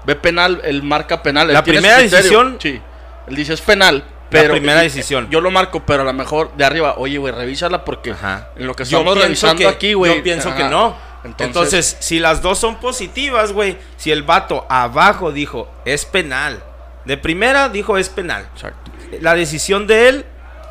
Ve 0.06 0.16
penal, 0.16 0.62
él 0.64 0.84
marca 0.84 1.22
penal. 1.24 1.51
La 1.51 1.64
primera 1.64 1.97
decisión- 1.97 2.58
Sí. 2.60 2.82
Él 3.28 3.36
dice 3.36 3.53
es 3.53 3.62
penal. 3.62 4.03
Pero 4.30 4.53
primera 4.53 4.82
y- 4.82 4.86
decisión. 4.88 5.30
Yo 5.30 5.39
lo 5.39 5.51
marco, 5.51 5.86
pero 5.86 6.01
a 6.01 6.06
lo 6.06 6.14
mejor 6.14 6.51
de 6.58 6.66
arriba, 6.66 6.95
oye, 6.97 7.18
güey, 7.18 7.34
revísala 7.34 7.86
porque 7.86 8.12
Ajá. 8.12 8.49
en 8.56 8.68
lo 8.68 8.74
que 8.74 8.84
estamos 8.84 9.18
revisando 9.18 9.60
que- 9.60 9.68
aquí, 9.68 9.93
güey. 9.93 10.18
Yo 10.18 10.24
pienso 10.24 10.53
que 10.56 10.64
no. 10.66 10.95
Entonces, 11.39 11.97
si 11.99 12.20
las 12.20 12.41
dos 12.41 12.60
son 12.60 12.76
positivas, 12.80 13.51
güey, 13.51 13.78
si 13.97 14.12
el 14.12 14.24
vato 14.24 14.66
abajo 14.70 15.32
dijo 15.32 15.72
es 15.86 16.06
penal, 16.06 16.62
de 17.06 17.18
primera 17.18 17.70
dijo 17.70 17.97
es 17.97 18.10
penal, 18.10 18.47
Exacto. 18.53 18.91
la 19.22 19.34
decisión 19.36 19.88
de 19.88 20.10
él 20.10 20.26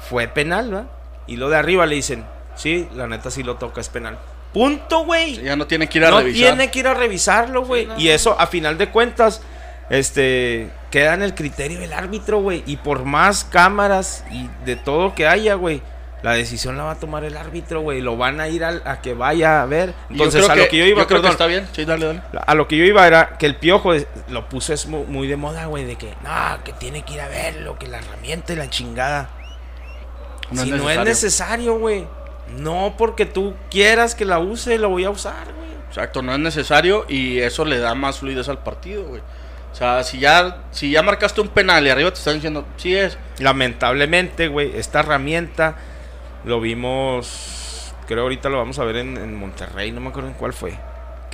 fue 0.09 0.29
penal, 0.29 0.73
¿va? 0.75 0.85
Y 1.27 1.37
lo 1.37 1.49
de 1.49 1.57
arriba 1.57 1.87
le 1.87 1.97
dicen, 1.97 2.25
sí, 2.55 2.89
la 2.95 3.07
neta 3.09 3.31
sí 3.31 3.43
lo 3.43 3.57
toca, 3.57 3.81
es 3.81 3.89
penal. 3.89 4.19
Punto, 4.55 5.05
güey. 5.05 5.43
Ya 5.43 5.57
no 5.57 5.67
tiene 5.67 5.89
que 5.89 5.99
ir 5.99 6.05
a 6.07 6.11
no 6.11 6.19
revisar. 6.21 6.49
tiene 6.55 6.71
que 6.71 6.79
ir 6.79 6.87
a 6.89 6.95
revisarlo, 6.95 7.65
güey. 7.67 7.83
Sí, 7.83 7.89
no, 7.89 8.01
y 8.01 8.05
no. 8.05 8.11
eso, 8.13 8.41
a 8.41 8.47
final 8.47 8.79
de 8.79 8.89
cuentas, 8.89 9.43
este, 9.91 10.71
queda 10.91 11.13
en 11.15 11.23
el 11.23 11.35
criterio 11.35 11.81
del 11.81 11.93
árbitro, 11.93 12.39
güey. 12.39 12.63
Y 12.67 12.77
por 12.79 13.05
más 13.05 13.45
cámaras 13.45 14.25
y 14.31 14.49
de 14.65 14.77
todo 14.77 15.15
que 15.15 15.27
haya, 15.27 15.55
güey, 15.55 15.83
la 16.23 16.33
decisión 16.33 16.79
la 16.79 16.85
va 16.85 16.93
a 16.93 16.95
tomar 16.95 17.25
el 17.25 17.37
árbitro, 17.37 17.81
güey. 17.83 18.01
Lo 18.01 18.17
van 18.17 18.41
a 18.41 18.49
ir 18.49 18.65
a, 18.65 19.01
que 19.03 19.13
vaya 19.13 19.61
a 19.61 19.67
ver. 19.67 19.91
Yo 20.09 20.25
Entonces, 20.25 20.43
creo 20.45 20.53
a 20.53 20.57
lo 20.57 20.69
que 20.69 20.77
yo 20.79 20.85
iba, 20.87 21.07
creo 21.07 21.21
que 21.21 21.29
está 21.29 21.47
bien. 21.47 21.69
Sí, 21.73 21.85
dale, 21.85 22.07
dale. 22.07 22.23
a 22.47 22.55
lo 22.55 22.67
que 22.67 22.77
yo 22.79 22.85
iba 22.85 23.07
era 23.07 23.37
que 23.37 23.45
el 23.47 23.57
piojo 23.57 23.93
lo 24.29 24.49
puso 24.49 24.73
es 24.73 24.87
mu- 24.87 25.05
muy, 25.05 25.27
de 25.27 25.37
moda, 25.37 25.67
güey, 25.67 25.85
de 25.85 25.97
que, 25.97 26.15
no, 26.23 26.63
que 26.65 26.73
tiene 26.73 27.03
que 27.05 27.15
ir 27.15 27.21
a 27.21 27.29
verlo, 27.29 27.79
que 27.79 27.89
la 27.89 27.99
herramienta 27.99 28.53
y 28.53 28.57
la 28.57 28.71
chingada. 28.71 29.29
No 30.51 30.63
si 30.63 30.71
es 30.73 30.77
no 30.81 30.89
es 30.89 30.99
necesario, 31.01 31.79
güey. 31.79 32.07
No 32.59 32.95
porque 32.97 33.27
tú 33.27 33.55
quieras 33.71 34.15
que 34.15 34.25
la 34.25 34.39
use, 34.39 34.79
lo 34.79 34.91
voy 34.91 35.05
a 35.05 35.11
usar, 35.11 35.53
güey. 35.55 35.65
Exacto, 35.89 36.23
no 36.23 36.33
es 36.33 36.41
necesario 36.41 37.07
y 37.09 37.39
eso 37.39 37.65
le 37.65 37.79
da 37.79 37.95
más 37.95 38.19
fluidez 38.19 38.49
al 38.49 38.59
partido, 38.59 39.05
güey. 39.05 39.23
O 39.73 39.77
sea, 39.77 40.05
si 40.05 40.19
ya, 40.21 40.63
si 40.71 40.91
ya 40.91 41.03
marcaste 41.03 41.41
un 41.41 41.49
penal 41.49 41.87
y 41.87 41.91
arriba 41.91 42.11
te 42.11 42.19
están 42.19 42.35
diciendo, 42.35 42.65
sí 42.77 42.95
es, 42.97 43.19
Lamentablemente, 43.39 44.47
güey, 44.49 44.77
esta 44.77 45.01
herramienta 45.01 45.77
lo 46.45 46.61
vimos, 46.61 47.93
creo 48.07 48.23
ahorita 48.23 48.49
lo 48.49 48.59
vamos 48.59 48.79
a 48.79 48.85
ver 48.85 48.97
en, 48.97 49.17
en 49.17 49.35
Monterrey, 49.35 49.91
no 49.91 50.01
me 50.01 50.11
acuerdo 50.11 50.29
en 50.29 50.35
cuál 50.35 50.53
fue. 50.53 50.79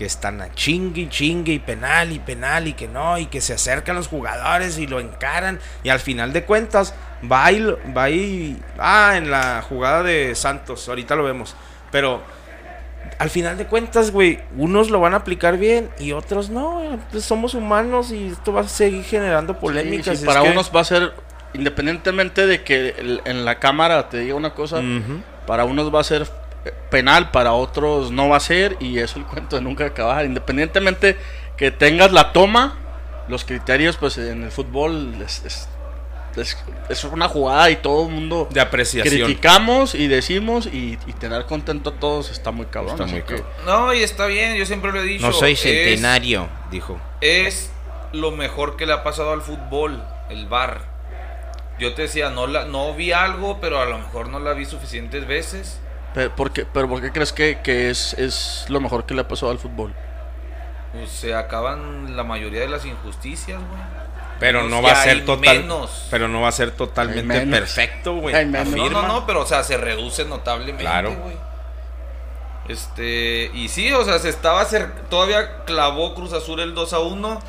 Que 0.00 0.06
están 0.06 0.40
a 0.40 0.50
chingue 0.54 1.02
y 1.02 1.08
chingue 1.10 1.52
y 1.52 1.58
penal 1.58 2.10
y 2.10 2.18
penal 2.20 2.66
y 2.66 2.72
que 2.72 2.88
no, 2.88 3.18
y 3.18 3.26
que 3.26 3.42
se 3.42 3.52
acercan 3.52 3.96
los 3.96 4.08
jugadores 4.08 4.78
y 4.78 4.86
lo 4.86 4.98
encaran. 4.98 5.60
Y 5.82 5.90
al 5.90 6.00
final 6.00 6.32
de 6.32 6.44
cuentas, 6.44 6.94
va 7.30 7.52
y, 7.52 7.60
va 7.94 8.08
y. 8.08 8.58
Ah, 8.78 9.12
en 9.18 9.30
la 9.30 9.60
jugada 9.60 10.02
de 10.02 10.34
Santos, 10.34 10.88
ahorita 10.88 11.14
lo 11.16 11.24
vemos. 11.24 11.54
Pero 11.92 12.22
al 13.18 13.28
final 13.28 13.58
de 13.58 13.66
cuentas, 13.66 14.10
güey, 14.10 14.40
unos 14.56 14.88
lo 14.88 15.00
van 15.00 15.12
a 15.12 15.18
aplicar 15.18 15.58
bien 15.58 15.90
y 15.98 16.12
otros 16.12 16.48
no. 16.48 16.98
Pues 17.10 17.26
somos 17.26 17.52
humanos 17.52 18.10
y 18.10 18.28
esto 18.28 18.54
va 18.54 18.62
a 18.62 18.68
seguir 18.68 19.04
generando 19.04 19.58
polémicas. 19.58 20.18
Sí, 20.18 20.24
para 20.24 20.40
que- 20.42 20.48
unos 20.48 20.72
va 20.74 20.80
a 20.80 20.84
ser, 20.84 21.12
independientemente 21.52 22.46
de 22.46 22.62
que 22.64 22.94
el- 22.98 23.20
en 23.26 23.44
la 23.44 23.58
cámara 23.58 24.08
te 24.08 24.16
diga 24.20 24.34
una 24.34 24.54
cosa, 24.54 24.80
para 25.46 25.66
unos 25.66 25.94
va 25.94 26.00
a 26.00 26.04
ser 26.04 26.26
penal, 26.90 27.30
para 27.30 27.52
otros 27.52 28.10
no 28.10 28.28
va 28.28 28.36
a 28.36 28.40
ser 28.40 28.76
y 28.80 28.98
es 28.98 29.16
el 29.16 29.24
cuento 29.24 29.56
de 29.56 29.62
nunca 29.62 29.86
acabar. 29.86 30.24
Independientemente 30.24 31.16
que 31.56 31.70
tengas 31.70 32.12
la 32.12 32.32
toma, 32.32 32.76
los 33.28 33.44
criterios, 33.44 33.96
pues 33.96 34.18
en 34.18 34.42
el 34.44 34.50
fútbol 34.50 35.14
es, 35.24 35.42
es, 35.44 35.68
es- 36.36 36.56
es 36.88 37.04
una 37.04 37.28
jugada 37.28 37.70
y 37.70 37.76
todo 37.76 38.06
el 38.08 38.12
mundo 38.14 38.48
De 38.50 38.60
apreciación. 38.60 39.24
criticamos 39.26 39.94
y 39.94 40.08
decimos 40.08 40.66
y, 40.66 40.98
y 41.06 41.12
tener 41.14 41.44
contento 41.46 41.90
a 41.90 41.92
todos 41.94 42.30
está 42.30 42.50
muy 42.50 42.66
cabrón. 42.66 42.92
Está 42.94 43.06
muy 43.06 43.22
que- 43.22 43.36
cabrón. 43.36 43.46
No, 43.66 43.94
y 43.94 44.02
está 44.02 44.26
bien, 44.26 44.56
yo 44.56 44.66
siempre 44.66 44.90
lo 44.92 45.00
he 45.00 45.04
dicho. 45.04 45.26
No 45.26 45.32
soy 45.32 45.52
es- 45.52 45.60
centenario, 45.60 46.48
dijo. 46.70 47.00
es 47.20 47.70
lo 48.12 48.32
mejor 48.32 48.76
que 48.76 48.86
le 48.86 48.92
ha 48.92 49.04
pasado 49.04 49.32
al 49.32 49.40
fútbol, 49.42 50.02
el 50.30 50.46
bar. 50.48 50.82
Yo 51.78 51.94
te 51.94 52.02
decía, 52.02 52.28
no, 52.30 52.46
la, 52.46 52.64
no 52.66 52.92
vi 52.94 53.12
algo, 53.12 53.58
pero 53.60 53.80
a 53.80 53.84
lo 53.86 53.98
mejor 53.98 54.28
no 54.28 54.38
la 54.40 54.52
vi 54.52 54.66
suficientes 54.66 55.26
veces. 55.26 55.78
Pero, 56.14 56.34
¿por 56.34 56.52
qué, 56.52 56.66
pero 56.66 56.88
¿por 56.88 57.00
qué 57.00 57.12
crees 57.12 57.32
que, 57.32 57.60
que 57.62 57.90
es, 57.90 58.14
es 58.14 58.66
lo 58.68 58.80
mejor 58.80 59.04
que 59.06 59.14
le 59.14 59.20
ha 59.20 59.28
pasado 59.28 59.52
al 59.52 59.58
fútbol? 59.58 59.94
Pues 60.92 61.10
se 61.10 61.34
acaban 61.34 62.16
la 62.16 62.24
mayoría 62.24 62.60
de 62.60 62.68
las 62.68 62.84
injusticias, 62.84 63.58
güey. 63.58 64.10
Pero 64.40 64.64
no 64.64 64.80
va 64.82 64.92
a 64.92 65.02
ser 65.04 65.18
hay 65.18 65.24
total. 65.24 65.60
menos. 65.60 66.06
Pero 66.10 66.26
no 66.26 66.40
va 66.40 66.48
a 66.48 66.52
ser 66.52 66.70
totalmente 66.72 67.46
perfecto, 67.46 68.14
güey. 68.14 68.44
No, 68.46 68.64
no, 68.90 69.02
no, 69.02 69.26
pero 69.26 69.42
o 69.42 69.46
sea, 69.46 69.62
se 69.62 69.76
reduce 69.76 70.24
notablemente, 70.24 70.82
Claro. 70.82 71.14
güey. 71.14 71.36
Este, 72.68 73.50
y 73.54 73.68
sí, 73.68 73.92
o 73.92 74.04
sea, 74.04 74.18
se 74.18 74.28
estaba 74.28 74.66
todavía 75.08 75.64
clavó 75.64 76.14
Cruz 76.14 76.32
Azul 76.32 76.60
el 76.60 76.74
2 76.74 76.92
a 76.92 76.98
1 77.00 77.40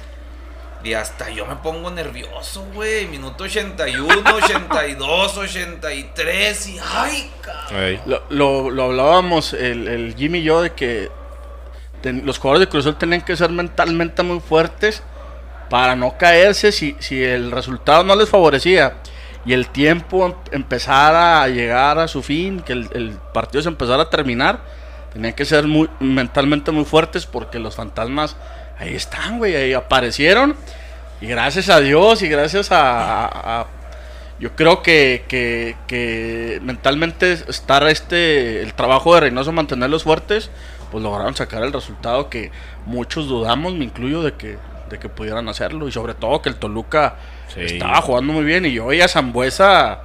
y 0.84 0.94
hasta 0.94 1.30
yo 1.30 1.46
me 1.46 1.56
pongo 1.58 1.92
nervioso, 1.92 2.66
güey, 2.74 3.08
minuto 3.08 3.44
81, 3.44 4.24
82, 4.36 5.38
83 5.38 6.68
y 6.68 6.80
ay, 6.94 7.32
cabrón. 7.42 8.00
Lo, 8.06 8.24
lo, 8.30 8.70
lo 8.72 8.84
hablábamos 8.86 9.54
el, 9.54 9.88
el 9.88 10.16
Jimmy 10.16 10.40
y 10.40 10.44
yo 10.44 10.62
de 10.62 10.74
que 10.74 11.10
los 12.04 12.40
jugadores 12.40 12.68
de 12.68 12.70
Cruz 12.72 12.86
Azul 12.86 12.98
tenían 12.98 13.22
que 13.22 13.36
ser 13.36 13.52
mentalmente 13.52 14.24
muy 14.24 14.40
fuertes 14.40 15.04
para 15.70 15.96
no 15.96 16.18
caerse 16.18 16.72
si, 16.72 16.96
si 17.00 17.24
el 17.24 17.52
resultado 17.52 18.04
no 18.04 18.16
les 18.16 18.28
favorecía 18.28 18.96
y 19.46 19.54
el 19.54 19.70
tiempo 19.70 20.26
em- 20.26 20.34
empezara 20.52 21.42
a 21.44 21.48
llegar 21.48 22.00
a 22.00 22.08
su 22.08 22.22
fin, 22.24 22.62
que 22.62 22.74
el, 22.74 22.90
el 22.94 23.12
partido 23.34 23.62
se 23.62 23.70
empezara 23.70 24.04
a 24.04 24.10
terminar, 24.10 24.60
tenían 25.14 25.34
que 25.34 25.46
ser 25.46 25.68
muy, 25.68 25.90
mentalmente 26.00 26.72
muy 26.72 26.86
fuertes 26.86 27.26
porque 27.26 27.60
los 27.60 27.76
fantasmas 27.76 28.36
ahí 28.82 28.96
están, 28.96 29.38
güey, 29.38 29.56
ahí 29.56 29.74
aparecieron. 29.74 30.56
Y 31.22 31.28
gracias 31.28 31.70
a 31.70 31.80
Dios 31.80 32.22
y 32.24 32.28
gracias 32.28 32.72
a- 32.72 33.26
a- 33.26 33.62
a 33.62 33.68
yo 34.40 34.56
creo 34.56 34.82
que, 34.82 35.24
que, 35.28 35.76
que 35.88 36.60
mentalmente 36.64 37.32
estar 37.34 37.88
este 37.88 38.64
el 38.64 38.74
trabajo 38.74 39.14
de 39.14 39.22
Reynoso 39.22 39.52
mantenerlos 39.52 40.04
fuertes, 40.04 40.50
pues 40.90 41.04
lograron 41.04 41.36
sacar 41.36 41.62
el 41.64 41.72
resultado 41.72 42.28
que 42.30 42.52
muchos 42.88 43.28
dudamos, 43.28 43.74
me 43.76 43.86
incluyo 43.86 44.24
de 44.24 44.34
que 44.34 44.58
de 44.90 45.00
que 45.00 45.08
pudieran 45.10 45.48
hacerlo. 45.48 45.88
Y 45.88 45.92
sobre 45.94 46.16
todo 46.16 46.42
que 46.42 46.50
el 46.50 46.56
Toluca 46.56 47.16
Sí. 47.54 47.62
estaba 47.62 48.02
jugando 48.02 48.34
muy 48.34 48.44
bien. 48.44 48.66
Y 48.66 48.74
yo 48.74 48.88
veía 48.88 49.06
a 49.06 49.08
Zambuesa 49.08 50.00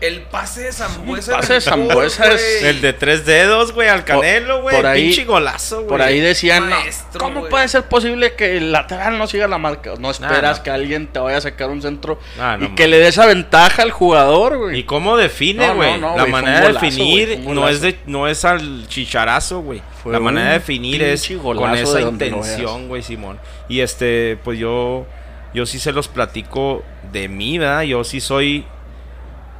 El 0.00 0.22
pase 0.22 0.62
de 0.62 0.72
Zambuesa. 0.72 1.32
El 1.32 1.40
pase 1.40 1.52
de 1.54 1.60
Zambuesa 1.60 2.32
es. 2.32 2.62
El 2.62 2.80
de 2.80 2.92
tres 2.94 3.26
dedos, 3.26 3.72
güey, 3.72 3.88
al 3.88 4.04
Canelo, 4.04 4.62
güey. 4.62 4.74
por 4.74 4.86
ahí- 4.86 5.02
Pinche 5.08 5.24
golazo, 5.26 5.76
güey. 5.76 5.88
por 5.88 6.00
ahí 6.02 6.20
decían, 6.20 6.70
"No, 6.70 6.76
Maestro, 6.76 7.20
¿cómo 7.20 7.40
güey". 7.40 7.50
puede 7.50 7.68
ser 7.68 7.82
posible 7.84 8.34
que 8.34 8.56
el 8.56 8.72
lateral 8.72 9.18
no 9.18 9.26
siga 9.26 9.46
la 9.46 9.58
marca? 9.58 9.92
No 9.98 10.10
esperas 10.10 10.58
no. 10.58 10.62
que 10.64 10.70
alguien 10.70 11.06
te 11.06 11.18
vaya 11.18 11.36
a 11.36 11.40
sacar 11.42 11.68
un 11.68 11.82
centro 11.82 12.18
no 12.38 12.64
y 12.64 12.68
que 12.74 12.88
le 12.88 12.98
dé 12.98 13.08
esa 13.08 13.26
ventaja 13.26 13.82
al 13.82 13.90
jugador, 13.90 14.56
güey. 14.56 14.78
¿Y 14.78 14.84
cómo 14.84 15.18
define, 15.18 15.66
No, 15.66 15.74
no, 15.74 15.76
güey? 15.76 16.00
no, 16.00 16.16
la 16.16 16.24
un 16.24 16.30
manera 16.30 16.60
de 16.60 16.66
golazo, 16.68 16.84
definir 16.86 17.28
fue 17.28 17.46
un 17.46 17.54
no 17.56 17.68
es 17.68 17.80
de 17.82 17.98
no 18.06 18.26
es 18.26 18.44
al 18.46 18.86
chicharazo, 18.88 19.60
güey. 19.60 19.82
La 20.06 20.18
manera 20.18 20.46
de 20.48 20.52
definir 20.54 21.02
es 21.02 21.30
con 21.42 21.74
esa 21.76 21.98
de 21.98 22.02
intención, 22.04 22.88
güey, 22.88 23.02
Simón. 23.02 23.38
Y 23.68 23.80
este, 23.80 24.38
pues 24.42 24.58
yo 24.58 25.06
yo 25.52 25.66
sí 25.66 25.78
se 25.78 25.92
los 25.92 26.08
platico 26.08 26.82
de 27.12 27.28
mí, 27.28 27.58
¿verdad? 27.58 27.82
Yo 27.82 28.02
sí 28.04 28.20
soy 28.20 28.64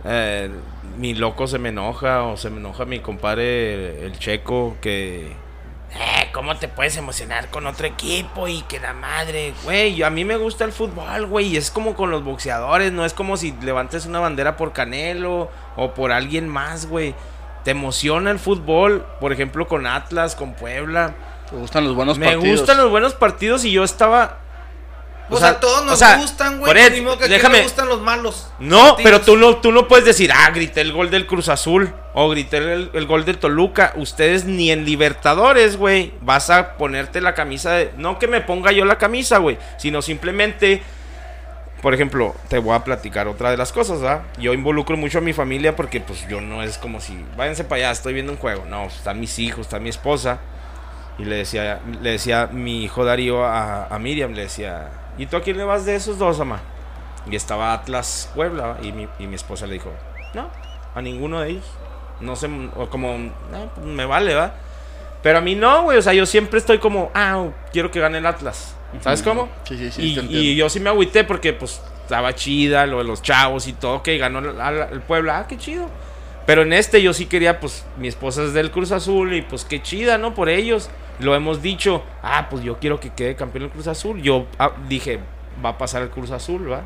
eh, 0.05 0.51
mi 0.99 1.15
loco 1.15 1.47
se 1.47 1.59
me 1.59 1.71
enoja 1.71 2.25
o 2.25 2.37
se 2.37 2.51
me 2.51 2.59
enoja 2.59 2.85
mi 2.85 3.01
compadre 3.01 4.05
el 4.05 4.19
checo 4.19 4.77
que 4.81 5.37
eh, 5.93 6.29
¿cómo 6.33 6.57
te 6.57 6.69
puedes 6.69 6.97
emocionar 6.97 7.49
con 7.49 7.67
otro 7.67 7.87
equipo 7.87 8.47
y 8.47 8.63
que 8.63 8.79
la 8.79 8.93
madre, 8.93 9.53
güey? 9.65 10.01
A 10.03 10.11
mí 10.11 10.25
me 10.25 10.37
gusta 10.37 10.65
el 10.65 10.71
fútbol, 10.73 11.27
güey, 11.27 11.49
y 11.49 11.57
es 11.57 11.71
como 11.73 11.95
con 11.95 12.13
los 12.13 12.23
boxeadores, 12.23 12.93
no 12.93 13.05
es 13.05 13.13
como 13.13 13.37
si 13.37 13.53
levantes 13.63 14.07
una 14.07 14.21
bandera 14.21 14.57
por 14.57 14.73
Canelo 14.73 15.51
o 15.77 15.93
por 15.93 16.13
alguien 16.13 16.49
más, 16.49 16.87
güey. 16.87 17.15
Te 17.65 17.73
emociona 17.73 18.31
el 18.31 18.39
fútbol, 18.39 19.05
por 19.21 19.33
ejemplo, 19.33 19.67
con 19.67 19.87
Atlas, 19.87 20.37
con 20.37 20.55
Puebla. 20.55 21.15
Me 21.51 21.59
gustan 21.59 21.85
los 21.85 21.97
buenos 21.97 22.19
me 22.19 22.27
partidos. 22.27 22.61
gustan 22.61 22.77
los 22.77 22.91
buenos 22.91 23.15
partidos 23.15 23.65
y 23.65 23.73
yo 23.73 23.83
estaba 23.83 24.39
O 25.31 25.39
sea, 25.39 25.61
todos 25.61 25.85
nos 25.85 25.95
o 25.95 25.97
sea, 25.97 26.17
gustan, 26.17 26.59
güey. 26.59 26.73
pues 26.73 27.31
déjame- 27.31 27.63
gustan 27.63 27.89
los 27.89 28.01
malos. 28.01 28.49
No, 28.59 28.79
partidos. 28.97 29.01
pero 29.03 29.21
tú 29.21 29.37
no, 29.37 29.57
tú 29.59 29.73
no 29.73 29.87
puedes 29.89 30.05
decir, 30.05 30.31
ah, 30.35 30.51
grité 30.51 30.81
el 30.81 30.93
gol 30.93 31.11
del 31.11 31.27
Cruz 31.27 31.49
Azul 31.49 31.93
o 32.15 32.29
grité 32.31 32.59
el, 32.59 32.91
el 32.93 33.07
gol 33.07 33.25
del 33.25 33.39
Toluca. 33.39 33.93
Ustedes 33.97 34.45
ni 34.45 34.71
en 34.71 34.85
Libertadores, 34.85 35.77
güey, 35.77 36.13
vas 36.23 36.51
a 36.51 36.75
ponerte 36.77 37.21
la 37.21 37.35
camisa 37.35 37.73
de... 37.73 37.93
No 37.97 38.19
que 38.19 38.27
me 38.27 38.41
ponga 38.41 38.73
yo 38.73 38.85
la 38.85 38.99
camisa, 38.99 39.39
güey, 39.39 39.59
sino 39.79 40.03
simplemente... 40.03 40.83
Por 41.83 41.95
ejemplo, 41.95 42.35
te 42.49 42.59
voy 42.59 42.75
a 42.77 42.85
platicar 42.85 43.27
otra 43.27 43.51
de 43.51 43.57
las 43.57 43.73
cosas, 43.73 44.03
¿verdad? 44.03 44.21
Yo 44.39 44.53
involucro 44.53 44.99
mucho 44.99 45.17
a 45.17 45.21
mi 45.23 45.33
familia 45.33 45.77
porque 45.77 45.99
pues 46.01 46.29
yo 46.29 46.43
no 46.43 46.63
es 46.63 46.77
como 46.77 47.01
si, 47.01 47.19
váyanse 47.39 47.65
para 47.65 47.77
allá, 47.85 47.91
estoy 47.93 48.13
viendo 48.13 48.33
un 48.33 48.39
juego. 48.39 48.67
No, 48.69 48.85
están 48.85 49.19
mis 49.19 49.39
hijos, 49.39 49.61
está 49.61 49.79
mi 49.79 49.89
esposa. 49.89 50.41
Y 51.19 51.25
le 51.25 51.37
decía, 51.37 51.81
le 52.03 52.11
decía 52.11 52.51
mi 52.53 52.85
hijo 52.85 53.07
Darío 53.07 53.47
a, 53.47 53.87
a 53.87 53.99
Miriam, 53.99 54.33
le 54.33 54.43
decía, 54.43 54.89
¿y 55.21 55.27
tú 55.27 55.37
a 55.37 55.43
quién 55.43 55.59
le 55.59 55.65
vas 55.65 55.85
de 55.85 55.95
esos 55.95 56.19
dos, 56.19 56.41
ama? 56.41 56.61
Y 57.31 57.37
estaba 57.37 57.73
Atlas 57.73 58.31
Puebla 58.35 58.79
y 58.83 58.93
mi, 58.93 59.07
y 59.19 59.27
mi 59.27 59.35
esposa 59.35 59.67
le 59.67 59.75
dijo, 59.75 59.93
no, 60.35 60.49
a 60.95 61.03
ninguno 61.03 61.41
de 61.41 61.51
ellos. 61.51 61.67
No 62.21 62.37
sé, 62.37 62.49
o 62.77 62.89
como, 62.89 63.17
"No, 63.19 63.71
pues, 63.75 63.87
me 63.87 64.05
vale, 64.05 64.35
¿va? 64.35 64.55
Pero 65.23 65.39
a 65.39 65.41
mí 65.41 65.55
no, 65.55 65.85
güey, 65.85 65.99
o 65.99 66.03
sea, 66.03 66.13
yo 66.15 66.27
siempre 66.27 66.59
estoy 66.59 66.79
como, 66.79 67.11
ah, 67.15 67.49
quiero 67.73 67.91
que 67.91 68.01
gane 68.01 68.19
el 68.19 68.27
Atlas. 68.27 68.75
¿Sabes 69.01 69.23
cómo? 69.23 69.49
Sí, 69.65 69.77
sí, 69.77 69.91
sí, 69.91 70.27
y, 70.29 70.57
yo 70.57 70.69
sí 70.69 70.81
me 70.81 70.91
agüité 70.91 71.23
porque 71.25 71.53
pues 71.53 71.81
estaba 72.03 72.35
chida, 72.35 72.87
lo 72.87 72.99
de 72.99 73.05
los 73.05 73.23
chavos 73.23 73.69
y 73.69 73.73
todo, 73.73 74.03
que 74.03 74.19
ganó 74.19 74.41
el, 74.41 74.93
el 74.93 75.01
Puebla, 75.01 75.39
ah, 75.39 75.47
qué 75.47 75.57
chido. 75.57 75.89
Pero 76.47 76.63
en 76.63 76.73
este 76.73 77.01
yo 77.01 77.13
sí 77.13 77.27
quería, 77.27 77.61
pues, 77.61 77.85
mi 77.99 78.09
esposa 78.09 78.43
es 78.43 78.53
del 78.53 78.73
Cruz 78.73 78.91
Azul 78.91 79.35
y 79.35 79.43
pues 79.43 79.65
qué 79.65 79.83
chida, 79.83 80.19
¿no? 80.19 80.35
Por 80.35 80.49
ellos. 80.49 80.91
Lo 81.21 81.35
hemos 81.35 81.63
dicho, 81.63 82.03
ah, 82.23 82.49
pues 82.51 82.63
yo 82.65 82.79
quiero 82.79 82.99
que 83.01 83.11
quede 83.11 83.35
campeón 83.37 83.65
el 83.65 83.71
Cruz 83.71 83.87
Azul. 83.87 84.21
Yo 84.23 84.47
ah, 84.59 84.73
dije, 84.89 85.21
va 85.65 85.71
a 85.71 85.79
pasar 85.79 86.03
el 86.03 86.11
Cruz 86.11 86.31
Azul, 86.31 86.71
¿va? 86.73 86.83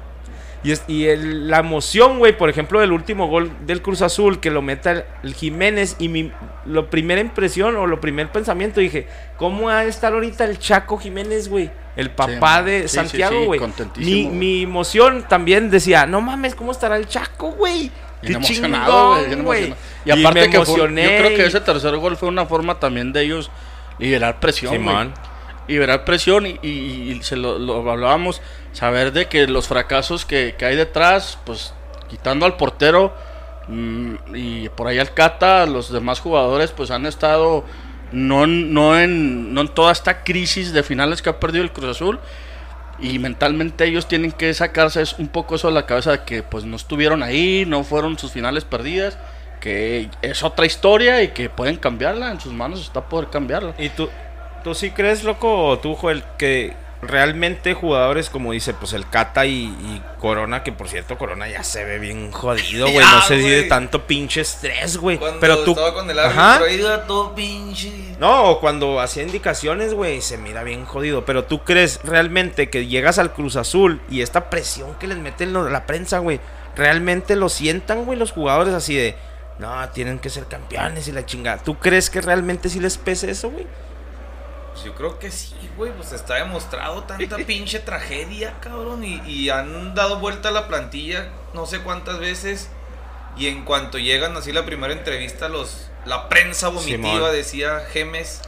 Y, 0.63 0.73
es, 0.73 0.83
y 0.89 1.05
el- 1.07 1.49
la 1.51 1.59
emoción, 1.59 2.19
güey, 2.19 2.37
por 2.37 2.49
ejemplo, 2.49 2.81
del 2.81 2.93
último 2.93 3.27
gol 3.29 3.51
del 3.67 3.83
Cruz 3.83 4.01
Azul, 4.01 4.41
que 4.41 4.51
lo 4.51 4.63
meta 4.63 4.93
el, 4.93 5.05
el 5.23 5.35
Jiménez, 5.35 5.97
y 5.99 6.09
mi 6.09 6.33
lo 6.65 6.89
primera 6.89 7.21
impresión 7.21 7.77
o 7.77 7.87
lo 7.87 8.01
primer 8.01 8.33
pensamiento, 8.33 8.81
dije, 8.81 9.07
¿cómo 9.37 9.67
va 9.67 9.81
a 9.81 9.85
estar 9.85 10.15
ahorita 10.15 10.45
el 10.47 10.59
Chaco 10.59 10.97
Jiménez, 10.97 11.49
güey? 11.49 11.71
El 11.97 12.11
papá 12.11 12.61
Sí, 12.61 12.65
de 12.65 12.83
sí, 12.83 12.89
sí, 12.89 12.95
Santiago, 12.97 13.41
sí, 13.41 13.45
güey. 13.45 13.61
contentísimo, 13.61 14.31
mi, 14.31 14.37
mi 14.37 14.63
emoción 14.63 15.25
también 15.29 15.69
decía, 15.71 16.07
no 16.07 16.23
mames, 16.23 16.55
¿cómo 16.55 16.73
estará 16.73 16.97
el 16.97 17.07
Chaco, 17.09 17.51
güey? 17.53 17.91
Qué 18.23 18.33
emocionado, 18.33 19.17
güey. 19.43 19.75
Y 20.07 20.11
aparte 20.11 20.41
me 20.41 20.49
que 20.51 20.65
fue- 20.65 20.79
yo 20.79 20.87
creo 20.87 21.37
que 21.37 21.45
ese 21.45 21.61
tercer 21.61 21.95
gol 21.99 22.17
fue 22.17 22.29
una 22.31 22.47
forma 22.47 22.81
también 22.81 23.13
de 23.13 23.21
ellos 23.21 23.51
liberar 23.99 24.41
presión. 24.41 24.73
Simón. 24.73 25.15
liberar 25.69 26.05
presión 26.05 26.47
y, 26.47 26.59
y- 26.63 27.13
y 27.13 27.23
se 27.23 27.37
lo, 27.37 27.59
lo 27.59 27.91
hablábamos, 27.91 28.43
saber 28.73 29.13
de 29.13 29.27
que 29.29 29.47
los 29.47 29.67
fracasos 29.69 30.25
que, 30.27 30.55
que 30.59 30.67
hay 30.67 30.77
detrás, 30.77 31.39
pues 31.45 31.73
quitando 32.11 32.45
al 32.47 32.57
portero 32.57 33.15
mm, 33.69 34.15
y 34.35 34.69
por 34.71 34.89
ahí 34.89 34.99
al 34.99 35.15
Cata, 35.15 35.65
los 35.67 35.91
demás 35.91 36.21
jugadores 36.21 36.71
pues 36.73 36.91
han 36.91 37.07
estado 37.07 37.65
no, 38.13 38.45
en- 38.45 38.75
no, 38.75 38.99
en, 39.01 39.55
no 39.55 39.63
en 39.63 39.69
toda 39.69 39.91
esta 39.93 40.23
crisis 40.23 40.73
de 40.73 40.83
finales 40.83 41.23
que 41.23 41.31
ha 41.31 41.41
perdido 41.41 41.65
el 41.65 41.73
Cruz 41.73 41.91
Azul 41.97 42.21
y 43.01 43.19
mentalmente 43.19 43.85
ellos 43.87 44.07
tienen 44.07 44.31
que 44.33 44.53
sacarse 44.55 45.03
un 45.19 45.29
poco 45.29 45.55
eso 45.57 45.69
de 45.69 45.75
la 45.75 45.87
cabeza 45.87 46.13
de 46.13 46.25
que 46.25 46.43
pues 46.43 46.65
no 46.65 46.77
estuvieron 46.77 47.23
ahí, 47.23 47.65
no 47.67 47.83
fueron 47.85 48.19
sus 48.19 48.31
finales 48.33 48.65
perdidas, 48.65 49.19
que 49.65 50.11
es 50.21 50.43
otra 50.43 50.67
historia 50.67 51.23
y 51.23 51.29
que 51.29 51.49
pueden 51.49 51.77
cambiarla, 51.77 52.31
en 52.31 52.39
sus 52.39 52.53
manos 52.53 52.83
está 52.83 53.01
poder 53.01 53.31
cambiarla. 53.31 53.75
¿Y 53.79 53.89
tú, 53.89 54.11
tú 54.63 54.75
sí 54.75 54.91
crees, 54.91 55.25
loco, 55.25 55.69
o 55.69 55.79
tú, 55.79 55.95
Joel, 55.95 56.23
que 56.37 56.75
realmente 57.01 57.73
jugadores 57.75 58.29
como 58.31 58.53
dice, 58.53 58.75
pues 58.75 58.93
el 58.93 59.09
Cata 59.09 59.47
y, 59.47 59.65
y 59.65 60.03
Corona, 60.21 60.63
que 60.63 60.73
por 60.73 60.89
cierto, 60.89 61.17
Corona 61.17 61.49
ya 61.49 61.63
se 61.63 61.83
ve 61.85 61.99
bien 61.99 62.31
jodido, 62.31 62.87
güey. 62.91 63.07
No 63.07 63.23
sé 63.23 63.41
si 63.41 63.49
de 63.49 63.63
tanto 63.65 64.07
pinche 64.07 64.43
estrés, 64.43 64.99
güey. 64.99 65.19
Pero 65.41 65.61
tú. 65.65 65.71
estaba 65.71 65.95
con 65.95 66.11
el 66.11 66.19
árbitro 66.19 67.01
todo 67.01 67.35
pinche. 67.35 67.91
No, 68.19 68.51
o 68.51 68.61
cuando 68.61 69.01
hacía 69.01 69.23
indicaciones, 69.23 69.95
güey, 69.95 70.21
se 70.21 70.37
mira 70.39 70.63
bien 70.63 70.85
jodido. 70.85 71.25
Pero 71.25 71.45
tú 71.45 71.65
crees 71.65 72.01
realmente 72.05 72.69
que 72.69 72.87
llegas 72.87 73.19
al 73.19 73.33
Cruz 73.33 73.57
Azul 73.57 74.01
y 74.11 74.21
esta 74.21 74.51
presión 74.51 74.95
que 74.99 75.07
les 75.07 75.17
mete 75.19 75.47
lo- 75.47 75.69
la 75.71 75.87
prensa, 75.87 76.19
güey, 76.19 76.39
realmente 76.77 77.35
lo 77.37 77.49
sientan, 77.49 78.05
güey, 78.05 78.19
los 78.19 78.33
jugadores 78.33 78.73
así 78.75 78.95
de, 78.95 79.15
no, 79.59 79.89
tienen 79.91 80.19
que 80.19 80.31
ser 80.31 80.47
campeones 80.47 81.09
y 81.09 81.13
la 81.13 81.25
chingada. 81.27 81.63
¿Tú 81.63 81.79
crees 81.79 82.11
que 82.11 82.21
realmente 82.21 82.69
sí 82.69 82.81
les 82.81 82.99
pese 82.99 83.31
eso, 83.31 83.51
güey? 83.51 83.67
Pues 84.73 84.85
yo 84.85 84.95
creo 84.95 85.19
que 85.19 85.31
sí, 85.31 85.55
güey. 85.77 85.93
Pues 85.93 86.13
está 86.13 86.35
demostrado 86.35 87.05
tanta 87.05 87.37
pinche 87.47 87.79
tragedia, 87.79 88.55
cabrón. 88.61 89.05
Y, 89.05 89.21
y 89.27 89.51
han 89.51 89.95
dado 89.95 90.19
vuelta 90.19 90.49
a 90.49 90.53
la 90.53 90.67
plantilla 90.67 91.31
no 91.55 91.67
sé 91.67 91.81
cuántas 91.81 92.19
veces. 92.19 92.69
Y 93.37 93.47
en 93.47 93.65
cuanto 93.65 93.99
llegan 93.99 94.37
así 94.37 94.53
la 94.53 94.67
primera 94.67 94.93
entrevista, 94.93 95.49
los 95.49 95.91
la 96.05 96.29
prensa 96.29 96.69
vomitiva 96.69 97.13
Simón. 97.13 97.33
decía 97.33 97.81
Gemes. 97.91 98.43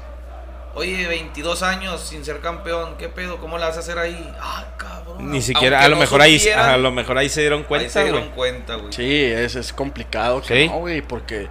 Oye, 0.77 1.07
22 1.09 1.63
años 1.63 2.01
sin 2.03 2.25
ser 2.25 2.41
campeón, 2.41 2.97
¿qué 2.99 3.09
pedo? 3.09 3.39
¿Cómo 3.39 3.57
la 3.59 3.67
vas 3.69 3.77
a 3.79 3.81
hacer 3.81 3.99
ahí? 3.99 4.31
Ah, 4.41 4.65
cabrón. 4.77 5.31
Ni 5.31 5.41
siquiera, 5.41 5.79
Aunque 5.79 5.87
a 5.87 5.89
lo 5.89 5.95
no 5.97 6.01
mejor 6.01 6.21
ahí, 6.21 6.39
supieran, 6.39 6.71
a 6.71 6.77
lo 6.77 6.91
mejor 6.93 7.17
ahí 7.19 7.29
se 7.31 7.41
dieron 7.41 7.61
ahí 7.61 7.65
cuenta, 7.67 7.89
se 7.91 8.03
dieron 8.03 8.21
güey. 8.21 8.33
cuenta, 8.35 8.75
güey. 8.77 8.93
Sí, 8.93 9.25
es, 9.25 9.57
es 9.57 9.73
complicado 9.73 10.43
que 10.43 10.63
Sí. 10.65 10.69
no, 10.69 10.81
güey, 10.81 11.01
porque 11.01 11.49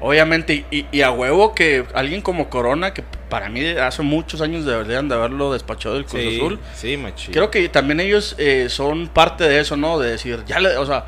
obviamente, 0.00 0.64
y, 0.70 0.86
y 0.92 1.02
a 1.02 1.10
huevo 1.10 1.56
que 1.56 1.84
alguien 1.92 2.22
como 2.22 2.48
Corona, 2.48 2.94
que 2.94 3.02
para 3.28 3.48
mí 3.48 3.66
hace 3.66 4.02
muchos 4.02 4.40
años 4.40 4.64
deberían 4.64 5.08
de 5.08 5.16
haberlo 5.16 5.52
despachado 5.52 5.96
del 5.96 6.04
Cruz 6.04 6.22
Sí, 6.22 6.36
Azul, 6.36 6.60
sí, 6.76 6.96
machín. 6.96 7.34
creo 7.34 7.50
que 7.50 7.68
también 7.68 7.98
ellos 7.98 8.36
eh, 8.38 8.68
son 8.70 9.08
parte 9.08 9.42
de 9.42 9.58
eso, 9.58 9.76
¿no? 9.76 9.98
De 9.98 10.10
decir, 10.12 10.44
ya 10.46 10.60
le, 10.60 10.76
o 10.76 10.86
sea, 10.86 11.04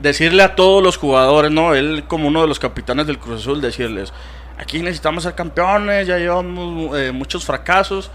decirle 0.00 0.42
a 0.42 0.56
todos 0.56 0.82
los 0.82 0.96
jugadores, 0.96 1.50
¿no? 1.52 1.74
Él 1.74 2.04
como 2.08 2.26
uno 2.28 2.40
de 2.42 2.48
los 2.48 2.58
capitanes 2.58 3.06
del 3.06 3.18
Cruz 3.18 3.42
Azul, 3.42 3.60
decirles, 3.60 4.12
aquí 4.58 4.80
necesitamos 4.80 5.22
ser 5.22 5.34
campeones, 5.34 6.06
ya 6.06 6.18
llevamos 6.18 6.98
eh, 6.98 7.12
muchos 7.12 7.44
fracasos 7.44 8.10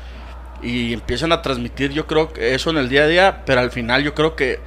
y 0.61 0.93
empiezan 0.93 1.31
a 1.31 1.41
transmitir, 1.41 1.91
yo 1.91 2.07
creo 2.07 2.31
que 2.31 2.53
eso 2.55 2.69
en 2.69 2.77
el 2.77 2.89
día 2.89 3.03
a 3.03 3.07
día, 3.07 3.41
pero 3.45 3.59
al 3.61 3.71
final 3.71 4.03
yo 4.03 4.13
creo 4.13 4.35
que, 4.35 4.59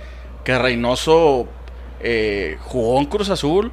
que 0.44 0.58
Reynoso 0.58 1.48
eh, 2.00 2.56
jugó 2.60 2.98
en 3.00 3.06
Cruz 3.06 3.30
Azul. 3.30 3.72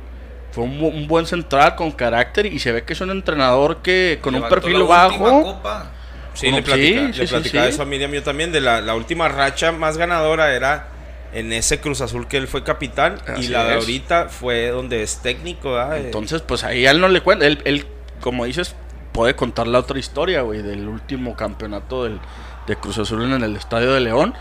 Fue 0.51 0.63
un, 0.65 0.79
un 0.83 1.07
buen 1.07 1.25
central 1.25 1.75
con 1.75 1.91
carácter 1.91 2.45
y 2.45 2.59
se 2.59 2.71
ve 2.71 2.83
que 2.83 2.93
es 2.93 3.01
un 3.01 3.09
entrenador 3.09 3.77
que 3.81 4.19
con 4.21 4.35
un 4.35 4.47
perfil 4.47 4.83
bajo. 4.83 5.41
copa. 5.41 5.89
Sí, 6.35 6.45
Como- 6.45 6.57
le 6.57 6.63
platica, 6.63 6.99
sí, 7.13 7.19
le 7.19 7.27
sí, 7.27 7.33
platicaba 7.33 7.65
sí. 7.65 7.71
eso 7.73 7.81
a 7.81 7.85
Miriam 7.85 8.11
yo 8.11 8.21
también. 8.21 8.51
De 8.51 8.61
la, 8.61 8.79
la 8.79 8.93
última 8.93 9.27
racha 9.29 9.71
más 9.71 9.97
ganadora 9.97 10.53
era 10.53 10.89
en 11.33 11.51
ese 11.53 11.79
Cruz 11.79 12.01
Azul 12.01 12.27
que 12.27 12.37
él 12.37 12.47
fue 12.47 12.63
capitán. 12.63 13.19
y 13.29 13.31
Así 13.31 13.47
la 13.47 13.63
de 13.63 13.71
es. 13.71 13.81
ahorita 13.81 14.29
fue 14.29 14.67
donde 14.67 15.01
es 15.01 15.23
técnico, 15.23 15.73
¿verdad? 15.73 15.97
Entonces, 15.97 16.43
pues 16.43 16.63
ahí 16.63 16.85
a 16.85 16.91
él 16.91 17.01
no 17.01 17.07
le 17.09 17.21
cuenta. 17.21 17.47
Él, 17.47 17.59
él, 17.65 17.87
como 18.23 18.45
dices, 18.45 18.73
puede 19.11 19.35
contar 19.35 19.67
la 19.67 19.79
otra 19.79 19.99
historia, 19.99 20.43
güey, 20.43 20.61
del 20.61 20.87
último 20.87 21.35
campeonato 21.35 22.05
del, 22.05 22.21
de 22.65 22.77
Cruz 22.77 22.97
Azul 22.97 23.21
en 23.21 23.43
el 23.43 23.57
Estadio 23.57 23.93
de 23.93 23.99
León. 23.99 24.33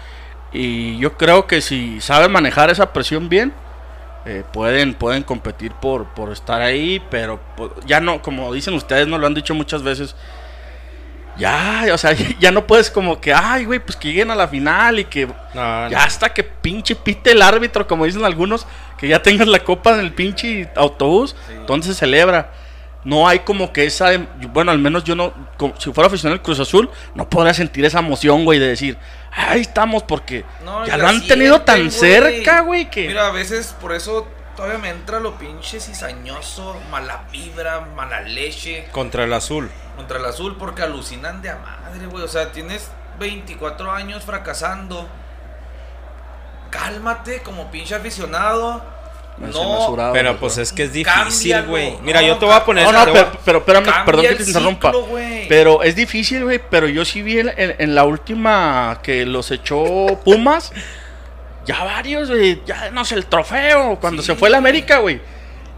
Y 0.53 0.99
yo 0.99 1.17
creo 1.17 1.49
que 1.49 1.61
si 1.61 2.01
sabe 2.01 2.29
manejar 2.29 2.71
esa 2.71 2.93
presión 2.93 3.29
bien, 3.29 3.53
eh, 4.25 4.45
pueden, 4.53 4.95
pueden 4.95 5.25
competir 5.25 5.73
por, 5.73 6.07
por 6.15 6.31
estar 6.31 6.63
ahí, 6.63 7.03
pero 7.11 7.41
pues, 7.57 7.73
ya 7.85 7.99
no, 7.99 8.23
como 8.23 8.53
dicen 8.53 8.75
ustedes, 8.75 9.09
no 9.09 9.19
lo 9.19 9.27
han 9.27 9.35
dicho 9.35 9.53
muchas 9.53 9.83
veces. 9.83 10.15
Ya, 11.37 11.87
o 11.93 11.99
sea, 11.99 12.13
ya 12.39 12.53
no 12.53 12.65
puedes 12.65 12.89
como 12.89 13.21
que, 13.21 13.35
ay, 13.35 13.65
güey, 13.65 13.81
pues 13.81 13.97
que 13.97 14.09
lleguen 14.09 14.31
a 14.31 14.37
la 14.37 14.47
final 14.47 15.01
y 15.01 15.07
que 15.07 15.27
No, 15.27 15.89
ya 15.89 16.05
hasta 16.05 16.33
que 16.33 16.45
pinche 16.45 16.95
pite 16.95 17.33
el 17.33 17.43
árbitro, 17.43 17.89
como 17.89 18.05
dicen 18.05 18.25
algunos, 18.25 18.65
que 18.97 19.09
ya 19.09 19.21
tengas 19.21 19.49
la 19.49 19.59
copa 19.59 19.95
en 19.95 20.01
el 20.01 20.13
pinche 20.13 20.71
autobús, 20.77 21.35
entonces 21.51 21.97
se 21.97 22.01
celebra. 22.01 22.62
No 23.05 23.27
hay 23.27 23.41
como 23.41 23.73
que 23.73 23.85
esa, 23.87 24.11
bueno, 24.53 24.71
al 24.71 24.79
menos 24.79 25.03
yo 25.03 25.17
no, 25.17 25.33
como 25.57 25.75
si 25.81 25.93
fuera 25.93 26.07
aficionado 26.07 26.37
del 26.37 26.43
Cruz 26.43 26.61
Azul, 26.61 26.89
no 27.15 27.29
podría 27.29 27.53
sentir 27.53 27.85
esa 27.85 27.99
emoción, 27.99 28.45
güey, 28.45 28.61
de 28.61 28.69
decir, 28.69 28.97
ahí 29.33 29.61
estamos, 29.61 30.05
porque 30.05 30.45
No, 30.65 30.87
ya 30.87 30.97
lo 30.97 31.09
han 31.09 31.27
tenido 31.27 31.63
tan 31.63 31.79
güey. 31.81 31.91
cerca, 31.91 32.61
güey, 32.61 32.89
que... 32.91 33.09
Mira, 33.09 33.27
a 33.27 33.33
veces 33.33 33.75
por 33.81 33.93
eso 33.93 34.29
todavía 34.55 34.79
me 34.79 34.91
entra 34.91 35.19
lo 35.19 35.37
pinche 35.37 35.81
cizañoso, 35.81 36.77
mala 36.93 37.25
vibra, 37.33 37.81
mala 37.97 38.21
leche 38.21 38.87
Contra 38.93 39.25
el 39.25 39.33
azul. 39.33 39.69
contra 39.97 40.19
el 40.19 40.25
azul 40.27 40.57
porque 40.57 40.83
alucinan 40.83 41.43
de 41.43 41.51
a 41.51 41.57
madre, 41.57 42.07
güey. 42.07 42.23
O 42.23 42.29
sea, 42.29 42.53
tienes 42.53 42.89
24 43.19 43.91
años 43.91 44.23
fracasando. 44.25 45.09
Cálmate 46.71 47.43
como 47.43 47.71
pinche 47.71 47.95
aficionado. 47.95 48.83
No, 49.43 49.79
mesurado, 49.81 50.13
Pero 50.13 50.37
pues 50.39 50.59
es 50.59 50.73
que 50.73 50.85
es 50.85 50.93
difícil, 50.93 51.63
güey. 51.65 51.97
Mira, 52.03 52.21
No, 52.21 52.27
yo 52.29 52.37
te 52.39 52.45
voy 52.47 52.55
a 52.55 52.65
poner. 52.65 52.85
No, 52.85 52.93
no, 52.93 53.13
pero, 53.13 53.33
pero 53.45 53.59
espérame, 53.59 54.05
perdón 54.07 54.27
que 54.27 54.35
te 54.37 54.43
interrumpa. 54.45 54.93
Pero 55.49 55.83
es 55.83 55.97
difícil, 55.97 56.45
güey. 56.45 56.61
Pero 56.71 56.87
yo 56.89 57.05
sí 57.05 57.23
vi 57.23 57.39
en, 57.41 57.49
en- 57.57 57.75
en 57.79 57.95
la 57.95 58.05
última 58.05 59.01
que 59.03 59.27
los 59.27 59.51
echó 59.51 59.85
Pumas. 60.25 60.73
Ya 61.67 61.85
varios, 61.85 62.29
güey. 62.31 62.63
Ya 62.67 62.85
denos 62.85 63.13
el 63.13 63.27
trofeo. 63.27 63.99
Cuando 64.01 64.23
Sí. 64.23 64.27
se 64.27 64.35
fue 64.37 64.51
la 64.51 64.59
América, 64.59 64.99
güey. 64.99 65.21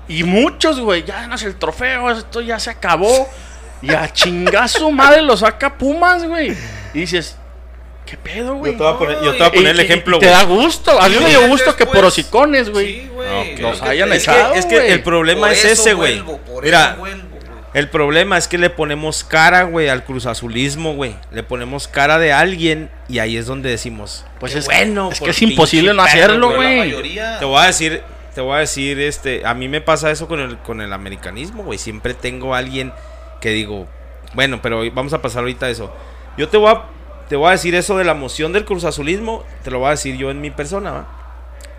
Y 0.09 0.23
muchos, 0.25 0.81
güey. 0.81 1.05
Ya 1.05 1.23
denos 1.23 1.43
el 1.43 1.57
trofeo. 1.57 2.11
Esto 2.11 2.41
ya 2.41 2.59
se 2.59 2.71
acabó. 2.71 3.29
Y 3.83 3.91
a 3.93 4.11
chingazo 4.13 4.91
madre 4.91 5.21
lo 5.23 5.37
saca 5.37 5.77
Pumas, 5.77 6.25
güey. 6.25 6.53
Y 6.95 7.01
dices, 7.01 7.37
¿qué 8.07 8.17
pedo, 8.17 8.49
Yo 8.49 8.55
güey? 8.57 8.73
te 8.77 8.83
voy 8.83 8.93
a 8.93 8.99
poner, 8.99 9.17
yo 9.23 9.33
te 9.33 9.39
voy 9.39 9.43
a 9.43 9.49
Y- 9.49 9.51
poner 9.57 9.71
el 9.73 9.81
ejemplo, 9.81 10.17
y 10.17 10.21
Te 10.21 10.27
güey. 10.27 10.39
da 10.39 10.45
gusto. 10.45 11.01
A 11.01 11.09
mí 11.09 11.17
me 11.23 11.29
dio 11.31 11.47
gusto 11.49 11.75
que 11.77 11.87
por 11.87 12.05
hocicones, 12.05 12.71
güey. 12.71 12.87
Sí, 13.03 13.09
güey. 13.13 13.29
Ah, 13.29 13.89
hayan 13.89 14.13
echado. 14.13 14.53
que, 14.53 14.59
es 14.59 14.67
que 14.67 14.77
güey. 14.77 14.91
el 14.93 15.03
problema 15.03 15.41
por 15.43 15.53
es 15.53 15.65
eso 15.65 15.83
ese, 15.83 15.95
güey. 15.95 16.23
Mira, 16.63 16.91
eso 16.93 16.97
vuelvo, 17.01 17.29
güey. 17.31 17.55
el 17.75 17.89
problema 17.89 18.37
es 18.39 18.47
que 18.49 18.59
le 18.59 18.71
ponemos 18.71 19.25
cara, 19.25 19.63
güey, 19.65 19.89
al 19.89 20.05
cruzazulismo, 20.05 20.95
güey. 20.95 21.17
Le 21.33 21.43
ponemos 21.43 21.89
cara 21.89 22.19
de 22.19 22.33
alguien 22.33 22.91
y 23.09 23.19
ahí 23.19 23.37
es 23.37 23.47
donde 23.47 23.71
decimos, 23.71 24.25
Pues 24.39 24.53
qué 24.53 24.59
es, 24.61 24.65
bueno. 24.67 25.09
es 25.13 25.21
que 25.21 25.31
es 25.31 25.43
imposible 25.43 25.93
no 25.95 26.03
hacerlo, 26.03 26.55
güey. 26.55 26.79
mayoría- 26.79 27.39
Te 27.39 27.45
voy 27.45 27.59
a 27.63 27.67
decir, 27.67 28.03
te 28.35 28.41
voy 28.41 28.57
a 28.57 28.59
decir, 28.61 29.01
este, 29.01 29.47
a 29.47 29.55
mí 29.55 29.69
me 29.69 29.81
pasa 29.81 30.11
eso 30.11 30.29
con 30.29 30.41
el, 30.41 30.59
con 30.59 30.81
el 30.81 30.93
americanismo, 30.93 31.63
güey. 31.63 31.79
Siempre 31.79 32.15
tengo 32.15 32.55
a 32.55 32.59
alguien 32.59 32.93
que 33.41 33.51
digo, 33.51 33.87
bueno, 34.35 34.61
pero 34.63 34.83
vamos 34.93 35.13
a 35.13 35.23
pasar 35.23 35.41
ahorita 35.41 35.67
a 35.67 35.71
eso. 35.71 35.93
Yo 36.37 36.49
te 36.49 36.57
voy 36.57 36.71
a, 36.73 36.83
te 37.29 37.37
voy 37.37 37.49
a 37.49 37.53
decir 37.53 37.75
eso 37.75 37.97
de 37.97 38.05
la 38.05 38.15
moción 38.15 38.53
del 38.53 38.65
cruzazulismo, 38.65 39.45
te 39.63 39.71
lo 39.71 39.79
voy 39.79 39.89
a 39.89 39.91
decir 39.91 40.17
yo 40.17 40.31
en 40.31 40.41
mi 40.41 40.51
persona, 40.51 40.93
¿va? 40.93 41.07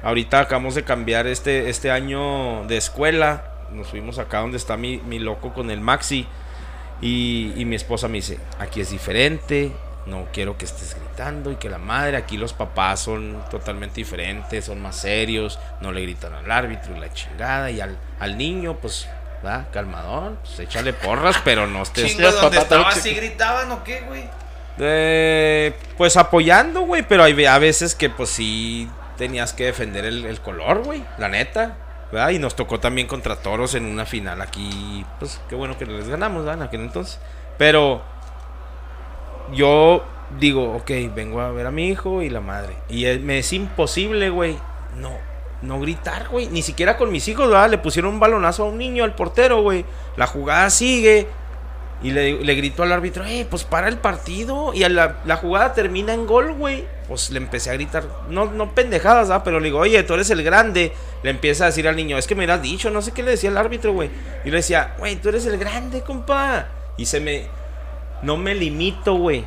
Ahorita 0.03 0.39
acabamos 0.39 0.75
de 0.75 0.83
cambiar 0.83 1.25
este, 1.25 1.69
este 1.69 1.89
año 1.89 2.63
de 2.67 2.77
escuela. 2.77 3.51
Nos 3.71 3.87
fuimos 3.87 4.19
acá 4.19 4.39
donde 4.39 4.57
está 4.57 4.77
mi, 4.77 4.97
mi 4.99 5.17
loco 5.17 5.51
con 5.51 5.71
el 5.71 5.81
Maxi. 5.81 6.27
Y, 7.01 7.53
y 7.55 7.65
mi 7.65 7.75
esposa 7.75 8.07
me 8.07 8.17
dice, 8.17 8.37
aquí 8.59 8.81
es 8.81 8.91
diferente, 8.91 9.71
no 10.05 10.27
quiero 10.31 10.57
que 10.57 10.65
estés 10.65 10.95
gritando 10.95 11.51
y 11.51 11.55
que 11.55 11.69
la 11.69 11.77
madre, 11.77 12.15
aquí 12.17 12.37
los 12.37 12.53
papás 12.53 13.01
son 13.01 13.43
totalmente 13.49 13.95
diferentes, 13.95 14.65
son 14.65 14.81
más 14.81 14.95
serios, 14.95 15.59
no 15.81 15.91
le 15.91 16.01
gritan 16.03 16.33
al 16.33 16.49
árbitro 16.49 16.95
y 16.95 16.99
la 16.99 17.11
chingada 17.11 17.71
y 17.71 17.81
al, 17.81 17.97
al 18.19 18.37
niño, 18.37 18.77
pues, 18.81 19.09
va, 19.45 19.65
calmadón, 19.73 20.37
pues 20.43 20.59
échale 20.59 20.93
porras, 20.93 21.37
pero 21.43 21.67
no 21.67 21.83
estés... 21.83 22.15
Chingo, 22.15 22.31
donde 22.31 22.59
estaba 22.59 22.89
así 22.89 23.13
gritaban 23.13 23.71
o 23.71 23.83
qué, 23.83 24.01
güey. 24.01 24.23
Eh, 24.79 25.73
pues 25.97 26.17
apoyando, 26.17 26.81
güey, 26.81 27.03
pero 27.07 27.23
hay 27.23 27.45
a 27.45 27.57
veces 27.59 27.95
que 27.95 28.09
pues 28.09 28.29
sí 28.29 28.89
tenías 29.17 29.53
que 29.53 29.65
defender 29.65 30.05
el, 30.05 30.25
el 30.25 30.41
color, 30.41 30.83
güey, 30.83 31.03
la 31.17 31.29
neta. 31.29 31.77
¿verdad? 32.11 32.29
Y 32.29 32.39
nos 32.39 32.55
tocó 32.55 32.79
también 32.79 33.07
contra 33.07 33.35
Toros 33.35 33.75
en 33.75 33.85
una 33.85 34.05
final 34.05 34.41
aquí. 34.41 35.05
Pues 35.19 35.41
qué 35.49 35.55
bueno 35.55 35.77
que 35.77 35.85
les 35.85 36.07
ganamos, 36.07 36.45
¿verdad? 36.45 36.61
En 36.61 36.67
aquel 36.67 36.81
entonces. 36.81 37.19
Pero 37.57 38.01
yo 39.53 40.03
digo, 40.39 40.75
ok, 40.75 40.91
vengo 41.13 41.41
a 41.41 41.51
ver 41.51 41.67
a 41.67 41.71
mi 41.71 41.89
hijo 41.89 42.21
y 42.21 42.29
la 42.29 42.41
madre. 42.41 42.75
Y 42.89 43.05
me 43.19 43.39
es 43.39 43.53
imposible, 43.53 44.29
güey, 44.29 44.57
no, 44.97 45.11
no 45.61 45.79
gritar, 45.79 46.29
güey. 46.29 46.47
Ni 46.47 46.61
siquiera 46.61 46.97
con 46.97 47.11
mis 47.11 47.27
hijos, 47.27 47.49
¿verdad? 47.49 47.69
Le 47.69 47.77
pusieron 47.77 48.13
un 48.13 48.19
balonazo 48.19 48.63
a 48.63 48.67
un 48.67 48.77
niño, 48.77 49.03
al 49.03 49.15
portero, 49.15 49.61
güey. 49.61 49.85
La 50.17 50.27
jugada 50.27 50.69
sigue. 50.69 51.27
Y 52.03 52.11
le, 52.11 52.43
le 52.43 52.55
gritó 52.55 52.83
al 52.83 52.91
árbitro, 52.91 53.23
eh, 53.25 53.47
pues 53.49 53.63
para 53.63 53.87
el 53.87 53.97
partido. 53.97 54.73
Y 54.73 54.83
a 54.83 54.89
la, 54.89 55.17
la 55.25 55.37
jugada 55.37 55.73
termina 55.73 56.13
en 56.13 56.27
gol, 56.27 56.53
güey. 56.53 56.85
Pues 57.07 57.29
le 57.29 57.37
empecé 57.37 57.69
a 57.69 57.73
gritar, 57.73 58.03
no, 58.29 58.45
no 58.51 58.75
pendejadas, 58.75 59.29
¿ah? 59.29 59.43
Pero 59.43 59.59
le 59.59 59.65
digo, 59.65 59.79
oye, 59.79 60.03
tú 60.03 60.13
eres 60.13 60.29
el 60.29 60.43
grande. 60.43 60.93
Le 61.23 61.29
empieza 61.29 61.63
a 61.63 61.67
decir 61.67 61.87
al 61.87 61.95
niño, 61.95 62.17
es 62.17 62.27
que 62.27 62.35
me 62.35 62.39
hubieras 62.39 62.61
dicho, 62.61 62.89
no 62.89 63.01
sé 63.01 63.11
qué 63.11 63.23
le 63.23 63.31
decía 63.31 63.49
el 63.49 63.57
árbitro, 63.57 63.93
güey. 63.93 64.09
Y 64.43 64.49
le 64.49 64.57
decía, 64.57 64.95
güey, 64.99 65.15
tú 65.15 65.29
eres 65.29 65.45
el 65.45 65.57
grande, 65.57 66.01
compa. 66.01 66.67
Y 66.97 67.05
se 67.05 67.19
me. 67.19 67.47
No 68.21 68.37
me 68.37 68.55
limito, 68.55 69.15
güey. 69.15 69.45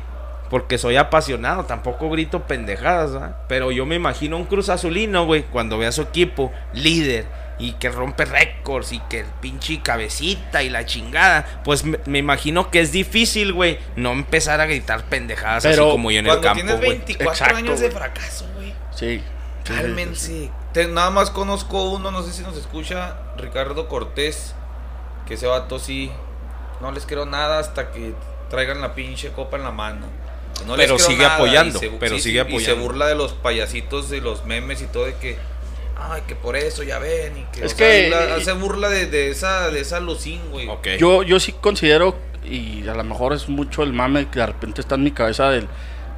Porque 0.49 0.79
soy 0.79 0.97
apasionado, 0.97 1.65
tampoco 1.65 2.09
grito 2.09 2.43
pendejadas, 2.43 3.13
¿ah? 3.13 3.37
Pero 3.47 3.71
yo 3.71 3.85
me 3.85 3.95
imagino 3.95 4.35
un 4.35 4.45
Cruz 4.45 4.69
Azulino, 4.69 5.25
güey, 5.25 5.43
cuando 5.43 5.77
ve 5.77 5.85
a 5.85 5.91
su 5.91 6.01
equipo, 6.01 6.51
líder, 6.73 7.25
y 7.59 7.73
que 7.73 7.89
rompe 7.89 8.23
récords, 8.25 8.93
y 8.93 8.99
que 9.01 9.19
el 9.19 9.25
pinche 9.41 9.81
cabecita 9.81 10.63
y 10.63 10.69
la 10.69 10.85
chingada. 10.85 11.61
Pues 11.65 11.83
me, 11.83 11.99
me 12.05 12.17
imagino 12.19 12.71
que 12.71 12.79
es 12.81 12.91
difícil, 12.91 13.51
güey, 13.53 13.77
no 13.97 14.11
empezar 14.13 14.61
a 14.61 14.65
gritar 14.65 15.03
pendejadas 15.05 15.63
Pero 15.63 15.83
así 15.83 15.91
como 15.91 16.09
yo 16.11 16.19
en 16.19 16.25
el 16.25 16.29
Cuando 16.31 16.43
campo, 16.47 16.55
tienes 16.63 16.77
güey. 16.77 16.89
24 16.91 17.33
Exacto, 17.33 17.55
años 17.57 17.79
de 17.81 17.91
fracaso, 17.91 18.45
güey. 18.55 18.73
Sí. 18.95 19.19
sí, 19.19 19.73
Cálmense. 19.73 20.49
Te- 20.73 20.87
nada 20.87 21.09
más 21.09 21.29
conozco 21.31 21.89
uno, 21.91 22.11
no 22.11 22.23
sé 22.23 22.31
si 22.33 22.41
nos 22.43 22.55
escucha, 22.57 23.17
Ricardo 23.37 23.87
Cortés. 23.87 24.53
Que 25.27 25.33
ese 25.35 25.45
vato 25.47 25.79
sí. 25.79 26.11
No 26.81 26.91
les 26.91 27.05
quiero 27.05 27.25
nada 27.25 27.59
hasta 27.59 27.91
que 27.91 28.13
traigan 28.49 28.79
la 28.81 28.95
pinche 28.95 29.31
copa 29.31 29.57
en 29.57 29.63
la 29.63 29.71
mano. 29.71 30.05
No 30.65 30.75
les 30.75 30.85
Pero 30.87 30.95
creo 30.97 31.07
sigue 31.07 31.23
nada, 31.23 31.35
apoyando, 31.35 31.79
se- 31.79 31.89
pero 31.99 32.15
sí, 32.15 32.21
sigue 32.21 32.41
sí, 32.45 32.47
Y 32.55 32.59
se 32.59 32.71
apoyando. 32.71 32.83
burla 32.83 33.07
de 33.07 33.15
los 33.15 33.33
payasitos, 33.33 34.09
de 34.09 34.21
los 34.21 34.45
memes 34.45 34.81
y 34.81 34.85
todo, 34.85 35.05
de 35.05 35.15
que. 35.15 35.37
Ay, 36.01 36.21
que 36.27 36.35
por 36.35 36.55
eso 36.55 36.83
ya 36.83 36.99
ven. 36.99 37.37
Y 37.37 37.43
que, 37.51 37.65
Es 37.65 37.73
o 37.73 37.77
sea, 37.77 37.87
que- 37.87 38.09
la- 38.09 38.35
hace 38.35 38.51
burla 38.53 38.89
de, 38.89 39.05
de 39.07 39.29
esa, 39.29 39.69
de 39.69 39.81
esa 39.81 39.99
lucín, 39.99 40.41
güey. 40.51 40.67
Ok. 40.67 40.87
Yo, 40.99 41.23
yo 41.23 41.39
sí 41.39 41.53
considero 41.53 42.15
y 42.43 42.87
a 42.87 42.93
lo 42.95 43.03
mejor 43.03 43.33
es 43.33 43.49
mucho 43.49 43.83
el 43.83 43.93
mame 43.93 44.27
que 44.29 44.39
de 44.39 44.45
repente 44.45 44.81
está 44.81 44.95
en 44.95 45.03
mi 45.03 45.11
cabeza 45.11 45.49
del, 45.49 45.67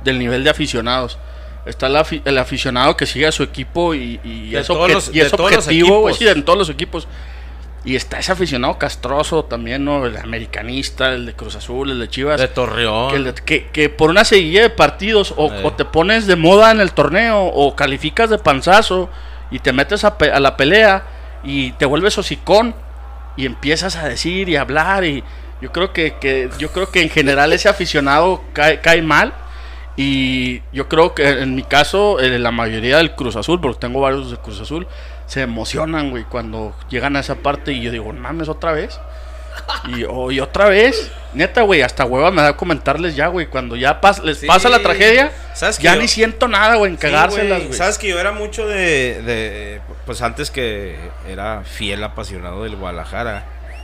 del 0.04 0.20
nivel 0.20 0.44
de 0.44 0.50
aficionados. 0.50 1.18
Está 1.66 1.88
el, 1.88 1.96
afi- 1.96 2.22
el 2.26 2.38
aficionado 2.38 2.98
que 2.98 3.06
sigue 3.06 3.28
a 3.28 3.32
su 3.32 3.44
equipo 3.44 3.94
y, 3.94 4.20
y 4.24 4.56
es, 4.56 4.70
obje- 4.70 4.94
los- 4.94 5.14
y 5.14 5.20
es 5.22 5.32
objetivo, 5.34 6.12
sí, 6.14 6.28
en 6.28 6.44
todos 6.44 6.58
los 6.58 6.70
equipos. 6.70 7.08
Y 7.84 7.96
está 7.96 8.20
ese 8.20 8.32
aficionado 8.32 8.78
castroso 8.78 9.44
también, 9.46 9.84
¿no? 9.84 10.06
El 10.06 10.16
americanista, 10.18 11.14
el 11.14 11.26
de 11.26 11.34
Cruz 11.34 11.56
Azul, 11.56 11.90
el 11.90 12.00
de 12.00 12.08
Chivas. 12.08 12.40
De 12.40 12.48
Torreón. 12.48 13.12
Que, 13.24 13.34
que- 13.44 13.68
que 13.70 13.90
por 13.90 14.12
una 14.12 14.24
seguilla 14.24 14.62
de 14.62 14.70
partidos 14.70 15.34
o, 15.36 15.52
Eh. 15.52 15.62
o 15.64 15.74
te 15.74 15.86
pones 15.86 16.28
de 16.28 16.36
moda 16.36 16.70
en 16.72 16.80
el 16.80 16.92
torneo 16.94 17.44
o 17.46 17.76
calificas 17.76 18.30
de 18.30 18.38
panzazo 18.38 19.10
y 19.52 19.60
te 19.60 19.74
metes 19.74 20.04
a, 20.04 20.18
pe- 20.18 20.32
a 20.32 20.39
la 20.39 20.58
pelea 20.58 21.04
y 21.43 21.72
te 21.74 21.86
vuelves 21.86 22.18
hocicón 22.18 22.74
y 23.38 23.45
empiezas 23.45 23.95
a 23.95 24.08
decir 24.08 24.49
y 24.49 24.56
hablar 24.56 25.04
y 25.04 25.24
yo 25.62 25.72
creo 25.72 25.93
que, 25.93 26.49
yo 26.58 26.72
creo 26.72 26.89
que 26.89 27.02
en 27.04 27.10
general 27.10 27.54
ese 27.54 27.70
aficionado 27.70 28.41
cae, 28.54 28.80
cae 28.82 29.02
mal 29.02 29.34
y 29.97 30.62
yo 30.72 30.88
creo 30.88 31.14
que 31.14 31.28
en 31.41 31.54
mi 31.56 31.64
caso 31.64 32.20
eh, 32.20 32.39
la 32.39 32.52
mayoría 32.52 32.97
del 32.97 33.12
Cruz 33.16 33.36
Azul 33.36 33.60
porque 33.60 33.80
tengo 33.80 33.99
varios 34.02 34.32
de 34.32 34.38
Cruz 34.38 34.60
Azul 34.62 34.88
se 35.28 35.41
emocionan 35.41 36.10
güey 36.10 36.24
cuando 36.24 36.74
llegan 36.89 37.16
a 37.16 37.20
esa 37.20 37.36
parte 37.36 37.74
y 37.74 37.82
yo 37.82 37.91
digo 37.91 38.12
"No 38.14 38.20
mames 38.22 38.47
otra 38.49 38.72
vez 38.72 38.99
y, 39.88 40.04
o- 40.04 40.32
y 40.32 40.39
otra 40.39 40.70
vez, 40.70 41.12
neta, 41.34 41.62
güey, 41.64 41.82
hasta 41.82 42.06
hueva 42.06 42.32
me 42.32 42.41
da 42.41 42.56
comentarles 42.58 43.16
ya, 43.16 43.28
güey. 43.28 43.47
Cuando 43.47 43.76
ya 43.76 43.99
pas- 44.02 44.22
les 44.24 44.39
Sí. 44.39 44.47
pasa 44.47 44.70
la 44.70 44.80
tragedia, 44.80 45.32
¿Sabes 45.54 45.78
que 45.78 45.84
ya 45.84 45.95
yo- 45.95 46.02
ni 46.02 46.08
siento 46.08 46.47
nada, 46.47 46.76
güey, 46.76 46.91
en 46.91 46.97
cagárselas, 46.97 47.64
güey. 47.64 47.74
Sabes 47.74 47.97
que 47.97 48.08
yo 48.10 48.20
era 48.20 48.32
mucho 48.32 48.68
de, 48.68 49.22
de- 49.24 49.82
Pues 50.06 50.22
antes 50.22 50.52
que 50.52 50.97
era 51.28 51.64
fiel 51.64 52.04
apasionado 52.04 52.64
del 52.64 52.76
Guadalajara. 52.76 53.43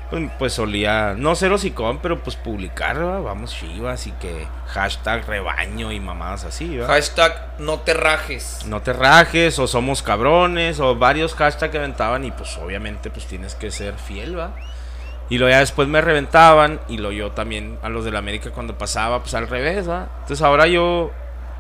Pues, 0.10 0.24
pues 0.40 0.54
solía. 0.54 1.16
No 1.18 1.36
ser 1.36 1.52
hocicón, 1.52 2.00
pero 2.02 2.24
pues 2.24 2.38
publicar, 2.38 2.98
¿verdad? 2.98 3.22
vamos 3.22 3.54
chivas 3.54 4.08
y 4.08 4.12
que 4.14 4.48
hashtag 4.68 5.26
rebaño 5.28 5.92
y 5.92 6.00
mamadas 6.00 6.46
así, 6.46 6.78
¿verdad? 6.78 6.88
Hashtag 6.96 7.48
no 7.60 7.82
te 7.82 7.94
rajes. 7.94 8.60
no 8.66 8.82
te 8.82 8.94
rajes 8.94 9.60
o 9.60 9.68
somos 9.68 10.02
cabrones 10.02 10.80
o 10.80 10.96
varios 10.96 11.34
hashtags 11.36 11.72
que 11.74 11.78
aventaban 11.78 12.24
y 12.24 12.32
pues 12.32 12.58
obviamente 12.58 13.10
pues 13.10 13.26
tienes 13.26 13.54
que 13.56 13.70
ser 13.70 13.96
fiel, 13.96 14.40
¿va? 14.40 14.52
Y 15.30 15.38
luego 15.38 15.52
ya 15.52 15.60
después 15.60 15.88
me 15.88 16.00
reventaban 16.02 16.80
y 16.88 16.98
lo 16.98 17.12
yo 17.12 17.32
también 17.32 17.78
a 17.82 17.90
los 17.90 18.06
de 18.06 18.12
la 18.12 18.20
América 18.20 18.52
cuando 18.52 18.78
pasaba 18.78 19.22
pues 19.22 19.34
al 19.34 19.48
revés, 19.48 19.90
¿va? 19.90 20.08
Entonces 20.22 20.42
ahora 20.42 20.68
yo 20.68 21.12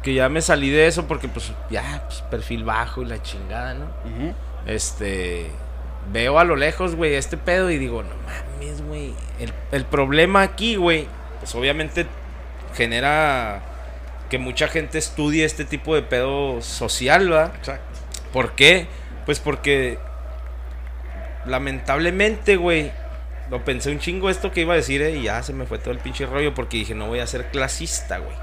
que 0.03 0.13
ya 0.13 0.29
me 0.29 0.41
salí 0.41 0.69
de 0.69 0.87
eso 0.87 1.05
porque 1.07 1.27
pues 1.27 1.51
ya 1.69 2.03
pues 2.07 2.21
perfil 2.21 2.63
bajo 2.63 3.01
y 3.01 3.05
la 3.05 3.21
chingada, 3.21 3.73
¿no? 3.73 3.85
Ujú. 3.85 4.33
Este 4.65 5.51
veo 6.13 6.39
a 6.39 6.45
lo 6.45 6.55
lejos, 6.55 6.95
güey, 6.95 7.15
este 7.15 7.35
pedo 7.35 7.69
y 7.69 7.77
digo, 7.77 8.03
no 8.03 8.15
mames, 8.25 8.81
güey. 8.83 9.13
El, 9.39 9.51
el 9.71 9.83
problema 9.85 10.41
aquí, 10.41 10.77
güey, 10.77 11.07
pues 11.39 11.53
obviamente 11.55 12.05
genera 12.73 13.61
que 14.29 14.37
mucha 14.37 14.67
gente 14.67 14.97
estudie 14.97 15.45
este 15.45 15.65
tipo 15.65 15.95
de 15.95 16.01
pedo 16.03 16.61
social, 16.61 17.31
¿va? 17.31 17.51
Exacto. 17.57 17.99
¿Por 18.31 18.53
qué? 18.53 18.87
Pues 19.25 19.39
porque 19.39 19.99
lamentablemente, 21.45 22.55
güey, 22.55 22.91
lo 23.49 23.63
pensé 23.63 23.91
un 23.91 23.99
chingo 23.99 24.29
esto 24.29 24.51
que 24.51 24.61
iba 24.61 24.73
a 24.73 24.77
decir, 24.77 25.01
eh, 25.01 25.17
y 25.17 25.23
ya 25.23 25.41
se 25.43 25.53
me 25.53 25.65
fue 25.65 25.79
todo 25.79 25.91
el 25.91 25.99
pinche 25.99 26.25
rollo 26.25 26.53
porque 26.53 26.77
dije, 26.77 26.95
no 26.95 27.07
voy 27.07 27.19
a 27.19 27.27
ser 27.27 27.49
clasista, 27.49 28.17
güey. 28.17 28.35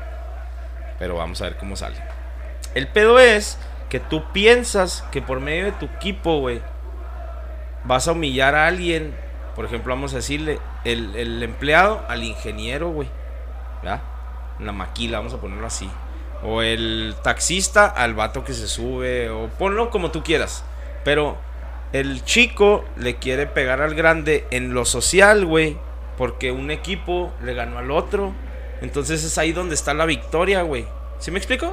Pero 0.98 1.16
vamos 1.16 1.40
a 1.40 1.44
ver 1.44 1.56
cómo 1.56 1.76
sale. 1.76 1.96
El 2.74 2.88
pedo 2.88 3.18
es 3.18 3.58
que 3.88 4.00
tú 4.00 4.24
piensas 4.32 5.02
que 5.12 5.22
por 5.22 5.40
medio 5.40 5.66
de 5.66 5.72
tu 5.72 5.86
equipo, 5.86 6.40
güey, 6.40 6.62
vas 7.84 8.08
a 8.08 8.12
humillar 8.12 8.54
a 8.54 8.66
alguien. 8.66 9.14
Por 9.54 9.64
ejemplo, 9.64 9.94
vamos 9.94 10.12
a 10.14 10.16
decirle, 10.16 10.58
el, 10.84 11.14
el 11.16 11.42
empleado 11.42 12.04
al 12.08 12.24
ingeniero, 12.24 12.90
güey. 12.90 13.08
¿Verdad? 13.82 14.02
La 14.58 14.72
maquila, 14.72 15.18
vamos 15.18 15.34
a 15.34 15.40
ponerlo 15.40 15.66
así. 15.66 15.88
O 16.42 16.62
el 16.62 17.14
taxista 17.22 17.86
al 17.86 18.14
vato 18.14 18.44
que 18.44 18.54
se 18.54 18.68
sube. 18.68 19.30
O 19.30 19.48
ponlo 19.48 19.90
como 19.90 20.10
tú 20.10 20.22
quieras. 20.22 20.64
Pero 21.04 21.36
el 21.94 22.24
chico 22.24 22.84
le 22.96 23.16
quiere 23.16 23.46
pegar 23.46 23.80
al 23.80 23.94
grande 23.94 24.46
en 24.50 24.74
lo 24.74 24.84
social, 24.84 25.46
güey. 25.46 25.76
Porque 26.18 26.50
un 26.52 26.70
equipo 26.70 27.32
le 27.42 27.54
ganó 27.54 27.78
al 27.78 27.90
otro. 27.90 28.32
Entonces 28.82 29.24
es 29.24 29.38
ahí 29.38 29.52
donde 29.52 29.74
está 29.74 29.94
la 29.94 30.04
victoria, 30.04 30.62
güey. 30.62 30.86
¿Sí 31.18 31.30
me 31.30 31.38
explico? 31.38 31.68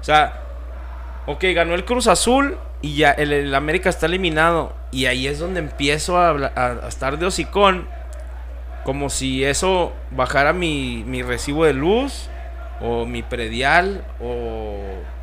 O 0.00 0.04
sea, 0.04 0.42
ok, 1.26 1.44
ganó 1.54 1.74
el 1.74 1.84
Cruz 1.84 2.06
Azul 2.06 2.56
y 2.82 2.96
ya 2.96 3.10
el, 3.10 3.54
América 3.54 3.90
está 3.90 4.06
eliminado. 4.06 4.72
Y 4.92 5.06
ahí 5.06 5.26
es 5.26 5.38
donde 5.40 5.60
empiezo 5.60 6.18
a, 6.18 6.30
a- 6.30 6.88
estar 6.88 7.18
de 7.18 7.26
hocicón. 7.26 7.86
Como 8.84 9.10
si 9.10 9.44
eso 9.44 9.92
bajara 10.10 10.52
mi 10.52 11.22
recibo 11.22 11.64
de 11.64 11.72
luz 11.72 12.28
o 12.80 13.06
mi 13.06 13.22
predial 13.22 14.04
o 14.20 14.78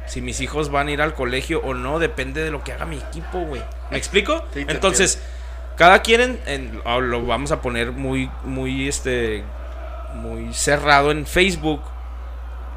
si 0.05 0.21
mis 0.21 0.41
hijos 0.41 0.69
van 0.71 0.87
a 0.87 0.91
ir 0.91 1.01
al 1.01 1.13
colegio 1.13 1.61
o 1.63 1.73
no, 1.73 1.99
depende 1.99 2.43
de 2.43 2.51
lo 2.51 2.63
que 2.63 2.73
haga 2.73 2.85
mi 2.85 2.97
equipo, 2.97 3.39
güey. 3.39 3.61
¿Me 3.89 3.97
explico? 3.97 4.43
Sí, 4.53 4.65
Entonces, 4.67 5.21
cada 5.77 6.01
quien 6.01 6.21
en- 6.21 6.39
en- 6.45 6.81
o 6.85 6.99
lo 7.01 7.25
vamos 7.25 7.51
a 7.51 7.61
poner 7.61 7.91
muy, 7.91 8.29
muy, 8.43 8.87
este, 8.87 9.43
muy 10.15 10.53
cerrado 10.53 11.11
en 11.11 11.25
Facebook, 11.25 11.81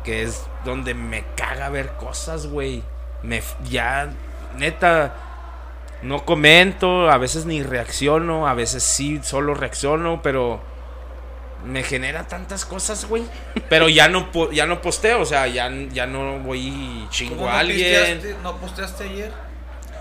que 0.05 0.23
es 0.23 0.47
donde 0.65 0.95
me 0.95 1.25
caga 1.37 1.69
ver 1.71 1.93
cosas, 1.93 2.47
güey. 2.47 2.83
Me, 3.23 3.43
ya, 3.69 4.11
neta, 4.57 5.15
no 6.03 6.25
comento, 6.25 7.11
a 7.11 7.17
veces 7.19 7.47
ni 7.47 7.63
reacciono, 7.63 8.47
a 8.47 8.55
veces 8.55 8.83
sí, 8.83 9.21
solo 9.23 9.55
reacciono, 9.55 10.21
pero 10.23 10.61
me 11.65 11.83
genera 11.83 12.27
tantas 12.29 12.65
cosas, 12.65 13.07
güey. 13.07 13.25
Pero 13.69 13.89
ya 13.89 14.09
no, 14.09 14.31
po- 14.33 14.51
ya 14.53 14.67
no 14.67 14.81
posteo, 14.83 15.21
o 15.21 15.27
sea, 15.27 15.47
ya, 15.47 15.71
ya 15.93 16.07
no 16.07 16.39
voy 16.41 16.61
y 16.69 17.07
chingo 17.11 17.37
¿Cómo 17.37 17.49
a 17.49 17.53
no 17.55 17.59
alguien. 17.59 18.19
pisteaste? 18.21 18.37
¿No 18.43 18.57
posteaste 18.59 19.05
ayer? 19.05 19.33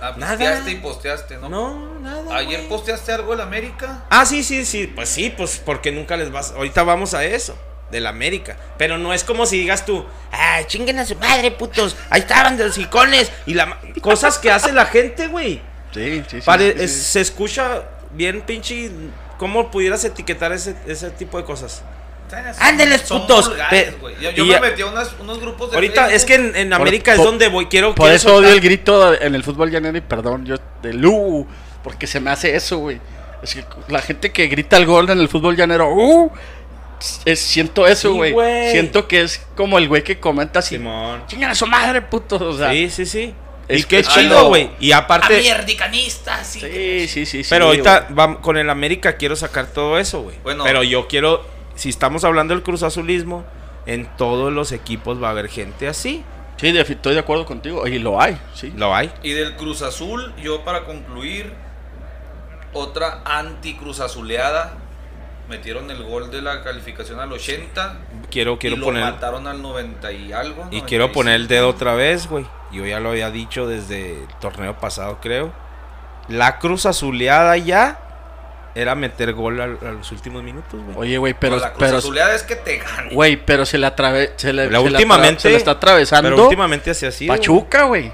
Ah, 0.02 0.14
Nada. 0.18 0.38
pisteaste 0.38 0.72
y 0.72 0.76
posteaste, 0.76 1.38
¿no? 1.38 1.50
No, 1.50 2.00
nada. 2.02 2.36
¿Ayer 2.36 2.68
posteaste 2.68 3.14
algo 3.14 3.34
en 3.34 3.42
América? 3.42 4.04
Ah, 4.10 4.26
sí, 4.26 4.44
sí, 4.44 4.66
sí. 4.66 4.88
Pues 4.88 5.08
sí, 5.10 5.34
pues 5.36 5.62
porque 5.66 5.92
nunca 5.94 6.18
les 6.18 6.32
vas. 6.32 6.52
Ahorita 6.52 6.84
vamos 6.84 7.14
a 7.14 7.24
eso. 7.24 7.58
Del 7.90 8.08
América. 8.08 8.58
Pero 8.78 8.98
no 8.98 9.14
es 9.14 9.24
como 9.24 9.46
si 9.46 9.60
digas 9.60 9.86
tú, 9.86 10.04
ah, 10.32 10.62
chinguen 10.66 10.98
a 11.00 11.06
su 11.06 11.16
madre, 11.16 11.52
putos. 11.52 11.96
Ahí 12.10 12.22
estaban 12.22 12.58
de 12.58 12.66
los 12.66 12.78
icones. 12.78 13.32
Y 13.46 13.54
la 13.54 13.68
ma-". 13.68 13.80
cosas 14.02 14.40
que 14.40 14.52
hace 14.52 14.72
la 14.74 14.88
gente, 14.88 15.28
güey. 15.28 15.62
Sí, 15.94 16.24
sí, 16.28 16.40
sí. 16.40 16.42
Pare- 16.42 16.74
sí, 16.74 16.84
es- 16.84 16.92
sí. 16.92 17.02
Se 17.04 17.22
escucha 17.22 17.84
bien, 18.12 18.42
pinche. 18.42 18.90
¿Cómo 19.38 19.72
pudieras 19.72 20.04
etiquetar 20.06 20.52
ese, 20.52 20.76
ese 20.88 21.10
tipo 21.12 21.38
de 21.38 21.44
cosas? 21.44 21.84
Ándeles, 22.60 23.02
putos. 23.04 23.50
vulgares. 23.50 23.94
Yo, 24.20 24.32
yo 24.32 24.46
me 24.46 24.60
metí 24.60 24.82
a 24.82 24.88
unas- 24.88 25.14
unos 25.20 25.40
grupos 25.40 25.70
de 25.70 25.78
Ahorita 25.78 26.12
es 26.12 26.26
que 26.26 26.36
en, 26.36 26.56
en 26.56 26.70
Por- 26.70 26.82
América 26.82 27.12
es 27.12 27.18
por- 27.18 27.28
donde 27.28 27.48
voy. 27.48 27.68
Quiero. 27.68 27.90
Por 27.94 28.06
quiero 28.06 28.16
eso 28.16 28.36
odio 28.36 28.50
el 28.50 28.60
grito 28.62 29.14
en 29.22 29.36
el 29.36 29.44
fútbol 29.44 29.70
llanero 29.70 29.98
y 29.98 30.02
perdón, 30.02 30.46
yo 30.46 30.56
de 30.82 30.94
Lu, 30.94 31.46
porque 31.84 32.08
se 32.08 32.20
me 32.20 32.32
hace 32.32 32.56
eso, 32.56 32.78
güey. 32.80 33.00
Es 33.44 33.54
que 33.54 33.64
la 33.90 34.02
gente 34.02 34.32
que 34.32 34.48
grita 34.48 34.78
el 34.78 34.86
gol 34.88 35.10
en 35.12 35.20
el 35.20 35.28
fútbol 35.30 35.56
llanero, 35.56 35.94
uh, 35.94 36.32
es- 37.26 37.40
siento 37.40 37.86
eso, 37.86 38.14
güey. 38.16 38.34
siento 38.72 39.08
que 39.08 39.22
es 39.22 39.46
como 39.56 39.78
el 39.78 39.88
güey 39.88 40.04
que 40.04 40.20
comenta 40.20 40.60
así, 40.60 40.78
Simón. 40.78 41.24
chingan 41.28 41.52
a 41.52 41.56
su 41.56 41.68
madre, 41.68 42.02
puto. 42.02 42.38
O 42.38 42.58
sea, 42.58 42.72
Sí, 42.72 42.90
sí, 42.90 43.06
sí. 43.06 43.36
Es 43.68 43.82
y 43.82 43.84
que- 43.86 44.04
chido, 44.04 44.48
güey. 44.48 44.70
Y 44.80 44.92
aparte. 44.92 45.38
Amierdicanista, 45.38 46.44
sí. 46.44 46.60
sí, 46.60 47.08
sí, 47.08 47.26
sí. 47.26 47.44
sí, 47.44 47.50
Pero 47.50 47.66
ahorita 47.68 48.08
con 48.42 48.58
el 48.58 48.70
América 48.70 49.18
quiero 49.18 49.36
sacar 49.36 49.68
todo 49.68 49.98
eso, 49.98 50.22
güey. 50.22 50.38
Bueno. 50.44 50.64
Pero 50.64 50.84
yo 50.84 51.08
quiero, 51.08 51.46
si 51.76 51.90
estamos 51.90 52.24
hablando 52.24 52.54
del 52.54 52.64
Cruz 52.64 52.84
Azulismo, 52.84 53.46
en 53.86 54.06
todos 54.18 54.52
los 54.54 54.72
equipos 54.72 55.22
va 55.22 55.28
a 55.28 55.32
haber 55.32 55.50
gente 55.50 55.88
así. 55.88 56.24
Sí, 56.58 56.72
de- 56.72 56.82
estoy 56.82 57.14
de 57.14 57.20
acuerdo 57.20 57.46
contigo. 57.46 57.88
Y 57.88 58.00
lo 58.00 58.22
hay, 58.22 58.38
sí. 58.54 58.72
Lo 58.76 58.96
hay. 58.96 59.12
Y 59.24 59.32
del 59.32 59.56
Cruz 59.56 59.82
Azul, 59.82 60.34
yo 60.42 60.64
para 60.64 60.86
concluir, 60.86 61.52
otra 62.74 63.22
anti-Cruz 63.26 64.00
Azuleada. 64.00 64.74
Metieron 65.50 65.92
el 65.92 66.02
gol 66.04 66.32
de 66.32 66.42
la 66.42 66.64
calificación 66.64 67.20
al 67.20 67.32
80. 67.34 67.98
Quiero, 68.32 68.58
quiero 68.58 68.78
y 68.78 68.80
lo 68.80 68.86
poner. 68.86 69.04
mataron 69.04 69.46
al 69.46 69.62
90 69.62 70.12
y 70.14 70.32
algo. 70.32 70.62
Y 70.72 70.80
95. 70.80 70.86
quiero 70.88 71.12
poner 71.12 71.36
el 71.36 71.48
dedo 71.50 71.68
otra 71.68 71.96
vez, 71.96 72.28
güey. 72.28 72.46
Yo 72.74 72.86
ya 72.86 73.00
lo 73.00 73.10
había 73.12 73.30
dicho 73.32 73.68
desde 73.68 74.14
el 74.24 74.28
torneo 74.42 74.78
pasado, 74.78 75.20
creo. 75.22 75.54
La 76.28 76.58
Cruz 76.60 76.86
Azuleada 76.86 77.56
ya 77.58 78.00
era 78.76 78.96
meter 78.96 79.34
gol 79.34 79.62
a, 79.62 79.68
los 79.68 80.12
últimos 80.12 80.42
minutos, 80.42 80.80
güey. 80.84 80.98
Oye, 80.98 81.18
güey, 81.18 81.36
pero, 81.40 81.58
No, 81.58 81.62
la 81.62 81.74
Cruz 81.74 81.80
pero, 81.86 81.98
Azuleada 81.98 82.34
es 82.34 82.44
que 82.44 82.56
te 82.56 82.78
gane. 82.80 83.14
güey, 83.14 83.36
pero 83.38 83.66
se 83.66 83.78
le 83.78 83.88
se 84.38 84.52
le, 84.54 84.70
La 84.72 84.80
se 84.80 84.86
le 84.86 84.92
últimamente- 84.92 85.38
atra- 85.38 85.42
se 85.42 85.50
le 85.50 85.56
está 85.58 85.72
atravesando. 85.72 86.30
Pero 86.32 86.44
últimamente 86.44 86.90
así 86.92 87.06
así. 87.06 87.28
Pachuca, 87.28 87.84
güey. 87.84 88.12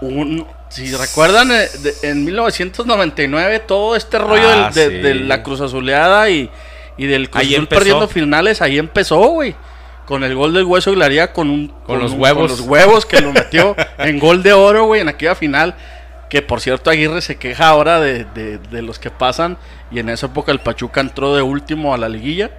Un- 0.00 0.46
Si 0.68 0.90
recuerdan, 0.96 1.50
eh, 1.52 1.68
en 2.02 2.24
1999 2.24 3.58
todo 3.60 3.94
este 3.94 4.18
rollo 4.18 4.48
Ah, 4.48 4.70
del- 4.72 4.90
de, 4.90 4.96
sí. 4.96 5.02
de 5.02 5.14
la 5.16 5.42
Cruz 5.42 5.60
Azuleada 5.60 6.30
y, 6.30 6.50
y 6.96 7.06
del 7.06 7.28
Cruz 7.28 7.42
Ahí 7.44 7.66
perdiendo 7.66 8.08
finales, 8.08 8.62
ahí 8.62 8.78
empezó, 8.78 9.18
güey. 9.18 9.54
Con 10.06 10.24
el 10.24 10.34
gol 10.34 10.52
del 10.52 10.64
Hueso 10.64 10.92
Glaría 10.92 11.32
con 11.32 11.48
un... 11.48 11.68
Con 11.86 11.98
los 12.00 12.12
un- 12.12 12.20
huevos. 12.20 12.50
Con 12.50 12.58
los 12.58 12.60
huevos 12.68 13.06
que 13.06 13.20
lo 13.20 13.32
metió 13.34 13.76
en 13.98 14.18
gol 14.18 14.42
de 14.42 14.52
oro, 14.52 14.84
güey, 14.86 15.00
en 15.00 15.08
aquella 15.08 15.34
final. 15.34 15.74
Que 16.28 16.42
por 16.42 16.60
cierto 16.60 16.90
Aguirre 16.90 17.20
se 17.20 17.36
queja 17.36 17.68
ahora 17.68 18.00
de, 18.00 18.24
de- 18.24 18.58
de 18.58 18.82
los 18.82 18.98
que 18.98 19.10
pasan. 19.10 19.58
Y 19.90 19.98
en 20.00 20.08
esa 20.08 20.26
época 20.26 20.50
el 20.52 20.60
Pachuca 20.60 21.00
entró 21.00 21.34
de 21.36 21.42
último 21.42 21.94
a 21.94 21.98
la 21.98 22.08
liguilla. 22.08 22.50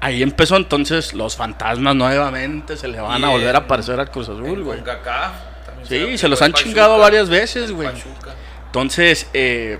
ahí 0.00 0.22
empezó 0.22 0.56
entonces 0.56 1.12
los 1.14 1.36
fantasmas 1.36 1.94
nuevamente 1.96 2.76
se 2.76 2.86
le 2.88 3.00
van 3.00 3.22
a 3.24 3.28
volver 3.30 3.54
a 3.56 3.60
aparecer 3.60 3.98
al 3.98 4.10
Cruz 4.10 4.28
Azul, 4.28 4.62
güey. 4.62 4.78
Sí, 5.82 6.18
se 6.18 6.28
los 6.28 6.40
han 6.42 6.52
Pachuca, 6.52 6.68
chingado 6.68 6.98
varias 6.98 7.28
veces, 7.28 7.72
güey. 7.72 7.88
Entonces, 8.66 9.28
eh, 9.34 9.78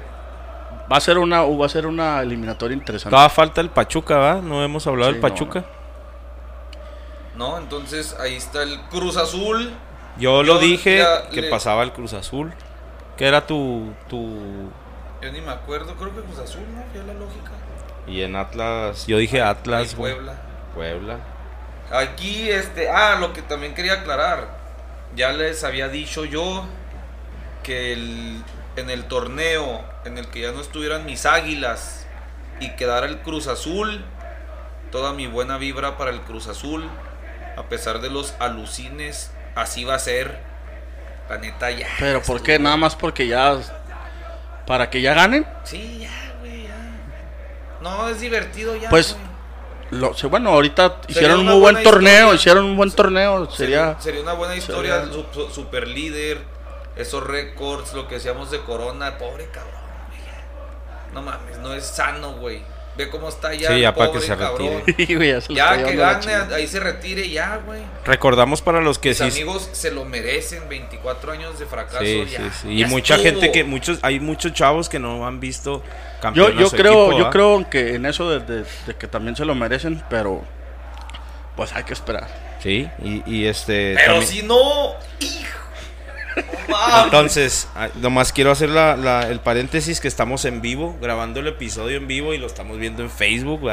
va 0.90 0.96
a 0.96 1.00
ser 1.00 1.18
una 1.18 1.42
va 1.42 1.66
a 1.66 1.68
ser 1.68 1.86
una 1.86 2.20
eliminatoria 2.22 2.74
interesante. 2.76 3.10
Todavía 3.10 3.28
falta 3.30 3.60
el 3.60 3.70
Pachuca, 3.70 4.16
¿va? 4.16 4.34
No 4.42 4.62
hemos 4.64 4.86
hablado 4.86 5.10
Sí, 5.10 5.14
del 5.14 5.22
no, 5.22 5.28
Pachuca. 5.28 5.64
No, 7.36 7.58
entonces 7.58 8.16
ahí 8.18 8.34
está 8.36 8.62
el 8.62 8.80
Cruz 8.82 9.16
Azul. 9.16 9.72
Yo 10.18 10.42
lo 10.42 10.58
dije 10.58 11.04
que 11.30 11.42
le- 11.42 11.50
pasaba 11.50 11.82
el 11.82 11.92
Cruz 11.92 12.12
Azul. 12.14 12.52
Que 13.16 13.26
era 13.26 13.46
tu, 13.46 13.92
tu... 14.08 14.70
Yo 15.22 15.32
ni 15.32 15.40
me 15.40 15.50
acuerdo, 15.52 15.94
creo 15.96 16.14
que 16.14 16.20
Cruz 16.22 16.38
Azul, 16.38 16.62
¿no? 16.74 16.82
Fue 16.92 17.02
la 17.06 17.14
lógica. 17.18 17.50
Y 18.06 18.22
en 18.22 18.36
Atlas... 18.36 19.06
Yo 19.06 19.18
dije 19.18 19.40
Atlas. 19.42 19.94
Puebla. 19.94 20.34
Puebla. 20.74 21.18
Aquí, 21.90 22.50
este, 22.50 22.90
ah, 22.90 23.16
lo 23.18 23.32
que 23.32 23.42
también 23.42 23.74
quería 23.74 23.94
aclarar. 23.94 24.48
Ya 25.14 25.32
les 25.32 25.64
había 25.64 25.88
dicho 25.88 26.24
yo 26.24 26.64
que 27.62 27.92
el- 27.92 28.42
en 28.76 28.90
el 28.90 29.04
torneo 29.04 29.82
en 30.04 30.18
el 30.18 30.28
que 30.28 30.40
ya 30.40 30.52
no 30.52 30.60
estuvieran 30.60 31.06
mis 31.06 31.24
águilas 31.26 32.06
y 32.60 32.70
quedara 32.76 33.06
el 33.06 33.18
Cruz 33.18 33.46
Azul, 33.46 34.04
toda 34.92 35.12
mi 35.14 35.26
buena 35.26 35.56
vibra 35.58 35.96
para 35.96 36.10
el 36.10 36.20
Cruz 36.20 36.46
Azul, 36.48 36.84
a 37.56 37.62
pesar 37.64 38.00
de 38.00 38.10
los 38.10 38.34
alucines, 38.38 39.30
así 39.54 39.84
va 39.84 39.94
a 39.94 39.98
ser. 39.98 40.38
La 41.28 41.38
neta 41.38 41.70
ya. 41.70 41.88
Pero 41.98 42.22
¿por 42.22 42.42
qué? 42.42 42.58
Nada 42.58 42.76
más 42.76 42.94
porque 42.94 43.26
ya 43.26 43.56
para 44.66 44.90
que 44.90 45.00
ya 45.00 45.14
ganen. 45.14 45.46
Sí, 45.64 45.98
ya, 46.02 46.34
güey, 46.40 46.64
ya. 46.64 46.76
No, 47.80 48.08
es 48.08 48.20
divertido 48.20 48.76
ya. 48.76 48.88
Pues, 48.90 49.14
güey. 49.14 49.26
Lo, 50.00 50.14
sí, 50.14 50.26
bueno, 50.26 50.50
ahorita 50.50 51.00
hicieron 51.06 51.40
un 51.40 51.46
muy 51.46 51.58
buen 51.60 51.82
torneo, 51.84 52.12
historia. 52.16 52.34
hicieron 52.34 52.64
un 52.64 52.76
buen 52.76 52.90
torneo, 52.90 53.48
sería 53.50 53.56
sería, 53.94 54.00
sería 54.00 54.20
una 54.22 54.32
buena 54.32 54.56
historia, 54.56 55.00
sería- 55.04 55.12
su- 55.12 55.26
su- 55.32 55.50
super 55.50 55.86
líder, 55.86 56.42
esos 56.96 57.22
récords, 57.24 57.92
lo 57.92 58.08
que 58.08 58.16
decíamos 58.16 58.50
de 58.50 58.60
Corona, 58.62 59.16
pobre 59.16 59.46
cabrón, 59.46 59.72
güey. 60.08 60.20
No 61.14 61.22
mames, 61.22 61.58
no 61.58 61.72
es 61.72 61.86
sano, 61.86 62.32
güey. 62.34 62.62
Ve 62.96 63.10
cómo 63.10 63.28
está 63.28 63.52
ya. 63.54 63.68
Sí, 63.68 63.74
el 63.74 63.80
ya 63.82 63.94
para 63.94 64.06
pobre 64.12 64.20
que 64.20 64.26
se 64.26 64.36
cabrón. 64.36 64.82
retire. 64.86 65.40
Ya 65.50 65.76
Ya 65.76 65.84
que 65.84 65.96
gane, 65.96 66.34
ahí 66.54 66.66
se 66.66 66.80
retire 66.80 67.28
ya, 67.28 67.56
güey. 67.64 67.82
Recordamos 68.04 68.62
para 68.62 68.80
los 68.80 68.98
que 68.98 69.10
Mis 69.10 69.18
sí... 69.18 69.24
amigos 69.24 69.68
se 69.72 69.90
lo 69.90 70.04
merecen, 70.04 70.68
24 70.68 71.32
años 71.32 71.58
de 71.58 71.66
fracaso 71.66 72.04
Sí, 72.04 72.24
ya. 72.30 72.38
sí, 72.38 72.44
sí. 72.62 72.68
Y 72.70 72.78
ya 72.80 72.86
mucha 72.88 73.16
estuvo. 73.16 73.30
gente 73.30 73.52
que... 73.52 73.64
muchos 73.64 73.98
Hay 74.02 74.18
muchos 74.20 74.52
chavos 74.54 74.88
que 74.88 74.98
no 74.98 75.26
han 75.26 75.40
visto 75.40 75.82
Yo, 75.84 76.20
campeón 76.22 76.56
a 76.56 76.60
yo 76.60 76.68
su 76.70 76.76
creo, 76.76 77.06
equipo, 77.06 77.18
yo 77.18 77.30
creo 77.30 77.68
que 77.70 77.94
en 77.96 78.06
eso 78.06 78.30
de, 78.30 78.40
de- 78.40 78.64
de 78.86 78.94
que 78.98 79.06
también 79.08 79.36
se 79.36 79.44
lo 79.44 79.54
merecen, 79.54 80.02
pero 80.08 80.42
pues 81.54 81.72
hay 81.74 81.84
que 81.84 81.92
esperar. 81.92 82.28
Sí, 82.62 82.88
y, 83.02 83.22
y 83.26 83.46
este... 83.46 83.94
Pero 83.96 84.14
también- 84.14 84.26
si 84.32 84.42
no, 84.42 84.94
hijo. 85.20 85.58
Entonces, 87.04 87.68
ah, 87.74 87.88
nomás 87.96 88.32
quiero 88.32 88.50
hacer 88.50 88.68
la, 88.68 89.26
el 89.28 89.40
paréntesis 89.40 90.00
que 90.00 90.08
estamos 90.08 90.44
en 90.44 90.60
vivo, 90.60 90.96
grabando 91.00 91.40
el 91.40 91.46
episodio 91.48 91.96
en 91.96 92.06
vivo 92.06 92.34
y 92.34 92.38
lo 92.38 92.46
estamos 92.46 92.78
viendo 92.78 93.02
en 93.02 93.10
Facebook. 93.10 93.68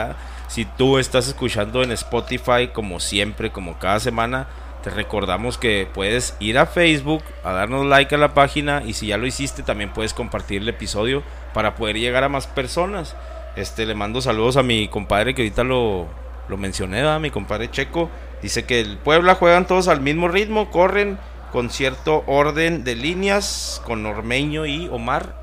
Si 0.48 0.66
tú 0.66 0.98
estás 0.98 1.28
escuchando 1.28 1.84
en 1.84 1.92
Spotify, 1.92 2.70
como 2.74 3.00
siempre, 3.00 3.52
como 3.52 3.78
cada 3.80 4.00
semana, 4.00 4.48
te 4.84 4.90
recordamos 4.90 5.58
que 5.58 5.88
puedes 5.94 6.36
ir 6.40 6.58
a 6.58 6.66
Facebook 6.66 7.24
a 7.44 7.54
darnos 7.54 7.86
like 7.86 8.14
a 8.14 8.18
la 8.18 8.34
página 8.34 8.84
y 8.86 8.94
si 8.94 9.08
ya 9.08 9.18
lo 9.18 9.26
hiciste, 9.26 9.64
también 9.64 9.92
puedes 9.94 10.14
compartir 10.14 10.62
el 10.62 10.70
episodio 10.70 11.24
para 11.54 11.76
poder 11.76 11.98
llegar 11.98 12.24
a 12.24 12.30
más 12.30 12.48
personas. 12.48 13.16
Este, 13.56 13.86
le 13.86 13.96
mando 13.96 14.22
saludos 14.22 14.58
a 14.58 14.64
mi 14.64 14.88
compadre 14.88 15.36
que 15.36 15.44
ahorita 15.44 15.64
lo, 15.64 16.08
lo 16.48 16.58
mencioné. 16.58 17.04
Mi 17.20 17.30
compadre 17.30 17.70
Checo. 17.70 18.10
Dice 18.42 18.66
que 18.66 18.82
el 18.82 18.98
Puebla 18.98 19.36
juegan 19.36 19.68
todos 19.68 19.88
al 19.88 20.02
mismo 20.02 20.28
ritmo, 20.28 20.70
corren 20.70 21.18
con 21.54 21.70
cierto 21.70 22.24
orden 22.26 22.84
de 22.84 22.96
líneas, 22.96 23.80
con 23.86 24.04
Ormeño 24.08 24.66
y 24.66 24.88
Omar. 24.88 25.36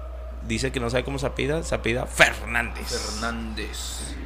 Dice 0.42 0.72
que 0.72 0.80
no 0.80 0.90
sabe 0.90 1.04
cómo 1.04 1.20
se 1.20 1.26
apida, 1.26 1.62
se 1.62 1.72
apida 1.72 2.04
Fernández. 2.06 2.88
Fernández. 2.88 4.16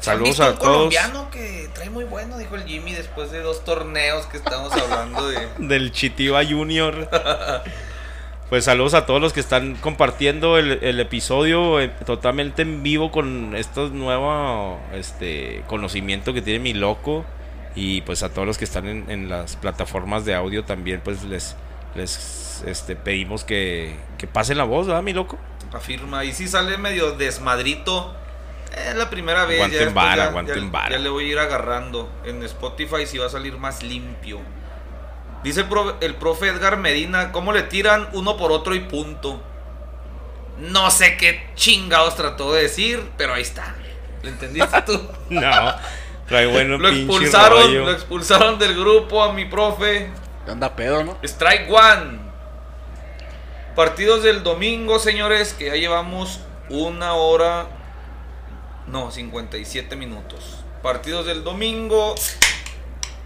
Saludos 0.00 0.08
¿Han 0.08 0.22
visto 0.24 0.44
a 0.44 0.50
un 0.50 0.58
todos. 0.58 0.76
colombiano 0.76 1.30
que 1.30 1.70
trae 1.72 1.88
muy 1.88 2.04
bueno, 2.04 2.36
dijo 2.36 2.56
el 2.56 2.64
Jimmy 2.64 2.92
después 2.92 3.30
de 3.30 3.40
dos 3.40 3.64
torneos 3.64 4.26
que 4.26 4.36
estamos 4.36 4.70
hablando 4.74 5.28
de. 5.28 5.48
Del 5.66 5.92
Chitiba 5.92 6.44
Junior. 6.44 7.08
Pues 8.50 8.66
saludos 8.66 8.92
a 8.92 9.06
todos 9.06 9.22
los 9.22 9.32
que 9.32 9.40
están 9.40 9.76
compartiendo 9.76 10.58
el, 10.58 10.72
el 10.82 11.00
episodio 11.00 11.80
eh, 11.80 11.88
totalmente 12.04 12.60
en 12.60 12.82
vivo 12.82 13.10
con 13.10 13.56
estos 13.56 13.92
nuevos 13.92 14.78
este, 14.92 15.62
conocimiento 15.68 16.34
que 16.34 16.42
tiene 16.42 16.58
mi 16.58 16.74
loco. 16.74 17.24
Y 17.74 18.02
pues 18.02 18.22
a 18.22 18.28
todos 18.28 18.46
los 18.46 18.58
que 18.58 18.64
están 18.64 18.86
en, 18.86 19.10
en 19.10 19.28
las 19.28 19.56
plataformas 19.56 20.24
de 20.24 20.34
audio 20.34 20.64
también 20.64 21.00
pues 21.02 21.24
les, 21.24 21.56
les 21.94 22.62
este, 22.66 22.96
pedimos 22.96 23.44
que, 23.44 23.96
que 24.18 24.26
pasen 24.26 24.58
la 24.58 24.64
voz, 24.64 24.86
¿verdad 24.86 25.02
mi 25.02 25.12
loco? 25.12 25.38
Afirma. 25.72 26.24
Y 26.24 26.32
si 26.32 26.48
sale 26.48 26.76
medio 26.78 27.12
desmadrito. 27.12 28.14
Es 28.88 28.94
la 28.94 29.10
primera 29.10 29.44
vez. 29.44 29.56
Aguanten 29.58 29.88
ya 29.88 29.94
vara, 29.94 30.16
ya- 30.16 30.28
aguanten 30.28 30.64
ya- 30.64 30.70
vara. 30.70 30.90
Ya 30.90 30.98
le 30.98 31.08
voy 31.08 31.24
a 31.24 31.28
ir 31.32 31.38
agarrando. 31.38 32.10
En 32.24 32.42
Spotify 32.42 33.06
sí 33.06 33.18
va 33.18 33.26
a 33.26 33.30
salir 33.30 33.56
más 33.58 33.82
limpio. 33.82 34.40
Dice 35.42 35.60
el, 35.60 35.66
pro- 35.68 35.96
el 36.00 36.14
profe 36.14 36.48
Edgar 36.48 36.76
Medina, 36.76 37.32
¿cómo 37.32 37.52
le 37.52 37.62
tiran 37.64 38.08
uno 38.12 38.36
por 38.36 38.52
otro 38.52 38.74
y 38.74 38.80
punto? 38.80 39.42
No 40.58 40.90
sé 40.90 41.16
qué 41.16 41.50
chingados 41.54 42.16
trató 42.16 42.52
de 42.52 42.62
decir, 42.62 43.02
pero 43.16 43.34
ahí 43.34 43.42
está. 43.42 43.74
¿Lo 44.22 44.28
entendiste 44.28 44.82
tú? 44.82 45.00
No, 45.30 45.74
trae 46.32 46.46
bueno 46.46 46.78
lo 46.78 46.88
expulsaron, 46.88 47.62
rollo. 47.64 47.84
lo 47.84 47.92
expulsaron 47.92 48.58
del 48.58 48.74
grupo 48.74 49.22
a 49.22 49.34
mi 49.34 49.44
profe. 49.44 50.08
Anda 50.48 50.74
pedo, 50.74 51.04
¿no? 51.04 51.18
Strike 51.22 51.70
one. 51.70 52.20
Partidos 53.76 54.22
del 54.22 54.42
domingo, 54.42 54.98
señores, 54.98 55.52
que 55.52 55.66
ya 55.66 55.74
llevamos 55.74 56.40
una 56.70 57.12
hora. 57.12 57.66
No, 58.86 59.10
57 59.10 59.94
minutos. 59.94 60.64
Partidos 60.82 61.26
del 61.26 61.44
domingo. 61.44 62.14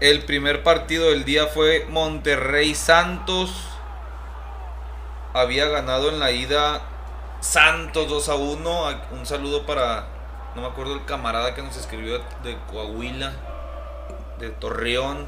El 0.01 0.25
primer 0.25 0.61
partido 0.63 1.11
del 1.11 1.23
día 1.23 1.47
fue 1.47 1.85
Monterrey 1.89 2.75
Santos. 2.75 3.51
Había 5.33 5.69
ganado 5.69 6.09
en 6.09 6.19
la 6.19 6.31
ida 6.31 6.81
Santos 7.39 8.09
2 8.09 8.27
a 8.27 8.35
1. 8.35 9.01
Un 9.11 9.25
saludo 9.25 9.65
para, 9.65 10.07
no 10.57 10.63
me 10.63 10.69
acuerdo 10.69 10.95
el 10.95 11.05
camarada 11.05 11.53
que 11.53 11.61
nos 11.61 11.77
escribió 11.77 12.17
de 12.43 12.57
Coahuila, 12.71 13.31
de 14.39 14.49
Torreón. 14.49 15.27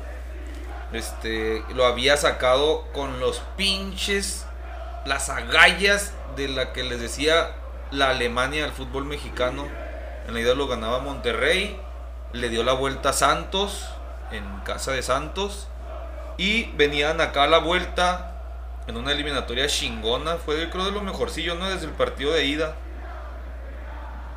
Este, 0.91 1.63
lo 1.75 1.85
había 1.85 2.17
sacado 2.17 2.85
con 2.93 3.19
los 3.19 3.39
pinches, 3.55 4.47
las 5.05 5.29
agallas 5.29 6.13
de 6.35 6.47
la 6.47 6.73
que 6.73 6.81
les 6.81 6.99
decía 6.99 7.51
la 7.91 8.09
Alemania 8.09 8.63
del 8.63 8.71
fútbol 8.71 9.05
mexicano. 9.05 9.67
En 10.27 10.33
la 10.33 10.39
ida 10.39 10.55
lo 10.55 10.67
ganaba 10.67 10.97
Monterrey, 10.97 11.79
le 12.33 12.49
dio 12.49 12.63
la 12.63 12.73
vuelta 12.73 13.09
a 13.09 13.13
Santos, 13.13 13.87
en 14.31 14.43
casa 14.61 14.93
de 14.93 15.03
Santos, 15.03 15.67
y 16.37 16.71
venían 16.71 17.21
acá 17.21 17.43
a 17.43 17.47
la 17.47 17.59
vuelta 17.59 18.41
en 18.87 18.97
una 18.97 19.11
eliminatoria 19.11 19.67
chingona. 19.67 20.37
Fue 20.37 20.71
creo 20.71 20.85
de 20.85 20.91
lo 20.91 21.01
mejorcillo, 21.01 21.53
¿no? 21.53 21.69
Desde 21.69 21.85
el 21.85 21.93
partido 21.93 22.31
de 22.31 22.45
ida. 22.45 22.73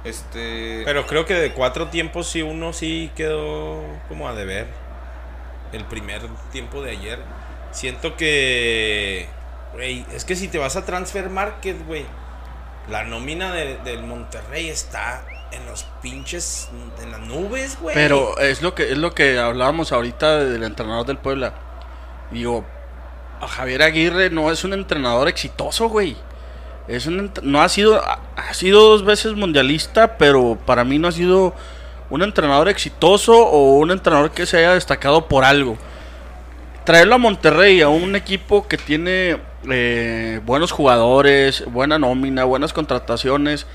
Este. 0.04 0.82
Pero 0.84 1.06
creo 1.06 1.24
que 1.24 1.34
de 1.34 1.52
cuatro 1.52 1.88
tiempos 1.88 2.28
sí 2.28 2.42
uno 2.42 2.72
sí 2.72 3.10
quedó 3.14 3.82
como 4.08 4.28
a 4.28 4.34
deber. 4.34 4.66
El 5.72 5.84
primer 5.84 6.22
tiempo 6.50 6.82
de 6.82 6.90
ayer. 6.90 7.18
Siento 7.70 8.16
que... 8.16 9.26
Güey, 9.72 10.04
es 10.14 10.24
que 10.26 10.36
si 10.36 10.48
te 10.48 10.58
vas 10.58 10.76
a 10.76 10.84
Transfer 10.84 11.30
Market, 11.30 11.86
güey. 11.86 12.04
La 12.90 13.04
nómina 13.04 13.52
de- 13.52 13.78
del 13.78 14.02
Monterrey 14.02 14.68
está 14.68 15.24
en 15.52 15.64
los 15.64 15.84
pinches... 16.02 16.68
En 17.02 17.10
las 17.12 17.20
nubes, 17.20 17.78
güey. 17.80 17.94
Pero 17.94 18.36
es 18.38 18.60
lo 18.60 18.74
que 18.74 18.90
es 18.92 18.98
lo 18.98 19.14
que 19.14 19.38
hablábamos 19.38 19.92
ahorita 19.92 20.40
del 20.44 20.64
entrenador 20.64 21.06
del 21.06 21.16
Puebla. 21.16 21.54
Digo, 22.30 22.66
a 23.40 23.46
Javier 23.48 23.82
Aguirre 23.82 24.28
no 24.30 24.50
es 24.50 24.64
un 24.64 24.74
entrenador 24.74 25.28
exitoso, 25.28 25.88
güey. 25.88 26.16
Es 26.88 27.06
un 27.06 27.30
no 27.42 27.62
ha 27.62 27.68
sido 27.68 28.02
ha, 28.04 28.54
sido 28.54 28.80
dos 28.82 29.04
veces 29.04 29.34
mundialista, 29.34 30.18
pero 30.18 30.58
para 30.66 30.84
mí 30.84 30.98
no 30.98 31.08
ha 31.08 31.12
sido 31.12 31.54
un 32.10 32.22
entrenador 32.22 32.68
exitoso 32.68 33.34
o 33.38 33.78
un 33.78 33.90
entrenador 33.90 34.32
que 34.32 34.46
se 34.46 34.58
haya 34.58 34.74
destacado 34.74 35.28
por 35.28 35.44
algo. 35.44 35.78
Traerlo 36.84 37.14
a 37.14 37.18
Monterrey, 37.18 37.80
a 37.80 37.88
un 37.88 38.16
equipo 38.16 38.66
que 38.66 38.76
tiene 38.76 39.38
eh, 39.70 40.40
buenos 40.44 40.72
jugadores, 40.72 41.64
buena 41.66 41.98
nómina, 41.98 42.44
buenas 42.44 42.72
contrataciones, 42.72 43.66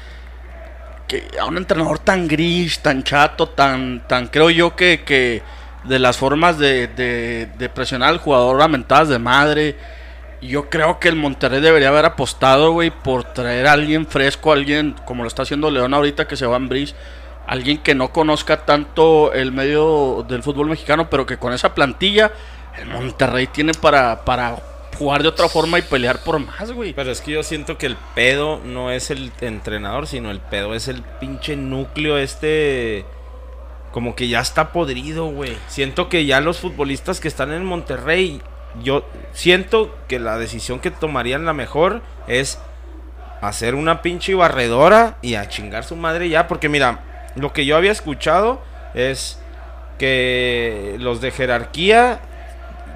que 1.08 1.26
a 1.40 1.46
un 1.46 1.56
entrenador 1.56 2.00
tan 2.00 2.28
gris, 2.28 2.80
tan 2.82 3.04
chato, 3.04 3.48
tan, 3.48 4.06
tan 4.08 4.28
creo 4.28 4.50
yo 4.50 4.76
que, 4.76 5.04
que 5.06 5.42
de 5.86 6.00
las 6.00 6.18
formas 6.18 6.60
de 6.60 7.72
presionar 7.74 8.10
al 8.10 8.18
jugador 8.18 8.62
a 8.62 8.68
mentadas 8.68 9.08
de 9.08 9.20
madre. 9.20 9.78
Yo 10.42 10.70
creo 10.70 11.00
que 11.00 11.10
el 11.10 11.16
Monterrey 11.16 11.62
debería 11.62 11.90
haber 11.90 12.06
apostado, 12.06 12.72
güey, 12.72 12.92
por 12.92 13.24
traer 13.24 13.68
a 13.68 13.74
alguien 13.74 14.06
fresco, 14.06 14.52
alguien 14.52 14.96
como 15.06 15.24
lo 15.24 15.28
está 15.28 15.42
haciendo 15.42 15.72
León 15.72 15.94
ahorita 15.94 16.28
que 16.28 16.38
se 16.38 16.46
va 16.46 16.58
en 16.58 16.70
Bris, 16.70 16.96
alguien 17.48 17.80
que 17.80 17.96
no 17.96 18.10
conozca 18.10 18.66
tanto 18.66 19.34
el 19.34 19.52
medio 19.52 20.26
del 20.28 20.44
fútbol 20.44 20.68
mexicano, 20.68 21.10
pero 21.10 21.26
que 21.26 21.38
con 21.38 21.54
esa 21.54 21.74
plantilla 21.74 22.32
el 22.80 22.88
Monterrey 22.88 23.48
tiene 23.48 23.74
para, 23.74 24.24
para 24.26 24.58
jugar 24.98 25.22
de 25.22 25.30
otra 25.30 25.48
forma 25.48 25.80
y 25.80 25.84
pelear 25.84 26.20
por 26.24 26.40
más, 26.40 26.72
güey. 26.72 26.94
Pero 26.94 27.12
es 27.12 27.22
que 27.22 27.32
yo 27.32 27.44
siento 27.44 27.78
que 27.78 27.86
el 27.86 27.98
pedo 28.16 28.60
no 28.64 28.92
es 28.92 29.12
el 29.12 29.32
entrenador, 29.42 30.08
sino 30.08 30.32
el 30.32 30.40
pedo 30.40 30.76
es 30.76 30.88
el 30.88 31.02
pinche 31.02 31.56
núcleo 31.56 32.18
este. 32.18 33.06
Como 33.92 34.16
que 34.16 34.28
ya 34.28 34.42
está 34.42 34.72
podrido, 34.72 35.28
güey. 35.28 35.58
Siento 35.68 36.10
que 36.10 36.26
ya 36.26 36.42
los 36.42 36.60
futbolistas 36.60 37.20
que 37.20 37.28
están 37.28 37.52
en 37.52 37.66
Monterrey, 37.66 38.42
yo 38.82 39.06
siento 39.34 39.96
que 40.08 40.20
la 40.20 40.38
decisión 40.38 40.80
que 40.80 40.92
tomarían 40.92 41.46
la 41.46 41.54
mejor 41.54 42.02
es 42.28 42.60
hacer 43.42 43.76
una 43.76 44.02
pinche 44.02 44.34
barredora 44.36 45.18
y 45.22 45.36
a 45.36 45.48
chingar 45.48 45.84
su 45.84 45.96
madre 45.96 46.30
ya. 46.30 46.48
Porque 46.48 46.70
mira, 46.70 47.00
lo 47.36 47.54
que 47.54 47.66
yo 47.66 47.78
había 47.78 47.92
escuchado 47.92 48.62
es 48.94 49.40
que 49.98 50.96
los 51.00 51.22
de 51.22 51.32
jerarquía 51.32 52.20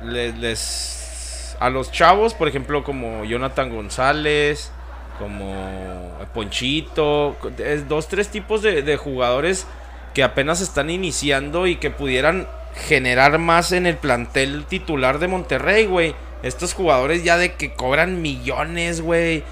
les, 0.03 1.55
a 1.59 1.69
los 1.69 1.91
chavos, 1.91 2.34
por 2.34 2.47
ejemplo, 2.47 2.84
como 2.84 3.25
Jonathan 3.25 3.69
González, 3.69 4.71
como 5.19 6.17
Ponchito, 6.34 7.38
es 7.57 7.88
dos, 7.88 8.07
tres 8.07 8.29
tipos 8.29 8.61
de 8.61 8.97
jugadores 8.97 9.67
que 10.13 10.23
apenas 10.23 10.61
están 10.61 10.89
iniciando 10.89 11.67
y 11.67 11.75
que 11.75 11.91
pudieran 11.91 12.47
generar 12.76 13.38
más 13.38 13.72
en 13.72 13.86
el 13.86 13.97
plantel 13.97 14.65
titular 14.65 15.19
de 15.19 15.28
Monterrey, 15.28 15.86
güey. 15.86 16.15
Estos 16.43 16.74
jugadores 16.74 17.24
ya 17.24 17.38
de 17.38 17.53
que 17.53 17.74
cobran 17.74 18.22
millones, 18.22 19.01
güey 19.01 19.43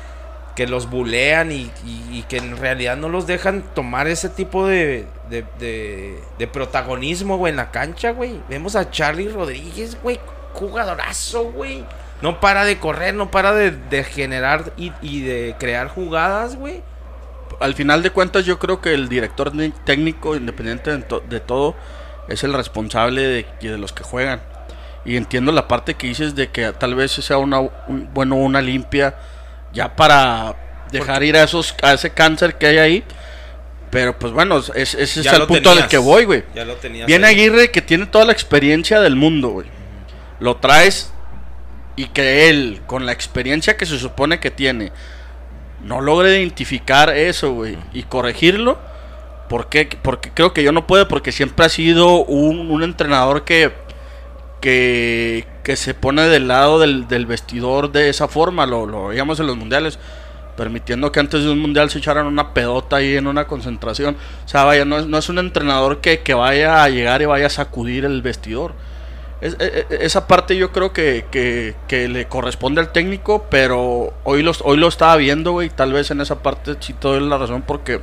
que 0.59 0.67
los 0.67 0.89
bulean 0.89 1.53
y, 1.53 1.71
que 2.27 2.35
en 2.35 2.57
realidad 2.57 2.97
no 2.97 3.07
los 3.07 3.25
dejan 3.25 3.63
tomar 3.73 4.09
ese 4.09 4.27
tipo 4.27 4.67
de, 4.67 5.05
de, 5.29 6.47
protagonismo, 6.51 7.37
güey, 7.37 7.51
en 7.51 7.55
la 7.55 7.71
cancha, 7.71 8.11
güey. 8.11 8.41
Vemos 8.49 8.75
a 8.75 8.91
Charlie 8.91 9.29
Rodríguez, 9.29 9.97
güey, 10.03 10.19
jugadorazo, 10.51 11.45
güey. 11.45 11.85
No 12.21 12.41
para 12.41 12.65
de 12.65 12.77
correr, 12.77 13.13
no 13.13 13.31
para 13.31 13.53
de, 13.53 14.03
generar 14.03 14.73
y, 14.75 15.21
de 15.21 15.55
crear 15.57 15.87
jugadas, 15.87 16.57
güey. 16.57 16.81
Al 17.61 17.73
final 17.73 18.03
de 18.03 18.09
cuentas, 18.09 18.43
yo 18.43 18.59
creo 18.59 18.81
que 18.81 18.93
el 18.93 19.07
director 19.07 19.55
ni- 19.55 19.71
técnico, 19.71 20.35
independiente 20.35 20.91
de 20.91 21.39
todo, 21.39 21.75
es 22.29 22.43
el 22.43 22.53
responsable 22.53 23.21
de, 23.21 23.45
de 23.61 23.77
los 23.77 23.91
que 23.93 24.03
juegan. 24.03 24.41
Y 25.05 25.15
entiendo 25.15 25.51
la 25.51 25.67
parte 25.67 25.93
que 25.95 26.07
dices 26.07 26.35
de 26.35 26.49
que 26.49 26.71
tal 26.73 26.95
vez 26.95 27.11
sea 27.11 27.37
una, 27.37 27.59
un- 27.59 28.09
bueno, 28.13 28.35
una 28.35 28.61
limpia 28.61 29.15
ya 29.73 29.95
para 29.95 30.55
dejar 30.91 31.23
ir 31.23 31.35
a 31.37 31.43
esos 31.43 31.73
a 31.81 31.93
ese 31.93 32.09
cáncer 32.11 32.55
que 32.57 32.67
hay 32.67 32.77
ahí. 32.77 33.03
Pero 33.91 34.17
pues 34.19 34.33
bueno, 34.33 34.57
es- 34.59 34.69
ese 34.93 35.21
es 35.21 35.25
el 35.25 35.47
punto 35.47 35.69
al 35.69 35.75
tenías, 35.77 35.89
que 35.89 35.97
voy, 35.97 36.25
güey. 36.25 36.43
Ya 36.53 36.65
lo 36.65 36.75
tenías. 36.75 37.07
Viene 37.07 37.27
ahí. 37.27 37.35
Aguirre 37.35 37.71
que 37.71 37.81
tiene 37.81 38.05
toda 38.05 38.25
la 38.25 38.33
experiencia 38.33 38.99
del 38.99 39.15
mundo, 39.15 39.49
güey. 39.49 39.67
Lo 40.39 40.57
traes 40.57 41.11
y 41.95 42.05
que 42.07 42.49
él, 42.49 42.81
con 42.85 43.05
la 43.05 43.11
experiencia 43.11 43.77
que 43.77 43.85
se 43.85 43.97
supone 43.97 44.39
que 44.39 44.51
tiene, 44.51 44.91
no 45.83 46.01
logra 46.01 46.29
identificar 46.29 47.09
eso, 47.09 47.53
güey, 47.53 47.77
y 47.93 48.03
corregirlo. 48.03 48.79
¿Por 49.49 49.67
qué? 49.67 49.89
Porque 50.01 50.31
creo 50.33 50.53
que 50.53 50.63
yo 50.63 50.71
no 50.71 50.87
puedo, 50.87 51.07
porque 51.07 51.31
siempre 51.31 51.65
ha 51.65 51.69
sido 51.69 52.23
un, 52.23 52.69
un 52.71 52.83
entrenador 52.83 53.43
que, 53.43 53.71
que, 54.61 55.45
que 55.63 55.75
se 55.75 55.93
pone 55.93 56.23
del 56.23 56.47
lado 56.47 56.79
del, 56.79 57.07
del 57.07 57.25
vestidor 57.25 57.91
de 57.91 58.09
esa 58.09 58.27
forma, 58.27 58.65
lo, 58.65 58.85
lo 58.85 59.07
veíamos 59.07 59.39
en 59.39 59.47
los 59.47 59.57
mundiales, 59.57 59.99
permitiendo 60.57 61.11
que 61.11 61.19
antes 61.21 61.43
de 61.43 61.49
un 61.49 61.59
mundial 61.59 61.89
se 61.89 61.99
echaran 61.99 62.27
una 62.27 62.53
pedota 62.53 62.97
ahí 62.97 63.15
en 63.15 63.27
una 63.27 63.47
concentración. 63.47 64.17
O 64.45 64.47
sea, 64.47 64.65
vaya, 64.65 64.85
no 64.85 64.97
es, 64.99 65.07
no 65.07 65.17
es 65.17 65.29
un 65.29 65.39
entrenador 65.39 65.99
que, 66.01 66.19
que 66.19 66.33
vaya 66.33 66.83
a 66.83 66.89
llegar 66.89 67.21
y 67.21 67.25
vaya 67.25 67.47
a 67.47 67.49
sacudir 67.49 68.03
el 68.05 68.21
vestidor. 68.21 68.73
Es- 69.41 69.55
e- 69.57 69.85
e- 69.89 69.97
esa 70.05 70.27
parte 70.27 70.57
yo 70.57 70.71
creo 70.73 70.91
que, 70.91 71.25
que- 71.31 71.75
que 71.87 72.09
le 72.09 72.27
corresponde 72.27 72.81
al 72.81 72.91
técnico, 72.91 73.45
pero 73.49 74.13
hoy, 74.25 74.43
los, 74.43 74.61
hoy 74.65 74.75
lo 74.77 74.89
estaba 74.89 75.15
viendo, 75.15 75.53
güey, 75.53 75.69
tal 75.69 75.93
vez 75.93 76.11
en 76.11 76.19
esa 76.19 76.43
parte 76.43 76.75
sí 76.81 76.91
te 76.93 77.07
doy 77.07 77.21
la 77.21 77.37
razón 77.37 77.63
porque 77.65 78.01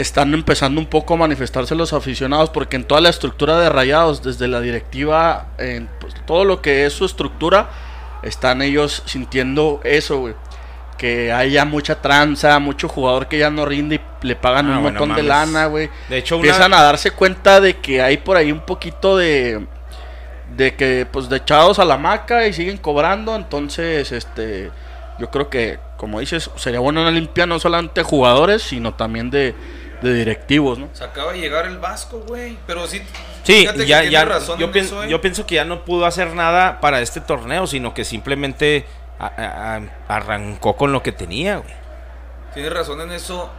están 0.00 0.34
empezando 0.34 0.80
un 0.80 0.86
poco 0.86 1.14
a 1.14 1.16
manifestarse 1.16 1.74
los 1.74 1.92
aficionados 1.92 2.50
porque 2.50 2.76
en 2.76 2.84
toda 2.84 3.00
la 3.00 3.08
estructura 3.08 3.58
de 3.58 3.68
Rayados, 3.68 4.22
desde 4.22 4.48
la 4.48 4.60
directiva, 4.60 5.48
en 5.58 5.88
pues, 6.00 6.14
todo 6.26 6.44
lo 6.44 6.60
que 6.62 6.86
es 6.86 6.92
su 6.92 7.04
estructura, 7.04 7.70
están 8.22 8.62
ellos 8.62 9.02
sintiendo 9.06 9.80
eso, 9.84 10.18
güey. 10.18 10.34
Que 10.98 11.30
haya 11.32 11.64
mucha 11.66 12.00
tranza, 12.00 12.58
mucho 12.58 12.88
jugador 12.88 13.28
que 13.28 13.38
ya 13.38 13.50
no 13.50 13.66
rinde 13.66 14.00
y 14.22 14.26
le 14.26 14.34
pagan 14.36 14.66
Ah, 14.70 14.76
un 14.76 14.82
bueno, 14.82 15.00
montón 15.00 15.16
de 15.16 15.22
lana, 15.22 15.66
güey. 15.66 15.90
De 16.08 16.18
hecho, 16.18 16.36
una- 16.36 16.46
Empiezan 16.46 16.72
a 16.72 16.82
darse 16.82 17.10
cuenta 17.10 17.60
de 17.60 17.76
que 17.76 18.00
hay 18.00 18.16
por 18.16 18.36
ahí 18.36 18.50
un 18.52 18.60
poquito 18.60 19.16
de 19.16 19.66
de 20.56 20.74
que 20.74 21.06
pues 21.10 21.28
de 21.28 21.36
echados 21.38 21.78
a 21.80 21.84
la 21.84 21.98
maca 21.98 22.46
y 22.46 22.52
siguen 22.52 22.78
cobrando, 22.78 23.34
entonces 23.36 24.10
este 24.12 24.70
yo 25.18 25.30
creo 25.30 25.50
que 25.50 25.78
como 25.98 26.20
dices, 26.20 26.50
sería 26.56 26.78
bueno 26.80 27.02
una 27.02 27.10
limpia 27.10 27.46
no 27.46 27.58
solamente 27.58 28.00
de 28.00 28.04
jugadores, 28.04 28.62
sino 28.62 28.94
también 28.94 29.28
de, 29.30 29.54
de 30.02 30.14
directivos, 30.14 30.78
¿no? 30.78 30.88
Se 30.92 31.04
acaba 31.04 31.32
de 31.32 31.40
llegar 31.40 31.66
el 31.66 31.78
Vasco, 31.78 32.20
güey. 32.26 32.56
Pero 32.66 32.86
sí. 32.86 33.02
Sí, 33.44 33.60
fíjate 33.60 33.78
que 33.78 33.86
ya, 33.86 34.00
tiene 34.00 34.12
ya, 34.12 34.24
razón 34.24 34.58
yo, 34.58 34.66
en 34.66 34.72
pien- 34.72 34.84
eso, 34.84 35.04
eh. 35.04 35.08
yo 35.08 35.20
pienso 35.20 35.46
que 35.46 35.54
ya 35.56 35.64
no 35.64 35.84
pudo 35.84 36.06
hacer 36.06 36.34
nada 36.34 36.80
para 36.80 37.00
este 37.00 37.20
torneo, 37.20 37.66
sino 37.66 37.94
que 37.94 38.04
simplemente 38.04 38.84
a- 39.18 39.26
a- 39.26 39.76
a- 39.76 40.16
arrancó 40.16 40.76
con 40.76 40.92
lo 40.92 41.02
que 41.02 41.12
tenía, 41.12 41.56
güey. 41.58 41.72
Tienes 42.54 42.72
razón 42.72 43.00
en 43.02 43.12
eso. 43.12 43.50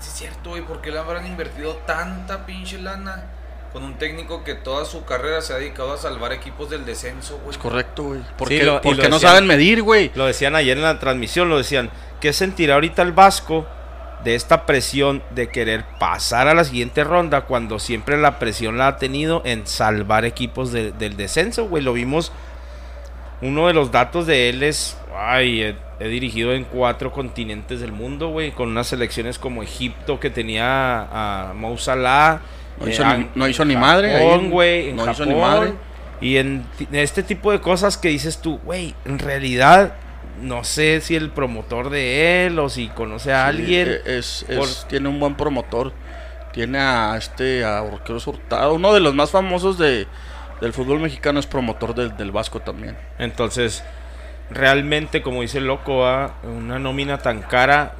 Sí, 0.00 0.08
es 0.12 0.14
cierto, 0.18 0.50
güey. 0.50 0.62
¿Por 0.62 0.80
qué 0.80 0.90
le 0.92 0.98
habrán 0.98 1.26
invertido 1.26 1.74
tanta 1.86 2.46
pinche 2.46 2.78
lana 2.78 3.24
con 3.72 3.82
un 3.82 3.94
técnico 3.98 4.44
que 4.44 4.54
toda 4.54 4.84
su 4.84 5.04
carrera 5.04 5.40
se 5.40 5.52
ha 5.52 5.56
dedicado 5.56 5.92
a 5.92 5.96
salvar 5.98 6.32
equipos 6.32 6.70
del 6.70 6.84
descenso, 6.86 7.38
güey? 7.38 7.50
Es 7.50 7.58
correcto, 7.58 8.04
güey. 8.04 8.20
Sí, 8.20 8.26
Porque, 8.36 8.62
lo- 8.64 8.80
porque 8.80 9.02
lo 9.02 9.08
no 9.08 9.18
saben 9.18 9.46
medir, 9.46 9.82
güey. 9.82 10.10
Lo 10.14 10.26
decían 10.26 10.54
ayer 10.54 10.76
en 10.76 10.84
la 10.84 10.98
transmisión, 10.98 11.48
lo 11.48 11.58
decían, 11.58 11.90
¿qué 12.20 12.32
sentirá 12.32 12.74
ahorita 12.74 13.02
el 13.02 13.12
Vasco 13.12 13.66
de 14.24 14.34
esta 14.34 14.66
presión 14.66 15.22
de 15.30 15.48
querer 15.48 15.84
pasar 15.98 16.48
a 16.48 16.54
la 16.54 16.64
siguiente 16.64 17.04
ronda 17.04 17.42
cuando 17.42 17.78
siempre 17.78 18.16
la 18.16 18.38
presión 18.38 18.76
la 18.78 18.88
ha 18.88 18.96
tenido 18.96 19.42
en 19.44 19.66
salvar 19.66 20.24
equipos 20.24 20.72
de- 20.72 20.92
del 20.92 21.16
descenso, 21.16 21.66
güey? 21.68 21.82
Lo 21.82 21.92
vimos, 21.92 22.32
uno 23.40 23.68
de 23.68 23.74
los 23.74 23.92
datos 23.92 24.26
de 24.26 24.48
él 24.48 24.62
es, 24.64 24.96
ay, 25.16 25.62
he, 25.62 25.76
he 26.00 26.08
dirigido 26.08 26.52
en 26.52 26.64
cuatro 26.64 27.12
continentes 27.12 27.80
del 27.80 27.92
mundo, 27.92 28.28
güey, 28.30 28.50
con 28.50 28.68
unas 28.68 28.88
selecciones 28.88 29.38
como 29.38 29.62
Egipto 29.62 30.18
que 30.18 30.30
tenía 30.30 31.02
a 31.50 31.52
Mo 31.54 31.76
Salah. 31.78 32.40
No 32.80 32.86
eh, 32.86 32.90
hizo 32.90 33.04
ni- 33.04 33.12
en- 33.14 33.30
no 33.34 33.48
hizo 33.48 33.64
ni 33.64 33.76
madre 33.76 34.14
ahí 34.16 34.24
en- 34.44 34.50
no 34.96 35.02
hizo 35.12 35.24
ni 35.26 35.34
madre. 35.40 35.72
Y 36.20 36.36
en, 36.38 36.66
en 36.80 36.94
este 36.96 37.22
tipo 37.22 37.52
de 37.52 37.60
cosas 37.60 37.96
que 37.96 38.08
dices 38.08 38.38
tú, 38.38 38.58
güey, 38.64 38.94
en 39.04 39.20
realidad 39.20 39.94
no 40.40 40.64
sé 40.64 41.00
si 41.00 41.16
el 41.16 41.30
promotor 41.30 41.90
de 41.90 42.46
él 42.46 42.58
o 42.58 42.68
si 42.68 42.88
conoce 42.88 43.32
a 43.32 43.44
Sí, 43.44 43.48
alguien. 43.58 43.88
eh, 43.88 44.00
es, 44.18 44.44
es- 44.48 44.56
por- 44.56 44.88
tiene 44.88 45.08
un 45.08 45.18
buen 45.20 45.34
promotor. 45.34 45.92
Tiene 46.52 46.78
a 46.78 47.14
este 47.16 47.64
a 47.64 47.82
Orqueros 47.82 48.26
Hurtado, 48.26 48.74
uno 48.74 48.92
de 48.94 49.00
los 49.00 49.14
más 49.14 49.30
famosos 49.30 49.78
de, 49.78 50.06
del 50.60 50.72
fútbol 50.72 50.98
mexicano 50.98 51.38
es 51.38 51.46
promotor 51.46 51.94
del, 51.94 52.16
del 52.16 52.30
Vasco 52.32 52.60
también. 52.60 52.96
Entonces, 53.18 53.84
realmente, 54.50 55.22
como 55.22 55.42
dice 55.42 55.58
el 55.58 55.66
loco, 55.66 56.06
ah, 56.06 56.34
una 56.42 56.78
nómina 56.78 57.18
tan 57.18 57.42
cara, 57.42 57.94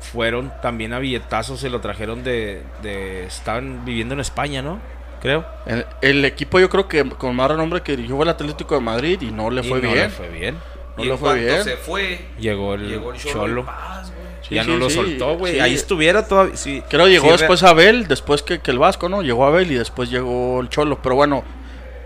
fueron 0.00 0.50
también 0.62 0.92
a 0.94 0.98
billetazos, 0.98 1.60
se 1.60 1.68
lo 1.70 1.80
trajeron 1.80 2.24
de, 2.24 2.62
de... 2.82 3.26
Estaban 3.26 3.84
viviendo 3.84 4.14
en 4.14 4.20
España, 4.20 4.62
¿no? 4.62 4.78
Creo. 5.20 5.44
El, 5.66 5.84
el 6.00 6.24
equipo 6.24 6.58
yo 6.58 6.70
creo 6.70 6.88
que 6.88 7.04
con 7.10 7.36
más 7.36 7.50
renombre 7.50 7.82
que 7.82 7.92
dirigió 7.92 8.16
fue 8.16 8.24
el 8.24 8.30
Atlético 8.30 8.74
de 8.76 8.80
Madrid 8.80 9.20
y 9.20 9.30
no 9.30 9.50
le 9.50 9.60
Y 9.60 9.68
fue 9.68 9.82
no 9.82 9.92
bien. 9.92 10.04
le 10.04 10.08
fue 10.08 10.28
bien. 10.30 10.56
No 11.00 11.06
y 11.06 11.10
en 11.10 11.18
fue 11.18 11.28
cuanto 11.28 11.44
bien. 11.44 11.64
se 11.64 11.76
fue, 11.76 12.20
Llegó 12.38 12.74
el, 12.74 12.88
llegó 12.88 13.12
el 13.12 13.18
Cholo. 13.20 13.66
Paz. 13.66 14.12
Sí, 14.48 14.54
ya 14.54 14.64
sí, 14.64 14.70
no 14.70 14.76
lo 14.78 14.88
sí, 14.90 14.96
soltó, 14.96 15.36
güey. 15.36 15.54
sí. 15.54 15.60
Ahí 15.60 15.74
estuviera 15.74 16.26
todavía. 16.26 16.56
sí, 16.56 16.82
Creo 16.88 17.06
llegó 17.08 17.26
sí, 17.26 17.32
después 17.32 17.62
Abel, 17.62 18.08
después 18.08 18.42
que, 18.42 18.60
que 18.60 18.70
el 18.70 18.78
Vasco, 18.78 19.08
¿no? 19.08 19.22
Llegó 19.22 19.44
Abel 19.46 19.70
y 19.70 19.74
después 19.74 20.10
llegó 20.10 20.60
el 20.60 20.68
Cholo. 20.68 21.00
Pero 21.02 21.14
bueno, 21.14 21.44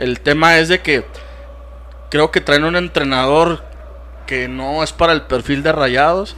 el 0.01 0.21
tema 0.21 0.59
es 0.59 0.69
de 0.69 0.81
que 0.81 1.05
creo 2.11 2.31
que 2.31 2.41
traen 2.41 2.65
un 2.65 2.77
entrenador 2.77 3.65
que 4.27 4.49
no 4.49 4.83
es 4.83 4.93
para 4.93 5.13
el 5.13 5.23
perfil 5.23 5.63
de 5.63 5.73
rayados. 5.73 6.37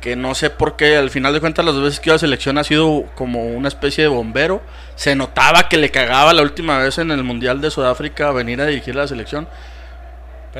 Que 0.00 0.14
no 0.14 0.36
sé 0.36 0.48
por 0.50 0.76
qué, 0.76 0.96
al 0.96 1.10
final 1.10 1.32
de 1.34 1.40
cuentas, 1.40 1.64
las 1.64 1.74
veces 1.80 1.98
que 1.98 2.10
iba 2.10 2.14
a 2.16 2.20
selección 2.20 2.56
ha 2.56 2.62
sido 2.62 3.04
como 3.16 3.46
una 3.46 3.66
especie 3.66 4.04
de 4.04 4.08
bombero. 4.08 4.62
Se 4.94 5.16
notaba 5.16 5.68
que 5.68 5.76
le 5.76 5.90
cagaba 5.90 6.32
la 6.32 6.42
última 6.42 6.78
vez 6.78 6.98
en 6.98 7.10
el 7.10 7.24
Mundial 7.24 7.60
de 7.60 7.70
Sudáfrica 7.72 8.30
venir 8.30 8.60
a 8.60 8.66
dirigir 8.66 8.94
la 8.94 9.08
selección. 9.08 9.48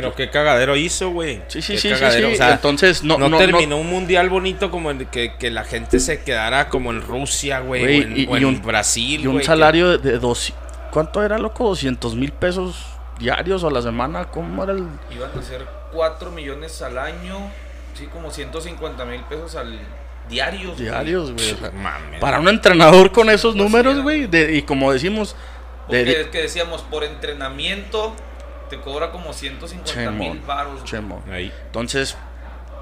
Pero 0.00 0.14
qué 0.14 0.30
cagadero 0.30 0.76
hizo, 0.76 1.10
güey. 1.10 1.42
Sí, 1.48 1.60
sí, 1.62 1.72
Qué 1.74 1.78
sí, 1.80 1.88
sí, 1.88 1.94
cagadero, 1.94 2.28
sí. 2.28 2.34
o 2.34 2.36
sea, 2.36 2.52
Entonces, 2.52 3.02
no, 3.02 3.18
no, 3.18 3.28
no, 3.28 3.30
no- 3.30 3.38
terminó 3.38 3.76
un 3.78 3.88
mundial 3.88 4.28
bonito 4.30 4.70
como 4.70 4.90
el 4.90 5.06
que, 5.08 5.34
que 5.38 5.50
la 5.50 5.64
gente 5.64 5.98
se 6.00 6.22
quedara 6.22 6.68
como 6.68 6.90
en 6.90 7.02
Rusia, 7.02 7.60
güey, 7.60 7.82
o 7.84 8.02
en, 8.02 8.16
y- 8.20 8.26
o 8.28 8.36
y 8.38 8.44
un- 8.44 8.62
Brasil, 8.62 9.20
Y 9.22 9.26
un 9.26 9.42
salario 9.42 9.98
de, 9.98 10.12
de 10.12 10.18
dos... 10.18 10.52
¿Cuánto 10.90 11.22
era, 11.22 11.36
loco? 11.38 11.70
¿200 11.70 12.14
mil 12.14 12.32
pesos 12.32 12.86
diarios 13.18 13.62
a 13.64 13.70
la 13.70 13.82
semana? 13.82 14.26
¿Cómo 14.26 14.62
era 14.64 14.72
el...? 14.72 14.86
Iban 15.14 15.30
a 15.38 15.42
ser 15.42 15.66
4 15.92 16.30
millones 16.30 16.80
al 16.80 16.96
año. 16.98 17.38
Sí, 17.94 18.06
como 18.06 18.30
150 18.30 19.04
mil 19.04 19.20
pesos 19.22 19.54
al 19.56 19.78
diarios. 20.28 20.74
güey. 20.74 20.84
diarios, 20.84 21.32
güey. 21.32 21.52
o 21.52 21.56
sea, 21.56 21.72
para 22.20 22.38
un 22.40 22.48
entrenador 22.48 23.10
con 23.12 23.28
esos 23.30 23.54
Pues 23.54 23.64
números, 23.64 24.00
güey, 24.02 24.28
y 24.56 24.62
como 24.62 24.92
decimos, 24.92 25.34
de, 25.88 26.28
que 26.30 26.42
decíamos, 26.42 26.82
por 26.82 27.02
entrenamiento 27.04 28.14
te 28.68 28.80
cobra 28.80 29.10
como 29.10 29.32
150 29.32 30.10
mil 30.10 30.20
Chemón, 30.20 30.46
baros. 30.46 30.84
Chemo. 30.84 31.22
Ahí. 31.30 31.52
Entonces, 31.66 32.16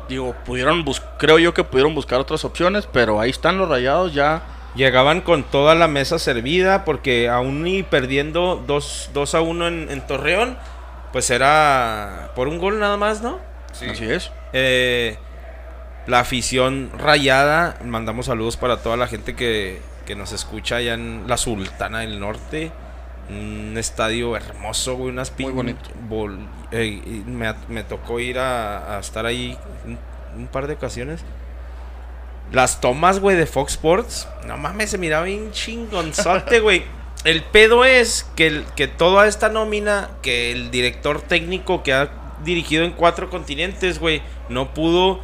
digo, 0.09 0.34
pudieron 0.45 0.84
bus 0.84 1.03
creo 1.18 1.39
yo 1.39 1.55
que 1.55 1.64
pudieron 1.64 1.95
buscar 1.95 2.20
otras 2.20 2.45
opciones, 2.45 2.87
pero 2.93 3.20
ahí 3.20 3.30
están 3.30 3.59
los 3.59 3.68
rayados 3.68 4.14
ya. 4.14 4.43
Llegaban 4.74 5.22
con 5.22 5.43
toda 5.43 5.74
la 5.74 5.89
mesa 5.89 6.18
servida 6.18 6.84
porque 6.84 7.30
aún 7.30 7.66
y 7.66 7.82
perdiendo 7.82 8.62
2 8.66 9.34
a 9.34 9.41
1 9.41 9.68
en, 9.68 9.91
en 9.91 10.07
Torreón, 10.07 10.59
pues 11.12 11.30
era 11.30 12.30
por 12.34 12.47
un 12.47 12.59
gol 12.59 12.78
nada 12.78 12.99
más, 12.99 13.22
¿no? 13.22 13.39
Sí. 13.72 13.87
Así 13.89 14.05
es. 14.05 14.30
Eh, 14.53 15.16
la 16.07 16.20
afición 16.20 16.91
rayada, 16.97 17.78
mandamos 17.84 18.26
saludos 18.26 18.57
para 18.57 18.76
toda 18.78 18.97
la 18.97 19.07
gente 19.07 19.34
que, 19.34 19.80
que 20.05 20.14
nos 20.14 20.32
escucha 20.32 20.76
allá 20.76 20.95
en 20.95 21.24
la 21.26 21.37
Sultana 21.37 22.01
del 22.01 22.20
Norte. 22.20 22.70
Un 23.29 23.74
estadio 23.77 24.37
hermoso, 24.37 24.97
güey, 24.97 25.11
unas 25.11 25.33
Muy 25.39 25.51
bonito. 25.53 25.91
bol- 26.09 26.39
eh, 26.70 27.01
me, 27.27 27.53
me 27.68 27.83
tocó 27.83 28.20
ir 28.20 28.39
a, 28.39 28.97
a 28.97 29.01
estar 29.01 29.27
ahí 29.27 29.59
un, 29.85 29.99
un 30.39 30.47
par 30.47 30.66
de 30.68 30.74
ocasiones. 30.74 31.22
Las 32.53 32.81
tomas, 32.81 33.18
güey, 33.18 33.37
de 33.37 33.47
Fox 33.47 33.72
Sports. 33.72 34.29
No 34.47 34.57
mames, 34.57 34.91
se 34.91 34.99
miraba 34.99 35.24
bien 35.24 35.51
chingonzote, 35.51 36.61
güey. 36.61 36.85
El 37.24 37.43
pedo 37.43 37.85
es 37.85 38.24
que, 38.37 38.47
el- 38.47 38.64
que 38.77 38.87
toda 38.87 39.27
esta 39.27 39.49
nómina, 39.49 40.11
que 40.22 40.53
el 40.53 40.70
director 40.70 41.20
técnico 41.20 41.83
que 41.83 41.93
ha 41.93 42.11
dirigido 42.45 42.85
en 42.85 42.93
cuatro 42.93 43.29
continentes, 43.31 43.99
güey, 43.99 44.22
no 44.49 44.72
pudo 44.74 45.18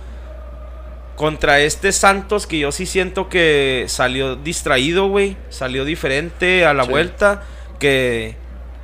contra 1.15 1.61
este 1.61 1.93
Santos 1.93 2.47
que 2.49 2.59
yo 2.59 2.73
sí 2.73 2.87
siento 2.87 3.29
que 3.29 3.85
salió 3.87 4.35
distraído, 4.35 5.07
güey. 5.09 5.37
Salió 5.51 5.85
diferente 5.85 6.67
a 6.67 6.75
la 6.75 6.85
Sí. 6.85 6.91
vuelta. 6.91 7.43
Que 7.83 8.37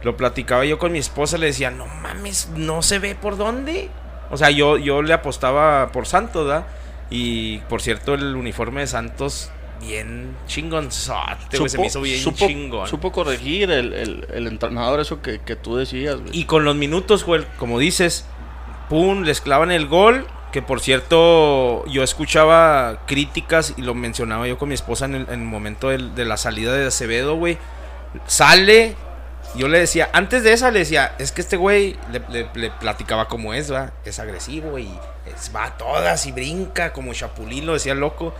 lo 0.02 0.16
platicaba 0.16 0.64
yo 0.64 0.78
con 0.78 0.92
mi 0.92 0.98
esposa, 0.98 1.38
le 1.38 1.46
decía, 1.46 1.70
no 1.70 1.86
mames, 1.86 2.50
no 2.56 2.82
se 2.82 2.98
ve 2.98 3.14
por 3.14 3.36
dónde. 3.36 3.88
O 4.30 4.36
sea, 4.36 4.50
yo, 4.50 4.76
yo 4.76 5.02
le 5.02 5.12
apostaba 5.14 5.90
por 5.92 6.06
Santos, 6.06 6.46
¿verdad? 6.46 6.66
Y 7.10 7.58
por 7.70 7.80
cierto, 7.80 8.12
el 8.14 8.36
uniforme 8.36 8.82
de 8.82 8.86
Santos, 8.86 9.50
bien 9.80 10.36
chingonzote, 10.46 11.56
güey. 11.58 11.68
Se 11.70 11.78
me 11.78 11.86
hizo 11.86 12.00
bien 12.02 12.18
supo, 12.20 12.46
chingón. 12.46 12.88
supo 12.88 13.12
corregir 13.12 13.70
el, 13.70 13.92
el- 13.94 14.26
el 14.32 14.46
entrenador 14.46 15.00
eso 15.00 15.22
que, 15.22 15.40
que 15.40 15.56
tú 15.56 15.76
decías, 15.76 16.16
güey. 16.20 16.30
Y 16.36 16.44
con 16.44 16.64
los 16.64 16.76
minutos, 16.76 17.24
güey, 17.24 17.44
como 17.58 17.78
dices, 17.78 18.26
pum, 18.88 19.22
les 19.22 19.40
clavan 19.40 19.70
el 19.70 19.86
gol. 19.86 20.26
Que 20.52 20.62
por 20.62 20.80
cierto, 20.80 21.84
yo 21.88 22.02
escuchaba 22.02 23.02
críticas 23.06 23.74
y 23.76 23.82
lo 23.82 23.94
mencionaba 23.94 24.46
yo 24.48 24.56
con 24.56 24.70
mi 24.70 24.74
esposa 24.74 25.04
en 25.04 25.14
el, 25.14 25.22
en 25.28 25.40
el 25.40 25.46
momento 25.46 25.90
del- 25.90 26.14
de 26.14 26.24
la 26.24 26.36
salida 26.38 26.72
de 26.74 26.86
Acevedo, 26.86 27.34
güey. 27.36 27.58
Sale, 28.26 28.94
yo 29.54 29.68
le 29.68 29.78
decía, 29.80 30.08
antes 30.12 30.42
de 30.42 30.52
esa 30.52 30.70
le 30.70 30.80
decía, 30.80 31.14
es 31.18 31.32
que 31.32 31.40
este 31.40 31.56
güey 31.56 31.96
le, 32.10 32.20
le- 32.28 32.50
le 32.54 32.70
platicaba 32.70 33.28
cómo 33.28 33.54
es, 33.54 33.72
va, 33.72 33.92
es 34.04 34.18
agresivo 34.18 34.78
y 34.78 34.88
es- 35.26 35.54
va 35.54 35.64
a 35.64 35.76
todas 35.78 36.26
y 36.26 36.32
brinca 36.32 36.92
como 36.92 37.12
chapulín, 37.14 37.66
lo 37.66 37.74
decía 37.74 37.92
el 37.92 38.00
loco. 38.00 38.34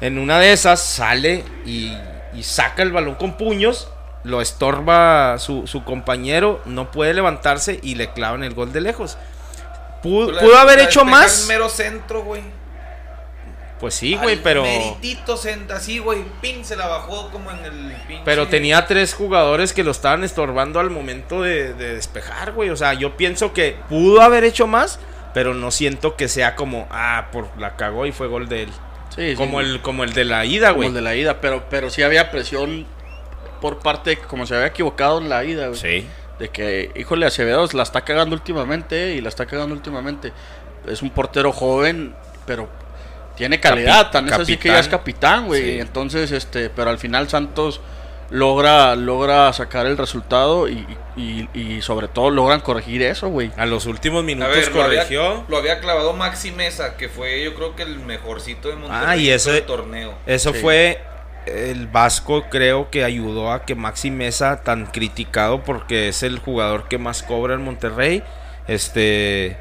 En 0.00 0.18
una 0.18 0.38
de 0.38 0.52
esas 0.52 0.80
sale 0.80 1.44
y, 1.64 1.96
y 2.34 2.42
saca 2.42 2.82
el 2.82 2.92
balón 2.92 3.14
con 3.14 3.36
puños, 3.36 3.88
lo 4.24 4.40
estorba 4.40 5.38
su, 5.38 5.66
su 5.66 5.84
compañero, 5.84 6.60
no 6.64 6.90
puede 6.90 7.14
levantarse 7.14 7.78
y 7.82 7.94
le 7.96 8.12
clavan 8.12 8.42
el 8.44 8.54
gol 8.54 8.72
de 8.72 8.80
lejos. 8.80 9.16
Pudo, 10.02 10.36
pudo 10.40 10.58
haber 10.58 10.78
hecho 10.80 11.04
más. 11.04 11.44
mero 11.48 11.68
centro, 11.68 12.22
güey. 12.24 12.42
Pues 13.82 13.94
sí, 13.94 14.14
güey, 14.14 14.36
Al 14.36 14.42
pero... 14.42 14.62
Meritito 14.62 15.36
así, 15.74 15.98
güey. 15.98 16.22
Pin, 16.40 16.64
se 16.64 16.76
la 16.76 16.86
bajó 16.86 17.30
como 17.32 17.50
en 17.50 17.64
el 17.64 17.92
pinche. 18.06 18.22
Pero 18.24 18.46
tenía 18.46 18.86
tres 18.86 19.12
jugadores 19.12 19.72
que 19.72 19.82
lo 19.82 19.90
estaban 19.90 20.22
estorbando 20.22 20.78
al 20.78 20.88
momento 20.88 21.42
de, 21.42 21.74
de 21.74 21.96
despejar, 21.96 22.52
güey. 22.52 22.70
O 22.70 22.76
sea, 22.76 22.94
yo 22.94 23.16
pienso 23.16 23.52
que 23.52 23.76
pudo 23.88 24.22
haber 24.22 24.44
hecho 24.44 24.68
más, 24.68 25.00
pero 25.34 25.52
no 25.52 25.72
siento 25.72 26.14
que 26.14 26.28
sea 26.28 26.54
como, 26.54 26.86
ah, 26.92 27.26
por 27.32 27.48
la 27.58 27.74
cagó 27.74 28.06
y 28.06 28.12
fue 28.12 28.28
gol 28.28 28.48
de 28.48 28.62
él. 28.62 28.70
Sí, 29.16 29.30
sí, 29.30 29.34
como, 29.34 29.54
güey. 29.54 29.66
el, 29.66 29.82
como 29.82 30.04
el 30.04 30.12
de 30.12 30.26
la 30.26 30.44
ida, 30.44 30.68
Como 30.68 30.76
güey. 30.76 30.88
el 30.90 30.94
de 30.94 31.02
la 31.02 31.16
ida, 31.16 31.40
pero, 31.40 31.64
pero 31.68 31.90
sí 31.90 32.04
había 32.04 32.30
presión 32.30 32.86
por 33.60 33.80
parte, 33.80 34.16
como 34.16 34.46
se 34.46 34.54
había 34.54 34.68
equivocado 34.68 35.18
en 35.18 35.28
la 35.28 35.42
ida, 35.44 35.66
güey. 35.66 35.80
Sí. 35.80 36.06
De 36.38 36.50
que, 36.50 36.92
híjole, 36.94 37.26
Acevedo 37.26 37.68
la 37.72 37.82
está 37.82 38.02
cagando 38.02 38.36
últimamente 38.36 39.10
eh, 39.10 39.16
y 39.16 39.20
la 39.20 39.28
está 39.28 39.46
cagando 39.46 39.74
últimamente. 39.74 40.32
Es 40.86 41.02
un 41.02 41.10
portero 41.10 41.50
joven, 41.52 42.14
pero 42.46 42.68
tiene 43.36 43.60
calidad. 43.60 44.06
Capi- 44.08 44.12
Tan 44.12 44.26
es 44.28 44.32
así 44.32 44.56
que 44.56 44.68
ya 44.68 44.78
es 44.78 44.88
capitán. 44.88 45.46
güey. 45.46 45.62
Sí. 45.74 45.80
Entonces, 45.80 46.30
este, 46.32 46.70
pero 46.70 46.90
al 46.90 46.98
final 46.98 47.28
Santos 47.28 47.80
logra, 48.30 48.96
logra 48.96 49.52
sacar 49.52 49.84
el 49.86 49.98
resultado 49.98 50.66
y, 50.68 50.86
y, 51.16 51.48
y 51.52 51.82
sobre 51.82 52.08
todo 52.08 52.30
logran 52.30 52.60
corregir 52.60 53.02
eso, 53.02 53.28
güey. 53.28 53.50
A 53.56 53.66
los 53.66 53.84
últimos 53.86 54.24
minutos 54.24 54.54
ver, 54.54 54.72
lo 54.74 54.82
había, 54.82 55.00
corrigió. 55.02 55.44
lo 55.48 55.56
había 55.58 55.80
clavado 55.80 56.12
Maxi 56.14 56.50
Mesa, 56.50 56.96
que 56.96 57.08
fue 57.10 57.42
yo 57.44 57.54
creo 57.54 57.76
que 57.76 57.82
el 57.82 57.98
mejorcito 57.98 58.68
de 58.68 58.76
Monterrey 58.76 59.06
Ah, 59.06 59.16
y 59.16 59.28
ese- 59.30 59.48
todo 59.50 59.58
el 59.58 59.64
torneo. 59.66 60.14
Eso 60.26 60.52
Sí. 60.54 60.60
fue 60.60 61.00
el 61.44 61.88
Vasco, 61.88 62.44
creo 62.50 62.88
que 62.88 63.04
ayudó 63.04 63.52
a 63.52 63.64
que 63.66 63.74
Maxi 63.74 64.10
Mesa, 64.10 64.62
tan 64.62 64.86
criticado 64.86 65.62
porque 65.64 66.08
es 66.08 66.22
el 66.22 66.38
jugador 66.38 66.88
que 66.88 66.98
más 66.98 67.22
cobra 67.22 67.54
en 67.54 67.62
Monterrey, 67.64 68.22
este 68.68 69.58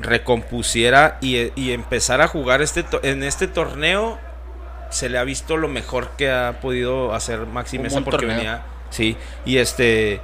recompusiera 0.00 1.18
y, 1.20 1.50
y 1.60 1.72
empezara 1.72 2.24
a 2.24 2.28
jugar 2.28 2.62
este 2.62 2.82
to- 2.82 3.00
en 3.02 3.22
este 3.22 3.46
torneo. 3.48 4.18
Se 4.90 5.08
le 5.08 5.18
ha 5.18 5.24
visto 5.24 5.56
lo 5.56 5.68
mejor 5.68 6.10
que 6.16 6.30
ha 6.30 6.60
podido 6.60 7.12
hacer 7.14 7.40
Maxi 7.46 7.76
Un 7.78 7.82
Mesa 7.84 8.00
porque 8.02 8.18
torneo. 8.26 8.36
venía. 8.36 8.62
Sí, 8.90 9.16
y 9.44 9.58
este 9.58 10.20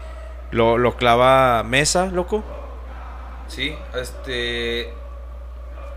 lo, 0.52 0.78
lo 0.78 0.96
clava 0.96 1.62
Mesa, 1.64 2.06
loco. 2.06 2.44
Sí, 3.48 3.74
este. 4.00 4.94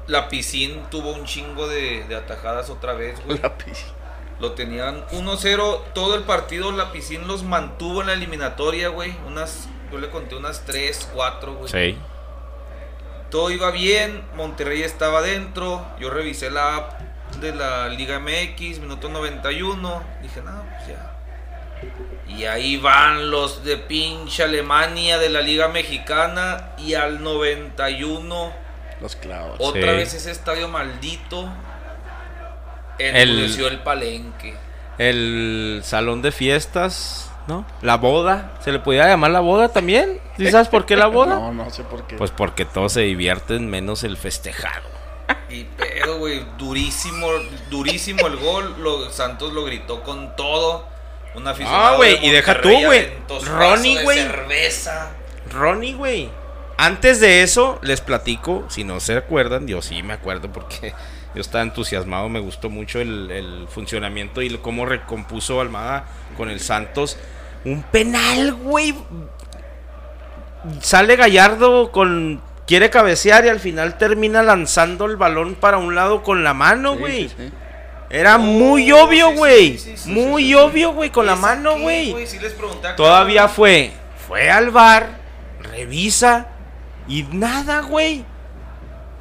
La 0.08 0.30
piscina 0.30 0.88
tuvo 0.90 1.14
un 1.14 1.26
chingo 1.26 1.68
de, 1.68 2.04
de 2.08 2.16
atajadas 2.16 2.70
otra 2.70 2.94
vez, 2.94 3.20
güey. 3.26 3.40
Lo 4.40 4.52
tenían 4.52 5.06
1-0 5.08 5.80
todo 5.94 6.16
el 6.16 6.24
partido. 6.24 6.72
La 6.72 6.92
piscina 6.92 7.26
los 7.26 7.44
mantuvo 7.44 8.02
en 8.02 8.08
la 8.08 8.14
eliminatoria, 8.14 8.90
güey. 8.90 9.16
Unas, 9.26 9.68
yo 9.92 9.98
le 9.98 10.10
conté 10.10 10.36
unas 10.36 10.66
3, 10.66 11.10
4, 11.14 11.56
güey. 11.56 11.70
Sí. 11.72 11.98
Todo 13.32 13.52
iba 13.52 13.72
bien. 13.72 14.24
Monterrey 14.36 14.84
estaba 14.84 15.22
dentro. 15.22 15.86
Yo 16.00 16.10
revisé 16.10 16.50
la 16.52 16.76
app 16.76 17.00
de 17.42 17.54
la 17.54 17.90
Liga 17.90 18.20
MX, 18.20 18.80
minuto 18.80 19.10
91. 19.10 20.04
Dije, 20.22 20.42
no, 20.42 20.64
pues 20.78 20.88
ya. 20.88 21.12
Y 22.28 22.46
ahí 22.46 22.78
van 22.78 23.30
los 23.30 23.64
de 23.64 23.78
pinche 23.78 24.44
Alemania 24.44 25.18
de 25.18 25.30
la 25.30 25.42
Liga 25.42 25.68
Mexicana. 25.68 26.70
Y 26.78 26.94
al 26.94 27.22
91, 27.24 28.54
Los 29.02 29.16
clavos. 29.16 29.58
otra 29.60 29.92
Sí. 29.92 29.98
vez 29.98 30.14
ese 30.14 30.32
estadio 30.32 30.68
maldito. 30.68 31.50
El- 32.98 33.16
Enmudeció 33.30 33.68
el 33.68 33.80
palenque. 33.80 34.56
El 34.98 35.82
salón 35.84 36.22
de 36.22 36.32
fiestas, 36.32 37.25
¿no? 37.48 37.66
La 37.82 37.98
boda. 37.98 38.54
¿Se 38.62 38.72
le 38.72 38.80
podía 38.80 39.08
llamar 39.08 39.32
la 39.32 39.40
boda 39.40 39.70
también? 39.70 40.20
¿Sí 40.38 40.50
sabes 40.52 40.68
por 40.68 40.86
qué 40.86 40.96
la 40.96 41.08
boda? 41.08 41.36
No, 41.40 41.54
no 41.54 41.70
sé 41.70 41.84
por 41.84 42.06
qué. 42.08 42.16
Pues 42.16 42.32
porque 42.32 42.66
todos 42.66 42.94
se 42.94 43.02
divierten 43.02 43.70
menos 43.70 44.04
el 44.04 44.18
festejado. 44.18 44.96
Y 45.50 45.64
pedo, 45.64 46.20
güey, 46.20 46.46
durísimo, 46.58 47.28
durísimo 47.70 48.28
el 48.28 48.38
gol. 48.38 48.76
Lo, 48.80 49.10
Santos 49.10 49.54
lo 49.54 49.64
gritó 49.66 50.04
con 50.04 50.36
todo. 50.36 50.86
Un 51.36 51.48
aficionado 51.48 51.86
Ah, 51.86 51.96
güey, 51.98 52.20
de 52.20 52.28
y 52.28 52.30
deja 52.32 52.62
tú, 52.62 52.70
güey. 52.70 53.10
Ronnie, 53.46 54.04
güey. 54.04 54.20
cerveza. 54.20 55.12
Ronnie, 55.52 55.94
güey. 55.94 56.30
Antes 56.78 57.20
de 57.20 57.42
eso, 57.42 57.80
les 57.82 58.02
platico, 58.02 58.66
si 58.70 58.84
no 58.84 59.00
se 59.00 59.16
acuerdan, 59.16 59.66
yo 59.68 59.82
sí 59.82 60.04
me 60.04 60.14
acuerdo 60.14 60.52
porque 60.52 60.94
yo 61.34 61.42
estaba 61.42 61.64
entusiasmado, 61.64 62.28
me 62.28 62.40
gustó 62.40 62.70
mucho 62.70 63.00
el, 63.00 63.32
el 63.32 63.68
funcionamiento 63.70 64.42
y 64.42 64.58
cómo 64.58 64.86
recompuso 64.86 65.62
Almada 65.62 66.06
con 66.38 66.50
el 66.50 66.60
Santos. 66.60 67.18
Un 67.66 67.82
penal, 67.92 68.54
güey. 68.54 68.94
Sale 70.82 71.16
Gallardo 71.16 71.92
con... 71.92 72.42
Quiere 72.68 72.90
cabecear 72.90 73.46
y 73.46 73.50
al 73.50 73.60
final 73.60 73.98
termina 74.00 74.42
lanzando 74.42 75.06
el 75.06 75.18
balón 75.18 75.54
para 75.54 75.78
un 75.78 75.94
lado 75.94 76.24
con 76.24 76.44
la 76.44 76.56
mano, 76.56 76.98
güey. 76.98 77.30
sí, 77.30 77.36
sí. 77.38 77.52
Era 78.10 78.38
muy 78.40 78.92
obvio, 78.92 79.34
güey. 79.34 79.80
muy 80.06 80.54
obvio, 80.56 80.94
güey, 80.94 81.12
con 81.12 81.26
la 81.28 81.34
¿Esa 81.34 81.42
mano, 81.42 81.78
güey. 81.80 82.16
Todavía 82.96 83.48
fue, 83.48 83.92
fue 84.28 84.50
al 84.50 84.72
bar, 84.72 85.10
revisa 85.62 86.48
y 87.08 87.24
nada, 87.24 87.82
güey. 87.82 88.24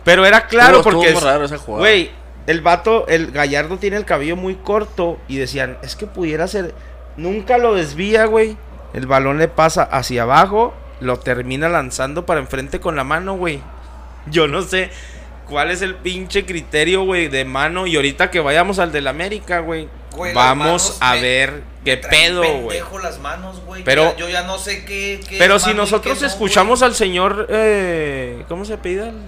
Pero 0.04 0.24
era 0.24 0.46
claro 0.46 0.78
Estuvo- 0.78 0.92
porque, 0.94 1.08
estuvo 1.08 1.26
raro 1.26 1.44
esa 1.44 1.58
jugada. 1.58 1.80
güey, 1.80 2.10
el 2.46 2.60
vato, 2.60 3.06
el 3.08 3.30
Gallardo 3.30 3.78
tiene 3.78 3.96
el 3.96 4.04
cabello 4.04 4.36
muy 4.36 4.54
corto 4.54 5.18
y 5.28 5.36
decían, 5.38 5.76
es 5.82 5.96
que 5.96 6.06
pudiera 6.06 6.46
ser, 6.46 6.74
nunca 7.16 7.58
lo 7.58 7.74
desvía, 7.74 8.26
güey. 8.26 8.56
El 8.92 9.06
balón 9.06 9.38
le 9.38 9.48
pasa 9.48 9.82
hacia 9.82 10.22
abajo, 10.22 10.74
lo 11.00 11.18
termina 11.18 11.68
lanzando 11.68 12.26
para 12.26 12.40
enfrente 12.40 12.80
con 12.80 12.96
la 12.96 13.04
mano, 13.04 13.34
güey. 13.36 13.60
Yo 14.26 14.46
no 14.48 14.62
sé. 14.62 14.90
¿Cuál 15.48 15.70
es 15.70 15.82
el 15.82 15.96
pinche 15.96 16.46
criterio, 16.46 17.04
güey, 17.04 17.28
de 17.28 17.44
mano? 17.44 17.86
Y 17.86 17.96
ahorita 17.96 18.30
que 18.30 18.40
vayamos 18.40 18.78
al 18.78 18.92
del 18.92 19.06
América, 19.08 19.58
güey, 19.58 19.88
vamos 20.32 20.96
a 21.00 21.14
me- 21.16 21.20
ver 21.20 21.62
qué 21.84 21.98
pedo, 21.98 22.42
güey. 22.60 22.80
las 23.02 23.18
manos, 23.18 23.60
güey. 23.66 23.84
Pero- 23.84 24.12
Ya- 24.12 24.16
yo 24.16 24.28
ya 24.30 24.44
no 24.44 24.56
sé 24.58 24.86
qué. 24.86 25.20
qué 25.28 25.36
Pero 25.38 25.58
si 25.58 25.74
nosotros 25.74 26.22
no, 26.22 26.26
escuchamos 26.26 26.82
al 26.82 26.94
señor, 26.94 27.46
eh, 27.50 28.42
¿cómo 28.48 28.64
se 28.64 28.78
pide 28.78 29.08
el 29.10 29.20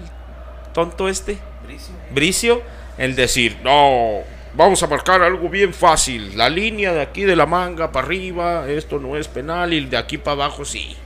tonto 0.73 1.07
este? 1.07 1.37
Bricio. 1.63 1.93
Bricio, 2.11 2.61
el 2.97 3.15
decir, 3.15 3.57
no, 3.63 4.21
vamos 4.57 4.81
a 4.83 4.87
marcar 4.87 5.21
algo 5.21 5.47
bien 5.47 5.73
fácil. 5.73 6.35
La 6.37 6.49
línea 6.49 6.91
de 6.91 7.01
aquí 7.01 7.23
de 7.23 7.35
la 7.35 7.45
manga 7.45 7.91
para 7.91 8.07
arriba, 8.07 8.67
esto 8.67 8.99
no 8.99 9.15
es 9.15 9.27
penal, 9.27 9.71
y 9.71 9.85
de 9.85 9.95
aquí 9.97 10.17
para 10.17 10.33
abajo 10.33 10.65
sí. 10.65 10.97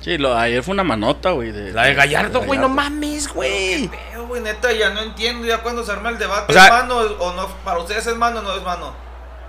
Sí, 0.00 0.18
lo, 0.18 0.36
ayer 0.36 0.62
fue 0.62 0.72
una 0.74 0.84
manota, 0.84 1.30
güey. 1.30 1.52
De, 1.52 1.72
La 1.72 1.84
de 1.84 1.94
Gallardo, 1.94 2.42
güey, 2.42 2.58
no 2.58 2.68
mames, 2.68 3.28
güey. 3.28 3.88
Pero, 3.88 4.26
güey, 4.26 4.42
neta, 4.42 4.70
ya 4.72 4.90
no 4.90 5.00
entiendo. 5.00 5.46
Ya 5.46 5.62
cuando 5.62 5.82
se 5.84 5.92
arma 5.92 6.10
el 6.10 6.18
debate, 6.18 6.52
O 6.52 6.54
sea- 6.54 6.66
¿es 6.66 6.70
mano 6.70 6.96
o 6.98 7.32
no? 7.32 7.48
Para 7.64 7.78
ustedes 7.78 8.06
es 8.06 8.16
mano 8.16 8.40
o 8.40 8.42
no 8.42 8.54
es 8.54 8.62
mano. 8.62 8.92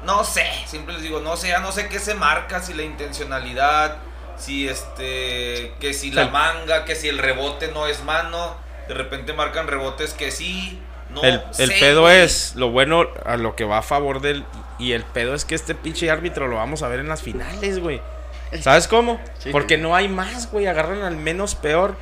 No 0.05 0.23
sé, 0.23 0.45
siempre 0.65 0.93
les 0.93 1.01
digo, 1.03 1.19
no 1.19 1.35
sé, 1.35 1.47
ya 1.49 1.59
no 1.59 1.71
sé 1.71 1.89
qué 1.89 1.99
se 1.99 2.13
marca, 2.13 2.61
si 2.61 2.73
la 2.73 2.83
intencionalidad, 2.83 3.97
si 4.37 4.67
este, 4.67 5.73
que 5.79 5.93
si 5.93 6.11
la 6.11 6.27
manga, 6.27 6.85
que 6.85 6.95
si 6.95 7.07
el 7.09 7.17
rebote 7.17 7.71
no 7.73 7.87
es 7.87 8.03
mano. 8.03 8.55
De 8.87 8.93
repente 8.93 9.33
marcan 9.33 9.67
rebotes 9.67 10.13
que 10.13 10.29
sí. 10.31 10.79
No 11.15 11.23
el 11.23 11.41
el 11.57 11.69
sé, 11.69 11.77
pedo 11.79 12.01
güey. 12.01 12.21
es, 12.21 12.55
lo 12.55 12.69
bueno, 12.69 13.05
a 13.25 13.37
lo 13.37 13.55
que 13.55 13.63
va 13.63 13.79
a 13.79 13.81
favor 13.81 14.21
del... 14.21 14.43
Y 14.77 14.91
el 14.91 15.03
pedo 15.03 15.33
es 15.33 15.45
que 15.45 15.55
este 15.55 15.73
pinche 15.75 16.09
árbitro 16.11 16.47
lo 16.47 16.57
vamos 16.57 16.83
a 16.83 16.87
ver 16.89 16.99
en 16.99 17.07
las 17.07 17.21
finales, 17.21 17.79
güey. 17.79 18.01
¿Sabes 18.61 18.87
cómo? 18.87 19.19
Sí. 19.39 19.49
Porque 19.51 19.77
no 19.77 19.95
hay 19.95 20.07
más, 20.09 20.51
güey. 20.51 20.67
Agarran 20.67 21.01
al 21.01 21.15
menos 21.17 21.55
peor. 21.55 21.95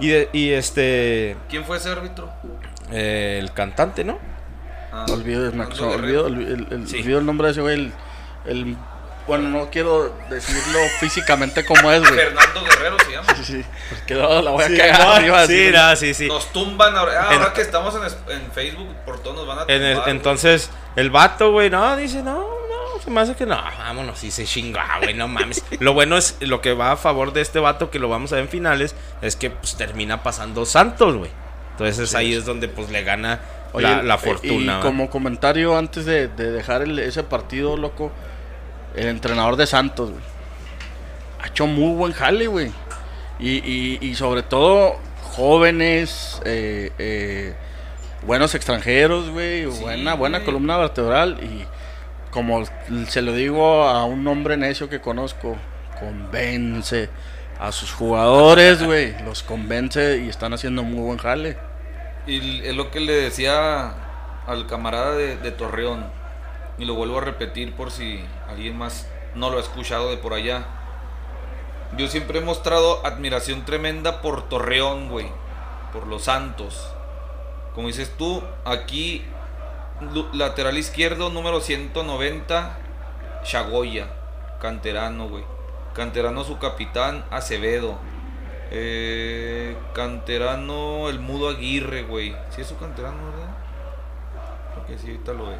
Y, 0.00 0.08
de- 0.08 0.28
y 0.32 0.50
este... 0.50 1.36
¿Quién 1.48 1.64
fue 1.64 1.78
ese 1.78 1.88
árbitro? 1.90 2.30
eh, 2.92 3.38
el 3.42 3.52
cantante, 3.52 4.04
¿no? 4.04 4.18
Ah, 4.92 5.04
Olvido, 5.10 5.46
el, 5.48 6.66
el- 6.70 6.88
Sí. 6.88 7.00
olvido 7.00 7.18
el 7.18 7.26
nombre 7.26 7.48
de 7.48 7.52
ese 7.52 7.60
güey. 7.60 7.74
El, 7.74 7.92
el- 8.46 8.76
bueno, 9.28 9.48
no 9.50 9.70
quiero 9.70 10.12
decirlo 10.28 10.78
físicamente 10.98 11.64
como 11.64 11.92
es, 11.92 12.00
güey. 12.00 12.14
Fernando 12.14 12.64
Guerrero 12.64 12.96
se 13.06 13.12
llama. 13.12 13.34
Sí, 13.36 13.44
sí, 13.44 13.64
porque 13.90 14.14
no, 14.14 14.42
la 14.42 14.50
voy 14.50 14.64
a 14.64 14.76
cagar. 14.76 15.24
iba 15.24 15.40
a 15.42 15.46
sí, 15.46 15.70
no, 15.72 15.96
sí, 15.96 16.14
sí. 16.14 16.26
Nos 16.26 16.52
tumban 16.52 16.96
ahora. 16.96 17.12
ah, 17.28 17.34
En- 17.34 17.38
ahora 17.40 17.52
que 17.52 17.60
estamos 17.60 17.94
en, 17.94 18.50
Facebook, 18.52 18.88
por 19.06 19.20
todos 19.20 19.36
nos 19.36 19.46
van 19.46 19.58
a 19.58 19.60
tumbar. 19.66 19.76
En 19.76 19.82
el- 19.84 20.00
entonces, 20.06 20.70
el 20.96 21.10
vato, 21.10 21.52
güey, 21.52 21.70
no, 21.70 21.96
dice, 21.96 22.22
no, 22.22 22.38
no, 22.40 23.00
se 23.04 23.10
me 23.10 23.20
hace 23.20 23.36
que 23.36 23.46
no, 23.46 23.56
vámonos, 23.78 24.24
y 24.24 24.30
se 24.32 24.44
chinga, 24.44 24.98
güey, 25.02 25.14
no 25.14 25.28
mames. 25.28 25.62
Lo 25.78 25.92
bueno 25.94 26.16
es, 26.16 26.36
lo 26.40 26.60
que 26.60 26.72
va 26.72 26.90
a 26.92 26.96
favor 26.96 27.32
de 27.32 27.42
este 27.42 27.60
vato, 27.60 27.90
que 27.90 27.98
lo 28.00 28.08
vamos 28.08 28.32
a 28.32 28.36
ver 28.36 28.44
en 28.44 28.50
finales, 28.50 28.94
es 29.22 29.36
que 29.36 29.50
pues 29.50 29.76
termina 29.76 30.22
pasando 30.22 30.66
Santos, 30.66 31.16
güey. 31.16 31.30
Entonces 31.72 32.14
ahí 32.16 32.34
es 32.34 32.44
donde 32.44 32.66
pues 32.66 32.90
le 32.90 33.04
gana 33.04 33.38
Oye, 33.72 33.84
la, 33.86 34.02
la 34.02 34.14
eh, 34.14 34.18
fortuna. 34.18 34.78
Y 34.78 34.82
como 34.82 35.08
comentario 35.10 35.76
antes 35.78 36.06
de, 36.06 36.26
de 36.26 36.50
dejar 36.50 36.82
el- 36.82 36.98
ese 36.98 37.22
partido, 37.22 37.76
loco, 37.76 38.10
el 38.98 39.08
entrenador 39.08 39.56
de 39.56 39.66
Santos, 39.66 40.10
güey, 40.10 40.22
ha 41.42 41.46
hecho 41.48 41.66
muy 41.66 41.94
buen 41.94 42.12
jale, 42.12 42.46
güey. 42.46 42.70
Y, 43.38 43.58
y- 43.58 43.98
y 44.00 44.14
sobre 44.16 44.42
todo 44.42 44.96
jóvenes, 45.22 46.40
eh, 46.44 46.90
eh, 46.98 47.54
buenos 48.26 48.54
extranjeros, 48.54 49.30
güey, 49.30 49.70
Sí, 49.70 49.80
buena, 49.82 50.14
buena 50.14 50.38
güey. 50.38 50.46
columna 50.46 50.76
vertebral. 50.76 51.38
Y 51.42 51.64
como 52.32 52.64
se 53.08 53.22
lo 53.22 53.32
digo 53.32 53.84
a 53.84 54.04
un 54.04 54.26
hombre 54.26 54.56
necio 54.56 54.88
que 54.88 55.00
conozco, 55.00 55.56
convence 56.00 57.08
a 57.60 57.72
sus 57.72 57.92
jugadores, 57.92 58.82
güey, 58.82 59.14
los 59.24 59.42
convence 59.42 60.18
y 60.24 60.28
están 60.28 60.52
haciendo 60.52 60.82
muy 60.82 61.00
buen 61.00 61.18
jale. 61.18 61.56
Y 62.26 62.64
es 62.66 62.74
lo 62.74 62.90
que 62.90 63.00
le 63.00 63.12
decía 63.12 63.94
al 64.46 64.66
camarada 64.66 65.14
de, 65.14 65.36
de 65.36 65.50
Torreón. 65.52 66.04
Y 66.78 66.84
lo 66.84 66.94
vuelvo 66.94 67.18
a 67.18 67.22
repetir 67.22 67.74
por 67.74 67.90
si 67.90 68.24
alguien 68.48 68.76
más 68.76 69.08
no 69.34 69.50
lo 69.50 69.58
ha 69.58 69.60
escuchado 69.60 70.10
de 70.10 70.16
por 70.16 70.32
allá. 70.32 70.66
Yo 71.96 72.08
siempre 72.08 72.38
he 72.38 72.42
mostrado 72.42 73.04
admiración 73.04 73.64
tremenda 73.64 74.20
por 74.20 74.48
Torreón, 74.48 75.08
güey. 75.08 75.28
Por 75.92 76.06
los 76.06 76.24
Santos. 76.24 76.92
Como 77.74 77.88
dices 77.88 78.12
tú, 78.16 78.42
aquí 78.64 79.24
lateral 80.32 80.78
izquierdo 80.78 81.30
número 81.30 81.60
190, 81.60 82.78
Chagoya, 83.42 84.08
canterano, 84.60 85.28
güey. 85.28 85.44
Canterano 85.94 86.44
su 86.44 86.58
capitán, 86.58 87.24
Acevedo. 87.30 87.98
Eh, 88.70 89.76
canterano, 89.94 91.08
el 91.08 91.20
mudo 91.20 91.48
Aguirre, 91.48 92.02
güey. 92.02 92.36
Sí, 92.50 92.60
es 92.60 92.66
su 92.66 92.76
canterano, 92.78 93.30
¿verdad? 93.30 93.56
Creo 94.74 94.86
que 94.86 94.98
sí, 94.98 95.10
ahorita 95.10 95.32
lo 95.32 95.46
ve. 95.48 95.56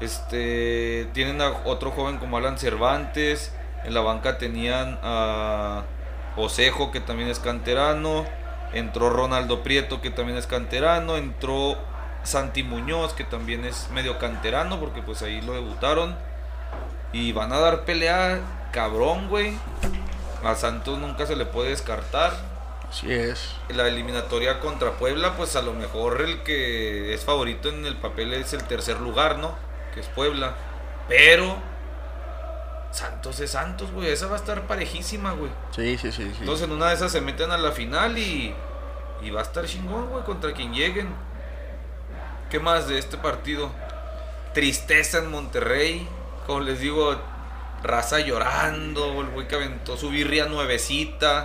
Este, 0.00 1.08
tienen 1.12 1.40
a 1.40 1.50
otro 1.64 1.90
joven 1.90 2.18
como 2.18 2.36
Alan 2.36 2.58
Cervantes. 2.58 3.52
En 3.84 3.94
la 3.94 4.00
banca 4.00 4.38
tenían 4.38 4.98
a 5.02 5.84
Osejo, 6.36 6.90
que 6.90 7.00
también 7.00 7.28
es 7.28 7.38
canterano. 7.38 8.24
Entró 8.72 9.10
Ronaldo 9.10 9.62
Prieto, 9.62 10.00
que 10.00 10.10
también 10.10 10.36
es 10.36 10.46
canterano. 10.46 11.16
Entró 11.16 11.76
Santi 12.24 12.62
Muñoz, 12.62 13.14
que 13.14 13.24
también 13.24 13.64
es 13.64 13.88
medio 13.90 14.18
canterano, 14.18 14.80
porque 14.80 15.02
pues 15.02 15.22
ahí 15.22 15.40
lo 15.40 15.54
debutaron. 15.54 16.16
Y 17.12 17.32
van 17.32 17.52
a 17.52 17.58
dar 17.58 17.84
pelea, 17.84 18.40
cabrón, 18.72 19.28
güey. 19.28 19.56
A 20.44 20.54
Santos 20.54 20.98
nunca 20.98 21.26
se 21.26 21.36
le 21.36 21.46
puede 21.46 21.70
descartar. 21.70 22.32
Así 22.88 23.12
es. 23.12 23.54
La 23.68 23.88
eliminatoria 23.88 24.60
contra 24.60 24.92
Puebla, 24.92 25.36
pues 25.36 25.56
a 25.56 25.62
lo 25.62 25.72
mejor 25.72 26.20
el 26.20 26.42
que 26.42 27.14
es 27.14 27.24
favorito 27.24 27.68
en 27.68 27.86
el 27.86 27.96
papel 27.96 28.32
es 28.34 28.52
el 28.52 28.62
tercer 28.64 29.00
lugar, 29.00 29.38
¿no? 29.38 29.65
Que 29.96 30.02
es 30.02 30.06
Puebla. 30.08 30.54
Pero 31.08 31.56
Santos 32.90 33.40
es 33.40 33.52
Santos, 33.52 33.90
güey. 33.92 34.10
Esa 34.10 34.26
va 34.26 34.34
a 34.34 34.38
estar 34.38 34.66
parejísima, 34.66 35.32
güey. 35.32 35.50
Sí, 35.70 35.96
sí, 35.96 36.12
sí. 36.12 36.24
sí. 36.24 36.36
Entonces 36.40 36.66
en 36.66 36.72
una 36.72 36.88
de 36.90 36.94
esas 36.96 37.10
se 37.10 37.22
meten 37.22 37.50
a 37.50 37.56
la 37.56 37.72
final 37.72 38.18
y, 38.18 38.54
y 39.22 39.30
va 39.30 39.40
a 39.40 39.42
estar 39.42 39.64
chingón, 39.64 40.10
güey, 40.10 40.22
contra 40.24 40.52
quien 40.52 40.74
lleguen. 40.74 41.08
¿Qué 42.50 42.60
más 42.60 42.88
de 42.88 42.98
este 42.98 43.16
partido? 43.16 43.70
Tristeza 44.52 45.18
en 45.18 45.30
Monterrey. 45.30 46.06
Como 46.46 46.60
les 46.60 46.78
digo, 46.78 47.16
raza 47.82 48.20
llorando. 48.20 49.20
El 49.20 49.28
güey 49.28 49.46
que 49.48 49.54
aventó 49.56 49.96
su 49.96 50.10
birria 50.10 50.46
nuevecita 50.46 51.44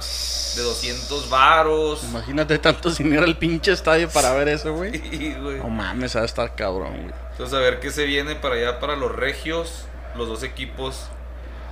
de 0.56 0.62
200 0.62 1.30
varos. 1.30 2.03
Imagínate 2.03 2.58
tanto 2.60 2.90
sin 2.91 3.14
ir 3.14 3.20
al 3.20 3.38
pinche 3.38 3.72
estadio 3.72 4.10
para 4.10 4.34
ver 4.34 4.49
eso, 4.49 4.74
güey. 4.74 4.91
Sí, 5.12 5.34
güey. 5.41 5.58
No 5.58 5.70
mames, 5.70 6.16
va 6.16 6.22
a 6.22 6.26
estar 6.26 6.56
cabrón, 6.56 6.94
güey. 7.03 7.14
Entonces 7.32 7.58
a 7.58 7.60
ver 7.62 7.80
qué 7.80 7.91
se 7.91 8.06
viene 8.06 8.36
para 8.36 8.56
allá, 8.56 8.80
para 8.80 8.95
los 8.95 9.14
regios. 9.16 9.86
Los 10.16 10.28
dos 10.28 10.44
equipos. 10.44 11.06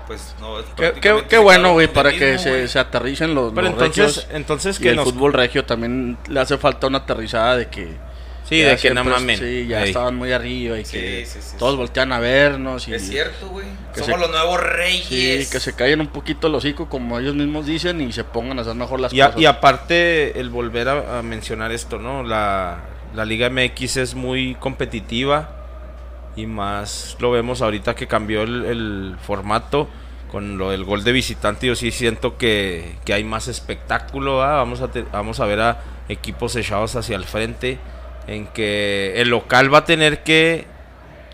Pues 0.07 0.33
no, 0.39 0.59
es 0.59 0.65
Qué, 0.75 0.93
qué- 0.99 1.23
qué 1.29 1.37
bueno, 1.37 1.73
güey, 1.73 1.87
para 1.87 2.09
mismo, 2.09 2.25
que 2.25 2.39
se, 2.39 2.67
se 2.67 2.79
aterricen 2.79 3.35
los, 3.35 3.53
Pero 3.53 3.63
los 3.69 3.73
entonces, 3.73 4.15
regios. 4.15 4.27
entonces 4.31 4.79
Y 4.79 4.83
que 4.83 4.89
el 4.89 4.95
nos... 4.95 5.05
fútbol 5.05 5.33
regio 5.33 5.65
también 5.65 6.17
le 6.27 6.39
hace 6.39 6.57
falta 6.57 6.87
una 6.87 6.99
aterrizada 6.99 7.57
de 7.57 7.67
que. 7.67 7.95
Sí, 8.47 8.59
ya 8.61 8.69
de 8.69 8.77
que 8.77 8.93
no 8.93 9.03
mamen. 9.03 9.37
Sí, 9.37 9.67
ya 9.67 9.83
Ey. 9.83 9.89
estaban 9.89 10.15
muy 10.15 10.31
arriba 10.31 10.79
y 10.79 10.85
Sí, 10.85 10.97
que 10.97 11.25
sí, 11.27 11.39
sí, 11.41 11.55
todos 11.59 11.73
sí. 11.73 11.77
voltean 11.77 12.11
a 12.11 12.19
vernos. 12.19 12.87
Y, 12.87 12.93
Es 12.95 13.07
cierto, 13.07 13.47
güey. 13.49 13.67
Somos 13.93 14.05
se- 14.07 14.17
los 14.17 14.29
nuevos 14.31 14.59
reyes. 14.61 15.05
Sí, 15.45 15.51
que 15.51 15.59
se 15.59 15.75
callen 15.75 16.01
un 16.01 16.07
poquito 16.07 16.47
el 16.47 16.55
hocico, 16.55 16.89
como 16.89 17.19
ellos 17.19 17.35
mismos 17.35 17.65
dicen, 17.67 18.01
y 18.01 18.11
se 18.11 18.23
pongan 18.23 18.57
a 18.57 18.61
hacer 18.63 18.73
mejor 18.75 18.99
las 19.01 19.13
Y, 19.13 19.21
a- 19.21 19.27
cosas. 19.27 19.41
y 19.41 19.45
aparte, 19.45 20.39
el 20.39 20.49
volver 20.49 20.89
a, 20.89 21.19
a 21.19 21.21
mencionar 21.21 21.71
esto, 21.71 21.99
¿no? 21.99 22.23
La, 22.23 22.79
la 23.13 23.25
Liga 23.25 23.49
MX 23.51 23.97
es 23.97 24.15
muy 24.15 24.55
competitiva 24.55 25.55
y 26.35 26.45
más 26.47 27.17
lo 27.19 27.31
vemos 27.31 27.61
ahorita 27.61 27.95
que 27.95 28.07
cambió 28.07 28.43
el, 28.43 28.65
el 28.65 29.15
formato 29.21 29.89
con 30.31 30.57
lo 30.57 30.71
del 30.71 30.83
gol 30.85 31.03
de 31.03 31.11
visitante. 31.11 31.67
Yo 31.67 31.75
sí 31.75 31.91
siento 31.91 32.37
que, 32.37 32.95
que 33.05 33.13
hay 33.13 33.23
más 33.23 33.47
espectáculo, 33.47 34.37
¿va? 34.37 34.55
Vamos 34.57 34.81
a, 34.81 34.89
te- 34.91 35.03
vamos 35.11 35.39
a 35.39 35.45
ver 35.45 35.59
a 35.59 35.81
equipos 36.07 36.55
echados 36.55 36.95
hacia 36.95 37.15
el 37.15 37.25
frente, 37.25 37.77
en 38.29 38.47
que 38.47 39.13
el 39.21 39.29
local 39.29 39.73
va 39.73 39.79
a 39.79 39.85
tener 39.85 40.23
que 40.23 40.65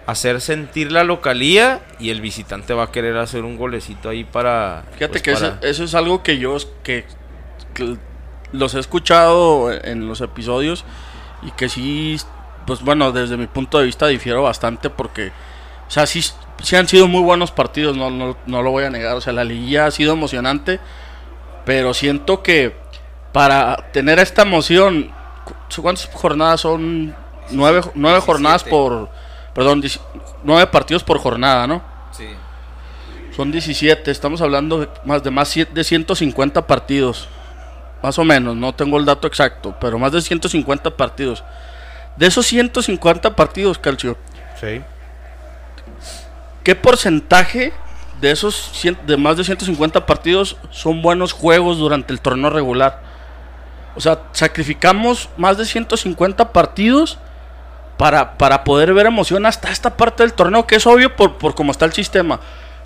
hacer 0.08 0.40
sentir 0.40 0.92
la 0.92 1.04
localía 1.04 1.82
y 2.00 2.10
el 2.12 2.22
visitante 2.22 2.74
va 2.74 2.84
a 2.84 2.92
querer 2.92 3.18
hacer 3.18 3.44
un 3.44 3.58
golecito 3.58 4.08
ahí 4.10 4.24
para... 4.24 4.84
Fíjate 4.94 5.08
pues, 5.10 5.22
que 5.24 5.32
eso, 5.32 5.50
para- 5.56 5.68
eso 5.70 5.84
es 5.84 5.96
algo 5.96 6.22
que 6.24 6.38
yo 6.38 6.56
que, 6.84 7.06
que 7.74 7.98
los 8.52 8.76
he 8.76 8.80
escuchado 8.80 9.72
en 9.74 10.08
los 10.08 10.22
episodios 10.22 10.86
y 11.42 11.52
que 11.52 11.70
sí, 11.70 12.18
pues 12.68 12.82
bueno, 12.82 13.12
desde 13.12 13.36
mi 13.36 13.48
punto 13.48 13.80
de 13.80 13.86
vista 13.86 14.08
difiero 14.08 14.44
bastante 14.44 14.90
porque, 14.90 15.30
o 15.88 15.92
sea, 15.92 16.06
sí, 16.06 16.24
sí 16.64 16.76
han 16.76 16.88
sido 16.88 17.08
muy 17.08 17.22
buenos 17.22 17.52
partidos, 17.52 17.98
no, 17.98 18.10
no, 18.12 18.38
no 18.46 18.62
lo 18.62 18.72
voy 18.72 18.84
a 18.86 18.90
negar, 18.92 19.16
o 19.16 19.22
sea, 19.22 19.34
la 19.34 19.44
liguilla 19.44 19.88
ha 19.88 19.92
sido 19.92 20.14
emocionante, 20.14 20.80
pero 21.66 21.94
siento 21.96 22.42
que 22.44 22.74
para 23.34 23.90
tener 23.92 24.20
esta 24.20 24.44
emoción, 24.44 25.12
¿cu- 25.12 25.16
¿cuántas 25.82 26.10
jornadas 26.14 26.62
son? 26.62 27.16
Nueve, 27.52 27.82
nueve 27.94 28.20
jornadas 28.22 28.64
17. 28.64 28.70
por, 28.72 29.10
perdón, 29.54 29.84
nueve 30.44 30.66
partidos 30.68 31.04
por 31.04 31.20
jornada, 31.20 31.68
¿no? 31.68 31.82
Sí. 32.12 32.28
Son 33.36 33.52
17, 33.52 34.10
estamos 34.12 34.42
hablando 34.42 34.80
de 34.80 34.90
más 35.04 35.22
de 35.22 35.30
más 35.30 35.54
de 35.54 35.84
150 35.84 36.66
partidos. 36.66 37.28
Más 38.02 38.18
o 38.20 38.24
menos, 38.24 38.56
no 38.56 38.74
tengo 38.74 38.98
el 38.98 39.06
dato 39.06 39.28
exacto, 39.28 39.76
pero 39.80 40.00
más 40.00 40.12
de 40.12 40.22
150 40.22 40.92
partidos. 40.96 41.44
De 42.16 42.28
esos 42.28 42.46
150 42.46 43.36
partidos, 43.36 43.78
Calcio, 43.78 44.18
Sí. 44.60 44.82
¿qué 46.64 46.76
porcentaje 46.76 47.74
de 48.22 48.32
esos 48.32 48.72
cien- 48.74 48.98
de 49.06 49.18
más 49.18 49.38
de 49.38 49.44
150 49.44 50.06
partidos 50.06 50.56
son 50.72 51.02
buenos 51.02 51.34
juegos 51.34 51.78
durante 51.78 52.14
el 52.14 52.22
torneo 52.22 52.50
regular? 52.50 53.02
O 53.96 54.02
sea, 54.02 54.20
sacrificamos 54.34 55.30
más 55.38 55.58
de 55.58 55.66
150 55.66 56.52
partidos 56.52 57.18
para, 57.98 58.38
para 58.38 58.64
poder 58.64 58.94
ver 58.94 59.06
emoción 59.06 59.46
hasta 59.46 59.72
esta 59.72 59.96
parte 59.96 60.24
del 60.24 60.34
torneo, 60.34 60.68
que 60.68 60.76
es 60.76 60.86
obvio 60.86 61.16
por, 61.16 61.38
por 61.38 61.56
cómo 61.56 61.72
está 61.72 61.86
el 61.86 61.94
sistema. 61.94 62.40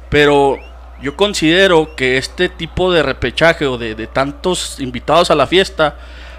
Pero 0.10 0.57
yo 1.02 1.15
considero 1.15 1.95
que 1.95 2.18
este 2.18 2.48
tipo 2.49 2.91
de 2.91 3.02
repechaje 3.03 3.65
o 3.65 3.77
de, 3.77 3.95
de 3.95 4.06
tantos 4.07 4.80
invitados 4.80 5.31
a 5.31 5.36
la 5.36 5.48
fiesta 5.48 5.95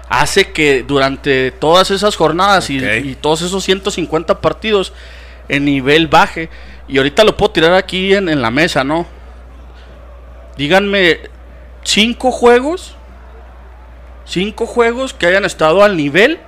hace 0.07 0.51
que 0.51 0.83
durante 0.83 1.51
todas 1.51 1.89
esas 1.91 2.15
jornadas 2.15 2.69
y- 2.69 2.79
y, 2.79 3.15
todos 3.15 3.41
esos 3.41 3.63
150 3.63 4.39
partidos 4.39 4.93
el 5.49 5.65
nivel 5.65 6.07
baje. 6.07 6.49
Y 6.87 6.97
ahorita 6.97 7.23
lo 7.23 7.35
puedo 7.37 7.51
tirar 7.51 7.73
aquí 7.73 8.13
en, 8.13 8.29
en 8.29 8.41
la 8.41 8.51
mesa, 8.51 8.83
¿no? 8.83 9.05
Díganme 10.57 11.19
cinco 11.83 12.31
juegos, 12.31 12.95
cinco 14.31 14.65
juegos 14.65 15.13
que 15.13 15.27
hayan 15.27 15.45
estado 15.45 15.83
al 15.83 15.95
nivel 15.97 16.39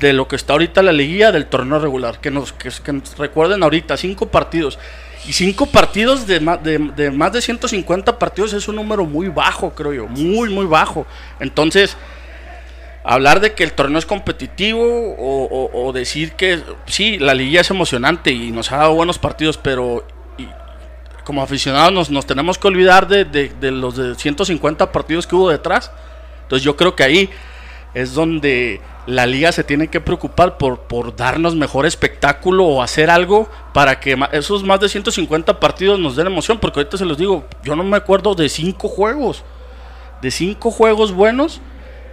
de 0.00 0.12
lo 0.12 0.28
que 0.28 0.36
está 0.36 0.52
ahorita 0.52 0.82
la 0.82 0.92
liguilla 0.92 1.32
del 1.32 1.46
torneo 1.46 1.78
regular. 1.78 2.20
Que 2.20 2.30
nos, 2.30 2.52
que, 2.52 2.70
nos 2.92 3.16
recuerden 3.18 3.62
ahorita, 3.62 3.96
cinco 3.96 4.26
partidos. 4.28 4.78
Y 5.26 5.32
cinco 5.32 5.66
partidos 5.66 6.26
de, 6.26 6.38
de, 6.62 6.78
de 6.94 7.10
más 7.10 7.32
de 7.32 7.40
150 7.40 8.18
partidos 8.18 8.52
es 8.52 8.68
un 8.68 8.76
número 8.76 9.04
muy 9.06 9.28
bajo, 9.28 9.70
creo 9.74 9.92
yo. 9.92 10.06
Muy, 10.06 10.50
muy 10.50 10.66
bajo. 10.66 11.06
Entonces, 11.40 11.96
hablar 13.02 13.40
de 13.40 13.54
que 13.54 13.64
el 13.64 13.72
torneo 13.72 13.98
es 13.98 14.06
competitivo 14.06 14.84
o, 15.18 15.92
decir 15.92 16.32
que 16.32 16.60
sí, 16.86 17.18
la 17.18 17.34
liguilla 17.34 17.62
es 17.62 17.70
emocionante 17.70 18.30
y 18.32 18.50
nos 18.52 18.70
ha 18.70 18.76
dado 18.78 18.94
buenos 18.94 19.18
partidos, 19.18 19.56
pero 19.56 20.06
como 21.24 21.42
aficionados 21.42 21.92
nos, 21.92 22.10
nos 22.10 22.24
tenemos 22.26 22.56
que 22.58 22.68
olvidar 22.68 23.08
de, 23.08 23.24
de- 23.24 23.70
los 23.72 23.96
de 23.96 24.14
150 24.14 24.92
partidos 24.92 25.26
que 25.26 25.34
hubo 25.34 25.50
detrás. 25.50 25.90
Entonces 26.46 26.64
yo 26.64 26.76
creo 26.76 26.94
que 26.94 27.02
ahí 27.02 27.30
es 27.92 28.14
donde 28.14 28.80
la 29.06 29.26
liga 29.26 29.50
se 29.50 29.64
tiene 29.64 29.88
que 29.88 30.00
preocupar 30.00 30.58
por, 30.58 30.80
por 30.82 31.16
darnos 31.16 31.56
mejor 31.56 31.86
espectáculo 31.86 32.64
o 32.64 32.82
hacer 32.82 33.10
algo 33.10 33.48
para 33.72 33.98
que 33.98 34.16
esos 34.30 34.62
más 34.62 34.78
de 34.78 34.88
150 34.88 35.58
partidos 35.58 35.98
nos 35.98 36.14
den 36.14 36.28
emoción. 36.28 36.58
Porque 36.58 36.80
ahorita 36.80 36.98
se 36.98 37.04
los 37.04 37.18
digo, 37.18 37.44
yo 37.64 37.74
no 37.74 37.82
me 37.82 37.96
acuerdo 37.96 38.36
de 38.36 38.48
cinco 38.48 38.88
juegos. 38.88 39.44
De 40.22 40.30
cinco 40.30 40.70
juegos 40.70 41.12
buenos 41.12 41.60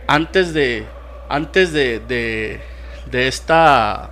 antes 0.08 0.54
de 0.54 0.86
antes 1.30 1.72
de, 1.72 2.00
de, 2.00 2.62
de 3.12 3.28
esta 3.28 4.10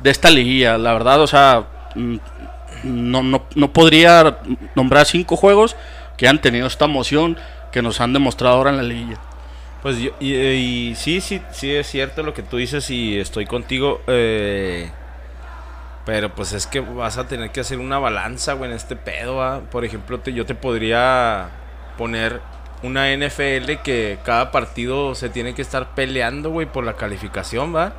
de 0.00 0.10
esta 0.10 0.30
liguilla. 0.30 0.78
La 0.78 0.94
verdad, 0.94 1.20
o 1.20 1.26
sea, 1.26 1.66
mm, 1.94 2.16
no, 2.84 3.22
no, 3.22 3.42
no 3.54 3.72
podría 3.72 4.38
nombrar 4.74 5.04
cinco 5.06 5.36
juegos 5.36 5.76
que 6.16 6.26
han 6.26 6.40
tenido 6.40 6.66
esta 6.66 6.86
emoción 6.86 7.36
que 7.70 7.82
nos 7.82 8.00
han 8.00 8.12
demostrado 8.12 8.56
ahora 8.56 8.70
en 8.70 8.76
la 8.76 8.82
liguilla. 8.82 9.18
Pues 9.82 9.98
yo, 9.98 10.12
y, 10.20 10.34
eh, 10.34 10.54
y 10.54 10.94
sí, 10.94 11.20
sí, 11.20 11.42
sí 11.50 11.74
es 11.74 11.88
cierto 11.88 12.22
lo 12.22 12.32
que 12.34 12.42
tú 12.42 12.56
dices 12.56 12.88
y 12.90 13.18
estoy 13.18 13.46
contigo. 13.46 14.00
eh, 14.06 14.90
pero 16.04 16.34
pues 16.34 16.52
es 16.52 16.66
que 16.66 16.80
vas 16.80 17.16
a 17.18 17.28
tener 17.28 17.50
que 17.50 17.60
hacer 17.60 17.78
una 17.78 17.98
balanza, 17.98 18.54
güey, 18.54 18.70
en 18.70 18.76
este 18.76 18.96
pedo, 18.96 19.36
¿va? 19.36 19.60
Por 19.60 19.84
ejemplo, 19.84 20.18
te- 20.18 20.32
yo 20.32 20.44
te 20.46 20.54
podría 20.56 21.50
poner 21.96 22.40
una 22.82 23.12
NFL 23.12 23.78
que 23.84 24.18
cada 24.24 24.50
partido 24.50 25.14
se 25.14 25.28
tiene 25.28 25.54
que 25.54 25.62
estar 25.62 25.94
peleando, 25.94 26.50
güey, 26.50 26.66
por 26.66 26.82
la 26.84 26.94
calificación, 26.94 27.74
¿va? 27.74 27.92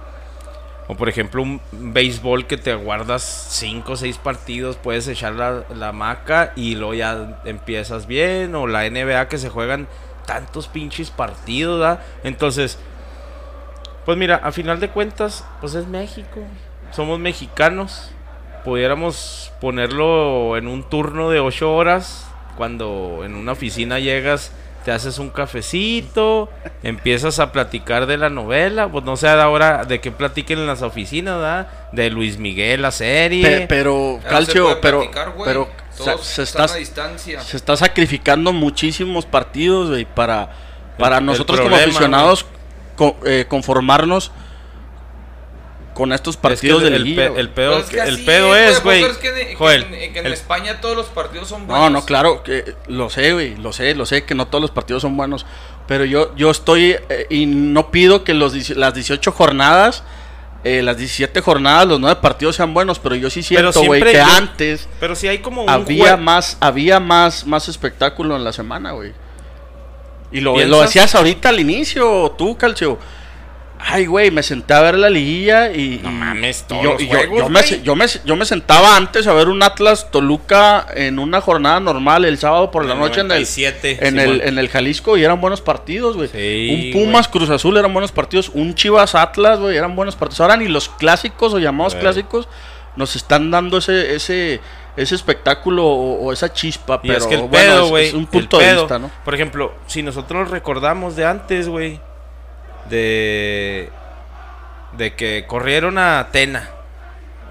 O 0.90 0.96
por 0.96 1.08
ejemplo, 1.10 1.42
un 1.44 1.62
béisbol 1.72 2.46
que 2.48 2.58
te 2.58 2.72
aguardas 2.72 3.24
5 3.52 3.94
o 3.94 3.98
6 3.98 4.18
partidos, 4.18 4.76
puedes 4.78 5.08
echar 5.08 5.34
la, 5.34 5.64
la 5.74 5.94
maca 5.94 6.52
y 6.58 6.76
luego 6.76 6.94
ya 6.94 7.42
empiezas 7.46 8.06
bien. 8.08 8.54
O 8.56 8.68
la 8.68 8.86
NBA 8.86 9.30
que 9.30 9.38
se 9.38 9.50
juegan 9.50 9.88
tantos 10.26 10.68
pinches 10.68 11.10
partidos, 11.12 11.80
¿verdad? 11.80 12.00
Entonces, 12.24 12.78
pues 14.06 14.18
mira, 14.18 14.36
a 14.44 14.52
final 14.52 14.80
de 14.80 14.90
cuentas, 14.90 15.46
pues 15.62 15.76
es 15.76 15.88
México. 15.88 16.40
Somos 16.92 17.20
mexicanos. 17.20 18.12
Pudiéramos 18.66 19.52
ponerlo 19.60 20.56
en 20.58 20.68
un 20.68 20.84
turno 20.90 21.30
de 21.30 21.40
8 21.40 21.74
horas. 21.74 22.28
Cuando 22.58 23.22
en 23.24 23.36
una 23.36 23.54
oficina 23.54 24.00
llegas, 24.00 24.52
te 24.86 24.92
haces 24.92 25.18
un 25.20 25.30
cafecito, 25.32 26.50
empiezas 26.84 27.40
a 27.40 27.52
platicar 27.52 28.06
de 28.06 28.18
la 28.18 28.30
novela. 28.30 28.88
Pues 28.90 29.04
no 29.06 29.18
sé 29.18 29.28
ahora 29.28 29.86
de 29.86 30.00
qué 30.02 30.12
platiquen 30.12 30.60
en 30.60 30.68
las 30.68 30.82
oficinas, 30.82 31.36
¿verdad? 31.38 31.68
De 31.94 32.10
Luis 32.10 32.38
Miguel, 32.38 32.82
la 32.84 32.92
serie. 32.92 33.44
Pe- 33.62 33.66
pero, 33.68 34.20
se 34.22 34.28
Calcio, 34.30 34.80
pero, 34.82 35.10
pero 35.44 35.68
Todos 35.98 36.26
se, 36.26 36.36
se 36.36 36.44
están 36.44 36.66
está, 36.66 36.76
a 36.76 36.80
distancia. 36.80 37.42
se 37.42 37.58
está 37.58 37.76
sacrificando 37.78 38.52
muchísimos 38.54 39.26
partidos, 39.26 39.90
güey, 39.90 40.06
para, 40.06 40.52
para 40.98 41.18
El- 41.18 41.22
el 41.24 41.26
nosotros 41.28 41.60
como 41.62 41.76
aficionados 41.76 42.46
co- 42.96 43.18
eh, 43.26 43.46
conformarnos 43.48 44.32
con 45.94 46.12
estos 46.12 46.38
partidos 46.38 46.82
Es 46.82 46.86
que 46.86 46.90
de 46.90 46.96
el, 46.96 47.04
liguilla. 47.04 47.54
pedo, 47.54 47.78
es 47.78 47.86
que 47.86 48.00
el 48.00 48.16
así 48.16 48.24
pedo 48.24 48.56
es, 48.56 48.78
es, 48.78 48.84
güey. 48.84 49.02
¿Puedes 49.02 49.18
creer 49.20 49.36
que 49.36 49.42
en- 49.42 49.48
que 49.50 49.56
Joel, 49.56 49.84
en, 49.94 50.14
que 50.14 50.20
en 50.20 50.26
el- 50.26 50.34
España 50.34 50.82
todos 50.82 50.96
los 50.98 51.06
partidos 51.08 51.48
son 51.50 51.68
buenos. 51.68 51.84
No, 51.84 51.90
no, 51.92 52.04
claro, 52.06 52.42
que 52.42 52.76
lo 52.88 53.12
sé, 53.12 53.34
güey, 53.34 53.56
lo 53.58 53.72
sé, 53.74 53.94
lo 53.94 54.08
sé 54.08 54.24
que 54.26 54.34
no 54.34 54.48
todos 54.48 54.62
los 54.64 54.72
partidos 54.72 55.04
son 55.04 55.16
buenos, 55.16 55.46
pero 55.88 56.04
yo 56.04 56.36
yo 56.36 56.50
estoy 56.50 56.96
eh, 57.10 57.28
y 57.30 57.46
no 57.46 57.92
pido 57.92 58.24
que 58.24 58.34
los 58.34 58.70
las 58.72 58.96
18 58.96 59.32
jornadas, 59.34 60.04
eh, 60.64 60.82
las 60.82 60.98
17 60.98 61.42
jornadas, 61.42 61.88
los 61.88 62.00
9 62.00 62.20
partidos 62.22 62.56
sean 62.56 62.74
buenos, 62.74 63.00
pero 63.00 63.16
yo 63.16 63.30
sí 63.30 63.42
siento, 63.44 63.72
güey, 63.88 64.02
que 64.02 64.14
yo- 64.14 64.24
antes 64.38 64.88
Pero 65.00 65.16
si 65.16 65.28
hay 65.28 65.40
como 65.40 65.64
un 65.64 65.70
había 65.70 66.16
más 66.18 66.58
había 66.62 67.00
más 67.00 67.46
más 67.46 67.68
espectáculo 67.68 68.36
en 68.36 68.44
la 68.44 68.54
semana, 68.54 68.92
güey. 68.92 69.12
Y 70.32 70.40
lo 70.70 70.78
decías 70.88 71.14
ahorita 71.16 71.50
al 71.50 71.60
inicio, 71.60 72.34
tú, 72.38 72.58
Calcio. 72.58 72.98
Ay, 73.86 74.06
güey, 74.06 74.32
me 74.32 74.42
senté 74.44 74.74
a 74.74 74.82
ver 74.82 74.98
la 74.98 75.10
liguilla 75.10 75.72
y. 75.72 76.00
No 76.02 76.12
mames, 76.12 76.62
y 76.62 76.64
todos 76.70 76.84
yo, 76.84 76.94
los 76.94 77.02
y 77.02 77.08
juegos, 77.08 77.38
yo 77.40 77.50
me, 77.50 77.60
güey. 77.60 77.64
se- 77.70 77.82
yo, 77.84 77.96
me, 77.96 78.06
yo 78.26 78.36
me 78.36 78.46
sentaba 78.46 78.96
antes 78.96 79.28
a 79.28 79.34
ver 79.34 79.50
un 79.50 79.62
Atlas 79.62 80.10
Toluca 80.10 80.88
en 80.96 81.20
una 81.20 81.42
jornada 81.42 81.80
normal 81.80 82.26
el 82.26 82.38
sábado 82.38 82.72
por 82.72 82.86
la 82.86 82.94
el 82.94 83.00
noche 83.00 83.20
en 83.20 83.26
el, 83.26 83.44
97, 83.44 84.08
en, 84.08 84.20
el, 84.20 84.42
en 84.42 84.58
el 84.58 84.70
Jalisco 84.70 85.18
y 85.18 85.24
eran 85.24 85.42
buenos 85.42 85.62
partidos, 85.62 86.16
güey. 86.16 86.30
Sí, 86.30 86.94
un 86.96 87.04
Pumas 87.06 87.28
Cruz 87.28 87.50
Azul 87.50 87.78
eran 87.78 87.92
buenos 87.94 88.12
partidos. 88.12 88.50
Un 88.54 88.74
Chivas 88.74 89.16
Atlas, 89.16 89.60
güey, 89.60 89.76
eran 89.78 89.96
buenos 89.96 90.16
partidos. 90.16 90.42
Ahora 90.42 90.58
ni 90.58 90.68
los 90.68 90.88
clásicos 90.90 91.54
o 91.54 91.60
llamados 91.60 91.96
clásicos 91.96 92.48
nos 92.96 93.16
están 93.16 93.52
dando 93.52 93.80
ese, 93.80 94.16
ese, 94.16 94.62
ese 94.96 95.16
espectáculo 95.16 95.86
o, 95.86 96.26
o 96.26 96.32
esa 96.32 96.54
chispa. 96.54 97.00
Y 97.04 97.08
Pero 97.08 97.20
es 97.20 97.28
que 97.28 97.36
el 97.36 97.42
bueno, 97.42 97.52
pedo, 97.52 97.84
es- 97.86 97.90
güey. 97.90 98.08
es 98.08 98.14
un 98.14 98.28
punto 98.28 98.60
de 98.60 98.66
pedo, 98.66 98.82
vista, 98.84 99.00
¿no? 99.00 99.12
Por 99.26 99.34
ejemplo, 99.36 99.74
si 99.88 100.04
nosotros 100.04 100.50
recordamos 100.52 101.16
de 101.16 101.26
antes, 101.26 101.68
güey. 101.68 102.00
De. 102.90 103.90
De 104.98 105.14
que 105.16 105.46
corrieron 105.48 105.98
a 105.98 106.28
Tena. 106.32 106.70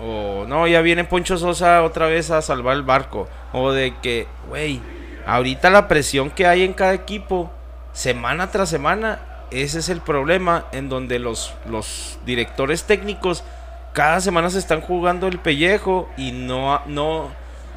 O 0.00 0.44
no, 0.48 0.66
ya 0.66 0.80
viene 0.80 1.04
Poncho 1.04 1.36
Sosa 1.38 1.82
otra 1.82 2.06
vez 2.06 2.30
a 2.30 2.42
salvar 2.42 2.76
el 2.76 2.82
barco. 2.82 3.28
O 3.52 3.72
de 3.72 3.94
que, 4.02 4.26
güey, 4.48 4.80
ahorita 5.26 5.70
la 5.70 5.88
presión 5.88 6.30
que 6.30 6.46
hay 6.46 6.62
en 6.64 6.72
cada 6.72 6.94
equipo, 6.94 7.50
semana 7.92 8.50
tras 8.50 8.68
semana, 8.68 9.20
ese 9.50 9.78
es 9.80 9.88
el 9.88 10.00
problema 10.00 10.66
en 10.72 10.88
donde 10.88 11.18
los, 11.18 11.52
los 11.68 12.18
directores 12.24 12.84
técnicos 12.84 13.44
cada 13.92 14.20
semana 14.20 14.48
se 14.50 14.58
están 14.58 14.80
jugando 14.80 15.26
el 15.28 15.38
pellejo 15.38 16.08
y 16.16 16.32
no, 16.32 16.80
no, 16.86 17.30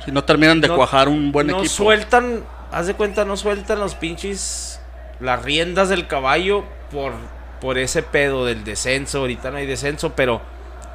Si 0.06 0.12
no 0.12 0.24
terminan 0.24 0.62
de 0.62 0.70
no- 0.70 0.78
cuajar 0.78 1.10
un 1.10 1.32
buen 1.34 1.48
no 1.48 1.58
equipo. 1.60 1.74
sueltan, 1.74 2.44
haz 2.72 2.88
de 2.88 2.94
cuenta, 2.94 3.26
no 3.26 3.36
sueltan 3.36 3.80
los 3.80 3.96
pinches 3.96 4.80
las 5.20 5.44
riendas 5.44 5.90
del 5.90 6.08
caballo 6.08 6.64
por, 6.92 7.12
por 7.60 7.78
ese 7.78 8.04
pedo 8.04 8.46
del 8.46 8.64
descenso. 8.64 9.20
Ahorita 9.20 9.52
no 9.52 9.58
hay 9.58 9.66
descenso, 9.66 10.14
pero 10.16 10.42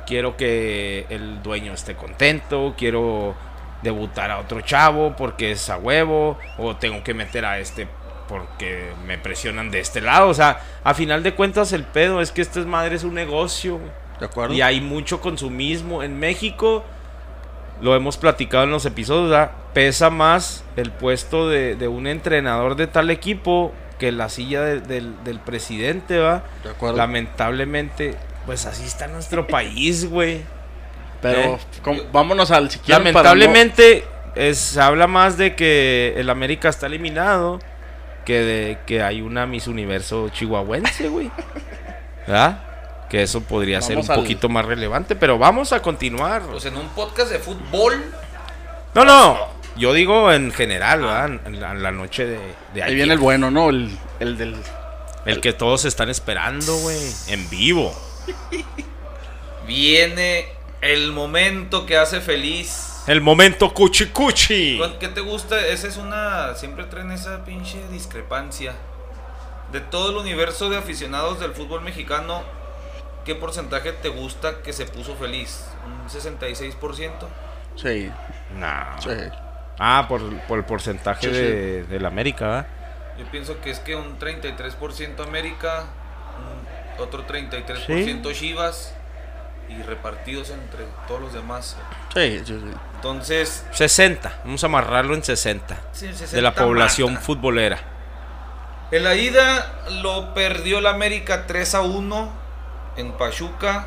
quiero 0.07 0.37
que 0.37 1.07
el 1.11 1.43
dueño 1.43 1.73
esté 1.73 1.95
contento, 1.95 2.75
quiero 2.77 3.35
debutar 3.83 4.31
a 4.31 4.39
otro 4.39 4.61
chavo 4.61 5.15
porque 5.17 5.53
es 5.53 5.71
a 5.71 5.79
huevo, 5.79 6.39
o 6.59 6.77
tengo 6.77 7.03
que 7.03 7.15
meter 7.15 7.45
a 7.45 7.59
este 7.59 7.89
porque 8.29 8.93
me 9.07 9.19
presionan 9.19 9.71
de 9.71 9.81
este 9.81 10.01
lado. 10.01 10.29
O 10.29 10.35
sea, 10.35 10.61
a 10.85 10.95
final 10.95 11.23
de 11.23 11.35
cuentas 11.35 11.73
el 11.73 11.85
pedo 11.85 12.21
es 12.21 12.31
que 12.31 12.43
este 12.43 12.61
madre 12.61 12.95
es 12.95 13.05
un 13.05 13.15
negocio. 13.15 13.79
güey. 13.79 13.91
¿De 14.21 14.27
acuerdo? 14.27 14.55
Y 14.55 14.61
hay 14.61 14.81
mucho 14.81 15.21
consumismo. 15.21 16.03
En 16.03 16.19
México, 16.19 16.85
lo 17.81 17.97
hemos 17.97 18.19
platicado 18.19 18.65
en 18.65 18.71
los 18.71 18.87
episodios, 18.87 19.31
¿verdad? 19.31 19.51
pesa 19.73 20.11
más 20.11 20.65
el 20.77 20.91
puesto 20.91 21.49
de, 21.49 21.77
de 21.77 21.89
un 21.89 22.07
entrenador 22.07 22.77
de 22.77 22.87
tal 22.87 23.11
equipo 23.11 23.73
que 24.01 24.11
la 24.11 24.29
silla 24.29 24.63
de- 24.63 24.81
del, 24.81 25.23
del 25.23 25.39
presidente, 25.39 26.19
¿va? 26.19 26.43
De 26.65 26.71
acuerdo. 26.71 26.97
Lamentablemente, 26.97 28.17
pues 28.47 28.67
así 28.67 28.83
está 28.85 29.07
nuestro 29.07 29.47
país, 29.47 30.11
güey. 30.11 30.43
Pero 31.23 31.59
Eh. 31.87 32.07
vámonos 32.13 32.51
al 32.51 32.69
si 32.71 32.79
quieren, 32.81 33.13
para 33.13 33.31
no- 33.31 33.35
Lamentablemente, 33.37 34.05
es- 34.35 34.59
se 34.59 34.81
habla 34.81 35.07
más 35.07 35.37
de 35.37 35.55
que 35.55 36.15
el 36.17 36.31
América 36.31 36.69
está 36.71 36.87
eliminado 36.87 37.61
que 38.25 38.41
de 38.41 38.79
que 38.87 39.03
hay 39.03 39.23
una 39.23 39.47
Miss 39.47 39.67
Universo 39.69 40.29
chihuahuense, 40.31 41.09
güey. 41.09 41.31
¿Verdad? 42.27 42.65
Que 43.11 43.25
eso 43.25 43.41
podría 43.41 43.83
ser 43.83 43.99
un 43.99 44.09
al- 44.09 44.17
poquito 44.21 44.49
más 44.49 44.65
relevante, 44.65 45.17
pero 45.17 45.37
vamos 45.37 45.73
a 45.73 45.83
continuar. 45.83 46.43
Pues 46.43 46.65
en 46.67 46.77
un 46.77 46.87
podcast 46.91 47.31
de 47.33 47.41
fútbol. 47.41 48.05
No, 48.95 49.05
no, 49.05 49.49
yo 49.77 49.93
digo 49.93 50.33
en 50.33 50.53
general, 50.53 51.01
¿verdad? 51.01 51.41
En 51.47 51.61
la, 51.61 51.71
en 51.73 51.83
la 51.83 51.91
noche 51.93 52.27
de, 52.27 52.39
de 52.75 52.83
Ahí 52.83 52.93
ayer. 52.93 52.95
viene 52.97 53.13
el 53.15 53.19
bueno, 53.19 53.51
¿no? 53.51 53.71
El, 53.71 53.97
el 54.21 54.37
del. 54.39 54.57
El 55.27 55.41
que 55.41 55.53
todos 55.53 55.85
están 55.85 56.09
esperando, 56.09 56.75
güey. 56.79 56.99
En 57.29 57.49
vivo. 57.51 57.95
Viene 59.67 60.49
el 60.81 61.13
momento 61.13 61.87
que 61.87 61.97
hace 61.97 62.21
feliz. 62.21 63.03
El 63.07 63.21
momento 63.21 63.73
cuchi 63.73 64.07
cuchi. 64.07 64.79
¿Cuál- 64.79 64.99
¿Qué 64.99 65.09
te 65.09 65.21
gusta? 65.21 65.65
Esa 65.67 65.87
es 65.89 65.97
una. 65.97 66.55
Siempre 66.55 66.85
traen 66.85 67.11
esa 67.13 67.45
pinche 67.45 67.79
discrepancia. 67.91 68.75
De 69.73 69.81
todo 69.81 70.11
el 70.11 70.17
universo 70.17 70.69
de 70.69 70.79
aficionados 70.79 71.39
del 71.39 71.53
fútbol 71.53 71.83
mexicano, 71.83 72.43
¿qué 73.25 73.35
porcentaje 73.37 73.93
te 73.93 74.09
gusta 74.09 74.63
que 74.63 74.73
se 74.73 74.85
puso 74.87 75.15
feliz? 75.15 75.65
¿Un 75.87 76.09
66%? 76.09 77.11
Sí, 77.77 78.11
No. 78.59 79.01
sí. 79.01 79.11
Ah, 79.81 80.05
por, 80.09 80.21
por 80.43 80.59
el 80.59 80.65
porcentaje 80.65 81.23
Sí, 81.23 81.35
sí. 81.35 81.41
de, 81.41 81.83
del 81.85 82.05
América, 82.07 82.47
¿verdad? 82.47 82.67
Yo 83.19 83.25
pienso 83.31 83.61
que 83.61 83.71
es 83.71 83.81
que 83.81 83.97
un 83.97 84.19
33% 84.19 85.23
América, 85.27 85.87
un 86.99 87.03
otro 87.03 87.27
33% 87.27 88.33
Chivas 88.35 88.95
y 89.69 89.83
repartidos 89.83 90.51
entre 90.51 90.85
todos 91.09 91.21
los 91.21 91.33
demás. 91.33 91.77
Sí, 92.15 92.39
sí, 92.45 92.61
sí. 92.61 92.71
Entonces, 92.97 93.65
60. 93.73 94.41
Vamos 94.45 94.63
a 94.63 94.67
amarrarlo 94.67 95.15
en 95.15 95.23
60. 95.25 95.77
sí, 95.93 96.09
De 96.09 96.13
60 96.15 96.43
la 96.43 96.55
población 96.55 97.15
mata. 97.15 97.25
futbolera. 97.25 97.79
En 98.91 99.05
la 99.05 99.15
ida 99.15 99.73
lo 100.03 100.35
perdió 100.35 100.79
el 100.81 100.87
América 100.87 101.47
3 101.47 101.75
a 101.77 101.81
1 101.83 102.33
en 102.97 103.13
Pachuca. 103.13 103.87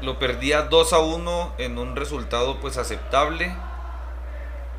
Lo 0.00 0.18
perdía 0.18 0.62
2 0.62 0.92
a 0.94 0.98
1 1.00 1.54
en 1.58 1.76
un 1.78 1.94
resultado 1.94 2.58
pues 2.60 2.78
aceptable. 2.78 3.54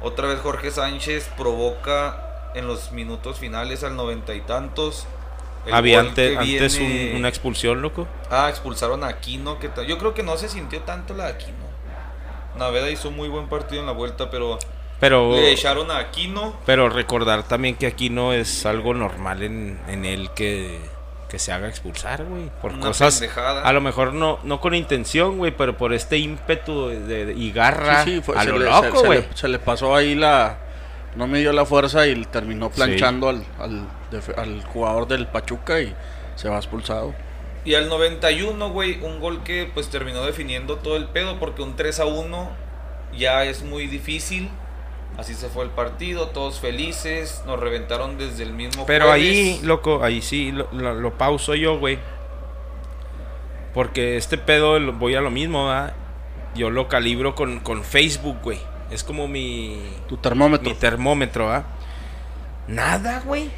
Otra 0.02 0.28
vez 0.28 0.40
Jorge 0.40 0.72
Sánchez 0.72 1.30
provoca 1.38 2.52
en 2.56 2.68
los 2.68 2.92
minutos 2.92 3.38
finales 3.40 3.84
al 3.84 3.96
noventa 3.96 4.34
y 4.34 4.42
tantos. 4.42 5.06
Había 5.72 6.00
ante- 6.00 6.38
antes 6.38 6.80
un- 6.80 7.14
una 7.18 7.28
expulsión, 7.30 7.82
loco. 7.84 8.08
Ah, 8.32 8.48
expulsaron 8.50 9.04
a 9.04 9.08
Aquino. 9.10 9.60
Que 9.60 9.70
Yo 9.88 9.98
creo 10.00 10.14
que 10.16 10.24
no 10.24 10.36
se 10.38 10.50
sintió 10.50 10.82
tanto 10.82 11.14
la 11.14 11.26
de 11.26 11.34
Aquino. 11.34 11.72
Naveda 12.58 12.90
hizo 12.90 13.12
muy 13.12 13.30
buen 13.30 13.48
partido 13.48 13.80
en 13.80 13.86
la 13.86 13.92
vuelta, 13.94 14.30
pero 14.30 14.58
Pero, 15.00 15.32
le 15.36 15.52
echaron 15.52 15.90
a 15.92 15.98
Aquino. 16.00 16.56
pero 16.66 16.90
recordar 16.90 17.44
también 17.44 17.76
que 17.76 17.88
aquí 17.88 18.10
no 18.10 18.34
es 18.34 18.66
algo 18.66 18.94
normal 18.94 19.42
en, 19.44 19.80
en 19.88 20.04
él 20.06 20.30
que, 20.36 20.80
que 21.32 21.40
se 21.40 21.54
haga 21.54 21.70
expulsar, 21.70 22.26
güey. 22.26 22.52
Por 22.62 22.74
Una 22.74 22.88
cosas. 22.88 23.18
pendejada. 23.18 23.64
A 23.64 23.72
lo 23.72 23.80
mejor 23.80 24.14
no, 24.14 24.40
no 24.44 24.60
con 24.60 24.76
intención, 24.76 25.38
güey, 25.38 25.56
pero 25.56 25.78
por 25.78 25.94
este 25.94 26.18
ímpetu 26.18 26.90
de- 26.90 27.26
de- 27.28 27.34
y 27.34 27.52
garra 27.54 28.04
Sí, 28.04 28.16
sí, 28.18 28.22
fue- 28.22 28.38
a 28.38 28.44
se, 28.44 28.50
lo 28.50 28.60
le, 28.60 28.66
loco, 28.66 29.04
güey. 29.06 29.26
se 29.34 29.48
le 29.48 29.58
pasó 29.58 29.96
ahí 29.96 30.14
la. 30.14 30.58
No 31.16 31.28
me 31.28 31.40
dio 31.40 31.54
la 31.54 31.66
fuerza 31.66 32.06
y 32.08 32.24
terminó 32.26 32.70
planchando 32.70 33.30
al, 33.30 33.44
al, 33.60 33.88
al 34.38 34.64
jugador 34.66 35.08
del 35.08 35.26
Pachuca 35.28 35.80
y 35.82 35.94
se 36.36 36.50
va 36.50 36.58
expulsado. 36.58 37.14
Y 37.64 37.76
al 37.76 37.88
91, 37.90 38.70
güey, 38.72 39.00
un 39.02 39.20
gol 39.20 39.44
que 39.44 39.70
pues 39.74 39.90
terminó 39.90 40.24
definiendo 40.26 40.78
todo 40.78 40.98
el 40.98 41.06
pedo 41.08 41.40
porque 41.40 41.62
un 41.62 41.76
3 41.76 42.00
a 42.02 42.06
1 42.06 42.50
ya 43.18 43.44
es 43.46 43.64
muy 43.64 43.88
difícil. 43.88 44.50
Así 45.18 45.36
se 45.36 45.50
fue 45.50 45.64
el 45.66 45.70
partido, 45.70 46.28
todos 46.30 46.60
felices, 46.60 47.44
nos 47.46 47.60
reventaron 47.60 48.18
desde 48.18 48.44
el 48.44 48.54
mismo 48.54 48.86
Pero 48.86 49.08
jueves. 49.08 49.28
ahí, 49.28 49.60
loco, 49.64 50.04
ahí 50.04 50.22
sí 50.22 50.52
lo, 50.52 50.68
lo- 50.72 50.94
lo 50.96 51.18
pauso 51.18 51.54
yo, 51.54 51.78
güey. 51.78 52.00
Porque 53.74 54.18
este 54.18 54.38
pedo 54.38 54.80
voy 54.94 55.16
a 55.16 55.22
lo 55.22 55.32
mismo, 55.32 55.68
¿verdad? 55.68 55.94
Yo 56.56 56.70
lo 56.70 56.88
calibro 56.88 57.36
con, 57.36 57.60
con 57.60 57.84
Facebook, 57.84 58.38
güey. 58.44 58.60
Es 58.90 59.04
como 59.04 59.28
mi, 59.28 59.82
Tu 60.10 60.18
termómetro. 60.18 60.70
mi 60.70 60.76
termómetro, 60.76 61.52
¿ah? 61.52 61.64
Nada, 62.68 63.22
güey. 63.26 63.50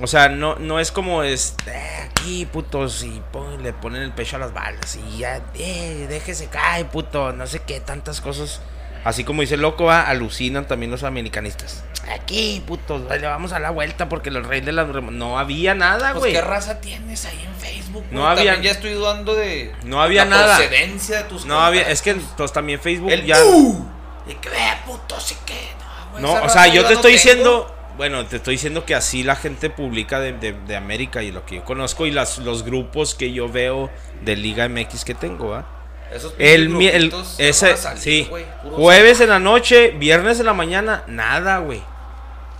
O 0.00 0.06
sea, 0.06 0.28
no, 0.28 0.56
no 0.56 0.78
es 0.78 0.92
como 0.92 1.22
es 1.22 1.54
"Eh, 1.66 2.08
aquí, 2.10 2.46
putos, 2.46 3.02
y 3.02 3.22
pon- 3.32 3.62
le 3.62 3.72
ponen 3.72 4.02
el 4.02 4.12
pecho 4.12 4.36
a 4.36 4.38
las 4.38 4.52
balas 4.52 4.96
y 4.96 5.18
ya, 5.18 5.42
eh, 5.54 6.06
déjese 6.08 6.46
caer, 6.48 6.86
puto, 6.86 7.32
no 7.32 7.46
sé 7.46 7.60
qué, 7.60 7.80
tantas 7.80 8.20
cosas. 8.20 8.60
Así 9.04 9.24
como 9.24 9.40
dice 9.42 9.54
el 9.54 9.62
loco, 9.62 9.90
¿ah? 9.90 10.02
alucinan 10.02 10.66
también 10.66 10.90
los 10.90 11.02
americanistas. 11.02 11.84
Aquí, 12.12 12.62
putos, 12.66 13.02
le 13.08 13.26
vamos 13.26 13.52
a 13.52 13.58
la 13.58 13.70
vuelta 13.70 14.08
porque 14.08 14.28
el 14.30 14.42
rey 14.44 14.60
de 14.60 14.72
las... 14.72 14.88
remo-". 14.88 15.10
No 15.10 15.38
había 15.38 15.74
nada, 15.74 16.10
Pues 16.12 16.20
güey. 16.20 16.32
qué 16.32 16.40
raza 16.40 16.80
tienes 16.80 17.24
ahí 17.26 17.42
en 17.44 17.54
Facebook. 17.54 18.04
No 18.10 18.20
güey? 18.20 18.30
había- 18.32 18.52
También 18.52 18.62
ya 18.62 18.70
estoy 18.72 18.92
dudando 18.94 19.34
de 19.34 19.72
No 19.84 20.02
había 20.02 20.24
la 20.24 20.30
nada. 20.30 20.56
procedencia 20.56 21.18
de 21.18 21.24
tus 21.24 21.44
no 21.46 21.60
había, 21.60 21.82
es 21.82 22.02
que 22.02 22.14
pues, 22.36 22.52
también 22.52 22.80
Facebook 22.80 23.10
el 23.10 23.24
ya... 23.24 23.42
¡Uh! 23.44 23.86
Y 24.28 24.34
que 24.34 24.48
vea, 24.50 24.82
puto, 24.84 25.18
sí 25.20 25.36
que 25.46 25.54
no, 25.54 26.10
güey, 26.12 26.22
No, 26.22 26.32
o 26.44 26.48
sea, 26.48 26.66
yo 26.66 26.84
te 26.86 26.94
estoy 26.94 27.12
tengo. 27.12 27.24
diciendo, 27.24 27.74
bueno, 27.96 28.26
te 28.26 28.36
estoy 28.36 28.54
diciendo 28.54 28.84
que 28.84 28.94
así 28.94 29.22
la 29.22 29.36
gente 29.36 29.70
publica 29.70 30.20
de, 30.20 30.32
de- 30.32 30.52
de 30.52 30.76
América 30.76 31.22
y 31.22 31.30
lo 31.32 31.46
que 31.46 31.56
yo 31.56 31.64
conozco 31.64 32.04
y 32.06 32.10
las, 32.10 32.38
los 32.38 32.62
grupos 32.62 33.14
que 33.14 33.32
yo 33.32 33.48
veo 33.48 33.90
de 34.22 34.36
Liga 34.36 34.68
MX 34.68 35.04
que 35.04 35.14
tengo, 35.14 35.54
¿ah? 35.54 35.66
Esos 36.12 36.34
El, 36.38 36.74
el- 36.82 37.12
ese, 37.38 37.76
salir, 37.76 38.02
sí, 38.02 38.30
jueves 38.76 39.20
en 39.20 39.28
la 39.28 39.38
noche, 39.38 39.90
viernes 39.90 40.40
en 40.40 40.46
la 40.46 40.54
mañana, 40.54 41.02
nada, 41.06 41.58
güey. 41.58 41.82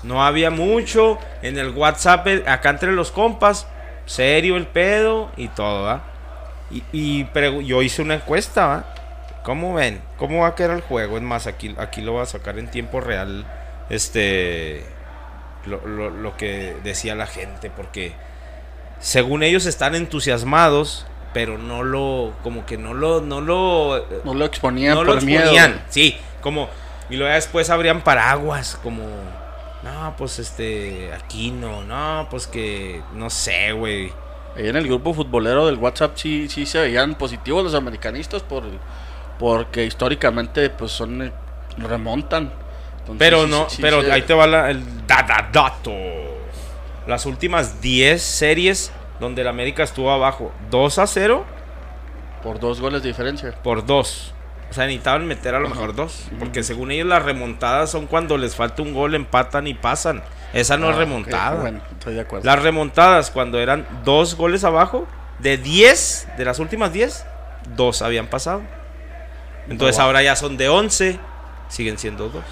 No 0.03 0.25
había 0.25 0.51
mucho 0.51 1.19
en 1.43 1.59
el 1.59 1.71
WhatsApp, 1.71 2.27
eh, 2.29 2.45
acá 2.47 2.71
entre 2.71 2.93
los 2.93 3.11
compas, 3.11 3.67
serio 4.07 4.57
el 4.57 4.67
pedo 4.67 5.31
y 5.37 5.49
todo, 5.49 5.85
¿va? 5.85 6.03
Y, 6.71 6.83
y 6.93 7.27
yo 7.65 7.83
hice 7.83 8.03
una 8.03 8.15
encuesta, 8.17 8.67
¿va? 8.67 8.95
¿Cómo 9.43 9.73
ven? 9.75 10.03
¿Cómo 10.19 10.43
va 10.43 10.49
a 10.49 10.55
quedar 10.55 10.73
el 10.73 10.83
juego? 10.83 11.17
Es 11.17 11.23
más, 11.23 11.47
aquí, 11.47 11.75
aquí 11.79 12.03
lo 12.03 12.13
voy 12.13 12.23
a 12.23 12.27
sacar 12.27 12.59
en 12.59 12.71
tiempo 12.71 13.01
real, 13.01 13.47
este, 13.89 14.85
lo, 15.65 15.85
lo- 15.87 16.11
lo 16.11 16.37
que 16.37 16.77
decía 16.85 17.15
la 17.15 17.27
gente, 17.27 17.71
porque 17.71 18.13
según 19.01 19.43
ellos 19.43 19.65
están 19.67 19.95
entusiasmados, 19.95 21.07
pero 21.39 21.57
no 21.57 21.85
lo, 21.85 22.33
como 22.43 22.67
que 22.67 22.77
no 22.77 22.95
lo, 22.95 23.21
no 23.21 23.41
lo, 23.41 24.05
No 24.25 24.35
lo 24.35 24.45
exponían 24.45 24.95
no 24.97 25.05
por 25.05 25.15
lo 25.15 25.21
miedo. 25.21 25.43
exponían, 25.43 25.85
sí, 25.89 26.17
como 26.41 26.69
y 27.09 27.17
luego 27.17 27.33
después 27.33 27.71
abrían 27.71 28.01
paraguas, 28.01 28.77
como 28.83 29.05
no, 29.85 30.15
pues 30.19 30.41
este 30.41 31.13
aquí 31.15 31.53
no, 31.53 31.85
no, 31.85 32.27
pues 32.29 32.49
que 32.49 33.03
no 33.15 33.31
sé, 33.31 33.71
güey. 33.71 34.13
Ahí 34.57 34.67
en 34.69 34.75
el 34.75 34.89
grupo 34.89 35.15
futbolero 35.15 35.67
del 35.67 35.77
WhatsApp 35.77 36.17
sí, 36.17 36.49
sí 36.49 36.67
se 36.67 36.81
veían 36.81 37.15
positivos 37.15 37.63
los 37.63 37.75
americanistas 37.75 38.43
por 38.43 38.65
porque 39.39 39.85
históricamente 39.85 40.71
pues 40.71 40.91
son 40.91 41.23
eh, 41.23 41.33
remontan. 41.77 42.53
Entonces, 42.99 43.17
Pero 43.21 43.47
no, 43.47 43.71
sí, 43.71 43.77
sí 43.77 43.83
pero 43.83 44.01
ahí 44.13 44.23
te 44.23 44.35
va 44.35 44.49
la- 44.49 44.71
el 44.71 45.07
da- 45.07 45.23
da- 45.23 45.49
dato. 45.53 45.93
Las 47.07 47.27
últimas 47.27 47.81
10 47.81 48.21
series 48.21 48.91
donde 49.21 49.43
el 49.43 49.49
América 49.49 49.83
estuvo 49.83 50.11
abajo 50.11 50.53
2 50.71 50.99
a 50.99 51.07
0 51.07 51.45
por 52.43 52.61
dos 52.61 52.81
goles 52.81 53.03
de 53.03 53.09
diferencia. 53.09 53.53
por 53.63 53.85
2. 53.85 54.35
O 54.71 54.73
sea, 54.75 54.85
necesitaban 54.85 55.27
meter 55.27 55.55
a 55.55 55.61
lo 55.61 55.69
mejor 55.71 55.95
dos. 55.95 56.29
Porque 56.39 56.63
según 56.63 56.91
ellos 56.91 57.07
las 57.07 57.23
remontadas 57.23 57.91
son 57.91 58.07
cuando 58.07 58.37
les 58.37 58.55
falta 58.55 58.83
un 58.83 58.93
gol, 58.93 59.15
empatan 59.15 59.67
y 59.67 59.73
pasan. 59.73 60.23
Esa 60.53 60.77
no 60.77 60.91
es 60.91 60.97
Ah, 60.97 60.99
remontada. 60.99 61.61
Bueno, 61.63 61.81
estoy 61.91 62.15
de 62.15 62.21
acuerdo. 62.21 62.45
Las 62.45 62.63
remontadas, 62.63 63.31
cuando 63.31 63.59
eran 63.61 63.87
dos 64.05 64.35
goles 64.37 64.65
abajo, 64.65 65.07
de 65.39 65.57
10, 65.57 66.29
de 66.37 66.45
las 66.45 66.59
últimas 66.59 66.93
10, 66.93 67.25
dos 67.77 68.03
habían 68.03 68.27
pasado. 68.27 68.61
Entonces 69.71 69.97
Wow. 69.97 70.07
ahora 70.07 70.23
ya 70.23 70.37
son 70.37 70.59
de 70.59 70.69
11, 70.69 71.19
siguen 71.69 71.97
siendo 71.97 72.29
dos. 72.29 72.45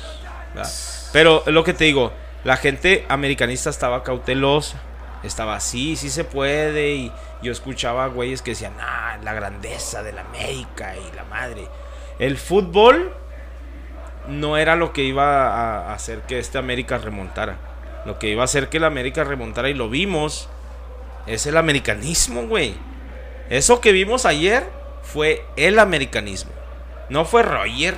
¿verdad? 0.55 0.71
Pero 1.13 1.43
es 1.47 1.53
lo 1.53 1.65
que 1.65 1.75
te 1.75 1.85
digo, 1.85 2.13
la 2.45 2.57
gente 2.57 3.05
americanista 3.11 3.69
estaba 3.69 4.03
cautelosa, 4.03 4.79
estaba 5.27 5.57
así, 5.57 5.97
sí 5.97 6.11
se 6.11 6.25
puede. 6.25 6.95
Y 6.95 7.13
yo 7.43 7.53
escuchaba 7.53 8.07
güeyes 8.09 8.43
que 8.43 8.53
decían, 8.53 8.75
ah, 8.81 9.19
la 9.23 9.35
grandeza 9.35 10.03
de 10.03 10.13
la 10.13 10.23
América 10.23 10.95
y 10.97 11.17
la 11.17 11.25
madre. 11.25 11.69
El 12.19 12.37
fútbol 12.37 13.13
no 14.29 14.57
era 14.57 14.77
lo 14.77 14.93
que 14.93 15.03
iba 15.03 15.49
a 15.49 15.95
hacer 15.95 16.23
que 16.23 16.39
este 16.39 16.59
América 16.59 16.99
remontara. 16.99 17.57
Lo 18.05 18.19
que 18.19 18.29
iba 18.29 18.43
a 18.43 18.45
hacer 18.45 18.69
que 18.69 18.77
el 18.77 18.85
América 18.85 19.25
remontara 19.25 19.69
y 19.69 19.75
lo 19.75 19.89
vimos 19.89 20.49
es 21.27 21.47
el 21.47 21.57
americanismo, 21.57 22.47
güey. 22.47 22.75
Eso 23.51 23.81
que 23.81 23.93
vimos 23.93 24.27
ayer 24.27 24.69
fue 25.03 25.45
el 25.57 25.79
americanismo. 25.79 26.53
No 27.09 27.25
fue 27.25 27.43
Roger. 27.43 27.95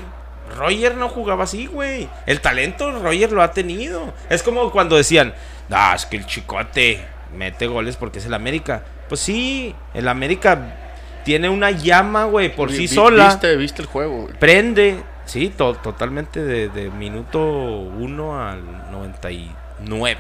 Roger 0.57 0.95
no 0.97 1.09
jugaba 1.09 1.45
así, 1.45 1.67
güey. 1.67 2.09
El 2.27 2.41
talento 2.41 2.91
Roger 3.03 3.33
lo 3.33 3.43
ha 3.43 3.53
tenido. 3.53 4.13
Es 4.31 4.43
como 4.43 4.71
cuando 4.71 4.97
decían, 4.97 5.35
ah, 5.71 5.93
es 5.95 6.07
que 6.07 6.17
el 6.17 6.27
chicote 6.27 7.05
mete 7.35 7.67
goles 7.67 7.97
porque 7.97 8.19
es 8.19 8.27
el 8.27 8.35
América. 8.35 8.83
Pues 9.09 9.21
sí, 9.21 9.75
el 9.95 10.09
América 10.09 10.77
tiene 11.25 11.49
una 11.49 11.71
llama, 11.71 12.25
güey, 12.25 12.55
por 12.55 12.69
Vi- 12.71 12.75
sí 12.77 12.83
vi- 12.83 12.89
sola 12.89 13.27
Viste, 13.29 13.57
viste 13.57 13.83
el 13.83 13.89
juego, 13.89 14.23
güey. 14.23 14.35
prende, 14.39 15.03
sí, 15.27 15.49
to- 15.55 15.75
totalmente 15.75 16.43
de, 16.43 16.69
de 16.69 16.91
minuto 16.91 17.41
1 17.41 18.41
al 18.49 18.91
99. 18.91 20.19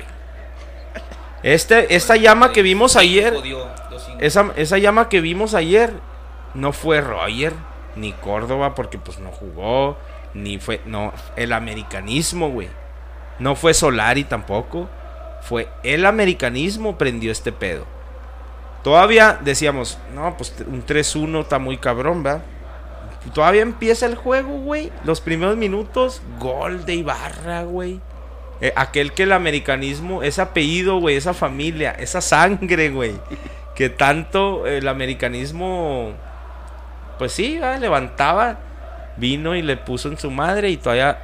Este, 1.42 1.94
esta 1.94 2.16
llama 2.16 2.52
que 2.52 2.62
vimos 2.62 2.96
ayer, 2.96 3.34
esa, 4.20 4.50
esa 4.56 4.78
llama 4.78 5.08
que 5.08 5.20
vimos 5.20 5.54
ayer, 5.54 5.92
no 6.54 6.72
fue 6.72 7.00
Roger 7.00 7.52
ni 7.94 8.12
Córdoba 8.12 8.74
porque 8.74 8.98
pues 8.98 9.18
no 9.20 9.30
jugó, 9.30 9.96
ni 10.34 10.58
fue 10.58 10.80
no 10.86 11.12
el 11.36 11.52
americanismo, 11.52 12.50
güey. 12.50 12.68
No 13.38 13.54
fue 13.54 13.72
Solari 13.72 14.24
tampoco, 14.24 14.88
fue 15.42 15.68
el 15.82 16.06
americanismo 16.06 16.98
prendió 16.98 17.32
este 17.32 17.52
pedo. 17.52 17.86
Todavía 18.82 19.38
decíamos, 19.42 19.98
no, 20.14 20.36
pues 20.36 20.54
un 20.66 20.84
3-1 20.84 21.42
está 21.42 21.58
muy 21.58 21.78
cabrón, 21.78 22.24
¿va? 22.24 22.42
Todavía 23.34 23.62
empieza 23.62 24.06
el 24.06 24.14
juego, 24.14 24.58
güey. 24.58 24.92
Los 25.04 25.20
primeros 25.20 25.56
minutos, 25.56 26.22
gol 26.38 26.84
de 26.86 26.94
Ibarra, 26.94 27.64
güey. 27.64 28.00
Eh, 28.60 28.72
aquel 28.74 29.12
que 29.12 29.24
el 29.24 29.32
americanismo, 29.32 30.22
ese 30.22 30.40
apellido, 30.40 30.98
güey, 30.98 31.16
esa 31.16 31.34
familia, 31.34 31.92
esa 31.92 32.20
sangre, 32.20 32.90
güey. 32.90 33.14
Que 33.74 33.88
tanto 33.88 34.66
el 34.66 34.88
americanismo, 34.88 36.12
pues 37.18 37.32
sí, 37.32 37.58
¿va? 37.58 37.76
levantaba, 37.76 38.58
vino 39.16 39.54
y 39.54 39.62
le 39.62 39.76
puso 39.76 40.08
en 40.08 40.18
su 40.18 40.30
madre 40.30 40.70
y 40.70 40.76
todavía 40.76 41.18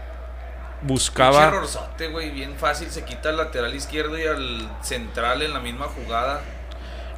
buscaba. 0.85 1.51
Pinche 1.97 2.13
güey, 2.13 2.31
bien 2.31 2.55
fácil. 2.57 2.89
Se 2.91 3.05
quita 3.05 3.31
al 3.31 3.37
lateral 3.37 3.75
izquierdo 3.75 4.19
y 4.19 4.27
al 4.27 4.69
central 4.83 5.43
en 5.43 5.53
la 5.53 5.61
misma 5.61 5.87
jugada. 5.87 6.41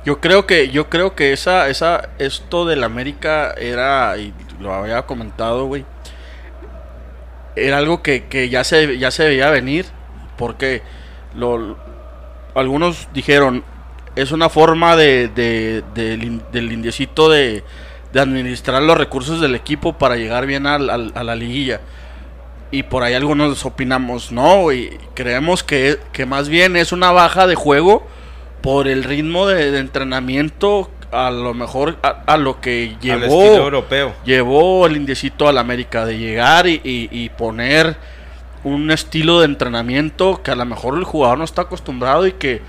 Yo 0.04 0.20
creo 0.20 0.46
que, 0.46 0.68
yo 0.70 0.88
creo 0.88 1.14
que 1.16 1.32
esa, 1.32 1.68
esa, 1.68 2.10
esto 2.18 2.64
del 2.64 2.84
América 2.84 3.52
era, 3.58 4.16
y 4.18 4.32
lo 4.60 4.72
había 4.72 5.02
comentado, 5.02 5.66
güey, 5.66 5.84
era 7.56 7.78
algo 7.78 8.02
que, 8.02 8.24
que 8.26 8.48
ya 8.48 8.64
se, 8.64 8.98
ya 8.98 9.10
se 9.10 9.26
veía 9.26 9.50
venir, 9.50 9.86
porque 10.36 10.82
lo, 11.34 11.76
algunos 12.54 13.08
dijeron, 13.14 13.64
es 14.14 14.30
una 14.32 14.48
forma 14.48 14.94
de, 14.96 15.28
de- 15.28 15.82
del 15.94 16.22
in- 16.22 16.42
del 16.52 16.70
indiecito 16.72 17.28
de, 17.28 17.64
de 18.12 18.20
administrar 18.20 18.82
los 18.82 18.96
recursos 18.96 19.40
del 19.40 19.54
equipo 19.54 19.94
para 19.94 20.16
llegar 20.16 20.46
bien 20.46 20.66
al- 20.66 20.88
al- 20.90 21.12
a 21.14 21.24
la 21.24 21.34
liguilla. 21.34 21.80
Y 22.70 22.82
por 22.82 23.02
ahí 23.04 23.14
algunos 23.14 23.64
opinamos, 23.64 24.32
no, 24.32 24.72
y 24.72 24.98
creemos 25.14 25.62
que, 25.62 25.98
que 26.12 26.26
más 26.26 26.48
bien 26.48 26.76
es 26.76 26.92
una 26.92 27.12
baja 27.12 27.46
de 27.46 27.54
juego 27.54 28.06
por 28.60 28.88
el 28.88 29.04
ritmo 29.04 29.46
de, 29.46 29.70
de 29.70 29.78
entrenamiento, 29.78 30.90
a 31.12 31.30
lo 31.30 31.54
mejor 31.54 31.96
a, 32.02 32.22
a 32.26 32.36
lo 32.36 32.60
que 32.60 32.90
al 32.94 33.00
llevó 33.00 33.42
estilo 33.44 33.64
europeo. 33.64 34.12
llevó 34.24 34.86
el 34.86 34.96
indiecito 34.96 35.46
al 35.48 35.58
América 35.58 36.04
de 36.04 36.18
llegar 36.18 36.66
y, 36.66 36.80
y- 36.82 37.08
y 37.12 37.28
poner 37.30 37.96
un 38.64 38.90
estilo 38.90 39.38
de 39.38 39.44
entrenamiento 39.46 40.42
que 40.42 40.50
a 40.50 40.56
lo 40.56 40.64
mejor 40.64 40.98
el 40.98 41.04
jugador 41.04 41.38
no 41.38 41.44
está 41.44 41.62
acostumbrado 41.62 42.26
y 42.26 42.32
que 42.32 42.60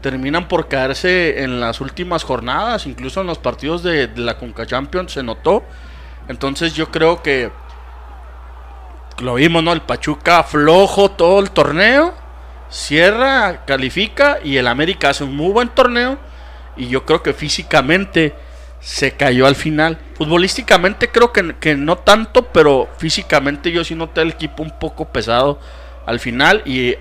terminan 0.00 0.48
por 0.48 0.66
caerse 0.66 1.44
en 1.44 1.60
las 1.60 1.80
últimas 1.80 2.24
jornadas, 2.24 2.86
incluso 2.86 3.20
en 3.20 3.28
los 3.28 3.38
partidos 3.38 3.84
de, 3.84 4.08
de 4.08 4.20
la 4.20 4.36
Conca 4.36 4.66
Champions 4.66 5.12
se 5.12 5.22
notó. 5.22 5.62
Entonces 6.28 6.74
yo 6.74 6.90
creo 6.90 7.22
que 7.22 7.50
lo 9.18 9.34
vimos, 9.34 9.62
¿no? 9.62 9.72
El 9.72 9.82
Pachuca 9.82 10.42
flojo 10.42 11.10
todo 11.10 11.40
el 11.40 11.50
torneo, 11.50 12.14
cierra, 12.70 13.64
califica 13.64 14.38
y 14.42 14.56
el 14.56 14.66
América 14.66 15.10
hace 15.10 15.24
un 15.24 15.36
muy 15.36 15.52
buen 15.52 15.68
torneo 15.68 16.18
y 16.76 16.88
yo 16.88 17.04
creo 17.04 17.22
que 17.22 17.32
físicamente 17.32 18.34
se 18.80 19.12
cayó 19.12 19.46
al 19.46 19.54
final. 19.54 19.98
Futbolísticamente 20.16 21.08
creo 21.08 21.32
que, 21.32 21.54
que 21.60 21.76
no 21.76 21.98
tanto, 21.98 22.46
pero 22.46 22.88
físicamente 22.98 23.70
yo 23.72 23.84
sí 23.84 23.94
noté 23.94 24.22
el 24.22 24.30
equipo 24.30 24.62
un 24.62 24.78
poco 24.78 25.06
pesado 25.06 25.58
al 26.06 26.20
final 26.20 26.62
y 26.64 26.94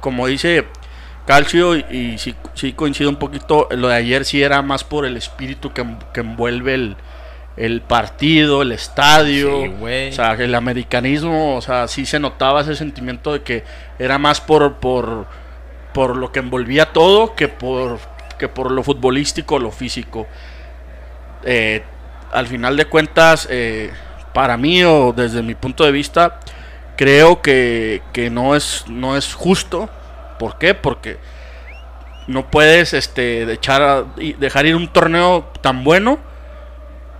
como 0.00 0.26
dice 0.26 0.66
Calcio 1.26 1.76
y, 1.76 1.84
y 1.90 2.18
sí, 2.18 2.34
sí 2.54 2.72
coincido 2.72 3.10
un 3.10 3.16
poquito, 3.16 3.68
lo 3.72 3.88
de 3.88 3.96
ayer 3.96 4.24
sí 4.24 4.42
era 4.42 4.62
más 4.62 4.84
por 4.84 5.04
el 5.04 5.16
espíritu 5.16 5.72
que, 5.72 5.84
que 6.14 6.20
envuelve 6.20 6.74
el, 6.74 6.96
el 7.56 7.80
partido, 7.80 8.62
el 8.62 8.72
estadio, 8.72 9.62
Sí, 9.62 9.74
o 10.10 10.12
sea, 10.12 10.32
el 10.34 10.54
americanismo, 10.54 11.56
o 11.56 11.60
sea, 11.62 11.88
sí 11.88 12.04
se 12.04 12.18
notaba 12.20 12.60
ese 12.60 12.76
sentimiento 12.76 13.32
de 13.32 13.42
que 13.42 13.64
era 13.98 14.18
más 14.18 14.40
por, 14.40 14.74
por, 14.74 15.26
por 15.94 16.16
lo 16.16 16.32
que 16.32 16.40
envolvía 16.40 16.92
todo 16.92 17.34
que 17.34 17.48
por, 17.48 17.98
que 18.38 18.48
por 18.48 18.70
lo 18.70 18.82
futbolístico, 18.82 19.58
lo 19.58 19.70
físico. 19.70 20.26
Eh, 21.44 21.82
al 22.32 22.46
final 22.46 22.76
de 22.76 22.84
cuentas, 22.86 23.46
eh, 23.50 23.90
para 24.34 24.56
mí 24.56 24.82
o 24.84 25.12
desde 25.16 25.42
mi 25.42 25.54
punto 25.54 25.84
de 25.84 25.92
vista, 25.92 26.40
creo 26.96 27.40
que, 27.40 28.02
que 28.12 28.28
no, 28.30 28.54
es, 28.56 28.84
no 28.88 29.16
es 29.16 29.32
justo. 29.32 29.88
¿Por 30.38 30.58
qué? 30.58 30.74
Porque 30.74 31.16
no 32.26 32.50
puedes 32.50 32.92
este, 32.92 33.50
echar 33.50 33.80
a- 33.82 34.04
dejar 34.38 34.66
ir 34.66 34.76
un 34.76 34.88
torneo 34.88 35.50
tan 35.62 35.84
bueno 35.84 36.18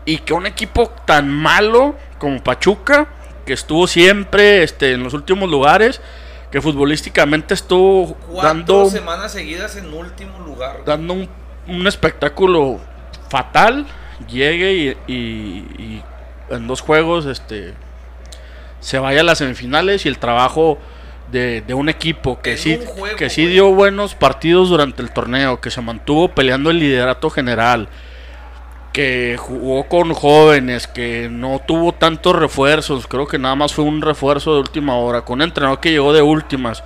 y 0.06 0.18
que 0.18 0.32
un 0.32 0.46
equipo 0.46 0.88
tan 1.04 1.28
malo 1.30 1.96
como 2.18 2.42
Pachuca, 2.42 3.08
que 3.44 3.52
estuvo 3.52 3.86
siempre 3.86 4.62
este, 4.62 4.92
en 4.92 5.02
los 5.02 5.12
últimos 5.12 5.50
lugares, 5.50 6.00
que 6.50 6.60
futbolísticamente 6.62 7.52
estuvo 7.54 8.16
dando, 8.42 8.88
semanas 8.88 9.32
seguidas 9.32 9.76
en 9.76 9.92
último 9.92 10.38
lugar. 10.40 10.78
dando 10.86 11.12
un, 11.12 11.28
un 11.66 11.86
espectáculo 11.86 12.80
fatal, 13.28 13.84
llegue 14.30 14.72
y, 14.74 15.12
y- 15.12 15.82
y 15.82 16.04
en 16.50 16.66
dos 16.68 16.80
juegos 16.80 17.26
este, 17.26 17.74
se 18.80 18.98
vaya 18.98 19.20
a 19.20 19.24
las 19.24 19.38
semifinales 19.38 20.06
y 20.06 20.08
el 20.08 20.18
trabajo 20.18 20.78
de, 21.32 21.60
de 21.62 21.74
un 21.74 21.88
equipo 21.88 22.40
que 22.40 22.52
En 22.52 22.58
sí, 22.58 22.80
juego, 22.86 23.16
que 23.16 23.28
sí 23.30 23.46
dio 23.46 23.72
buenos 23.72 24.14
partidos 24.14 24.68
durante 24.68 25.02
el 25.02 25.10
torneo, 25.10 25.60
que 25.60 25.70
se 25.72 25.80
mantuvo 25.80 26.28
peleando 26.28 26.70
el 26.70 26.78
liderato 26.78 27.30
general, 27.30 27.88
que 28.96 29.36
jugó 29.38 29.84
con 29.88 30.14
jóvenes, 30.14 30.86
que 30.86 31.28
no 31.30 31.60
tuvo 31.66 31.92
tantos 31.92 32.34
refuerzos, 32.34 33.06
creo 33.06 33.26
que 33.26 33.38
nada 33.38 33.54
más 33.54 33.74
fue 33.74 33.84
un 33.84 34.00
refuerzo 34.00 34.54
de 34.54 34.60
última 34.60 34.96
hora, 34.96 35.20
con 35.20 35.34
un 35.34 35.42
entrenador 35.42 35.80
que 35.80 35.90
llegó 35.90 36.14
de 36.14 36.22
últimas 36.22 36.82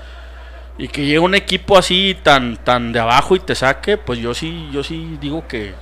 y 0.77 0.89
que 0.89 1.05
llegue 1.05 1.21
un 1.21 1.37
equipo 1.37 1.79
así 1.79 2.17
tan 2.21 2.57
tan 2.57 2.93
de 2.93 2.99
abajo 2.99 3.37
y 3.37 3.39
te 3.41 3.55
saque, 3.55 3.97
pues 3.97 4.19
yo 4.19 4.35
sí 4.35 4.69
yo 4.73 4.83
sí 4.83 5.19
digo 5.21 5.47
que 5.47 5.73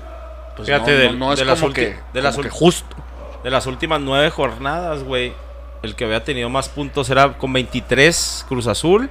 pues 0.54 0.68
Fíjate, 0.68 0.90
no, 0.92 0.98
del- 0.98 1.18
no- 1.18 1.26
no 1.28 1.32
es 1.32 1.38
de 1.38 1.46
como 1.46 1.72
que, 1.72 1.96
de 2.12 2.20
las 2.22 2.34
como 2.34 2.42
que 2.42 2.50
justo. 2.50 2.94
De 3.42 3.50
las 3.50 3.66
últimas 3.66 4.00
nueve 4.00 4.28
jornadas, 4.30 5.04
güey. 5.04 5.32
El 5.82 5.94
que 5.94 6.04
había 6.04 6.24
tenido 6.24 6.48
más 6.50 6.68
puntos 6.68 7.08
era 7.08 7.38
con 7.38 7.52
23 7.52 8.44
Cruz 8.48 8.66
Azul, 8.66 9.08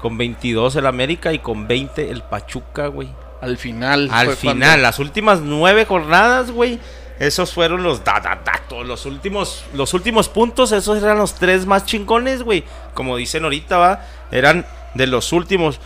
con 0.00 0.18
22 0.18 0.74
el 0.76 0.84
América 0.86 1.32
y 1.32 1.38
con 1.38 1.66
20 1.68 2.10
el 2.10 2.22
Pachuca, 2.22 2.88
güey. 2.88 3.08
Al 3.42 3.58
final 3.58 4.08
Al 4.10 4.26
fue 4.28 4.36
final, 4.36 4.56
cuando- 4.56 4.82
las 4.82 4.98
últimas 4.98 5.40
nueve 5.40 5.84
jornadas, 5.84 6.50
güey. 6.50 6.78
Esos 7.18 7.52
fueron 7.52 7.82
los 7.82 8.02
da, 8.02 8.18
da, 8.20 8.40
datos, 8.44 8.84
los 8.86 9.04
últimos, 9.06 9.64
los 9.74 9.92
últimos 9.94 10.28
puntos, 10.28 10.72
esos 10.72 11.00
eran 11.02 11.18
los 11.18 11.34
tres 11.34 11.66
más 11.66 11.84
chingones, 11.84 12.42
güey. 12.42 12.64
Como 12.94 13.16
dicen 13.16 13.44
ahorita, 13.44 13.76
va, 13.76 14.00
eran 14.32 14.64
de 14.94 15.06
los 15.06 15.32
últimos. 15.32 15.78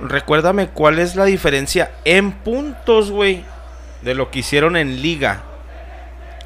Recuérdame 0.00 0.68
cuál 0.68 0.98
es 0.98 1.16
la 1.16 1.24
diferencia 1.24 1.92
en 2.04 2.32
puntos, 2.32 3.10
güey, 3.10 3.44
de 4.02 4.14
lo 4.14 4.30
que 4.30 4.40
hicieron 4.40 4.76
en 4.76 5.00
liga. 5.02 5.42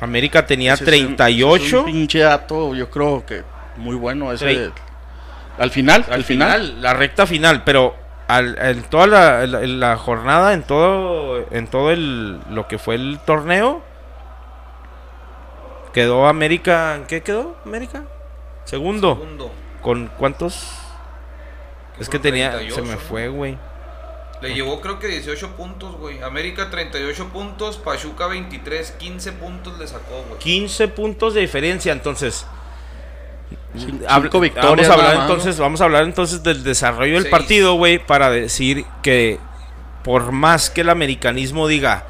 América 0.00 0.46
tenía 0.46 0.74
ese 0.74 0.84
es 0.84 0.88
un- 0.88 0.94
ese 0.94 1.02
es 1.12 1.16
38. 1.16 1.80
un 1.80 1.86
pinche 1.86 2.18
dato, 2.20 2.74
yo 2.74 2.90
creo 2.90 3.24
que 3.26 3.42
muy 3.76 3.96
bueno 3.96 4.32
ese 4.32 4.70
al 5.58 5.70
final, 5.70 6.04
al 6.10 6.22
final, 6.24 6.82
la 6.82 6.92
recta 6.94 7.26
final, 7.26 7.64
pero 7.64 7.96
al, 8.28 8.58
en 8.60 8.82
toda 8.84 9.06
la, 9.06 9.46
la- 9.46 9.60
la 9.60 9.96
jornada, 9.96 10.52
en 10.52 10.62
todo, 10.64 11.44
en 11.50 11.66
todo 11.68 11.90
el, 11.90 12.40
lo 12.50 12.66
que 12.68 12.78
fue 12.78 12.94
el 12.96 13.18
torneo, 13.24 13.82
quedó 15.92 16.26
América, 16.26 17.00
¿qué 17.08 17.22
quedó 17.22 17.56
América? 17.64 18.02
Segundo, 18.64 19.14
Segundo. 19.16 19.50
con 19.82 20.08
cuántos? 20.18 20.70
Es 21.98 22.08
que 22.08 22.18
tenía, 22.18 22.50
38, 22.50 22.74
se 22.74 22.82
me 22.82 22.96
fue, 22.96 23.28
güey. 23.28 23.56
Le 24.42 24.52
llevó 24.52 24.82
creo 24.82 24.98
que 24.98 25.06
18 25.08 25.52
puntos, 25.56 25.96
güey. 25.96 26.22
América 26.22 26.68
38 26.68 27.28
puntos, 27.28 27.78
Pachuca 27.78 28.26
23, 28.26 28.90
15 28.92 29.32
puntos 29.32 29.78
le 29.78 29.86
sacó, 29.86 30.22
güey. 30.28 30.38
15 30.40 30.88
puntos 30.88 31.32
de 31.32 31.40
diferencia, 31.40 31.92
entonces. 31.92 32.46
Cinco 33.78 34.40
victorias 34.40 34.88
Vamos 34.88 34.88
a 34.88 34.92
hablar 34.92 35.14
nada 35.14 35.22
entonces, 35.26 35.58
vamos 35.58 35.80
a 35.80 35.84
hablar 35.84 36.04
entonces 36.04 36.42
del 36.42 36.62
desarrollo 36.64 37.14
del 37.14 37.22
Seis. 37.22 37.30
partido, 37.30 37.74
güey, 37.74 37.98
para 37.98 38.30
decir 38.30 38.84
que 39.02 39.38
por 40.02 40.32
más 40.32 40.70
que 40.70 40.82
el 40.82 40.90
americanismo 40.90 41.66
diga, 41.66 42.04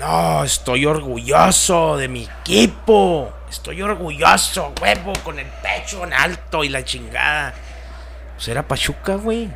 no, 0.00 0.44
estoy 0.44 0.86
orgulloso 0.86 1.96
de 1.96 2.08
mi 2.08 2.24
equipo, 2.40 3.32
estoy 3.50 3.82
orgulloso, 3.82 4.72
huevo, 4.80 5.12
con 5.24 5.38
el 5.38 5.46
pecho 5.46 6.04
en 6.04 6.12
alto 6.12 6.64
y 6.64 6.68
la 6.68 6.84
chingada. 6.84 7.54
Pues 8.36 8.48
era 8.48 8.66
Pachuca, 8.66 9.16
güey. 9.16 9.48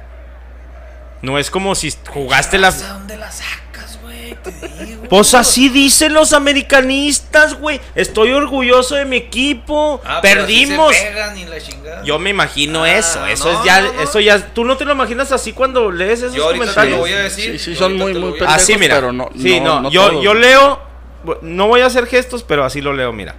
No 1.22 1.38
es 1.38 1.50
como 1.50 1.74
si 1.74 1.92
jugaste 2.08 2.58
las... 2.58 2.86
dónde 2.86 3.16
la 3.16 3.30
sacas, 3.30 3.98
güey? 4.02 4.34
Te 4.42 4.84
digo. 4.84 5.04
Pues 5.08 5.34
así 5.34 5.68
dicen 5.68 6.14
los 6.14 6.32
americanistas, 6.32 7.54
güey. 7.54 7.80
Estoy 7.94 8.32
orgulloso 8.32 8.96
de 8.96 9.04
mi 9.04 9.16
equipo. 9.16 10.00
Ah, 10.04 10.18
pero 10.20 10.42
así 10.44 10.52
Perdimos. 10.66 10.94
se 10.96 11.04
pegan 11.06 11.38
y 11.38 11.44
la 11.44 11.60
chingada. 11.60 12.02
Yo 12.04 12.18
me 12.18 12.30
imagino 12.30 12.82
Ah, 12.82 12.92
eso. 12.98 13.24
Eso 13.26 13.52
no, 13.52 13.58
es 13.60 13.64
ya, 13.64 13.80
no, 13.82 13.92
no. 13.92 14.00
eso 14.02 14.20
ya. 14.20 14.52
¿Tú 14.52 14.64
no 14.64 14.76
te 14.76 14.84
lo 14.84 14.92
imaginas 14.92 15.30
así 15.32 15.52
cuando 15.52 15.90
lees 15.92 16.20
esos 16.22 16.34
Yo 16.34 16.44
ahorita 16.44 16.64
te 16.64 16.70
comentarios? 16.70 16.96
lo 16.96 17.02
voy 17.02 17.12
a 17.12 17.18
decir. 17.22 17.52
Sí, 17.52 17.58
sí, 17.58 17.72
yo 17.74 17.78
son 17.78 17.96
muy- 17.96 18.14
muy 18.14 18.32
pendejos. 18.32 18.54
Así, 18.54 18.76
mira. 18.76 18.96
pero 18.96 19.12
no- 19.12 19.28
sí, 19.38 19.60
no- 19.60 19.76
no. 19.76 19.80
no 19.82 19.90
yo, 19.90 20.22
yo 20.22 20.34
leo 20.34 20.80
no 21.42 21.68
voy 21.68 21.82
a 21.82 21.86
hacer 21.86 22.06
gestos, 22.06 22.42
pero 22.42 22.64
así 22.64 22.80
lo 22.80 22.92
leo, 22.92 23.12
mira. 23.12 23.36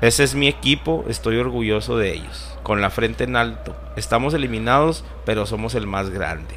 Ese 0.00 0.24
es 0.24 0.34
mi 0.34 0.48
equipo, 0.48 1.04
estoy 1.08 1.36
orgulloso 1.36 1.96
de 1.98 2.14
ellos. 2.14 2.48
Con 2.62 2.80
la 2.80 2.88
frente 2.90 3.24
en 3.24 3.36
alto. 3.36 3.76
Estamos 3.96 4.32
eliminados, 4.34 5.04
pero 5.26 5.44
somos 5.46 5.74
el 5.74 5.86
más 5.86 6.08
grande. 6.10 6.54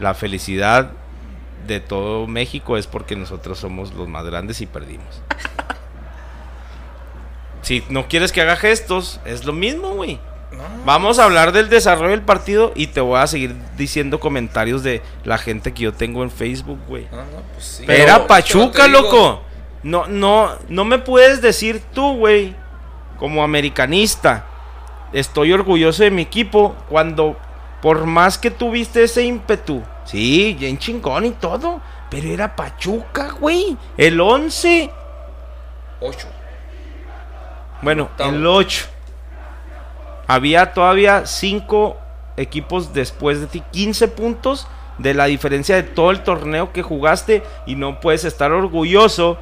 La 0.00 0.14
felicidad 0.14 0.90
de 1.66 1.80
todo 1.80 2.26
México 2.26 2.76
es 2.76 2.86
porque 2.86 3.16
nosotros 3.16 3.58
somos 3.58 3.92
los 3.94 4.08
más 4.08 4.24
grandes 4.24 4.60
y 4.60 4.66
perdimos. 4.66 5.22
si 7.62 7.84
no 7.88 8.08
quieres 8.08 8.32
que 8.32 8.40
haga 8.40 8.56
gestos, 8.56 9.20
es 9.24 9.44
lo 9.44 9.52
mismo, 9.52 9.94
güey. 9.94 10.18
Vamos 10.84 11.18
a 11.18 11.24
hablar 11.24 11.52
del 11.52 11.68
desarrollo 11.68 12.10
del 12.10 12.22
partido 12.22 12.72
y 12.74 12.86
te 12.88 13.00
voy 13.00 13.18
a 13.20 13.26
seguir 13.26 13.54
diciendo 13.76 14.18
comentarios 14.18 14.82
de 14.82 15.02
la 15.24 15.36
gente 15.36 15.74
que 15.74 15.84
yo 15.84 15.92
tengo 15.92 16.22
en 16.22 16.30
Facebook, 16.30 16.78
güey. 16.88 17.06
No, 17.10 17.18
no, 17.18 17.42
pues 17.52 17.64
sí. 17.64 17.84
Pero 17.86 18.26
Pachuca, 18.26 18.86
digo, 18.86 19.02
loco. 19.02 19.42
No, 19.82 20.06
no, 20.06 20.50
no 20.68 20.84
me 20.84 20.98
puedes 20.98 21.42
decir 21.42 21.82
tú, 21.92 22.16
güey, 22.16 22.56
como 23.18 23.44
americanista, 23.44 24.46
estoy 25.12 25.52
orgulloso 25.52 26.02
de 26.02 26.10
mi 26.10 26.22
equipo 26.22 26.74
cuando 26.88 27.36
por 27.82 28.06
más 28.06 28.38
que 28.38 28.50
tuviste 28.50 29.04
ese 29.04 29.22
ímpetu, 29.22 29.82
sí, 30.04 30.56
bien 30.58 30.78
chingón 30.78 31.24
y 31.24 31.30
todo, 31.32 31.80
pero 32.10 32.28
era 32.28 32.56
Pachuca, 32.56 33.30
güey, 33.38 33.76
el 33.96 34.20
11, 34.20 34.90
Ocho. 36.00 36.28
bueno, 37.82 38.04
Octavo. 38.04 38.30
el 38.30 38.46
8. 38.46 38.86
Había 40.26 40.74
todavía 40.74 41.26
5 41.26 41.96
equipos 42.36 42.92
después 42.92 43.40
de 43.40 43.46
ti, 43.46 43.62
15 43.72 44.08
puntos 44.08 44.66
de 44.98 45.14
la 45.14 45.26
diferencia 45.26 45.76
de 45.76 45.84
todo 45.84 46.10
el 46.10 46.22
torneo 46.22 46.72
que 46.72 46.82
jugaste 46.82 47.42
y 47.66 47.76
no 47.76 48.00
puedes 48.00 48.24
estar 48.24 48.52
orgulloso 48.52 49.38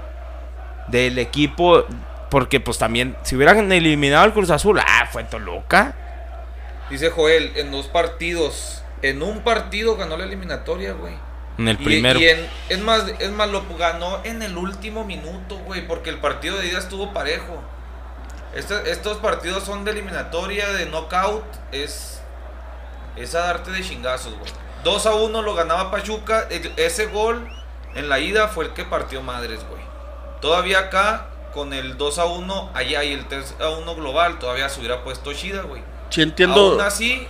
del 0.88 1.18
equipo 1.18 1.84
porque 2.30 2.60
pues 2.60 2.78
también 2.78 3.16
si 3.22 3.36
hubieran 3.36 3.70
eliminado 3.72 4.24
al 4.24 4.32
Cruz 4.32 4.50
Azul, 4.50 4.78
ah, 4.78 5.06
fue 5.10 5.24
Toluca. 5.24 5.94
Dice 6.90 7.10
Joel, 7.10 7.52
en 7.56 7.70
dos 7.72 7.86
partidos. 7.88 8.82
En 9.02 9.22
un 9.22 9.40
partido 9.42 9.96
ganó 9.96 10.16
la 10.16 10.24
eliminatoria, 10.24 10.92
güey. 10.92 11.14
En 11.58 11.68
el 11.68 11.80
Y- 11.80 11.84
primero. 11.84 12.18
Y, 12.20 12.28
en- 12.28 12.48
es 12.68 12.78
más, 12.80 13.04
es 13.18 13.30
más, 13.30 13.48
lo 13.48 13.64
ganó 13.78 14.20
en 14.24 14.42
el 14.42 14.56
último 14.56 15.04
minuto, 15.04 15.56
güey, 15.58 15.86
porque 15.86 16.10
el 16.10 16.18
partido 16.18 16.56
de 16.58 16.66
ida 16.68 16.78
estuvo 16.78 17.12
parejo. 17.12 17.62
Este- 18.54 18.90
estos 18.90 19.18
partidos 19.18 19.64
son 19.64 19.84
de 19.84 19.90
eliminatoria, 19.90 20.68
de 20.72 20.86
knockout, 20.86 21.44
es, 21.72 22.20
es 23.16 23.34
a 23.34 23.40
darte 23.40 23.70
de 23.70 23.82
chingazos, 23.82 24.34
güey. 24.38 24.50
2 24.84 25.06
a 25.06 25.14
1 25.14 25.42
lo 25.42 25.54
ganaba 25.54 25.90
Pachuca, 25.90 26.46
ese 26.76 27.06
gol 27.06 27.46
en 27.94 28.08
la 28.08 28.18
ida 28.18 28.48
fue 28.48 28.66
el 28.66 28.72
que 28.72 28.84
partió 28.84 29.20
madres, 29.22 29.60
güey. 29.68 29.82
Todavía 30.40 30.78
acá, 30.78 31.26
con 31.52 31.72
el 31.72 31.96
2 31.98 32.18
a 32.18 32.26
1, 32.26 32.70
allá 32.74 33.02
y 33.04 33.12
el 33.12 33.26
3 33.26 33.54
a 33.60 33.70
1 33.70 33.94
global, 33.96 34.38
todavía 34.38 34.68
se 34.68 34.78
hubiera 34.80 35.02
puesto 35.02 35.32
Shida, 35.32 35.62
güey. 35.62 35.82
Sí 36.10 36.22
entiendo. 36.22 36.72
Aún 36.72 36.80
así, 36.80 37.26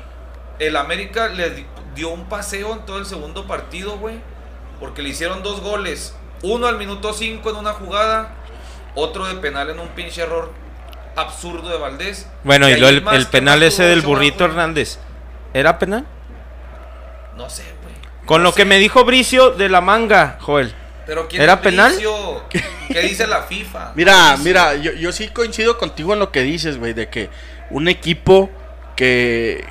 el 0.58 0.76
América 0.76 1.28
le 1.28 1.50
di- 1.50 1.66
dio 1.94 2.10
un 2.10 2.26
paseo 2.26 2.72
en 2.72 2.86
todo 2.86 2.98
el 2.98 3.06
segundo 3.06 3.46
partido, 3.46 3.98
güey. 3.98 4.16
Porque 4.80 5.02
le 5.02 5.08
hicieron 5.10 5.42
dos 5.42 5.60
goles. 5.60 6.14
Uno 6.42 6.66
al 6.66 6.76
minuto 6.76 7.12
5 7.12 7.48
en 7.50 7.56
una 7.56 7.72
jugada. 7.72 8.34
Otro 8.94 9.26
de 9.26 9.34
penal 9.36 9.70
en 9.70 9.78
un 9.78 9.88
pinche 9.88 10.22
error 10.22 10.52
absurdo 11.16 11.68
de 11.70 11.78
Valdés. 11.78 12.26
Bueno, 12.44 12.68
y 12.68 12.76
lo- 12.76 12.88
el, 12.88 13.02
penal 13.30 13.62
ese 13.62 13.84
del 13.84 14.02
burrito. 14.02 14.44
Hernández, 14.44 14.98
¿era 15.54 15.78
penal? 15.78 16.04
No 17.36 17.48
sé, 17.50 17.62
güey. 17.82 17.94
Con 18.26 18.42
No 18.42 18.50
lo 18.50 18.54
que 18.54 18.64
me 18.64 18.78
dijo 18.78 19.04
Bricio 19.04 19.50
de 19.50 19.68
la 19.68 19.80
manga, 19.80 20.38
Joel. 20.40 20.74
Pero 21.06 21.28
¿quién 21.28 21.42
¿Era 21.42 21.54
es 21.54 21.58
penal? 21.60 21.92
Bricio? 21.92 22.42
¿Qué 22.88 23.00
dice 23.02 23.26
la 23.26 23.42
FIFA? 23.42 23.92
Mira, 23.94 24.34
¿Qué 24.36 24.42
mira, 24.44 24.74
yo, 24.76 24.92
yo 24.92 25.12
sí 25.12 25.28
coincido 25.28 25.76
contigo 25.78 26.12
en 26.14 26.18
lo 26.18 26.32
que 26.32 26.42
dices, 26.42 26.78
güey, 26.78 26.92
de 26.94 27.08
que 27.08 27.30
un 27.70 27.88
equipo 27.88 28.50
que, 28.96 29.64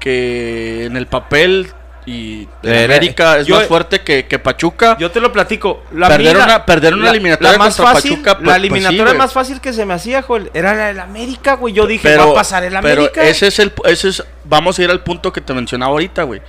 que 0.00 0.84
en 0.84 0.96
el 0.96 1.06
papel 1.06 1.72
y 2.04 2.48
en 2.64 2.84
América 2.84 3.38
es 3.38 3.46
yo- 3.46 3.54
más 3.56 3.66
fuerte 3.68 4.00
que, 4.00 4.26
que 4.26 4.40
Pachuca. 4.40 4.96
Yo 4.98 5.12
te 5.12 5.20
lo 5.20 5.32
platico. 5.32 5.84
La 5.92 6.08
Perder 6.08 6.36
una- 6.36 6.66
perder 6.66 6.94
una 6.94 7.10
eliminatoria 7.10 7.56
más 7.56 7.76
contra 7.76 7.94
fácil, 7.94 8.10
Pachuca, 8.14 8.34
pues- 8.38 8.46
La 8.46 8.52
pues 8.54 8.60
sí, 8.62 8.66
eliminatoria 8.66 9.14
más 9.14 9.32
fácil 9.32 9.60
que 9.60 9.72
se 9.72 9.86
me 9.86 9.94
hacía, 9.94 10.20
Joel, 10.22 10.50
era 10.52 10.74
la 10.74 10.86
del 10.88 10.98
América, 10.98 11.54
güey. 11.54 11.72
Yo 11.72 11.86
dije, 11.86 12.16
va 12.16 12.24
a 12.24 12.34
pasar 12.34 12.64
el 12.64 12.70
pero 12.82 13.02
América. 13.02 13.22
ese 13.22 13.46
es 13.46 13.58
el 13.60 13.72
ese 13.84 14.08
es 14.08 14.24
vamos 14.44 14.78
a 14.78 14.82
ir 14.82 14.90
al 14.90 15.04
punto 15.04 15.32
que 15.32 15.40
te 15.40 15.54
mencionaba 15.54 15.92
ahorita, 15.92 16.24
güey. 16.24 16.42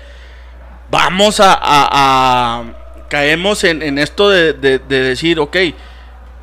Vamos 0.89 1.39
a, 1.39 1.53
a- 1.53 1.89
a- 1.91 2.63
caemos 3.09 3.63
en, 3.63 3.83
en 3.83 3.99
esto 3.99 4.29
de, 4.31 4.53
de- 4.53 4.79
de 4.79 4.99
decir, 5.01 5.39
ok, 5.39 5.55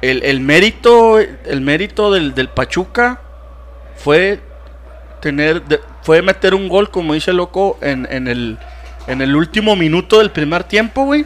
el, 0.03 0.23
el 0.23 0.41
mérito 0.41 1.19
el 1.19 1.61
mérito 1.61 2.13
del, 2.13 2.33
del 2.35 2.49
Pachuca 2.49 3.21
fue 3.97 4.41
tener 5.21 5.63
de- 5.63 5.81
fue 6.03 6.23
meter 6.23 6.55
un 6.55 6.69
gol 6.69 6.91
como 6.91 7.15
dice 7.15 7.33
loco 7.33 7.79
en, 7.83 8.07
en 8.11 8.29
el 8.29 8.59
en 9.07 9.23
el 9.23 9.35
último 9.35 9.77
minuto 9.77 10.19
del 10.19 10.31
primer 10.31 10.65
tiempo, 10.65 11.05
güey. 11.05 11.25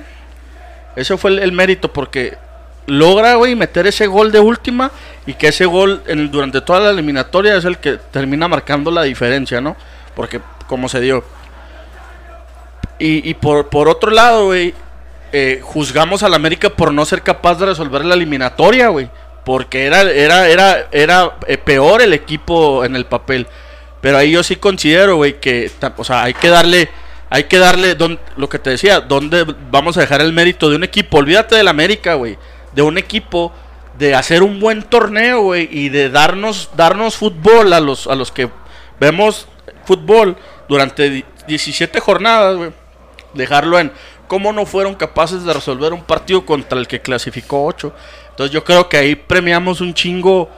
Ese 0.97 1.16
fue 1.16 1.43
el, 1.43 1.53
mérito 1.53 1.93
porque 1.93 2.39
logra, 2.87 3.35
güey, 3.35 3.57
meter 3.57 3.87
ese 3.87 4.07
gol 4.07 4.31
de 4.31 4.41
última 4.41 4.91
y 5.27 5.35
que 5.35 5.49
ese 5.49 5.66
gol 5.66 6.03
durante 6.31 6.61
toda 6.61 6.81
la 6.81 6.91
eliminatoria 6.91 7.57
es 7.57 7.65
el 7.65 7.79
que 7.79 7.99
termina 8.11 8.47
marcando 8.49 8.91
la 8.91 9.03
diferencia, 9.03 9.61
¿no? 9.61 9.77
Porque 10.15 10.41
como 10.69 10.89
se 10.89 11.01
dio. 11.01 11.25
Y, 12.99 13.29
y 13.29 13.35
por, 13.35 13.69
por 13.69 13.89
otro 13.89 14.11
lado, 14.11 14.47
güey, 14.47 14.73
eh, 15.33 15.61
juzgamos 15.62 16.23
al 16.23 16.35
América 16.35 16.71
por 16.71 16.93
no 16.93 17.05
ser 17.05 17.23
capaz 17.23 17.57
de 17.57 17.66
resolver 17.66 18.05
la 18.05 18.15
eliminatoria, 18.15 18.89
güey. 18.89 19.11
Porque 19.45 19.85
era, 19.85 20.03
era, 20.03 20.49
era, 20.49 20.87
era 20.93 21.33
eh, 21.49 21.59
peor 21.59 22.01
el 22.01 22.12
equipo 22.15 22.85
en 22.85 22.95
el 22.97 23.05
papel. 23.05 23.47
Pero 24.05 24.18
ahí 24.18 24.32
yo 24.32 24.43
sí 24.43 24.56
considero, 24.56 25.16
güey, 25.16 25.40
que, 25.40 25.70
o 25.97 26.05
sea, 26.05 26.24
hay 26.24 26.35
que 26.35 26.51
darle, 26.51 26.90
hay 27.31 27.44
que 27.44 27.56
darle, 27.59 27.94
don- 27.94 28.20
lo 28.36 28.51
que 28.51 28.59
te 28.59 28.68
decía, 28.68 29.01
dónde 29.01 29.47
vamos 29.70 29.97
a 29.97 30.01
dejar 30.02 30.20
el 30.20 30.35
mérito 30.35 30.68
de 30.68 30.76
un 30.76 30.85
equipo. 30.85 31.16
Olvídate 31.16 31.56
del 31.56 31.68
América, 31.68 32.12
güey. 32.12 32.36
De 32.74 32.82
un 32.82 32.98
equipo, 32.98 33.51
de 33.97 34.14
hacer 34.14 34.43
un 34.43 34.60
buen 34.60 34.82
torneo, 34.82 35.40
güey, 35.40 35.70
y 35.72 35.89
de 35.89 36.10
darnos, 36.10 36.68
darnos 36.76 37.16
fútbol 37.16 37.72
a 37.72 37.81
los, 37.81 38.06
a 38.06 38.14
los 38.14 38.31
que 38.31 38.51
vemos 39.01 39.48
fútbol 39.86 40.36
durante 40.68 41.09
di- 41.09 41.24
17 41.47 41.98
jornadas, 42.01 42.56
güey. 42.59 42.72
Dejarlo 43.32 43.78
en 43.78 43.90
cómo 44.28 44.52
no 44.52 44.66
fueron 44.66 44.97
capaces 44.97 45.44
de 45.44 45.55
resolver 45.55 45.94
un 45.94 46.05
partido 46.05 46.44
contra 46.44 46.78
el 46.78 46.86
que 46.86 47.01
clasificó 47.01 47.64
8. 47.64 47.90
Entonces 48.28 48.52
yo 48.52 48.64
creo 48.64 48.86
que 48.90 48.98
ahí 48.98 49.14
premiamos 49.14 49.81
un 49.81 49.94
chingo 49.94 50.51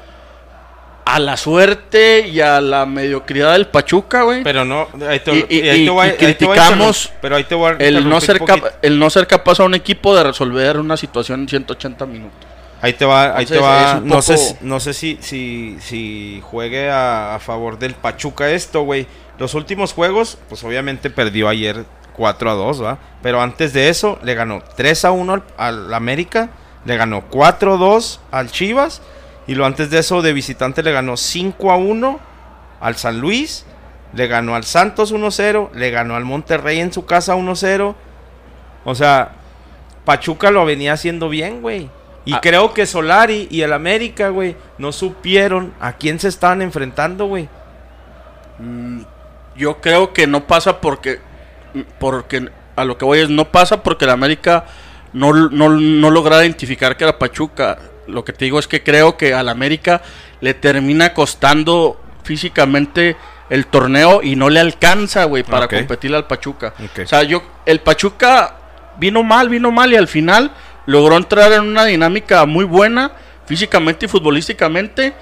a 1.07 1.19
la 1.20 1.37
suerte 1.37 2.27
y 2.28 2.41
a 2.41 2.61
la 2.61 2.85
mediocridad 2.85 3.53
del 3.53 3.69
Pachuca, 3.69 4.23
güey. 4.23 4.43
Pero 4.43 4.65
no, 4.65 4.89
ahí 5.09 5.20
te, 5.20 5.33
Y- 5.33 5.47
y- 5.49 5.69
ahí 5.69 5.70
te 5.70 5.77
y- 5.85 5.89
voy- 5.89 6.07
y 6.09 6.11
ahí 6.11 6.35
te 6.35 6.45
voy 6.47 6.59
a 6.59 6.59
criticamos 6.59 6.97
interrumpir, 7.07 7.19
pero 7.23 7.37
ahí 7.37 7.45
te 7.45 7.55
voy 7.55 7.70
a 7.70 7.77
el 7.78 8.09
no, 8.09 8.20
ser 8.20 8.41
el 8.83 8.99
no 8.99 9.09
ser 9.11 9.27
capaz 9.28 9.61
a 9.61 9.65
un 9.65 9.74
equipo 9.74 10.15
de 10.16 10.24
resolver 10.24 10.78
una 10.78 10.97
situación 10.97 11.41
en 11.43 11.49
180 11.49 12.05
minutos. 12.07 12.37
Ahí 12.83 12.93
te 12.93 13.05
va, 13.07 13.37
ahí 13.37 13.47
te 13.47 13.59
va. 13.59 14.01
No 14.05 14.20
sé, 14.20 14.35
poco- 14.35 14.59
no 14.62 14.81
sé 14.81 14.93
si, 14.95 15.16
si, 15.23 15.78
si 15.81 16.43
juegue 16.45 16.91
a, 16.91 17.37
a 17.37 17.39
favor 17.39 17.78
del 17.78 17.95
Pachuca 17.95 18.51
esto, 18.51 18.83
güey. 18.83 19.07
Los 19.39 19.55
últimos 19.55 19.93
juegos, 19.93 20.39
pues 20.49 20.62
obviamente 20.65 21.09
perdió 21.09 21.49
ayer 21.49 21.85
4 22.15 22.51
a 22.51 22.55
2, 22.55 22.83
¿va? 22.83 22.99
Pero 23.23 23.41
antes 23.41 23.73
de 23.73 23.89
eso, 23.91 24.19
le 24.24 24.35
ganó 24.35 24.62
3 24.77 25.05
a 25.05 25.12
1 25.12 25.33
al, 25.35 25.43
al 25.57 25.95
América, 25.95 26.51
le 26.85 26.97
ganó 26.97 27.23
4 27.31 27.74
a 27.74 27.77
2 27.77 28.20
al 28.31 28.51
Chivas, 28.51 29.03
y 29.47 29.55
lo 29.55 29.64
antes 29.66 29.90
de 29.90 29.98
eso, 29.98 30.23
de 30.23 30.32
visitante, 30.32 30.82
le 30.82 30.93
ganó 30.93 31.16
5 31.16 31.70
a 31.73 31.77
1 31.77 32.20
al 32.81 32.97
San 32.97 33.20
Luis, 33.20 33.64
le 34.12 34.27
ganó 34.27 34.55
al 34.55 34.64
Santos 34.64 35.12
1-0, 35.12 35.70
le 35.74 35.90
ganó 35.90 36.16
al 36.16 36.24
Monterrey 36.24 36.81
en 36.81 36.93
su 36.93 37.05
casa 37.06 37.35
1-0. 37.36 37.94
O 38.85 38.94
sea, 38.94 39.32
Pachuca 40.05 40.51
lo 40.51 40.64
venía 40.64 40.93
haciendo 40.93 41.28
bien, 41.28 41.60
güey. 41.62 41.90
Y 42.24 42.35
Ah. 42.35 42.40
creo 42.40 42.73
que 42.74 42.86
Solari 42.86 43.47
y 43.51 43.62
el 43.62 43.73
América, 43.73 44.31
güey, 44.31 44.56
no 44.78 44.90
supieron 44.93 45.73
a 45.81 45.93
quién 45.93 46.18
se 46.18 46.28
estaban 46.28 46.60
enfrentando, 46.62 47.27
güey. 47.27 47.48
Mm, 48.59 49.02
Yo 49.56 49.81
creo 49.81 50.12
que 50.12 50.27
no 50.27 50.47
pasa 50.47 50.81
porque, 50.82 51.18
porque 51.98 52.51
a 52.77 52.85
lo 52.85 52.98
que 52.98 53.05
voy 53.06 53.20
es, 53.20 53.31
no 53.31 53.47
pasa 53.47 53.82
porque 53.82 54.05
el 54.05 54.10
América 54.10 54.66
no, 55.14 55.32
no, 55.32 55.70
no 55.70 56.10
logra 56.10 56.43
identificar 56.44 56.94
que 56.97 57.05
era 57.05 57.18
Pachuca. 57.18 57.78
Lo 58.07 58.24
que 58.24 58.33
te 58.33 58.45
digo 58.45 58.59
es 58.59 58.66
que 58.69 58.83
creo 58.83 59.16
que 59.16 59.35
al 59.35 59.49
América 59.49 60.03
le 60.41 60.55
termina 60.55 61.12
costando 61.15 62.01
físicamente 62.23 63.16
el 63.49 63.66
torneo 63.66 64.20
y 64.23 64.37
no 64.37 64.51
le 64.51 64.61
alcanza, 64.61 65.24
güey, 65.24 65.43
para 65.43 65.66
Ok. 65.66 65.74
competirle 65.74 66.16
al 66.16 66.27
Pachuca. 66.27 66.74
O 67.03 67.07
sea, 67.07 67.23
yo, 67.23 67.43
el 67.65 67.81
Pachuca 67.81 68.57
vino 68.99 69.23
mal, 69.23 69.49
vino 69.49 69.70
mal 69.70 69.93
y 69.93 69.97
al 69.97 70.09
final 70.09 70.51
logró 70.87 71.16
entrar 71.16 71.53
en 71.53 71.62
una 71.62 71.85
dinámica 71.85 72.45
muy 72.47 72.65
buena, 72.65 73.12
físicamente 73.47 74.07
y 74.07 74.09
futbolísticamente. 74.09 75.15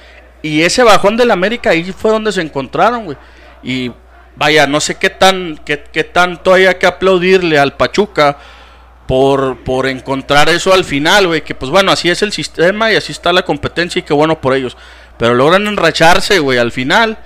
Y 0.42 0.62
ese 0.62 0.82
bajón 0.82 1.16
del 1.16 1.30
América 1.30 1.70
ahí 1.70 1.84
fue 1.92 2.10
donde 2.10 2.32
se 2.32 2.40
encontraron, 2.40 3.04
güey. 3.04 3.16
Y 3.62 3.90
vaya, 4.36 4.66
no 4.66 4.80
sé 4.80 4.96
qué 4.96 5.10
tan, 5.10 5.58
qué, 5.64 5.84
qué 5.92 6.04
tanto 6.04 6.52
haya 6.52 6.78
que 6.78 6.86
aplaudirle 6.86 7.58
al 7.58 7.74
Pachuca 7.76 8.38
por, 9.06 9.58
por 9.64 9.86
encontrar 9.86 10.48
eso 10.48 10.72
al 10.72 10.84
final, 10.84 11.26
güey. 11.26 11.42
Que 11.42 11.54
pues 11.54 11.70
bueno, 11.70 11.92
así 11.92 12.10
es 12.10 12.22
el 12.22 12.32
sistema 12.32 12.92
y 12.92 12.96
así 12.96 13.12
está 13.12 13.32
la 13.32 13.42
competencia 13.44 13.98
y 14.00 14.02
qué 14.02 14.14
bueno 14.14 14.40
por 14.40 14.54
ellos. 14.54 14.76
Pero 15.18 15.34
logran 15.34 15.66
enracharse, 15.66 16.38
güey, 16.38 16.58
al 16.58 16.72
final. 16.72 17.18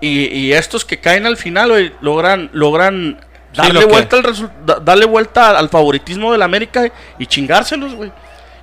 Y, 0.00 0.26
y 0.36 0.52
estos 0.52 0.84
que 0.84 0.98
caen 1.00 1.26
al 1.26 1.36
final, 1.36 1.70
güey, 1.70 1.92
logran, 2.00 2.50
logran 2.52 3.20
darle, 3.54 3.84
vuelta 3.84 4.16
al 4.16 4.50
da- 4.66 4.80
darle 4.80 5.04
vuelta 5.06 5.56
al 5.58 5.68
favoritismo 5.68 6.32
del 6.32 6.42
América 6.42 6.90
y 7.18 7.26
chingárselos, 7.26 7.94
güey. 7.94 8.10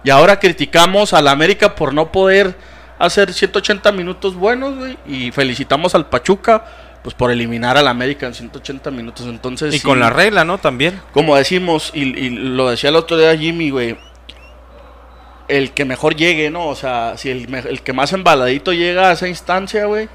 Y 0.04 0.10
ahora 0.10 0.40
criticamos 0.40 1.14
al 1.14 1.28
América 1.28 1.76
por 1.76 1.94
no 1.94 2.12
poder 2.12 2.56
hacer 2.98 3.32
180 3.34 3.92
minutos 3.94 4.36
buenos, 4.36 4.76
güey. 4.78 4.98
Y 5.06 5.32
felicitamos 5.32 5.96
al 5.96 6.08
Pachuca, 6.08 6.66
pues 7.04 7.16
por 7.16 7.32
eliminar 7.32 7.78
al 7.78 7.88
América 7.88 8.26
en 8.26 8.34
180 8.34 8.92
minutos. 8.92 9.26
Entonces, 9.28 9.74
Y 9.74 9.80
sí, 9.80 9.86
con 9.86 10.00
la 10.00 10.10
regla, 10.10 10.44
¿no? 10.46 10.58
También. 10.58 11.02
como 11.14 11.36
decimos, 11.36 11.92
y, 11.94 12.04
y 12.04 12.30
lo 12.30 12.70
decía 12.70 12.90
el 12.90 12.96
otro 12.96 13.18
día 13.18 13.36
Jimmy, 13.38 13.70
güey, 13.70 13.98
el 15.48 15.72
que 15.72 15.86
mejor 15.86 16.16
llegue, 16.16 16.50
¿no? 16.50 16.68
O 16.68 16.76
sea, 16.76 17.18
si 17.18 17.30
el, 17.30 17.54
el 17.54 17.82
que 17.82 17.94
más 17.94 18.14
embaladito 18.14 18.72
llega 18.74 19.10
a 19.10 19.14
esa 19.14 19.28
instancia, 19.28 19.86
güey, 19.86 20.08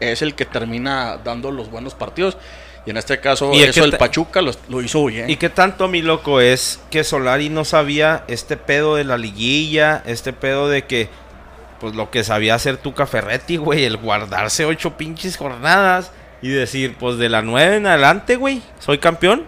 es 0.00 0.22
el 0.22 0.34
que 0.34 0.46
termina 0.46 1.18
dando 1.22 1.50
los 1.50 1.70
buenos 1.70 1.94
partidos. 1.94 2.36
Y 2.86 2.90
en 2.90 2.96
este 2.96 3.20
caso, 3.20 3.52
Y 3.52 3.62
el 3.62 3.70
eso 3.70 3.84
el 3.84 3.98
Pachuca 3.98 4.40
lo, 4.40 4.52
lo 4.70 4.80
hizo 4.80 5.04
bien. 5.04 5.28
¿Y 5.28 5.36
qué 5.36 5.50
tanto, 5.50 5.86
mi 5.86 6.00
loco, 6.00 6.40
es 6.40 6.80
que 6.90 7.04
Solari 7.04 7.50
no 7.50 7.66
sabía 7.66 8.24
este 8.26 8.56
pedo 8.56 8.96
de 8.96 9.04
la 9.04 9.18
liguilla, 9.18 10.02
este 10.06 10.32
pedo 10.32 10.68
de 10.68 10.86
que, 10.86 11.10
pues 11.78 11.94
lo 11.94 12.10
que 12.10 12.24
sabía 12.24 12.54
hacer 12.54 12.78
Tuca 12.78 13.06
Ferretti, 13.06 13.58
güey, 13.58 13.84
el 13.84 13.98
guardarse 13.98 14.64
ocho 14.64 14.96
pinches 14.96 15.36
jornadas 15.36 16.12
y 16.42 16.50
decir, 16.50 16.96
pues 16.98 17.18
de 17.18 17.28
la 17.28 17.42
nueve 17.42 17.76
en 17.76 17.86
adelante, 17.86 18.36
güey, 18.36 18.62
soy 18.78 18.98
campeón? 18.98 19.46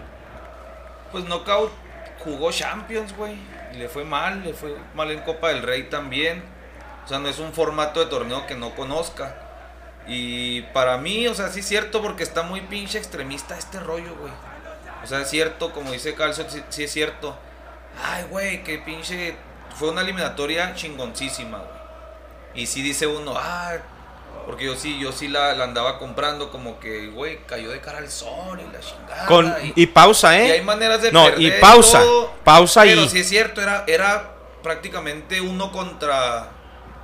Pues 1.11 1.25
Knockout 1.25 1.71
jugó 2.19 2.51
Champions, 2.51 3.15
güey. 3.15 3.35
Le 3.77 3.89
fue 3.89 4.03
mal, 4.03 4.43
le 4.43 4.53
fue 4.53 4.75
mal 4.95 5.11
en 5.11 5.19
Copa 5.21 5.49
del 5.49 5.63
Rey 5.63 5.83
también. 5.83 6.43
O 7.05 7.07
sea, 7.07 7.19
no 7.19 7.27
es 7.27 7.39
un 7.39 7.53
formato 7.53 7.99
de 7.99 8.05
torneo 8.05 8.45
que 8.47 8.55
no 8.55 8.75
conozca. 8.75 9.35
Y 10.07 10.61
para 10.73 10.97
mí, 10.97 11.27
o 11.27 11.33
sea, 11.33 11.49
sí 11.49 11.61
es 11.61 11.67
cierto 11.67 12.01
porque 12.01 12.23
está 12.23 12.43
muy 12.43 12.61
pinche 12.61 12.97
extremista 12.97 13.57
este 13.57 13.79
rollo, 13.79 14.15
güey. 14.15 14.33
O 15.03 15.07
sea, 15.07 15.21
es 15.21 15.29
cierto, 15.29 15.71
como 15.71 15.91
dice 15.91 16.13
Calcio, 16.13 16.45
sí, 16.49 16.63
sí 16.69 16.83
es 16.83 16.91
cierto. 16.91 17.37
Ay, 18.01 18.25
güey, 18.29 18.63
que 18.63 18.77
pinche... 18.79 19.35
Fue 19.75 19.89
una 19.89 20.01
eliminatoria 20.01 20.75
chingoncísima, 20.75 21.57
güey. 21.57 22.63
Y 22.63 22.67
sí 22.67 22.81
dice 22.83 23.07
uno, 23.07 23.33
ah, 23.35 23.77
porque 24.45 24.65
yo 24.65 24.75
sí, 24.75 24.99
yo 24.99 25.11
sí 25.11 25.27
la, 25.27 25.53
la 25.53 25.63
andaba 25.65 25.99
comprando 25.99 26.49
como 26.51 26.79
que, 26.79 27.07
güey, 27.07 27.39
cayó 27.45 27.69
de 27.71 27.79
cara 27.79 27.99
al 27.99 28.09
sol 28.09 28.59
y 28.59 28.71
la 28.73 28.79
chingada. 28.79 29.25
Con, 29.25 29.53
y- 29.75 29.83
y 29.83 29.87
pausa, 29.87 30.37
y 30.37 30.51
hay 30.51 30.59
¿eh? 30.59 30.63
maneras 30.63 31.01
de 31.01 31.11
No, 31.11 31.27
y 31.37 31.51
pausa, 31.59 31.99
todo, 31.99 32.31
pausa 32.43 32.81
pero 32.83 33.01
y- 33.03 33.09
sí 33.09 33.19
es 33.19 33.29
cierto, 33.29 33.61
era, 33.61 33.83
era 33.87 34.33
prácticamente 34.61 35.41
uno 35.41 35.71
contra. 35.71 36.49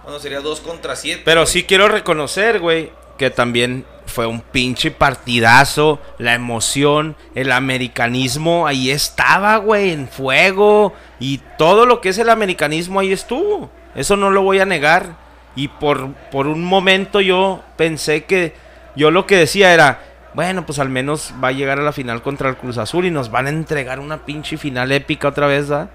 Bueno, 0.03 0.19
sería 0.19 0.39
dos 0.39 0.59
contra 0.61 0.95
siete. 0.95 1.21
Pero 1.25 1.45
sí 1.45 1.63
quiero 1.65 1.87
reconocer, 1.87 2.59
güey, 2.59 2.91
que 3.17 3.29
también 3.29 3.85
fue 4.05 4.25
un 4.25 4.41
pinche 4.41 4.89
partidazo, 4.91 5.99
la 6.17 6.33
emoción, 6.33 7.15
el 7.35 7.51
americanismo, 7.51 8.65
ahí 8.65 8.89
estaba, 8.89 9.57
güey, 9.57 9.91
en 9.91 10.07
fuego. 10.07 10.93
Y 11.19 11.39
todo 11.57 11.85
lo 11.85 12.01
que 12.01 12.09
es 12.09 12.17
el 12.17 12.29
americanismo 12.29 12.99
ahí 12.99 13.11
estuvo. 13.11 13.69
Eso 13.95 14.15
no 14.15 14.31
lo 14.31 14.41
voy 14.41 14.59
a 14.59 14.65
negar. 14.65 15.28
Y 15.59 15.67
por, 15.67 16.13
por 16.31 16.47
un 16.47 16.63
momento 16.63 17.19
yo 17.19 17.61
pensé 17.75 18.23
que 18.23 18.53
yo 18.95 19.11
lo 19.11 19.25
que 19.25 19.35
decía 19.35 19.73
era, 19.73 19.99
bueno, 20.33 20.65
pues 20.65 20.79
al 20.79 20.87
menos 20.87 21.33
va 21.43 21.49
a 21.49 21.51
llegar 21.51 21.79
a 21.79 21.83
la 21.83 21.91
final 21.91 22.21
contra 22.21 22.47
el 22.47 22.55
Cruz 22.55 22.77
Azul 22.77 23.05
y 23.05 23.11
nos 23.11 23.29
van 23.29 23.47
a 23.47 23.49
entregar 23.49 23.99
una 23.99 24.25
pinche 24.25 24.55
final 24.55 24.89
épica 24.93 25.27
otra 25.27 25.47
vez, 25.47 25.67
¿verdad? 25.67 25.89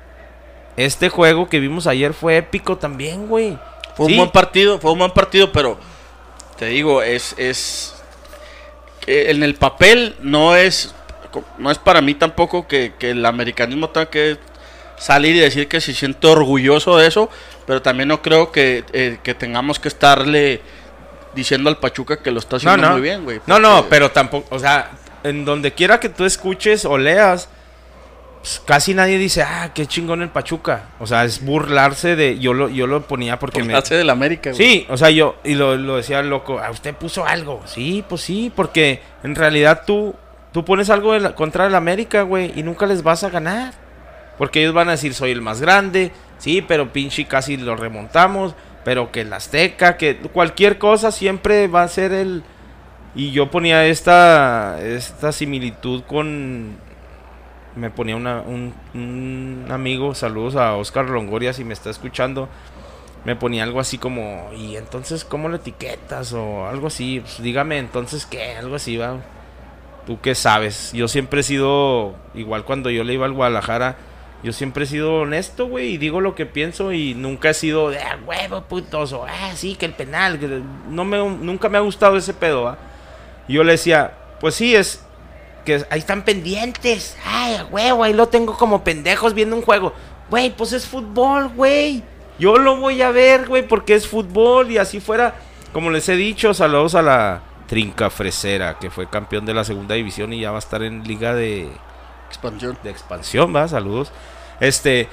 Este 0.76 1.08
juego 1.08 1.48
que 1.48 1.60
vimos 1.60 1.86
ayer 1.86 2.12
fue 2.12 2.36
épico 2.36 2.76
también, 2.76 3.26
güey. 3.26 3.58
Fue 3.96 4.04
un 4.04 4.18
buen 4.18 4.30
partido, 4.30 4.78
fue 4.78 4.92
un 4.92 4.98
buen 4.98 5.12
partido, 5.12 5.50
pero 5.50 5.78
te 6.58 6.66
digo, 6.66 7.00
es, 7.00 7.34
es 7.38 7.94
que 9.00 9.30
en 9.30 9.42
el 9.42 9.54
papel 9.54 10.14
no 10.20 10.56
es 10.56 10.94
no 11.56 11.70
es 11.70 11.78
para 11.78 12.02
mí 12.02 12.14
tampoco 12.14 12.68
que, 12.68 12.92
que 12.98 13.12
el 13.12 13.24
americanismo 13.24 13.88
tenga 13.88 14.10
que 14.10 14.36
salir 14.98 15.34
y 15.36 15.40
decir 15.40 15.68
que 15.68 15.80
se 15.80 15.92
siente 15.94 16.26
orgulloso 16.26 16.96
de 16.98 17.06
eso, 17.08 17.28
pero 17.66 17.82
también 17.82 18.08
no 18.08 18.22
creo 18.22 18.52
que, 18.52 18.84
eh, 18.92 19.18
que 19.22 19.34
tengamos 19.34 19.78
que 19.78 19.88
estarle 19.88 20.60
diciendo 21.34 21.68
al 21.68 21.78
Pachuca 21.78 22.18
que 22.22 22.30
lo 22.30 22.38
está 22.38 22.56
haciendo 22.56 22.90
muy 22.92 23.00
bien, 23.00 23.24
güey. 23.24 23.40
No, 23.46 23.58
no, 23.58 23.76
porque- 23.76 23.90
pero 23.90 24.10
tampoco, 24.10 24.54
o 24.54 24.58
sea, 24.58 24.90
en 25.24 25.44
donde 25.44 25.72
quiera 25.72 25.98
que 26.00 26.08
tú 26.08 26.24
escuches 26.24 26.84
o 26.84 26.96
leas, 26.98 27.48
pues, 28.40 28.60
casi 28.64 28.92
nadie 28.94 29.16
dice, 29.18 29.42
ah, 29.42 29.70
qué 29.74 29.86
chingón 29.86 30.20
el 30.22 30.28
Pachuca. 30.28 30.90
O 31.00 31.06
sea, 31.06 31.24
es 31.24 31.42
burlarse 31.44 32.14
de, 32.14 32.38
yo 32.38 32.52
lo, 32.52 32.68
yo 32.68 32.86
lo 32.86 33.00
ponía 33.06 33.38
porque 33.38 33.62
me... 33.64 33.74
Hace 33.74 33.94
del 33.96 34.10
América, 34.10 34.50
güey. 34.50 34.62
Sí, 34.62 34.86
o 34.90 34.96
sea, 34.98 35.08
yo, 35.10 35.36
y 35.44 35.54
lo, 35.54 35.76
lo 35.76 35.96
decía 35.96 36.20
el 36.20 36.28
loco, 36.28 36.58
¿a 36.60 36.70
usted 36.70 36.94
puso 36.94 37.26
algo? 37.26 37.62
Sí, 37.64 38.04
pues 38.08 38.20
sí, 38.20 38.52
porque 38.54 39.00
en 39.22 39.34
realidad 39.34 39.82
tú, 39.86 40.14
tú 40.52 40.64
pones 40.64 40.90
algo 40.90 41.14
de 41.14 41.20
la- 41.20 41.34
contra 41.34 41.66
el 41.66 41.74
América, 41.74 42.22
güey, 42.22 42.52
y 42.54 42.62
nunca 42.62 42.84
les 42.86 43.02
vas 43.02 43.24
a 43.24 43.30
ganar. 43.30 43.72
Porque 44.38 44.60
ellos 44.62 44.74
van 44.74 44.88
a 44.88 44.92
decir, 44.92 45.14
soy 45.14 45.30
el 45.30 45.42
más 45.42 45.60
grande, 45.60 46.12
sí, 46.38 46.62
pero 46.62 46.92
pinche 46.92 47.24
casi 47.26 47.56
lo 47.56 47.76
remontamos, 47.76 48.54
pero 48.84 49.12
que 49.12 49.20
el 49.22 49.32
Azteca, 49.32 49.96
que 49.96 50.16
cualquier 50.16 50.78
cosa 50.78 51.12
siempre 51.12 51.68
va 51.68 51.82
a 51.82 51.88
ser 51.88 52.12
el... 52.12 52.42
Y 53.14 53.30
yo 53.30 53.50
ponía 53.50 53.86
esta, 53.86 54.78
esta 54.82 55.30
similitud 55.32 56.02
con... 56.02 56.76
Me 57.76 57.90
ponía 57.90 58.16
una- 58.16 58.40
un, 58.40 58.72
un 58.94 59.66
amigo, 59.70 60.14
saludos 60.14 60.54
a 60.56 60.74
Oscar 60.76 61.08
Longoria 61.10 61.52
si 61.52 61.64
me 61.64 61.72
está 61.74 61.90
escuchando 61.90 62.48
me 63.24 63.36
ponía 63.36 63.62
algo 63.62 63.80
así 63.80 63.96
como, 63.96 64.50
y 64.54 64.76
entonces, 64.76 65.24
¿cómo 65.24 65.48
lo 65.48 65.56
etiquetas? 65.56 66.34
O 66.34 66.66
algo 66.66 66.88
así, 66.88 67.20
pues 67.20 67.42
dígame, 67.42 67.78
entonces, 67.78 68.26
¿qué? 68.26 68.54
Algo 68.58 68.74
así, 68.76 68.98
va. 68.98 69.16
¿Tú 70.06 70.20
qué 70.20 70.34
sabes? 70.34 70.92
Yo 70.92 71.08
siempre 71.08 71.40
he 71.40 71.42
sido, 71.42 72.14
igual 72.34 72.64
cuando 72.66 72.90
yo 72.90 73.02
le 73.02 73.14
iba 73.14 73.24
al 73.24 73.32
Guadalajara, 73.32 73.96
yo 74.44 74.52
siempre 74.52 74.84
he 74.84 74.86
sido 74.86 75.22
honesto, 75.22 75.66
güey, 75.66 75.94
y 75.94 75.98
digo 75.98 76.20
lo 76.20 76.34
que 76.34 76.44
pienso 76.44 76.92
y 76.92 77.14
nunca 77.14 77.48
he 77.48 77.54
sido 77.54 77.88
de 77.88 77.98
"Ah, 77.98 78.18
huevo, 78.26 78.60
putos, 78.64 79.12
o 79.14 79.24
ah, 79.24 79.52
sí, 79.56 79.74
que 79.74 79.86
el 79.86 79.94
penal, 79.94 80.38
que 80.38 80.60
no 80.90 81.04
me, 81.06 81.16
nunca 81.18 81.70
me 81.70 81.78
ha 81.78 81.80
gustado 81.80 82.18
ese 82.18 82.34
pedo, 82.34 82.64
¿va? 82.64 82.76
Y 83.48 83.54
yo 83.54 83.64
le 83.64 83.72
decía, 83.72 84.12
pues 84.40 84.54
sí, 84.54 84.76
es 84.76 85.02
que 85.64 85.82
ahí 85.88 85.98
están 85.98 86.24
pendientes, 86.26 87.16
ay, 87.24 87.54
a 87.54 87.64
huevo, 87.64 88.04
ahí 88.04 88.12
lo 88.12 88.28
tengo 88.28 88.54
como 88.56 88.84
pendejos 88.84 89.32
viendo 89.32 89.56
un 89.56 89.62
juego. 89.62 89.94
Güey, 90.28 90.54
pues 90.54 90.74
es 90.74 90.86
fútbol, 90.86 91.48
güey. 91.48 92.02
Yo 92.38 92.58
lo 92.58 92.76
voy 92.76 93.00
a 93.00 93.10
ver, 93.10 93.48
güey, 93.48 93.66
porque 93.66 93.94
es 93.94 94.06
fútbol 94.06 94.70
y 94.70 94.76
así 94.76 95.00
fuera. 95.00 95.36
Como 95.72 95.90
les 95.90 96.06
he 96.10 96.16
dicho, 96.16 96.52
saludos 96.52 96.94
a 96.94 97.00
la 97.02 97.40
Trinca 97.66 98.10
Fresera, 98.10 98.78
que 98.78 98.90
fue 98.90 99.08
campeón 99.08 99.46
de 99.46 99.54
la 99.54 99.64
segunda 99.64 99.94
división 99.94 100.34
y 100.34 100.40
ya 100.42 100.50
va 100.50 100.56
a 100.56 100.60
estar 100.60 100.82
en 100.82 101.02
liga 101.04 101.34
de, 101.34 101.70
Expansión. 102.28 102.76
de 102.82 102.90
expansión, 102.90 103.54
va, 103.54 103.66
saludos. 103.68 104.12
Este, 104.60 105.08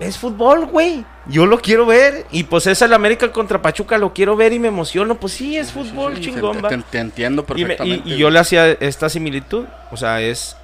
es 0.00 0.18
fútbol, 0.18 0.66
güey. 0.66 1.04
Yo 1.26 1.46
lo 1.46 1.60
quiero 1.60 1.86
ver. 1.86 2.26
Y 2.32 2.44
pues 2.44 2.66
es 2.66 2.82
el 2.82 2.92
América 2.92 3.30
contra 3.30 3.62
Pachuca, 3.62 3.98
lo 3.98 4.12
quiero 4.12 4.34
ver 4.36 4.52
y 4.52 4.58
me 4.58 4.68
emociono. 4.68 5.14
Pues 5.16 5.34
sí, 5.34 5.56
es 5.56 5.70
fútbol, 5.72 6.16
Sí, 6.16 6.24
sí, 6.24 6.30
chingón, 6.32 6.62
te, 6.90 6.98
entiendo 6.98 7.44
Y, 7.48 7.52
me- 7.54 7.60
y- 7.60 7.64
perfectamente. 7.64 8.08
y 8.10 8.16
yo 8.16 8.30
le 8.30 8.38
hacía 8.38 8.68
esta 8.72 9.08
similitud. 9.08 9.64
O 9.90 9.96
sea, 9.96 10.20
es. 10.20 10.56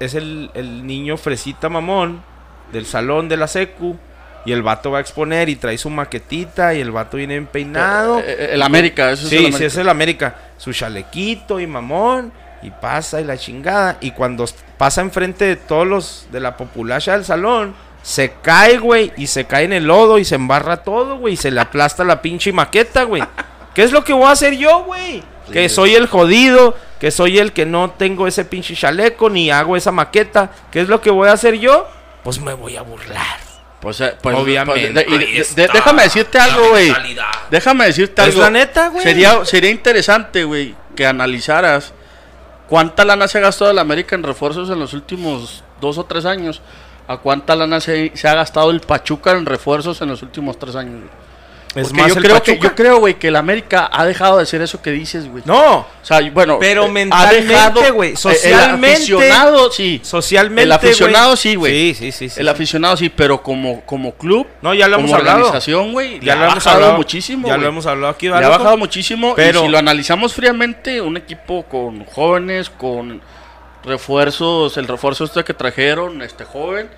Es 0.00 0.14
el, 0.14 0.50
el 0.54 0.84
niño 0.86 1.16
fresita 1.16 1.68
mamón 1.68 2.22
del 2.72 2.86
salón 2.86 3.28
de 3.28 3.36
la 3.36 3.46
secu. 3.48 3.96
Y 4.44 4.52
el 4.52 4.62
vato 4.62 4.92
va 4.92 4.98
a 4.98 5.00
exponer 5.00 5.48
y 5.48 5.56
trae 5.56 5.76
su 5.76 5.90
maquetita. 5.90 6.72
Y 6.74 6.80
el 6.80 6.92
vato 6.92 7.16
viene 7.16 7.34
bien 7.34 7.46
peinado. 7.46 8.20
Eh, 8.20 8.24
eh, 8.26 8.48
el 8.52 8.62
América, 8.62 9.10
eso 9.10 9.24
es 9.24 9.30
sí, 9.30 9.36
el 9.36 9.40
sí, 9.42 9.46
América. 9.48 9.66
es 9.66 9.76
el 9.76 9.88
América. 9.88 10.36
Su 10.56 10.72
chalequito 10.72 11.58
y 11.58 11.66
mamón. 11.66 12.32
Y 12.62 12.70
pasa 12.70 13.20
y 13.20 13.24
la 13.24 13.36
chingada. 13.36 13.98
Y 14.00 14.10
cuando 14.12 14.44
pasa 14.78 15.00
enfrente 15.00 15.44
de 15.44 15.56
todos 15.56 15.86
los 15.86 16.26
de 16.32 16.40
la 16.40 16.56
populacha 16.56 17.12
del 17.12 17.24
salón. 17.24 17.74
Se 18.02 18.32
cae, 18.42 18.78
güey. 18.78 19.12
Y 19.16 19.26
se 19.26 19.46
cae 19.46 19.64
en 19.64 19.72
el 19.72 19.84
lodo 19.86 20.18
y 20.18 20.24
se 20.24 20.36
embarra 20.36 20.78
todo, 20.84 21.18
güey. 21.18 21.34
Y 21.34 21.36
se 21.36 21.50
le 21.50 21.60
aplasta 21.60 22.04
la 22.04 22.22
pinche 22.22 22.52
maqueta, 22.52 23.02
güey. 23.02 23.22
¿Qué 23.74 23.82
es 23.82 23.92
lo 23.92 24.04
que 24.04 24.12
voy 24.12 24.26
a 24.26 24.30
hacer 24.30 24.56
yo, 24.56 24.84
güey? 24.84 25.22
Que 25.52 25.68
soy 25.68 25.94
el 25.94 26.06
jodido. 26.06 26.76
Que 27.00 27.10
soy 27.10 27.38
el 27.38 27.52
que 27.52 27.66
no 27.66 27.90
tengo 27.90 28.26
ese 28.26 28.44
pinche 28.44 28.74
chaleco. 28.74 29.28
Ni 29.28 29.50
hago 29.50 29.76
esa 29.76 29.92
maqueta. 29.92 30.50
¿Qué 30.70 30.80
es 30.80 30.88
lo 30.88 31.00
que 31.00 31.10
voy 31.10 31.28
a 31.28 31.32
hacer 31.32 31.54
yo? 31.58 31.86
Pues 32.22 32.40
me 32.40 32.54
voy 32.54 32.76
a 32.76 32.82
burlar. 32.82 33.38
Pues, 33.80 34.00
eh, 34.00 34.14
pues, 34.20 34.34
Obviamente. 34.36 35.04
pues, 35.06 35.54
de- 35.54 35.68
déjame 35.68 36.04
decirte 36.04 36.38
algo, 36.38 36.70
güey. 36.70 36.92
Déjame 37.50 37.86
decirte 37.86 38.22
Es 38.22 38.28
algo. 38.28 38.40
la 38.40 38.50
neta, 38.50 38.88
güey. 38.88 39.02
Sería, 39.04 39.44
sería 39.44 39.70
interesante, 39.70 40.44
güey, 40.44 40.74
que 40.96 41.06
analizaras 41.06 41.92
cuánta 42.68 43.04
lana 43.04 43.28
se 43.28 43.38
ha 43.38 43.42
gastado 43.42 43.70
el 43.70 43.78
América 43.78 44.16
en 44.16 44.22
refuerzos 44.22 44.70
en 44.70 44.78
los 44.78 44.92
últimos 44.94 45.64
dos 45.80 45.98
o 45.98 46.04
tres 46.04 46.24
años. 46.24 46.60
A 47.08 47.18
cuánta 47.18 47.54
lana 47.54 47.80
se, 47.80 48.10
se 48.16 48.26
ha 48.26 48.34
gastado 48.34 48.70
el 48.70 48.80
Pachuca 48.80 49.30
en 49.32 49.46
refuerzos 49.46 50.02
en 50.02 50.08
los 50.08 50.22
últimos 50.22 50.58
tres 50.58 50.74
años. 50.74 51.02
Es 51.76 51.88
Porque 51.88 52.00
más 52.02 52.08
yo 52.08 52.14
el 52.14 52.22
creo 52.24 52.42
que 52.42 52.58
yo 52.58 52.74
creo, 52.74 52.98
güey, 52.98 53.14
que 53.18 53.28
el 53.28 53.36
América 53.36 53.88
ha 53.92 54.04
dejado 54.06 54.38
de 54.38 54.46
ser 54.46 54.62
eso 54.62 54.80
que 54.80 54.90
dices, 54.92 55.28
güey. 55.30 55.42
No, 55.46 55.80
O 55.80 55.86
sea, 56.02 56.20
bueno, 56.32 56.58
Pero 56.58 56.84
eh, 56.84 56.86
ha 56.86 56.90
mentalmente, 56.90 57.46
dejado- 57.52 57.92
güey, 57.94 58.08
eh, 58.10 58.12
El 58.12 58.16
socialmente- 58.18 58.94
aficionado, 58.96 59.70
sí. 59.72 60.00
socialmente. 60.02 60.62
El 60.62 60.72
aficionado, 60.72 61.36
sí, 61.36 61.54
güey. 61.54 61.94
Sí, 61.94 61.94
sí, 61.94 62.12
sí. 62.12 62.28
sí, 62.30 62.40
el 62.40 62.48
aficionado 62.48 62.96
sí, 62.96 63.08
pero 63.10 63.42
como, 63.42 63.82
como 63.82 64.12
club, 64.14 64.46
No, 64.62 64.72
ya 64.72 64.88
lo 64.88 64.96
como 64.96 65.08
hemos 65.08 65.18
hablado. 65.18 65.38
organización, 65.38 65.92
güey, 65.92 66.18
Ya 66.20 66.34
lo 66.34 66.40
ha 66.40 66.44
hemos 66.44 66.54
bajado 66.56 66.76
hablado 66.76 66.96
muchísimo. 66.96 67.46
Ya 67.48 67.56
lo 67.58 67.66
hemos 67.68 67.86
hablado 67.86 68.12
aquí, 68.12 68.28
Le 68.28 68.34
ha 68.36 68.48
bajado 68.48 68.76
muchísimo. 68.78 69.34
Pero- 69.36 69.60
y 69.60 69.62
si 69.66 69.68
lo 69.68 69.76
analizamos 69.78 70.32
fríamente, 70.32 71.00
un 71.02 71.16
equipo 71.18 71.64
con 71.64 72.04
jóvenes, 72.06 72.70
con 72.70 73.20
refuerzos, 73.84 74.76
el 74.76 74.88
refuerzo 74.88 75.24
este 75.24 75.44
que 75.44 75.54
trajeron, 75.54 76.22
este 76.22 76.44
joven, 76.44 76.88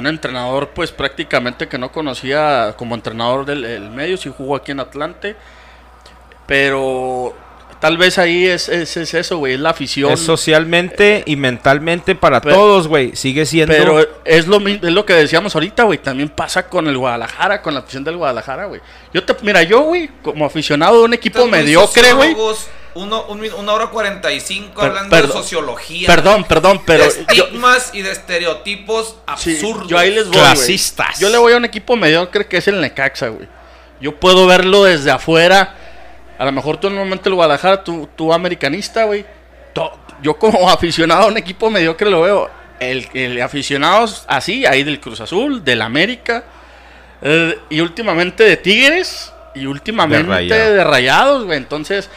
un 0.00 0.06
entrenador 0.06 0.70
pues 0.70 0.90
prácticamente 0.90 1.68
que 1.68 1.78
no 1.78 1.92
conocía 1.92 2.74
como 2.76 2.94
entrenador 2.94 3.44
del 3.46 3.64
el 3.64 3.90
medio, 3.90 4.16
sí 4.16 4.32
jugó 4.36 4.56
aquí 4.56 4.72
en 4.72 4.80
Atlante, 4.80 5.36
pero 6.46 7.34
tal 7.80 7.96
vez 7.98 8.18
ahí 8.18 8.46
es, 8.46 8.68
es, 8.68 8.96
es 8.96 9.14
eso, 9.14 9.38
güey, 9.38 9.54
es 9.54 9.60
la 9.60 9.70
afición. 9.70 10.12
Es 10.12 10.20
socialmente 10.20 11.22
y 11.26 11.36
mentalmente 11.36 12.14
para 12.14 12.40
Pero- 12.40 12.56
todos, 12.56 12.88
güey. 12.88 13.14
Sigue 13.14 13.46
siendo. 13.46 13.74
Pero 13.74 14.00
es 14.24 14.46
lo, 14.46 14.56
es 14.66 14.82
lo 14.82 15.04
que 15.04 15.12
decíamos 15.14 15.54
ahorita, 15.54 15.82
güey. 15.84 15.98
También 15.98 16.28
pasa 16.28 16.66
con 16.68 16.86
el 16.88 16.96
Guadalajara, 16.96 17.62
con 17.62 17.74
la 17.74 17.80
afición 17.80 18.04
del 18.04 18.16
Guadalajara, 18.16 18.66
güey. 18.66 18.80
Yo 19.12 19.22
te, 19.24 19.34
mira, 19.42 19.62
yo, 19.62 19.82
güey, 19.82 20.08
como 20.22 20.44
aficionado 20.46 20.98
de 20.98 21.04
un 21.04 21.14
equipo 21.14 21.46
mediocre, 21.46 22.12
güey. 22.14 22.34
Uno, 22.96 23.24
un 23.26 23.44
una 23.54 23.72
hora 23.72 23.86
cuarenta 23.88 24.30
y 24.32 24.40
cinco 24.40 24.80
Per- 24.80 24.90
hablando 24.90 25.10
perdón, 25.10 25.28
de 25.30 25.32
sociología. 25.34 26.06
Perdón, 26.06 26.44
perdón, 26.44 26.82
pero 26.86 27.04
de 27.04 27.24
yo, 27.34 27.44
estigmas 27.44 27.90
y 27.92 28.02
de 28.02 28.12
estereotipos 28.12 29.16
sí, 29.36 29.54
absurdos. 29.56 29.88
yo 29.88 29.98
ahí 29.98 30.10
les 30.14 30.26
voy. 30.26 30.34
Clasistas. 30.36 31.18
Yo 31.18 31.28
le 31.28 31.38
voy 31.38 31.52
a 31.52 31.56
un 31.56 31.64
equipo 31.64 31.96
mediocre 31.96 32.46
que 32.46 32.58
es 32.58 32.68
el 32.68 32.80
Necaxa, 32.80 33.28
güey. 33.28 33.48
Yo 34.00 34.14
puedo 34.20 34.46
verlo 34.46 34.84
desde 34.84 35.10
afuera. 35.10 35.74
A 36.38 36.44
lo 36.44 36.52
mejor 36.52 36.76
tú 36.78 36.88
en 36.88 36.98
el 36.98 37.34
Guadalajara, 37.34 37.82
tú, 37.84 38.08
tú 38.16 38.32
americanista, 38.32 39.04
güey. 39.04 39.24
Yo 40.22 40.36
como 40.38 40.68
aficionado 40.70 41.22
a 41.22 41.26
un 41.26 41.36
equipo 41.36 41.70
mediocre 41.70 42.10
lo 42.10 42.22
veo. 42.22 42.50
El, 42.80 43.08
el 43.14 43.40
aficionado 43.40 44.06
así, 44.26 44.66
ahí 44.66 44.82
del 44.84 45.00
Cruz 45.00 45.20
Azul, 45.20 45.64
del 45.64 45.80
América. 45.82 46.44
eh, 47.22 47.58
y 47.70 47.80
últimamente 47.80 48.44
de 48.44 48.56
Tigres. 48.56 49.32
Y 49.54 49.66
últimamente 49.66 50.26
De 50.32 50.48
de, 50.54 50.84
Rayado. 50.84 50.90
Rayados, 50.90 51.44
güey. 51.44 51.56
Entonces, 51.58 52.10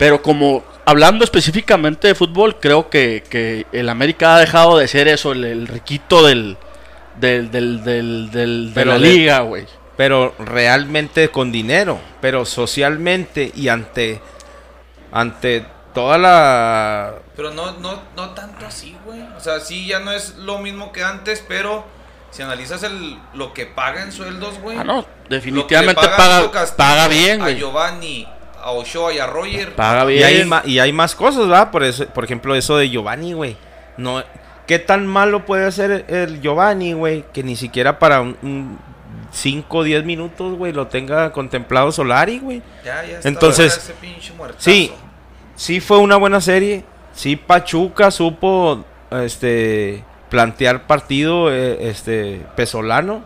pero 0.00 0.20
como 0.22 0.64
hablando 0.84 1.22
específicamente 1.24 2.08
de 2.08 2.14
fútbol, 2.16 2.56
creo 2.58 2.88
que, 2.90 3.22
que 3.30 3.66
el 3.70 3.88
América 3.88 4.34
ha 4.34 4.40
dejado 4.40 4.78
de 4.78 4.88
ser 4.88 5.06
eso, 5.06 5.30
el, 5.32 5.44
el 5.44 5.68
riquito 5.68 6.26
del, 6.26 6.56
del, 7.20 7.50
del, 7.52 7.84
del, 7.84 8.30
del- 8.32 8.68
de 8.68 8.74
Pero 8.74 8.92
la 8.92 8.98
liga, 8.98 9.40
güey. 9.40 9.66
pero 9.96 10.34
realmente 10.38 11.28
con 11.30 11.52
dinero, 11.52 12.00
pero 12.22 12.44
socialmente 12.46 13.52
y 13.54 13.68
ante 13.68 14.20
ante 15.12 15.64
toda 15.94 16.16
la 16.18 17.14
Pero 17.36 17.52
no, 17.52 17.72
no, 17.72 18.00
no 18.16 18.30
tanto 18.30 18.64
así, 18.66 18.96
güey. 19.04 19.20
O 19.36 19.40
sea, 19.40 19.60
sí, 19.60 19.86
ya 19.86 19.98
no 20.00 20.12
es 20.12 20.36
lo 20.36 20.58
mismo 20.58 20.92
que 20.92 21.02
antes, 21.02 21.44
pero 21.46 21.84
si 22.30 22.42
analizas 22.42 22.82
el, 22.84 23.18
lo 23.34 23.52
que 23.52 23.66
paga 23.66 24.02
en 24.02 24.12
sueldos, 24.12 24.58
güey. 24.60 24.78
Ah, 24.78 24.84
no, 24.84 25.04
definitivamente 25.28 26.00
paga 26.00 26.50
paga, 26.76 27.08
bien, 27.08 27.40
A 27.40 27.44
güey. 27.44 27.58
Giovanni, 27.58 28.26
a 28.62 28.70
Ochoa 28.72 29.12
y 29.12 29.18
a 29.18 29.26
Roger. 29.26 29.74
Paga 29.74 30.04
y 30.10 30.14
bien. 30.14 30.24
hay 30.24 30.44
ma- 30.44 30.62
y 30.64 30.78
hay 30.78 30.92
más 30.92 31.14
cosas, 31.14 31.48
¿verdad? 31.48 31.70
Por 31.70 31.82
eso, 31.84 32.06
por 32.06 32.24
ejemplo, 32.24 32.54
eso 32.54 32.76
de 32.76 32.88
Giovanni, 32.90 33.32
güey. 33.32 33.56
No 33.96 34.22
¿Qué 34.66 34.78
tan 34.78 35.06
malo 35.06 35.44
puede 35.46 35.70
ser 35.72 36.04
el 36.08 36.40
Giovanni, 36.40 36.92
güey, 36.92 37.24
que 37.32 37.42
ni 37.42 37.56
siquiera 37.56 37.98
para 37.98 38.20
un 38.20 38.78
5 39.32 39.78
o 39.78 39.82
10 39.82 40.04
minutos, 40.04 40.56
güey, 40.56 40.72
lo 40.72 40.86
tenga 40.86 41.32
contemplado 41.32 41.90
Solari, 41.90 42.38
güey? 42.38 42.62
Ya, 42.84 43.04
ya 43.04 43.16
está 43.16 43.28
Entonces, 43.28 43.76
ese 43.76 43.92
pinche 43.94 44.32
muertazo. 44.34 44.70
Sí, 44.70 44.92
sí 45.56 45.80
fue 45.80 45.98
una 45.98 46.16
buena 46.16 46.40
serie. 46.40 46.84
Sí, 47.12 47.34
Pachuca 47.34 48.12
supo 48.12 48.84
este 49.10 50.04
plantear 50.28 50.86
partido 50.86 51.52
eh, 51.52 51.88
este 51.88 52.40
pesolano. 52.54 53.24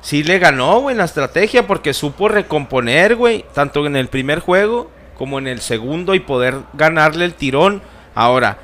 Sí 0.00 0.22
le 0.22 0.38
ganó, 0.38 0.80
güey, 0.80 0.92
en 0.94 0.98
la 0.98 1.04
estrategia 1.04 1.66
porque 1.66 1.92
supo 1.92 2.28
recomponer, 2.28 3.16
güey, 3.16 3.44
tanto 3.54 3.84
en 3.86 3.96
el 3.96 4.08
primer 4.08 4.38
juego 4.40 4.90
como 5.16 5.38
en 5.38 5.48
el 5.48 5.60
segundo 5.60 6.14
y 6.14 6.20
poder 6.20 6.54
ganarle 6.74 7.24
el 7.24 7.34
tirón. 7.34 7.82
Ahora, 8.14 8.58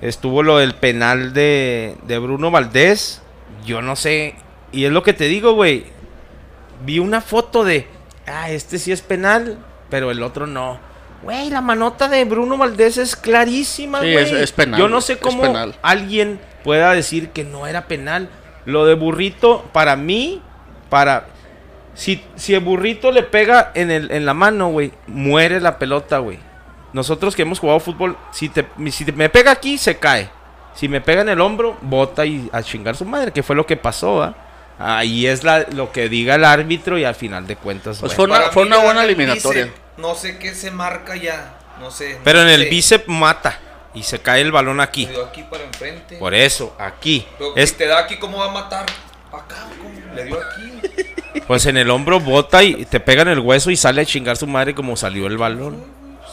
estuvo 0.00 0.42
lo 0.42 0.58
del 0.58 0.74
penal 0.74 1.34
de, 1.34 1.96
de 2.06 2.18
Bruno 2.18 2.50
Valdés. 2.50 3.20
Yo 3.66 3.82
no 3.82 3.96
sé. 3.96 4.34
Y 4.72 4.84
es 4.86 4.92
lo 4.92 5.02
que 5.02 5.12
te 5.12 5.24
digo, 5.24 5.52
güey. 5.52 5.84
Vi 6.84 6.98
una 7.00 7.20
foto 7.20 7.64
de, 7.64 7.86
ah, 8.26 8.50
este 8.50 8.78
sí 8.78 8.92
es 8.92 9.02
penal, 9.02 9.58
pero 9.90 10.10
el 10.10 10.22
otro 10.22 10.46
no. 10.46 10.78
Güey, 11.22 11.50
la 11.50 11.60
manota 11.60 12.08
de 12.08 12.24
Bruno 12.24 12.56
Valdés 12.56 12.96
es 12.96 13.16
clarísima, 13.16 14.00
Sí, 14.00 14.12
güey. 14.12 14.24
es- 14.24 14.32
es 14.32 14.52
penal, 14.52 14.78
Yo 14.80 14.88
no 14.88 15.00
sé 15.00 15.18
cómo 15.18 15.42
alguien 15.82 16.38
pueda 16.64 16.92
decir 16.92 17.30
que 17.30 17.42
no 17.44 17.66
era 17.66 17.86
penal. 17.88 18.30
Lo 18.64 18.86
de 18.86 18.94
Burrito, 18.94 19.64
para 19.72 19.96
mí, 19.96 20.40
para... 20.88 21.26
Si, 21.94 22.22
si 22.36 22.54
el 22.54 22.60
Burrito 22.60 23.10
le 23.10 23.24
pega 23.24 23.72
en, 23.74 23.90
el, 23.90 24.10
en 24.12 24.24
la 24.24 24.32
mano, 24.34 24.68
güey, 24.68 24.92
muere 25.08 25.60
la 25.60 25.78
pelota, 25.78 26.18
güey. 26.18 26.38
Nosotros 26.92 27.34
que 27.34 27.42
hemos 27.42 27.58
jugado 27.58 27.80
fútbol, 27.80 28.16
si, 28.30 28.48
te, 28.48 28.66
si 28.90 29.04
te- 29.04 29.12
me 29.12 29.28
pega 29.28 29.50
aquí, 29.50 29.76
se 29.78 29.98
cae. 29.98 30.30
Si 30.74 30.88
me 30.88 31.00
pega 31.00 31.22
en 31.22 31.28
el 31.28 31.40
hombro, 31.40 31.76
bota 31.82 32.24
y 32.24 32.48
a 32.52 32.62
chingar 32.62 32.94
su 32.94 33.04
madre, 33.04 33.32
que 33.32 33.42
fue 33.42 33.56
lo 33.56 33.66
que 33.66 33.76
pasó, 33.76 34.22
¿ah? 34.22 34.34
Ahí 34.78 35.26
es 35.26 35.42
la, 35.42 35.66
lo 35.72 35.90
que 35.90 36.08
diga 36.08 36.36
el 36.36 36.44
árbitro 36.44 36.96
y 36.98 37.04
al 37.04 37.16
final 37.16 37.48
de 37.48 37.56
cuentas, 37.56 37.98
Pues 37.98 38.16
bueno. 38.16 38.32
fue 38.34 38.38
una- 38.42 38.52
fue 38.52 38.62
una 38.62 38.78
buena 38.78 39.02
eliminatoria. 39.02 39.64
bíceps, 39.64 39.80
No 39.98 40.14
sé 40.14 40.38
qué 40.38 40.54
se 40.54 40.70
marca 40.70 41.16
ya. 41.16 41.58
No 41.80 41.90
sé. 41.90 42.18
Pero 42.22 42.42
en 42.42 42.48
el 42.48 42.68
bíceps 42.68 43.08
mata 43.08 43.58
y 43.92 44.04
se 44.04 44.20
cae 44.20 44.40
el 44.42 44.52
balón 44.52 44.80
aquí. 44.80 45.08
Aquí 45.28 45.42
para 45.50 45.64
enfrente. 45.64 46.16
Por 46.18 46.32
eso, 46.32 46.76
aquí. 46.78 47.26
Pero 47.38 47.56
Es, 47.56 47.70
si 47.70 47.76
te 47.76 47.86
da 47.88 47.98
aquí, 47.98 48.18
¿cómo 48.18 48.38
va 48.38 48.46
a 48.46 48.52
matar? 48.52 48.86
Acá, 49.32 49.66
¿cómo? 49.82 49.97
Le 50.14 50.24
dio 50.24 50.36
aquí. 50.40 51.42
pues 51.46 51.66
en 51.66 51.76
el 51.76 51.90
hombro 51.90 52.20
bota 52.20 52.62
y 52.62 52.84
te 52.84 53.00
pega 53.00 53.22
en 53.22 53.28
el 53.28 53.40
hueso 53.40 53.70
y 53.70 53.76
sale 53.76 54.02
a 54.02 54.04
chingar 54.04 54.36
su 54.36 54.46
madre 54.46 54.74
como 54.74 54.96
salió 54.96 55.26
el 55.26 55.36
balón. 55.38 55.82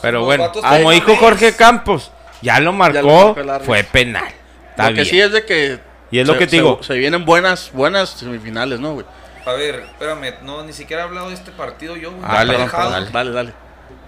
Pero 0.01 0.19
Los 0.19 0.25
bueno, 0.25 0.51
como 0.51 0.91
dijo. 0.91 1.15
Jorge 1.15 1.55
Campos, 1.55 2.11
ya 2.41 2.59
lo 2.59 2.73
marcó, 2.73 3.35
fue 3.65 3.83
penal. 3.83 4.27
Está 4.71 4.83
Lo 4.83 4.95
que 4.95 5.01
bien. 5.01 5.05
sí 5.05 5.19
es 5.21 5.31
de 5.31 5.45
que. 5.45 5.79
Y 6.11 6.19
es 6.19 6.27
lo 6.27 6.33
se- 6.33 6.39
que 6.39 6.45
te 6.45 6.51
se- 6.51 6.55
digo. 6.57 6.83
Se, 6.83 6.93
vienen 6.95 7.25
buenas, 7.25 7.71
buenas 7.73 8.09
semifinales, 8.11 8.79
¿no, 8.79 8.93
güey? 8.93 9.05
A 9.45 9.53
ver, 9.53 9.75
espérame, 9.91 10.33
no, 10.43 10.63
ni 10.63 10.73
siquiera 10.73 11.03
he 11.03 11.05
hablado 11.05 11.29
de 11.29 11.35
este 11.35 11.51
partido 11.51 11.95
yo, 11.95 12.11
güey. 12.11 12.21
Dale, 12.21 12.51
perdón, 12.53 12.65
dejado. 12.67 12.91
dale. 12.91 13.09
Dale, 13.11 13.31
dale. 13.31 13.53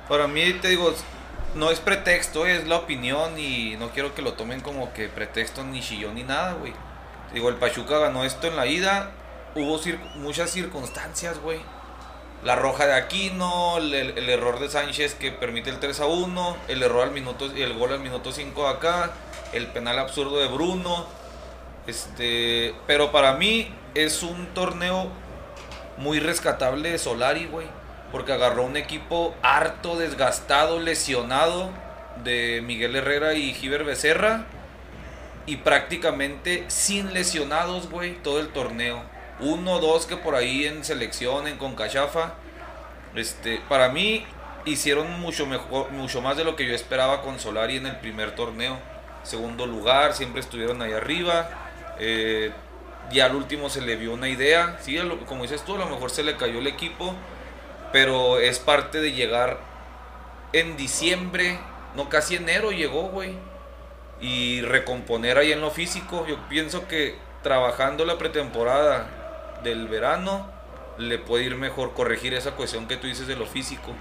Para 0.10 0.28
mí, 0.28 0.54
te 0.62 0.68
digo, 0.70 0.94
no 1.56 1.72
es 1.72 1.80
pretexto, 1.80 2.46
es 2.46 2.68
la 2.68 2.78
opinión 2.78 3.38
y 3.40 3.76
no 3.80 3.90
quiero 3.90 4.14
que 4.16 4.22
lo 4.22 4.34
tomen 4.34 4.62
como 4.62 4.94
que 4.94 5.08
pretexto 5.10 5.64
ni 5.64 5.82
chillón 5.82 6.16
ni 6.16 6.24
nada, 6.24 6.54
güey. 6.54 6.74
Digo, 7.34 7.50
el 7.50 7.56
Pachuca 7.56 7.98
ganó 8.00 8.24
esto 8.24 8.48
en 8.48 8.56
la 8.56 8.68
ida, 8.68 9.12
hubo 9.62 9.80
muchas 10.16 10.50
circunstancias, 10.52 11.40
güey. 11.40 11.60
La 12.44 12.56
roja 12.56 12.86
de 12.86 12.94
Aquino, 12.94 13.78
el, 13.80 13.94
el- 13.94 14.30
error 14.30 14.60
de 14.60 14.70
Sánchez 14.70 15.16
que 15.16 15.32
permite 15.32 15.70
el 15.72 15.80
3 15.80 16.00
a 16.02 16.06
1, 16.06 16.58
el 16.68 16.84
error 16.84 17.04
al 17.04 17.12
minuto 17.12 17.46
el 17.46 17.74
gol 17.74 17.94
al 17.94 18.00
minuto 18.00 18.32
5 18.32 18.62
de 18.64 18.70
acá, 18.70 19.12
el 19.54 19.68
penal 19.68 19.98
absurdo 20.00 20.40
de 20.40 20.48
Bruno. 20.48 21.08
Este, 21.88 22.76
pero 22.86 23.12
para 23.12 23.34
mí 23.34 23.74
es 23.96 24.22
un 24.24 24.48
torneo 24.54 25.08
muy 25.98 26.20
rescatable 26.20 26.92
de 26.92 26.98
Solari, 27.00 27.46
güey. 27.48 27.68
Porque 28.12 28.34
agarró 28.34 28.64
un 28.64 28.78
equipo 28.78 29.36
harto, 29.42 29.98
desgastado, 29.98 30.80
lesionado 30.80 31.70
de 32.24 32.62
Miguel 32.64 32.96
Herrera 32.96 33.34
y 33.34 33.54
Giver 33.54 33.84
Becerra. 33.84 34.46
Y 35.46 35.58
prácticamente 35.58 36.66
sin 36.68 37.14
lesionados, 37.14 37.90
güey, 37.90 38.16
todo 38.22 38.40
el 38.40 38.50
torneo. 38.50 39.02
Uno, 39.40 39.80
dos 39.80 40.06
que 40.08 40.18
por 40.18 40.36
ahí 40.36 40.66
en 40.66 40.84
selección, 40.84 41.48
en 41.48 41.58
Concachafa. 41.58 42.34
Este, 43.16 43.62
para 43.70 43.90
mí 43.90 44.26
hicieron 44.66 45.20
mucho 45.20 45.46
mejor, 45.46 45.92
mucho 45.92 46.22
más 46.22 46.38
de 46.38 46.44
lo 46.44 46.56
que 46.56 46.66
yo 46.66 46.74
esperaba 46.74 47.22
con 47.22 47.40
Solari 47.40 47.78
en 47.78 47.86
el 47.86 47.98
primer 47.98 48.36
torneo. 48.36 48.78
Segundo 49.24 49.66
lugar, 49.66 50.14
siempre 50.14 50.42
estuvieron 50.42 50.82
ahí 50.82 50.94
arriba. 50.94 51.50
Eh, 52.00 52.52
ya 53.12 53.26
al 53.26 53.36
último 53.36 53.70
se 53.70 53.82
le 53.82 53.96
vio 53.96 54.14
una 54.14 54.28
idea. 54.28 54.78
Sí, 54.82 54.98
como 55.28 55.44
dices 55.44 55.64
tú, 55.64 55.76
a 55.76 55.80
lo 55.80 55.88
mejor 55.88 56.10
se 56.10 56.24
le 56.24 56.36
cayó 56.36 56.60
el 56.60 56.68
equipo. 56.68 57.14
Pero 57.92 58.40
es 58.40 58.60
parte 58.60 59.00
de 59.02 59.14
llegar 59.14 59.60
en 60.52 60.76
diciembre, 60.78 61.60
no 61.96 62.10
casi 62.10 62.36
enero 62.36 62.72
llegó, 62.72 63.04
güey. 63.04 63.36
Y 64.20 64.62
recomponer 64.62 65.38
ahí 65.38 65.52
en 65.52 65.62
lo 65.62 65.72
físico. 65.72 66.26
Yo 66.28 66.38
pienso 66.50 66.88
que 66.88 67.16
trabajando 67.44 68.04
la 68.04 68.18
pretemporada 68.18 69.08
del 69.64 69.88
verano 69.88 70.50
le 70.98 71.18
puede 71.20 71.44
ir 71.46 71.56
mejor 71.56 71.94
corregir 71.94 72.34
esa 72.34 72.52
cuestión 72.52 72.88
que 72.88 72.98
tú 72.98 73.08
dices 73.08 73.28
de 73.28 73.36
lo 73.36 73.46
físico. 73.46 73.92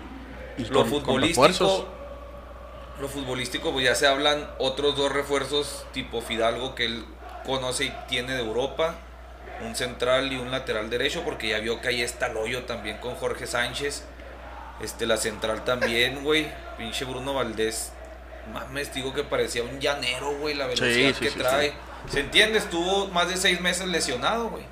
Y 0.58 0.64
Lo 0.64 0.80
con- 0.80 0.88
futbolístico, 0.90 1.86
lo 3.00 3.08
futbolístico, 3.08 3.72
pues 3.72 3.84
ya 3.84 3.94
se 3.94 4.06
hablan 4.06 4.48
otros 4.58 4.96
dos 4.96 5.12
refuerzos 5.12 5.84
tipo 5.92 6.22
Fidalgo 6.22 6.74
que 6.74 6.86
él 6.86 7.04
conoce 7.44 7.84
y 7.86 7.94
tiene 8.08 8.34
de 8.34 8.40
Europa. 8.40 8.94
un 9.62 9.74
central 9.74 10.30
y 10.32 10.36
un 10.36 10.50
lateral 10.50 10.90
derecho, 10.90 11.22
porque 11.24 11.48
ya 11.48 11.58
vio 11.60 11.80
que 11.80 11.88
ahí 11.88 12.02
está 12.02 12.26
el 12.26 12.36
hoyo 12.36 12.64
también 12.64 12.98
con 12.98 13.14
Jorge 13.14 13.46
Sánchez. 13.46 14.04
Este, 14.82 15.06
la 15.06 15.16
central 15.16 15.64
también, 15.64 16.22
güey. 16.22 16.46
Pinche 16.76 17.06
Bruno 17.06 17.32
Valdés. 17.32 17.90
Mames, 18.52 18.92
digo 18.92 19.14
que 19.14 19.24
parecía 19.24 19.62
un 19.62 19.80
llanero, 19.80 20.36
güey, 20.38 20.54
la 20.54 20.66
velocidad 20.66 21.14
sí, 21.14 21.20
que 21.20 21.30
sí, 21.30 21.38
trae. 21.38 21.72
¿Se 22.10 22.20
entiende? 22.20 22.58
Estuvo 22.58 23.08
más 23.08 23.28
de 23.30 23.38
seis 23.38 23.58
meses 23.62 23.86
lesionado, 23.88 24.50
güey. 24.50 24.64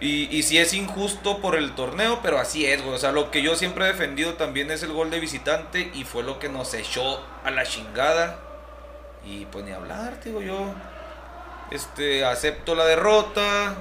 Y, 0.00 0.34
y 0.34 0.42
sí 0.42 0.56
es 0.58 0.72
injusto 0.72 1.40
por 1.40 1.56
el 1.56 1.74
torneo, 1.74 2.20
pero 2.22 2.38
así 2.38 2.64
es, 2.64 2.82
güey. 2.82 2.94
O 2.94 2.98
sea, 2.98 3.12
lo 3.12 3.30
que 3.30 3.42
yo 3.42 3.54
siempre 3.54 3.84
he 3.84 3.88
defendido 3.88 4.34
también 4.34 4.70
es 4.70 4.82
el 4.82 4.92
gol 4.92 5.10
de 5.10 5.20
visitante 5.20 5.90
y 5.94 6.04
fue 6.04 6.22
lo 6.22 6.38
que 6.38 6.48
nos 6.48 6.72
echó 6.74 7.22
a 7.44 7.50
la 7.50 7.64
chingada. 7.64 8.38
Y 9.24 9.44
pues 9.46 9.64
ni 9.64 9.72
hablar, 9.72 10.18
digo 10.24 10.40
yo. 10.40 10.74
Este, 11.70 12.24
acepto 12.24 12.74
la 12.74 12.84
derrota. 12.86 13.76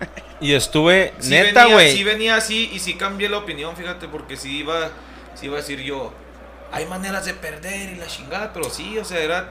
Y 0.40 0.54
estuve, 0.54 1.12
Sí 1.18 1.28
neta, 1.28 1.66
güey. 1.66 1.94
sí 1.94 2.02
venía 2.02 2.34
así 2.36 2.70
y 2.72 2.78
sí 2.78 2.94
cambié 2.94 3.28
la 3.28 3.36
opinión, 3.36 3.76
fíjate, 3.76 4.08
porque 4.08 4.38
sí 4.38 4.60
iba, 4.60 4.88
sí 5.34 5.44
iba 5.44 5.58
a 5.58 5.60
decir 5.60 5.82
yo, 5.82 6.14
hay 6.72 6.86
maneras 6.86 7.24
de 7.24 7.34
perder 7.34 7.90
y 7.90 7.96
la 7.96 8.06
chingada, 8.06 8.52
pero 8.52 8.70
sí, 8.70 8.96
o 8.98 9.04
sea, 9.04 9.18
era, 9.18 9.50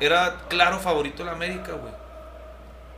era 0.00 0.44
claro 0.48 0.78
favorito 0.78 1.22
el 1.22 1.28
América, 1.28 1.72
güey. 1.72 1.92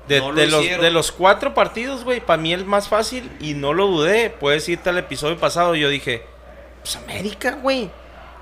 De, 0.09 0.20
No 0.20 0.32
lo 0.32 0.40
de 0.40 0.47
los, 0.48 0.62
de 0.62 0.90
los 0.90 1.12
cuatro 1.12 1.55
partidos, 1.55 2.05
güey, 2.05 2.20
para 2.20 2.40
mí 2.40 2.52
el 2.52 2.64
más 2.66 2.89
fácil, 2.89 3.31
y 3.40 3.55
no 3.55 3.72
lo 3.72 3.86
dudé, 3.86 4.28
puedes 4.31 4.68
irte 4.68 4.90
al 4.90 4.98
episodio 4.98 5.39
pasado, 5.39 5.74
yo 5.74 5.89
dije, 5.89 6.24
pues 6.82 6.97
América, 6.97 7.52
güey. 7.62 7.90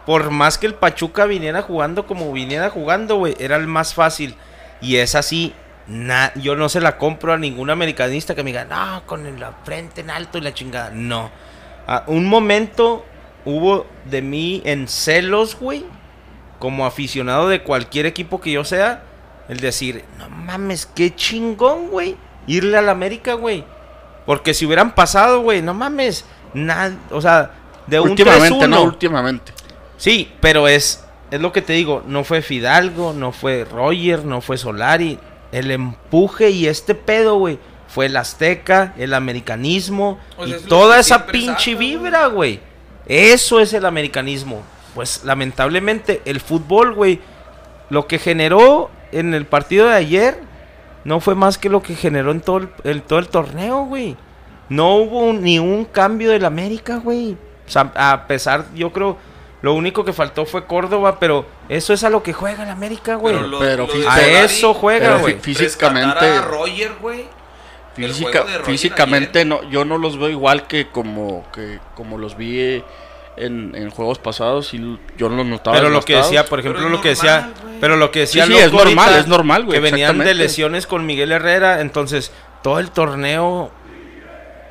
Por 0.05 0.31
más 0.31 0.59
que 0.59 0.67
el 0.67 0.75
Pachuca 0.75 1.27
viniera 1.27 1.63
jugando 1.63 2.07
como 2.07 2.33
viniera 2.33 2.69
jugando, 2.71 3.17
güey, 3.17 3.37
era 3.39 3.55
el 3.55 3.69
más 3.69 3.95
fácil. 3.95 4.35
Y 4.81 4.97
es 4.97 5.15
así, 5.15 5.55
na- 5.87 6.33
yo 6.35 6.57
no 6.57 6.69
se 6.69 6.81
la 6.81 6.99
compro 6.99 7.33
a 7.33 7.39
ningún 7.39 7.71
americanista 7.71 8.35
que 8.35 8.43
me 8.43 8.51
diga, 8.51 8.65
no, 8.65 9.07
con 9.07 9.39
la 9.39 9.53
frente 9.65 10.01
en 10.01 10.11
alto 10.11 10.39
y 10.39 10.41
la 10.41 10.53
chingada. 10.53 10.91
No. 10.91 11.31
A 11.87 12.03
un 12.09 12.27
momento 12.27 13.05
hubo 13.45 13.87
de 14.05 14.23
mí 14.23 14.61
en 14.65 14.89
celos, 14.89 15.55
güey, 15.57 15.85
como 16.59 16.85
aficionado 16.87 17.49
de 17.49 17.63
cualquier 17.63 18.07
equipo 18.07 18.41
que 18.41 18.51
yo 18.51 18.65
sea, 18.65 19.05
el 19.53 19.61
decir, 19.61 20.05
no 20.19 20.29
mames, 20.29 20.87
qué 20.87 21.15
chingón, 21.15 21.89
güey, 21.89 22.17
irle 22.47 22.79
al 22.79 22.89
América, 22.89 23.35
güey. 23.35 23.65
Porque 24.27 24.55
si 24.55 24.67
hubieran 24.67 24.95
pasado, 24.95 25.43
güey, 25.43 25.63
no 25.63 25.75
mames, 25.75 26.25
nada, 26.55 26.97
o 27.11 27.21
sea, 27.21 27.53
de 27.87 28.01
un 28.01 28.11
últimamente, 28.11 28.67
3-1. 28.67 28.69
no, 28.69 28.83
últimamente. 28.83 29.53
Sí, 29.99 30.33
pero 30.41 30.69
es, 30.69 31.05
es 31.31 31.41
lo 31.41 31.53
que 31.53 31.63
te 31.63 31.75
digo, 31.75 32.03
no 32.07 32.25
fue 32.25 32.41
Fidalgo, 32.41 33.13
no 33.13 33.31
fue 33.33 33.65
Roger, 33.65 34.25
no 34.25 34.41
fue 34.41 34.57
Solari. 34.59 35.19
El 35.53 35.71
empuje 35.71 36.49
y 36.49 36.67
este 36.67 36.95
pedo, 36.95 37.37
güey, 37.37 37.59
fue 37.89 38.07
el 38.07 38.17
Azteca, 38.17 38.95
el 38.97 39.13
americanismo 39.13 40.19
Pues 40.37 40.49
y 40.49 40.53
es 40.55 40.63
toda 40.65 40.99
esa 40.99 41.27
pinche 41.27 41.73
saca, 41.73 41.79
vibra, 41.79 42.27
güey. 42.29 42.61
Eso 43.07 43.61
es 43.61 43.75
el 43.75 43.85
americanismo. 43.85 44.63
Pues 44.95 45.25
lamentablemente 45.25 46.23
el 46.25 46.41
fútbol, 46.41 46.95
güey, 46.95 47.21
lo 47.91 48.07
que 48.07 48.19
generó 48.19 48.91
en 49.13 49.35
el 49.35 49.47
partido 49.47 49.87
de 49.89 49.95
ayer 49.95 50.39
no 51.05 51.21
fue 51.21 51.35
más 51.35 51.59
que 51.59 51.69
lo 51.69 51.83
que 51.83 51.95
generó 51.95 52.31
en 52.31 52.41
todo 52.41 52.59
el, 52.59 52.69
el- 52.85 53.03
todo 53.03 53.19
el 53.19 53.29
torneo, 53.29 53.85
güey. 53.85 54.17
No 54.69 54.95
hubo 54.97 55.21
un- 55.21 55.43
ni 55.43 55.59
un 55.59 55.85
cambio 55.85 56.31
del 56.31 56.45
América, 56.45 56.97
güey. 56.97 57.33
O 57.67 57.71
sea, 57.71 57.93
a 57.95 58.27
pesar, 58.27 58.65
yo 58.75 58.93
creo, 58.93 59.17
lo 59.63 59.75
único 59.75 60.05
que 60.05 60.13
faltó 60.13 60.45
fue 60.47 60.67
Córdoba, 60.67 61.19
pero 61.21 61.45
eso 61.69 61.93
es 61.93 62.03
a 62.05 62.11
lo 62.11 62.23
que 62.23 62.33
juega 62.33 62.63
el 62.65 62.71
América, 62.71 63.17
güey. 63.17 63.39
lo- 63.49 63.59
pero 63.59 63.87
fí- 63.89 64.05
A 64.09 64.21
eso 64.21 64.75
juega, 64.75 65.07
Pero 65.09 65.21
güey. 65.21 65.37
fí- 65.39 65.55
físicamente, 65.57 66.25
a 66.27 66.43
Roger, 66.43 66.93
güey. 67.01 67.25
Física- 67.95 68.45
físicamente 68.65 69.41
ayer. 69.41 69.47
no, 69.47 69.63
yo 69.69 69.85
no 69.85 69.99
los 69.99 70.19
veo 70.19 70.31
igual 70.31 70.67
que 70.67 70.89
como 70.89 71.45
que 71.53 71.79
como 71.95 72.17
los 72.17 72.39
vi 72.39 72.59
eh, 72.59 72.85
en, 73.45 73.75
en 73.75 73.91
juegos 73.91 74.19
pasados 74.19 74.73
y 74.75 74.79
yo 75.19 75.29
no 75.29 75.37
los 75.37 75.47
notaba. 75.47 75.77
Pero 75.77 75.91
lo 75.91 76.03
que 76.03 76.17
decía, 76.17 76.45
por 76.47 76.61
ejemplo, 76.61 76.89
lo 76.89 77.01
que 77.01 77.11
decía, 77.11 77.51
pero 77.81 77.97
lo 77.97 78.11
que 78.11 78.21
decía 78.21 78.47
Sí, 78.47 78.53
sí, 78.53 78.59
es 78.59 78.73
normal, 78.73 78.99
ahorita, 79.07 79.19
es 79.21 79.27
normal, 79.27 79.65
güey, 79.65 79.77
Que 79.79 79.91
venían 79.91 80.19
de 80.19 80.35
lesiones 80.35 80.87
con 80.87 81.05
Miguel 81.07 81.33
Herrera, 81.33 81.81
entonces 81.81 82.33
todo 82.63 82.79
el 82.79 82.91
torneo 82.91 83.71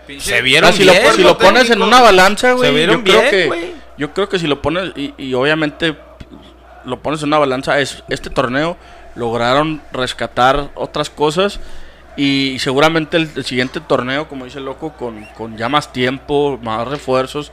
Pinche- 0.08 0.20
se 0.22 0.42
vieron 0.42 0.70
Ah, 0.70 0.74
si, 0.74 0.84
lo, 0.84 0.94
bien, 0.94 1.14
si 1.14 1.24
lo 1.24 1.38
pones 1.38 1.70
en 1.70 1.82
una 1.82 2.02
balanza, 2.02 2.54
güey, 2.54 2.74
vieron 2.74 2.98
yo 2.98 3.04
creo 3.04 3.20
bien, 3.22 3.32
que 3.32 3.48
güey. 3.48 3.74
yo 3.98 4.14
creo 4.14 4.30
que 4.30 4.40
si 4.40 4.48
lo 4.48 4.62
pones 4.62 4.92
y, 4.96 5.14
y 5.18 5.34
obviamente 5.34 5.96
lo 6.86 7.00
pones 7.00 7.22
en 7.22 7.28
una 7.28 7.38
balanza 7.38 7.80
es 7.80 8.04
este 8.10 8.30
torneo 8.30 8.78
lograron 9.16 9.82
rescatar 9.92 10.70
otras 10.76 11.10
cosas 11.10 11.60
y 12.18 12.58
seguramente 12.60 13.18
el, 13.18 13.30
el 13.36 13.46
siguiente 13.46 13.80
torneo, 13.80 14.28
como 14.28 14.46
dice 14.46 14.58
el 14.60 14.66
loco, 14.66 14.94
con, 14.94 15.24
con 15.38 15.58
ya 15.58 15.70
más 15.70 15.94
tiempo, 15.94 16.60
más 16.62 16.88
refuerzos, 16.88 17.52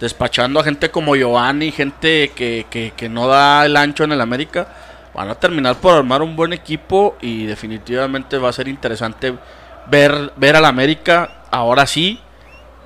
despachando 0.00 0.60
a 0.60 0.64
gente 0.64 0.90
como 0.90 1.16
Giovanni, 1.16 1.70
gente 1.70 2.32
que, 2.34 2.66
que, 2.70 2.92
que 2.96 3.08
no 3.08 3.28
da 3.28 3.64
el 3.66 3.76
ancho 3.76 4.04
en 4.04 4.12
el 4.12 4.20
América, 4.20 4.68
van 5.14 5.30
a 5.30 5.34
terminar 5.36 5.76
por 5.76 5.94
armar 5.94 6.22
un 6.22 6.36
buen 6.36 6.52
equipo 6.52 7.16
y 7.20 7.46
definitivamente 7.46 8.38
va 8.38 8.48
a 8.48 8.52
ser 8.52 8.68
interesante 8.68 9.34
ver, 9.86 10.32
ver 10.36 10.56
al 10.56 10.64
América 10.64 11.44
ahora 11.50 11.86
sí, 11.86 12.20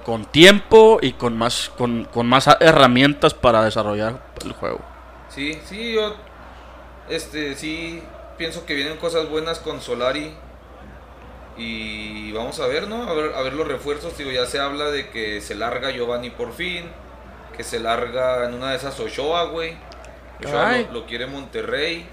con 0.05 0.25
tiempo 0.27 0.99
y 1.03 1.13
con 1.13 1.37
más, 1.37 1.71
con, 1.77 2.05
con 2.05 2.27
más 2.27 2.49
herramientas 2.61 3.35
para 3.35 3.65
desarrollar 3.65 4.23
el 4.45 4.53
juego. 4.53 4.81
Sí, 5.29 5.59
sí, 5.65 5.95
yo 5.95 6.15
este 7.09 7.55
sí 7.55 8.03
pienso 8.37 8.65
que 8.65 8.75
vienen 8.75 8.99
cosas 8.99 9.29
buenas 9.29 9.59
con 9.59 9.81
Solari 9.81 10.35
y 11.59 12.33
vamos 12.33 12.61
a 12.61 12.67
ver, 12.67 12.89
¿no? 12.89 13.03
A 13.03 13.13
ver, 13.15 13.35
a 13.35 13.43
ver 13.43 13.53
los 13.53 13.67
refuerzos, 13.69 14.17
digo, 14.17 14.31
ya 14.31 14.47
se 14.47 14.59
habla 14.61 14.87
de 14.91 15.11
que 15.11 15.41
se 15.41 15.55
larga 15.55 15.91
Giovanni 15.91 16.31
por 16.31 16.53
fin, 16.55 16.85
que 17.57 17.65
se 17.65 17.81
larga 17.81 18.45
en 18.47 18.55
una 18.55 18.71
de 18.71 18.77
esas 18.77 18.99
Ochoa, 19.01 19.45
güey. 19.45 19.77
Ochoa 20.41 20.79
lo, 20.79 20.93
lo 20.93 21.07
quiere 21.07 21.27
Monterrey, 21.27 22.07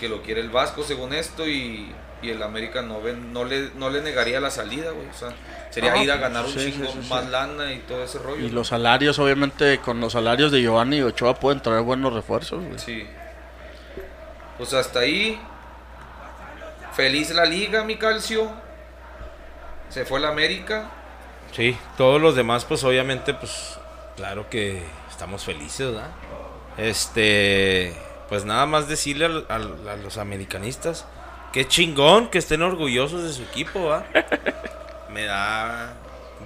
que 0.00 0.08
lo 0.08 0.22
quiere 0.22 0.40
el 0.40 0.50
Vasco 0.50 0.82
según 0.82 1.12
esto 1.12 1.46
y, 1.46 1.92
y 2.22 2.30
el 2.30 2.42
América 2.42 2.82
no 2.82 3.00
ven, 3.00 3.32
no 3.32 3.44
le, 3.44 3.70
no 3.76 3.90
le 3.90 4.00
negaría 4.02 4.40
la 4.40 4.50
salida, 4.50 4.90
güey. 4.92 5.08
O 5.08 5.12
sea, 5.14 5.30
sería 5.70 5.92
Ah, 5.92 5.98
ir 5.98 6.10
a 6.12 6.16
ganar 6.16 6.44
un 6.44 6.52
sí, 6.52 6.60
sí, 6.60 6.72
chingo 6.72 6.90
sí, 6.92 6.98
sí. 7.02 7.08
más 7.08 7.28
lana 7.30 7.72
y 7.72 7.78
todo 7.80 8.04
ese 8.04 8.18
rollo. 8.18 8.44
Y 8.44 8.48
los 8.50 8.68
salarios, 8.68 9.18
obviamente, 9.18 9.78
con 9.78 10.00
los 10.00 10.12
salarios 10.12 10.52
de 10.52 10.60
Giovanni 10.62 10.98
y 10.98 11.02
Ochoa 11.02 11.34
pueden 11.34 11.60
traer 11.60 11.82
buenos 11.82 12.12
refuerzos. 12.12 12.62
güey. 12.64 12.78
Sí. 12.78 13.06
Pues 14.58 14.72
hasta 14.72 15.00
ahí. 15.00 15.40
Feliz 16.96 17.30
la 17.30 17.44
liga, 17.44 17.84
mi 17.84 17.96
calcio. 17.96 18.50
Se 19.88 20.04
fue 20.04 20.20
la 20.20 20.28
América. 20.28 20.90
Sí, 21.52 21.76
todos 21.96 22.20
los 22.20 22.34
demás, 22.36 22.64
pues 22.64 22.82
obviamente, 22.84 23.34
pues 23.34 23.78
claro 24.16 24.48
que 24.50 24.82
estamos 25.10 25.44
felices, 25.44 25.92
¿verdad? 25.92 26.10
Este, 26.76 27.94
pues 28.28 28.44
nada 28.44 28.66
más 28.66 28.88
decirle 28.88 29.26
al- 29.26 29.46
al- 29.48 29.88
a, 29.88 29.96
los 29.96 30.18
americanistas, 30.18 31.06
qué 31.52 31.66
chingón 31.66 32.28
que 32.28 32.38
estén 32.38 32.62
orgullosos 32.62 33.22
de 33.22 33.32
su 33.32 33.42
equipo, 33.42 33.84
¿va? 33.86 34.04
Me 35.10 35.24
da 35.24 35.94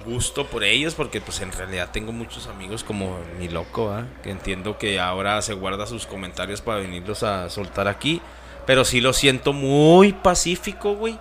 gusto 0.05 0.45
por 0.47 0.63
ellos 0.63 0.93
porque 0.95 1.19
pues 1.21 1.41
en 1.41 1.51
realidad 1.51 1.89
tengo 1.91 2.11
muchos 2.11 2.47
amigos 2.47 2.83
como 2.83 3.19
mi 3.39 3.49
loco, 3.49 3.87
¿va? 3.87 4.05
Que 4.23 4.29
entiendo 4.29 4.77
que 4.77 4.99
ahora 4.99 5.41
se 5.41 5.53
guarda 5.53 5.87
sus 5.87 6.05
comentarios 6.05 6.61
para 6.61 6.79
venirlos 6.79 7.23
a 7.23 7.49
soltar 7.49 7.87
aquí, 7.87 8.21
pero 8.69 8.85
sí 8.85 9.01
lo 9.01 9.13
siento 9.13 9.51
muy 9.51 10.13
pacífico, 10.13 10.93
güey. 10.93 11.17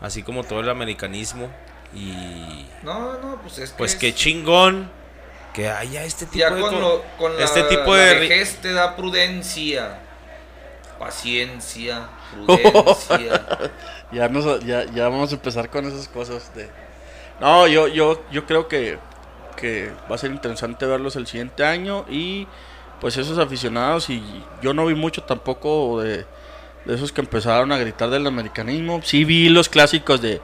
Así 0.00 0.22
como 0.22 0.44
todo 0.44 0.60
el 0.60 0.68
americanismo 0.68 1.50
y 1.92 2.66
No, 2.84 3.18
no, 3.18 3.40
pues 3.42 3.58
es 3.58 3.70
que. 3.72 3.76
pues 3.78 3.94
es- 3.94 3.98
qué 3.98 4.14
chingón 4.14 4.88
que 5.52 5.68
haya 5.68 6.04
este 6.04 6.24
tipo 6.26 6.38
Ya 6.38 6.50
de 6.50 6.60
con, 6.60 6.74
co- 6.74 6.80
lo, 6.80 7.02
con 7.18 7.36
la, 7.36 7.42
este 7.42 7.64
tipo 7.64 7.96
la 7.96 8.04
de 8.04 8.14
vejez 8.20 8.58
te 8.62 8.72
da 8.72 8.94
prudencia. 8.94 9.98
Paciencia, 11.00 12.08
prudencia. 12.32 13.46
Ya, 14.12 14.28
nos, 14.28 14.64
ya, 14.64 14.84
ya 14.84 15.08
vamos 15.08 15.32
a 15.32 15.34
empezar 15.34 15.68
con 15.68 15.84
esas 15.84 16.06
cosas 16.08 16.54
de... 16.54 16.70
No, 17.40 17.66
yo, 17.66 17.88
yo, 17.88 18.22
yo 18.30 18.46
creo 18.46 18.68
que, 18.68 18.98
que 19.56 19.92
va 20.10 20.14
a 20.14 20.18
ser 20.18 20.30
interesante 20.30 20.86
verlos 20.86 21.16
el 21.16 21.26
siguiente 21.26 21.64
año 21.64 22.06
y 22.08 22.46
pues 23.00 23.16
esos 23.18 23.36
aficionados 23.38 24.08
y 24.10 24.22
yo 24.62 24.72
no 24.74 24.86
vi 24.86 24.94
mucho 24.94 25.24
tampoco 25.24 26.00
de, 26.00 26.24
de 26.84 26.94
esos 26.94 27.12
que 27.12 27.20
empezaron 27.20 27.70
a 27.72 27.78
gritar 27.78 28.08
del 28.10 28.26
americanismo. 28.26 29.00
Sí 29.04 29.24
vi 29.24 29.48
los 29.48 29.68
clásicos 29.68 30.20
de... 30.22 30.40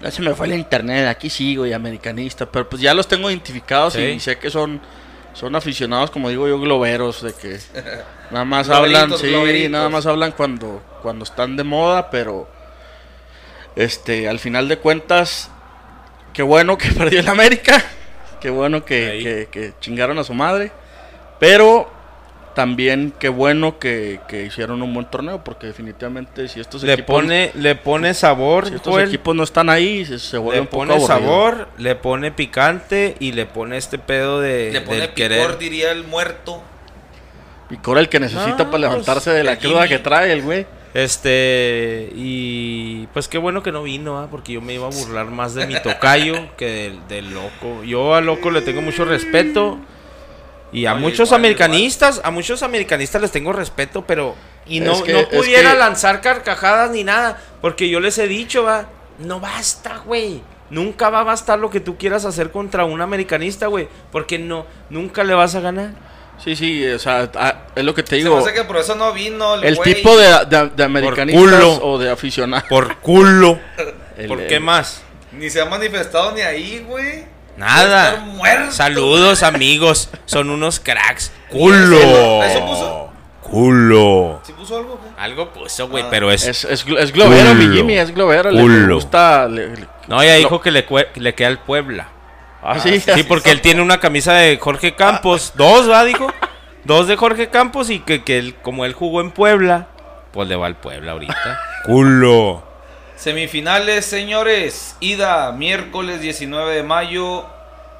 Ya 0.00 0.10
se 0.10 0.20
me 0.22 0.34
fue 0.34 0.46
el 0.46 0.54
internet, 0.54 1.06
aquí 1.08 1.30
sigo 1.30 1.64
y 1.66 1.72
americanista, 1.72 2.46
pero 2.46 2.68
pues 2.68 2.82
ya 2.82 2.92
los 2.94 3.06
tengo 3.06 3.30
identificados 3.30 3.92
Sí. 3.92 4.00
y 4.02 4.18
sé 4.20 4.36
que 4.38 4.50
son, 4.50 4.80
son 5.32 5.54
aficionados, 5.54 6.10
como 6.10 6.28
digo 6.28 6.48
yo, 6.48 6.58
globeros, 6.58 7.22
de 7.22 7.32
que 7.32 7.58
nada 8.32 8.44
más 8.44 8.68
hablan, 8.68 9.16
sí, 9.16 9.28
globeritos. 9.28 9.70
nada 9.70 9.88
más 9.88 10.04
hablan 10.06 10.32
cuando, 10.32 10.82
cuando 11.02 11.22
están 11.24 11.56
de 11.56 11.62
moda, 11.64 12.10
pero 12.10 12.48
este, 13.76 14.28
al 14.28 14.38
final 14.38 14.68
de 14.68 14.78
cuentas, 14.78 15.50
qué 16.32 16.42
bueno 16.42 16.76
que 16.78 16.88
perdió 16.92 17.20
el 17.20 17.28
América, 17.28 17.82
qué 18.40 18.50
bueno 18.50 18.84
que, 18.84 19.10
Ahí. 19.10 19.22
que- 19.22 19.48
que 19.50 19.72
chingaron 19.80 20.18
a 20.18 20.24
su 20.24 20.34
madre, 20.34 20.72
pero 21.38 21.90
también 22.54 23.12
qué 23.18 23.28
bueno 23.28 23.78
que, 23.78 24.20
que 24.28 24.44
hicieron 24.46 24.82
un 24.82 24.92
buen 24.94 25.06
torneo, 25.06 25.42
porque 25.44 25.66
definitivamente 25.66 26.48
si 26.48 26.60
estos 26.60 26.82
Le 26.82 26.94
equipos, 26.94 27.06
pone, 27.16 27.50
le 27.54 27.74
pone 27.74 28.14
sabor, 28.14 28.66
si 28.66 28.74
estos 28.74 28.94
Joel, 28.94 29.08
equipos 29.08 29.34
no 29.34 29.42
están 29.42 29.68
ahí, 29.70 30.04
se, 30.06 30.18
se 30.18 30.38
vuelve 30.38 30.56
le 30.56 30.60
un 30.62 30.66
poco 30.68 30.86
pone 30.86 30.94
aburrido. 30.94 31.06
sabor, 31.06 31.68
le 31.78 31.94
pone 31.96 32.32
picante 32.32 33.16
y 33.18 33.32
le 33.32 33.46
pone 33.46 33.76
este 33.76 33.98
pedo 33.98 34.40
de 34.40 34.70
Le 34.72 34.80
pone 34.82 35.00
del 35.00 35.10
picor, 35.10 35.14
querer. 35.14 35.58
diría 35.58 35.92
el 35.92 36.04
muerto. 36.04 36.62
Picor 37.68 37.98
el 37.98 38.08
que 38.08 38.20
necesita 38.20 38.64
No, 38.64 38.70
para 38.70 38.78
levantarse 38.78 39.30
de 39.30 39.44
la 39.44 39.58
cruda 39.58 39.86
Jimmy. 39.86 39.88
que 39.88 39.98
trae 39.98 40.32
el 40.32 40.42
güey. 40.42 40.66
Este, 40.94 42.10
y 42.14 43.06
pues 43.14 43.26
qué 43.28 43.38
bueno 43.38 43.62
que 43.62 43.72
no 43.72 43.82
vino, 43.82 44.18
¿ah? 44.18 44.28
porque 44.30 44.52
yo 44.52 44.60
me 44.60 44.74
iba 44.74 44.86
a 44.86 44.90
burlar 44.90 45.26
más 45.30 45.54
de 45.54 45.66
mi 45.66 45.74
tocayo 45.82 46.54
que 46.56 46.66
del, 46.66 47.08
del 47.08 47.34
loco. 47.34 47.82
Yo 47.84 48.14
al 48.14 48.26
loco 48.26 48.50
le 48.50 48.60
tengo 48.62 48.82
mucho 48.82 49.04
respeto. 49.06 49.78
Y 50.72 50.86
a 50.86 50.92
Oye, 50.94 51.00
muchos 51.02 51.28
igual, 51.28 51.40
americanistas, 51.40 52.20
a 52.24 52.30
muchos 52.30 52.62
americanistas 52.62 53.20
les 53.20 53.30
tengo 53.30 53.52
respeto, 53.52 54.04
pero 54.06 54.34
y 54.66 54.80
no, 54.80 54.92
Es 54.92 55.02
que- 55.02 55.12
no 55.12 55.18
es 55.18 55.26
pudiera 55.26 55.72
que- 55.72 55.78
lanzar 55.78 56.20
carcajadas 56.20 56.90
ni 56.90 57.04
nada, 57.04 57.38
porque 57.60 57.88
yo 57.90 58.00
les 58.00 58.16
he 58.18 58.26
dicho, 58.26 58.62
va, 58.64 58.86
no 59.18 59.38
basta, 59.40 59.98
güey. 59.98 60.42
Nunca 60.70 61.10
va 61.10 61.20
a 61.20 61.24
bastar 61.24 61.58
lo 61.58 61.68
que 61.68 61.80
tú 61.80 61.98
quieras 61.98 62.24
hacer 62.24 62.50
contra 62.50 62.86
un 62.86 63.02
americanista, 63.02 63.66
güey, 63.66 63.88
porque 64.10 64.38
no 64.38 64.64
nunca 64.88 65.22
le 65.24 65.34
vas 65.34 65.54
a 65.54 65.60
ganar. 65.60 65.90
Sí, 66.42 66.56
sí, 66.56 66.86
o 66.88 66.98
sea, 66.98 67.30
es 67.76 67.84
lo 67.84 67.94
que 67.94 68.02
te 68.02 68.10
Se 68.10 68.16
me 68.16 68.22
digo. 68.22 68.38
hace 68.38 68.54
que 68.54 68.64
por 68.64 68.78
eso 68.78 68.94
no 68.94 69.12
vino 69.12 69.56
el 69.56 69.64
El 69.64 69.76
güey. 69.76 69.94
tipo 69.94 70.16
de, 70.16 70.46
de, 70.46 70.70
de 70.70 70.82
americanistas 70.84 71.42
culo. 71.44 71.72
o 71.84 71.98
de 71.98 72.10
aficionados. 72.10 72.66
Por 72.70 72.96
culo. 72.96 73.58
El- 74.16 74.26
¿Por 74.28 74.40
el- 74.40 74.46
qué 74.48 74.58
más? 74.60 75.02
Ni 75.32 75.50
se 75.50 75.60
ha 75.60 75.66
manifestado 75.66 76.32
ni 76.32 76.40
ahí, 76.40 76.84
güey. 76.88 77.24
Nada. 77.56 78.24
Saludos, 78.70 79.42
amigos. 79.42 80.10
Son 80.24 80.50
unos 80.50 80.80
cracks. 80.80 81.32
¡Culo! 81.50 82.42
¿Eso- 82.44 82.66
puso? 82.66 83.08
¡Culo! 83.42 84.40
¿Sí 84.44 84.52
puso 84.52 84.76
algo? 84.78 84.96
güey? 84.98 85.12
Algo 85.18 85.50
puso, 85.52 85.88
güey, 85.88 86.04
Ah. 86.04 86.08
pero 86.10 86.30
es. 86.30 86.46
Es, 86.46 86.64
es, 86.64 86.86
es 86.98 87.12
globero, 87.12 87.54
mi 87.54 87.64
Culo. 87.64 87.76
Jimmy, 87.76 87.94
es 87.98 88.14
globero. 88.14 88.50
Le 88.50 88.60
Culo. 88.62 88.94
gusta. 88.94 89.46
le- 89.48 89.76
le- 89.76 89.86
No, 90.08 90.22
ya 90.24 90.34
dijo 90.36 90.60
que 90.60 90.70
le, 90.70 90.86
queda 91.34 91.48
al 91.48 91.58
Puebla. 91.58 92.08
Ah, 92.62 92.78
sí, 92.78 93.00
Sí, 93.00 93.24
porque 93.24 93.50
él 93.50 93.60
tiene 93.60 93.82
una 93.82 93.98
camisa 94.00 94.32
de 94.34 94.56
Jorge 94.58 94.94
Campos. 94.94 95.52
Dos, 95.56 95.90
¿va? 95.90 96.04
Dijo. 96.04 96.32
Dos 96.84 97.06
de 97.08 97.16
Jorge 97.16 97.48
Campos 97.48 97.90
y 97.90 97.98
que, 98.00 98.24
que 98.24 98.38
él, 98.38 98.54
como 98.62 98.84
él 98.84 98.92
jugó 98.94 99.20
en 99.20 99.30
Puebla, 99.32 99.88
pues 100.32 100.48
le 100.48 100.56
va 100.56 100.66
al 100.66 100.76
Puebla 100.76 101.12
ahorita. 101.12 101.60
¡Culo! 101.84 102.64
Semifinales, 103.22 104.04
señores. 104.04 104.96
Ida, 104.98 105.52
miércoles 105.52 106.20
19 106.20 106.74
de 106.74 106.82
mayo, 106.82 107.46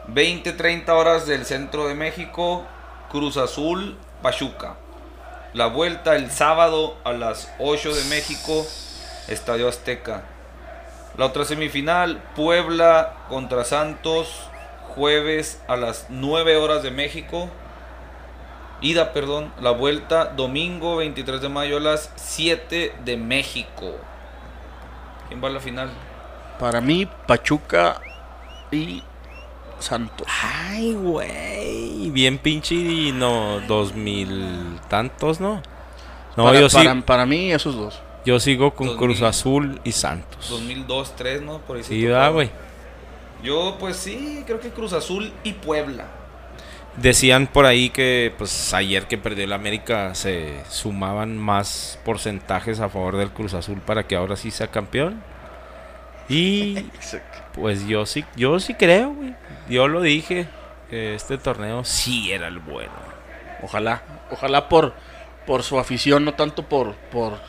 20-30 0.09 0.89
horas 0.89 1.29
del 1.29 1.47
centro 1.47 1.87
de 1.87 1.95
México. 1.95 2.67
Cruz 3.09 3.37
Azul, 3.37 3.97
Pachuca. 4.21 4.75
La 5.55 5.67
vuelta 5.67 6.17
el 6.17 6.33
sábado 6.33 6.97
a 7.05 7.13
las 7.13 7.53
8 7.61 7.95
de 7.95 8.03
México, 8.07 8.67
Estadio 9.29 9.69
Azteca. 9.69 10.25
La 11.17 11.27
otra 11.27 11.45
semifinal, 11.45 12.21
Puebla 12.35 13.15
contra 13.29 13.65
Santos, 13.65 14.49
jueves 14.89 15.61
a 15.69 15.77
las 15.77 16.07
9 16.09 16.57
horas 16.57 16.83
de 16.83 16.91
México. 16.91 17.49
Ida, 18.81 19.13
perdón, 19.13 19.53
la 19.61 19.71
vuelta 19.71 20.25
domingo 20.25 20.97
23 20.97 21.41
de 21.41 21.49
mayo 21.49 21.77
a 21.77 21.81
las 21.81 22.11
7 22.17 22.93
de 23.05 23.17
México. 23.17 24.01
¿Quién 25.33 25.43
va 25.43 25.49
a 25.49 25.53
la 25.53 25.61
final? 25.61 25.91
Para 26.61 26.83
mí, 26.83 27.09
Pachuca 27.27 28.03
y 28.71 29.03
Santos. 29.79 30.27
Ay, 30.29 30.93
güey. 30.93 32.11
Bien 32.11 32.37
pinche 32.37 32.75
y 32.75 33.13
no, 33.13 33.61
dos 33.61 33.95
mil 33.95 34.79
tantos, 34.91 35.41
¿no? 35.41 35.63
No, 36.37 36.45
para, 36.45 36.61
yo, 36.61 36.69
sí, 36.69 36.77
para, 36.77 37.01
para 37.01 37.25
mí, 37.25 37.51
esos 37.51 37.75
dos. 37.77 37.99
yo 38.27 38.39
sigo 38.41 38.75
con 38.75 38.95
Cruz. 38.99 39.23
Azul 39.23 39.81
y 39.85 39.93
Santos. 39.93 40.51
2002, 40.51 41.17
3, 41.17 41.41
¿no? 41.41 41.61
Por 41.61 41.79
ahí 41.79 41.83
se 41.83 41.95
Sí, 41.95 42.07
güey. 42.07 42.51
Yo, 43.43 43.79
pues 43.81 43.97
sí, 43.97 44.45
creo 44.47 44.61
que 44.61 44.69
Cruz 44.69 44.93
Azul 44.93 45.33
y 45.45 45.55
Puebla. 45.55 46.09
Decían 46.97 47.47
por 47.47 47.65
ahí 47.65 47.89
que 47.89 48.35
pues 48.37 48.75
ayer 48.75 49.07
que 49.07 49.17
perdió 49.17 49.45
el 49.45 49.53
América 49.55 50.15
se 50.15 50.63
sumaban 50.69 51.39
más 51.39 51.99
porcentajes 52.05 52.81
a 52.81 52.89
favor 52.91 53.17
del 53.17 53.31
Cruz 53.31 53.55
Azul 53.55 53.81
para 53.81 54.07
que 54.07 54.15
ahora 54.15 54.37
sí 54.37 54.51
sea 54.51 54.67
campeón. 54.67 55.23
Y 56.29 56.87
pues 57.55 57.87
yo 57.87 58.05
sí, 58.05 58.25
yo 58.37 58.61
sí 58.61 58.75
creo, 58.75 59.11
güey. 59.15 59.35
Yo 59.69 59.89
lo 59.89 60.03
dije, 60.03 60.47
que 60.91 61.15
este 61.15 61.39
torneo 61.39 61.83
sí 61.85 62.31
era 62.31 62.49
el 62.49 62.59
bueno. 62.59 62.93
Ojalá, 63.63 64.03
ojalá 64.31 64.69
por, 64.69 64.93
por 65.47 65.63
su 65.63 65.79
afición, 65.79 66.25
no 66.27 66.35
tanto 66.35 66.69
por, 66.69 66.95
por, 67.11 67.41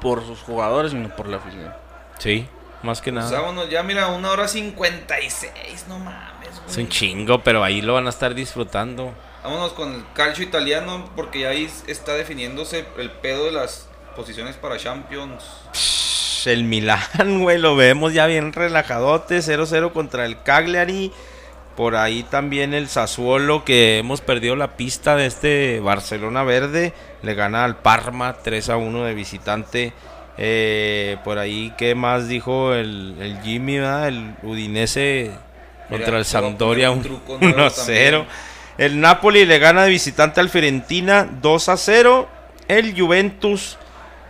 por 0.00 0.24
sus 0.26 0.40
jugadores, 0.40 0.92
sino 0.92 1.08
por 1.16 1.28
la 1.28 1.38
afición. 1.38 1.72
Sí, 2.18 2.46
más 2.82 3.00
que 3.00 3.10
Pues 3.12 3.24
nada. 3.24 3.40
vámonos, 3.40 3.70
ya 3.70 3.82
mira, 3.82 4.08
una 4.08 4.30
hora 4.30 4.48
56, 4.48 5.86
no 5.88 5.98
mames, 5.98 6.37
Es 6.66 6.76
un 6.76 6.88
chingo, 6.88 7.42
pero 7.42 7.62
ahí 7.62 7.82
lo 7.82 7.94
van 7.94 8.06
a 8.06 8.10
estar 8.10 8.34
disfrutando. 8.34 9.12
Vámonos 9.42 9.72
con 9.72 9.94
el 9.94 10.04
calcio 10.14 10.44
italiano, 10.44 11.08
porque 11.14 11.46
ahí 11.46 11.70
está 11.86 12.14
definiéndose 12.14 12.84
el 12.98 13.10
pedo 13.10 13.46
de 13.46 13.52
las 13.52 13.88
posiciones 14.16 14.56
para 14.56 14.76
Champions. 14.76 15.44
Psh, 15.72 16.48
El 16.48 16.64
Milán, 16.64 17.00
güey, 17.42 17.58
lo 17.58 17.76
vemos 17.76 18.12
ya 18.12 18.26
bien 18.26 18.52
relajadote, 18.52 19.38
0-0 19.38 19.92
contra 19.92 20.26
el 20.26 20.42
Cagliari. 20.42 21.12
Por 21.76 21.94
ahí 21.94 22.24
también 22.24 22.74
el 22.74 22.88
Sassuolo, 22.88 23.64
que 23.64 23.98
hemos 23.98 24.20
perdido 24.20 24.56
la 24.56 24.76
pista 24.76 25.14
de 25.14 25.26
este 25.26 25.78
Barcelona 25.78 26.42
Verde. 26.42 26.92
Le 27.22 27.34
gana 27.34 27.64
al 27.64 27.76
Parma 27.76 28.36
3-1 28.42 29.04
de 29.04 29.14
visitante. 29.14 29.92
Eh, 30.36 31.18
por 31.22 31.38
ahí, 31.38 31.72
¿qué 31.78 31.94
más 31.94 32.26
dijo 32.26 32.74
el, 32.74 33.14
el 33.20 33.40
Jimmy? 33.42 33.78
verdad? 33.78 34.08
El 34.08 34.34
Udinese 34.42 35.30
contra 35.88 36.16
el 36.16 36.22
a 36.22 36.24
Sampdoria 36.24 36.88
poner 36.88 36.98
un 36.98 37.02
truco 37.24 37.38
nuevo 37.40 37.58
1-0. 37.58 37.74
también. 37.76 38.24
El 38.78 39.00
Napoli 39.00 39.44
le 39.44 39.58
gana 39.58 39.84
de 39.84 39.90
visitante 39.90 40.40
al 40.40 40.48
Fiorentina 40.50 41.26
2-0. 41.42 42.26
El 42.68 42.98
Juventus 43.00 43.76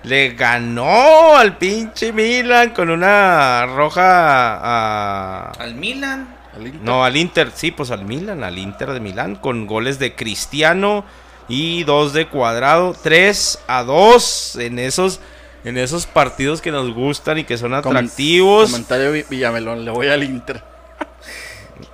le 0.05 0.31
ganó 0.31 1.37
al 1.37 1.57
pinche 1.59 2.13
Milan 2.13 2.71
con 2.71 2.89
una 2.89 3.67
roja 3.67 4.55
a... 4.63 5.51
Al 5.59 5.75
Milan. 5.75 6.35
Al 6.55 6.67
Inter. 6.67 6.81
No, 6.83 7.05
al 7.05 7.17
Inter, 7.17 7.51
sí, 7.55 7.71
pues 7.73 7.91
al 7.91 8.05
Milan, 8.05 8.43
al 8.43 8.57
Inter 8.59 8.91
de 8.93 9.01
Milán, 9.01 9.37
con 9.37 9.67
goles 9.67 9.99
de 9.99 10.15
Cristiano 10.15 11.05
y 11.49 11.85
dos 11.85 12.13
de 12.13 12.27
Cuadrado, 12.29 12.95
3 13.01 13.61
a 13.69 13.83
2 13.85 14.57
en 14.61 14.79
esos, 14.79 15.21
en 15.65 15.77
esos 15.79 16.07
partidos 16.07 16.61
que 16.63 16.71
nos 16.71 16.93
gustan 16.95 17.39
y 17.39 17.45
que 17.45 17.59
son 17.59 17.71
Com- 17.83 17.97
atractivos. 17.97 18.71
Comentario 18.71 19.13
Vi- 19.13 19.25
Villamelón, 19.29 19.85
le 19.85 19.91
voy 19.91 20.09
al 20.09 20.23
Inter. 20.25 20.63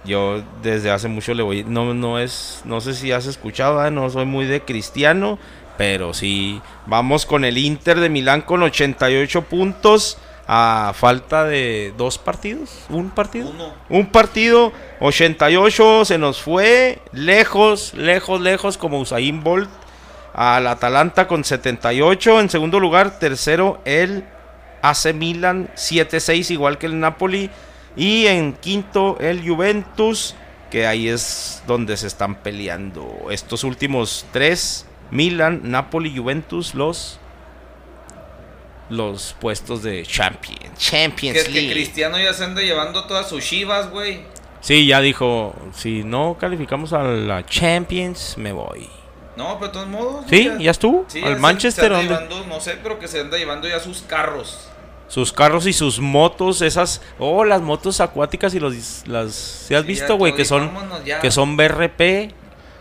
Yo 0.04 0.42
desde 0.62 0.90
hace 0.90 1.08
mucho 1.08 1.34
le 1.34 1.42
voy, 1.42 1.64
no, 1.64 1.94
no 1.94 2.18
es, 2.18 2.62
no 2.64 2.80
sé 2.80 2.94
si 2.94 3.12
has 3.12 3.26
escuchado, 3.26 3.84
¿eh? 3.84 3.90
no 3.90 4.08
soy 4.10 4.24
muy 4.24 4.46
de 4.46 4.60
Cristiano, 4.62 5.38
pero 5.76 6.14
sí, 6.14 6.60
vamos 6.86 7.26
con 7.26 7.44
el 7.44 7.58
Inter 7.58 8.00
de 8.00 8.08
Milán 8.08 8.42
con 8.42 8.62
88 8.62 9.42
puntos 9.42 10.18
a 10.46 10.92
falta 10.94 11.44
de 11.44 11.94
dos 11.96 12.18
partidos, 12.18 12.84
un 12.88 13.10
partido. 13.10 13.48
Uno. 13.48 13.72
Un 13.88 14.06
partido, 14.06 14.72
88, 15.00 16.04
se 16.04 16.18
nos 16.18 16.42
fue 16.42 16.98
lejos, 17.12 17.94
lejos, 17.94 18.40
lejos, 18.40 18.76
como 18.76 19.00
Usain 19.00 19.42
Bolt. 19.42 19.70
Al 20.34 20.66
Atalanta 20.66 21.28
con 21.28 21.44
78. 21.44 22.40
En 22.40 22.50
segundo 22.50 22.80
lugar, 22.80 23.20
tercero, 23.20 23.80
el 23.84 24.24
AC 24.82 25.14
Milan, 25.14 25.70
7-6, 25.76 26.50
igual 26.50 26.76
que 26.76 26.86
el 26.86 26.98
Napoli. 26.98 27.50
Y 27.96 28.26
en 28.26 28.54
quinto, 28.54 29.16
el 29.20 29.46
Juventus, 29.48 30.34
que 30.70 30.86
ahí 30.86 31.08
es 31.08 31.62
donde 31.66 31.96
se 31.96 32.06
están 32.06 32.36
peleando 32.36 33.26
estos 33.30 33.62
últimos 33.64 34.26
tres: 34.32 34.86
Milan, 35.10 35.60
Napoli, 35.64 36.16
Juventus, 36.16 36.74
los. 36.74 37.18
Los 38.90 39.34
puestos 39.40 39.82
de 39.82 40.04
Champions. 40.04 40.60
Que 40.60 40.76
Champions 40.78 41.38
es 41.38 41.44
que 41.44 41.52
League. 41.52 41.72
Cristiano 41.72 42.18
ya 42.18 42.34
se 42.34 42.44
anda 42.44 42.60
llevando 42.60 43.06
todas 43.06 43.28
sus 43.28 43.42
chivas, 43.42 43.90
güey. 43.90 44.20
Sí, 44.60 44.86
ya 44.86 45.00
dijo, 45.00 45.54
si 45.74 46.04
no 46.04 46.36
calificamos 46.38 46.92
a 46.92 47.02
la 47.02 47.44
Champions, 47.46 48.36
me 48.36 48.52
voy. 48.52 48.88
No, 49.36 49.54
pero 49.58 49.68
de 49.68 49.72
todos 49.72 49.88
modos. 49.88 50.24
Sí, 50.28 50.44
ya- 50.44 50.58
ya 50.58 50.70
estuvo. 50.70 51.06
Sí, 51.08 51.22
Al 51.22 51.40
Manchester, 51.40 51.92
se 51.92 51.98
anda 51.98 52.26
no 52.46 52.60
sé, 52.60 52.78
pero 52.82 52.98
que 52.98 53.08
se 53.08 53.20
anda 53.20 53.38
llevando 53.38 53.66
ya 53.68 53.80
sus 53.80 54.02
carros. 54.02 54.68
Sus 55.08 55.32
carros 55.32 55.66
y 55.66 55.72
sus 55.72 56.00
motos, 56.00 56.62
esas, 56.62 57.00
oh, 57.18 57.44
las 57.44 57.60
motos 57.62 58.00
acuáticas 58.00 58.54
y 58.54 58.60
los, 58.60 59.06
las, 59.06 59.32
¿sí 59.34 59.74
has 59.74 59.82
Sí, 59.82 59.88
visto, 59.88 60.16
güey? 60.16 60.34
Que 60.34 60.44
son, 60.44 60.70
ya. 61.04 61.20
que 61.20 61.30
son 61.30 61.56
BRP, 61.56 62.32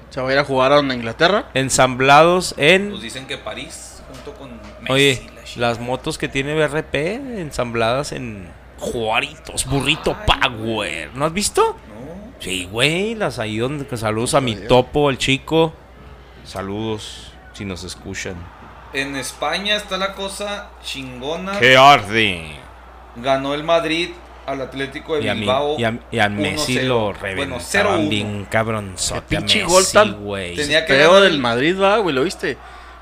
Se 0.10 0.22
va 0.22 0.30
a 0.30 0.34
ir 0.34 0.40
a 0.40 0.46
jugar 0.46 0.72
a 0.72 0.80
Inglaterra. 0.80 1.50
ensamblados 1.54 2.56
en, 2.58 2.90
Pues 2.92 3.02
dicen 3.02 3.28
que 3.28 3.38
París, 3.38 4.02
junto 4.12 4.34
con 4.40 4.50
Messi. 4.82 4.92
oye, 4.92 5.22
la 5.58 5.68
las 5.68 5.80
motos 5.80 6.18
que 6.18 6.28
tiene 6.28 6.56
BRP, 6.56 6.96
ensambladas 7.40 8.12
en 8.14 8.48
Juaritos, 8.80 9.66
Burrito 9.66 10.16
Power, 10.26 11.12
¿no 11.14 11.26
has 11.26 11.34
visto? 11.34 11.78
No. 11.90 12.34
Sí, 12.40 12.66
güey, 12.72 13.16
las 13.16 13.38
ahí 13.40 13.58
donde, 13.58 13.86
que 13.86 13.98
saludos 13.98 14.34
a 14.34 14.42
mi 14.42 14.56
topo, 14.56 15.10
el 15.10 15.18
chico. 15.18 15.74
Saludos 16.44 17.32
si 17.54 17.66
nos 17.66 17.84
escuchan. 17.84 18.36
En 18.94 19.16
España 19.16 19.76
está 19.76 19.98
la 19.98 20.14
cosa 20.14 20.70
chingona. 20.84 21.60
¡Qué 21.60 21.76
arde! 21.76 22.56
Ganó 23.16 23.54
el 23.54 23.64
Madrid 23.64 24.10
al 24.46 24.62
Atlético 24.62 25.16
de 25.16 25.24
Y 25.24 25.30
a, 25.30 25.34
mí, 25.34 25.40
Bilbao. 25.42 25.80
y 25.80 25.84
a, 25.84 26.00
y 26.12 26.20
a 26.20 26.30
Messi 26.30 26.78
1-0. 26.78 26.84
lo 26.88 27.00
Bueno, 27.14 27.20
reventaban 27.22 27.60
0-1. 28.06 28.10
bien 28.10 28.46
cabronzote. 28.46 29.20
a 29.38 29.40
Pinche 29.40 29.64
gol 29.64 29.84
tan- 29.92 30.24
güey. 30.24 30.56
Tenía 30.56 30.86
que 30.86 30.98
ganar 30.98 31.22
del 31.24 31.34
el- 31.34 31.40
Madrid, 31.40 31.80
va, 31.82 31.98
güey, 31.98 32.14
¿lo 32.16 32.24
viste? 32.24 32.58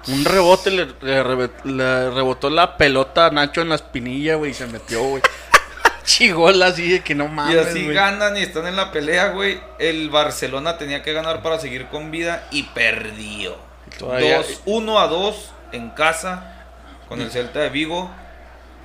Un 0.08 0.26
rebote 0.26 0.72
le, 0.72 0.88
le 1.02 1.50
le 1.64 2.10
rebotó 2.10 2.50
la 2.50 2.76
pelota 2.78 3.28
a 3.28 3.30
Nacho 3.32 3.62
en 3.62 3.70
la 3.70 3.76
espinilla, 3.76 4.36
güey, 4.36 4.52
y 4.52 4.54
se 4.54 4.66
metió, 4.68 5.02
güey. 5.04 5.22
Chigol 6.04 6.62
así 6.64 6.90
de 6.90 7.02
que 7.02 7.14
no 7.16 7.26
Y 7.26 7.30
mames, 7.30 7.68
así 7.68 7.84
güey. 7.84 7.96
ganan 7.96 8.36
y 8.38 8.42
están 8.42 8.66
en 8.68 8.76
la 8.76 8.92
pelea, 8.92 9.28
güey. 9.30 9.60
El 9.78 10.10
Barcelona 10.10 10.78
tenía 10.78 11.04
que 11.04 11.14
ganar 11.14 11.42
para 11.44 11.60
seguir 11.60 11.88
con 11.88 12.10
vida 12.12 12.48
y 12.52 12.64
perdió. 12.64 13.56
Todavía- 14.00 14.38
2, 14.38 14.62
1 14.66 15.00
a 15.00 15.08
2 15.08 15.52
en 15.72 15.90
casa 15.92 16.66
con 17.08 17.22
el 17.22 17.32
Celta 17.32 17.60
de 17.60 17.70
Vigo. 17.70 18.10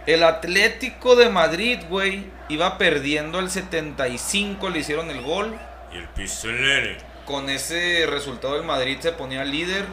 El 0.07 0.23
Atlético 0.23 1.17
de 1.17 1.29
Madrid, 1.31 1.81
güey, 1.89 2.27
iba 2.49 2.79
perdiendo 2.79 3.39
al 3.39 3.51
75, 3.51 4.71
le 4.71 4.79
hicieron 4.81 5.11
el 5.11 5.21
gol. 5.23 5.59
Y 5.93 5.97
el 5.97 6.09
pistolero. 6.09 6.97
Con 7.25 7.51
ese 7.51 8.07
resultado 8.09 8.57
el 8.57 8.63
Madrid 8.63 8.99
se 9.01 9.13
ponía 9.13 9.45
líder. 9.45 9.85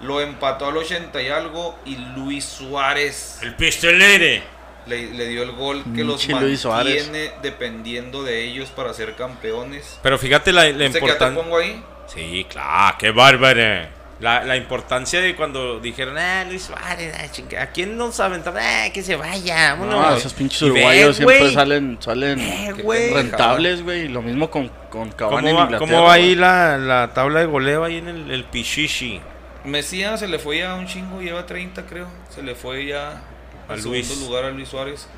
Lo 0.00 0.20
empató 0.20 0.66
al 0.66 0.76
80 0.76 1.22
y 1.22 1.28
algo. 1.28 1.78
Y 1.84 1.94
Luis 2.16 2.44
Suárez 2.44 3.38
El 3.40 3.54
pistolero. 3.54 4.42
le, 4.86 5.12
le 5.12 5.28
dio 5.28 5.44
el 5.44 5.52
gol 5.52 5.84
que 5.94 6.02
los 6.02 6.24
Pinche 6.26 6.40
Luis 6.40 6.60
Suárez. 6.60 7.04
mantiene 7.04 7.32
dependiendo 7.40 8.24
de 8.24 8.42
ellos 8.44 8.70
para 8.70 8.92
ser 8.94 9.14
campeones. 9.14 10.00
Pero 10.02 10.18
fíjate 10.18 10.52
la, 10.52 10.64
la 10.64 10.70
¿Usted 10.70 10.86
qué 10.86 10.90
te 10.92 10.98
importancia. 10.98 11.40
pongo 11.40 11.56
ahí? 11.58 11.84
Sí, 12.08 12.44
claro, 12.50 12.96
qué 12.98 13.12
bárbaro. 13.12 13.86
La, 14.22 14.44
la 14.44 14.56
importancia 14.56 15.20
de 15.20 15.34
cuando 15.34 15.80
dijeron, 15.80 16.16
ah, 16.16 16.44
Luis 16.48 16.62
Suárez, 16.62 17.12
ah, 17.18 17.28
chinga, 17.32 17.60
¿a 17.60 17.66
quién 17.72 17.96
nos 17.96 18.20
aventaba? 18.20 18.60
Ah, 18.62 18.90
que 18.92 19.02
se 19.02 19.16
vaya, 19.16 19.72
vámonos. 19.72 20.00
No, 20.00 20.16
esos 20.16 20.32
pinches 20.32 20.62
uruguayos 20.62 21.16
siempre 21.16 21.52
salen, 21.52 21.98
salen 22.00 22.38
Eh, 22.38 22.72
rentables, 23.12 23.82
güey. 23.82 24.06
Lo 24.06 24.22
mismo 24.22 24.48
con, 24.48 24.70
con 24.90 25.10
Cavani 25.10 25.36
¿Cómo 25.36 25.48
en 25.48 25.54
Inglaterra. 25.64 25.78
cómo 25.80 26.02
va 26.04 26.12
ahí 26.12 26.36
la, 26.36 26.78
la 26.78 27.12
tabla 27.12 27.40
de 27.40 27.46
goleo 27.46 27.82
ahí 27.82 27.96
en 27.98 28.06
el, 28.06 28.30
el 28.30 28.44
Pichichi? 28.44 29.20
Mesías 29.64 30.20
se 30.20 30.28
le 30.28 30.38
fue 30.38 30.58
ya 30.58 30.74
un 30.76 30.86
chingo, 30.86 31.20
lleva 31.20 31.44
30 31.44 31.84
creo. 31.86 32.06
Se 32.32 32.44
le 32.44 32.54
fue 32.54 32.86
ya 32.86 33.22
A 33.68 33.72
al 33.72 33.80
segundo 33.82 34.14
lugar 34.26 34.44
a 34.44 34.50
Luis 34.50 34.68
Suárez. 34.68 35.08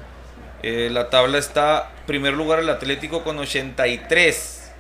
Eh, 0.63 0.89
la 0.91 1.11
tabla 1.11 1.37
está, 1.37 1.91
primer 2.07 2.33
lugar 2.33 2.59
el 2.59 2.71
Atlético 2.71 3.23
con 3.23 3.39
83. 3.39 4.73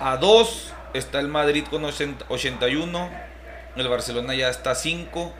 A 0.00 0.16
2 0.18 0.71
está 0.94 1.20
el 1.20 1.28
Madrid 1.28 1.64
con 1.68 1.84
80 1.84 2.26
81. 2.28 3.10
El 3.76 3.88
Barcelona 3.88 4.34
ya 4.34 4.48
está 4.48 4.72
a 4.72 4.74
5. 4.74 5.32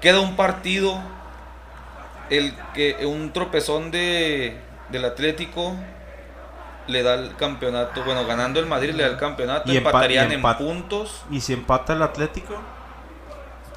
Queda 0.00 0.20
un 0.20 0.36
partido. 0.36 1.00
El 2.30 2.54
que 2.74 3.04
un 3.06 3.32
tropezón 3.32 3.90
de, 3.90 4.56
del 4.90 5.04
Atlético 5.04 5.74
le 6.86 7.02
da 7.02 7.14
el 7.14 7.34
campeonato. 7.36 8.04
Bueno, 8.04 8.24
ganando 8.24 8.60
el 8.60 8.66
Madrid 8.66 8.94
le 8.94 9.02
da 9.02 9.08
el 9.08 9.16
campeonato. 9.16 9.72
Y 9.72 9.76
empatarían 9.76 10.30
y 10.30 10.34
en 10.34 10.42
puntos. 10.42 11.22
¿Y 11.30 11.40
si 11.40 11.52
empata 11.52 11.92
el 11.94 12.02
Atlético? 12.02 12.60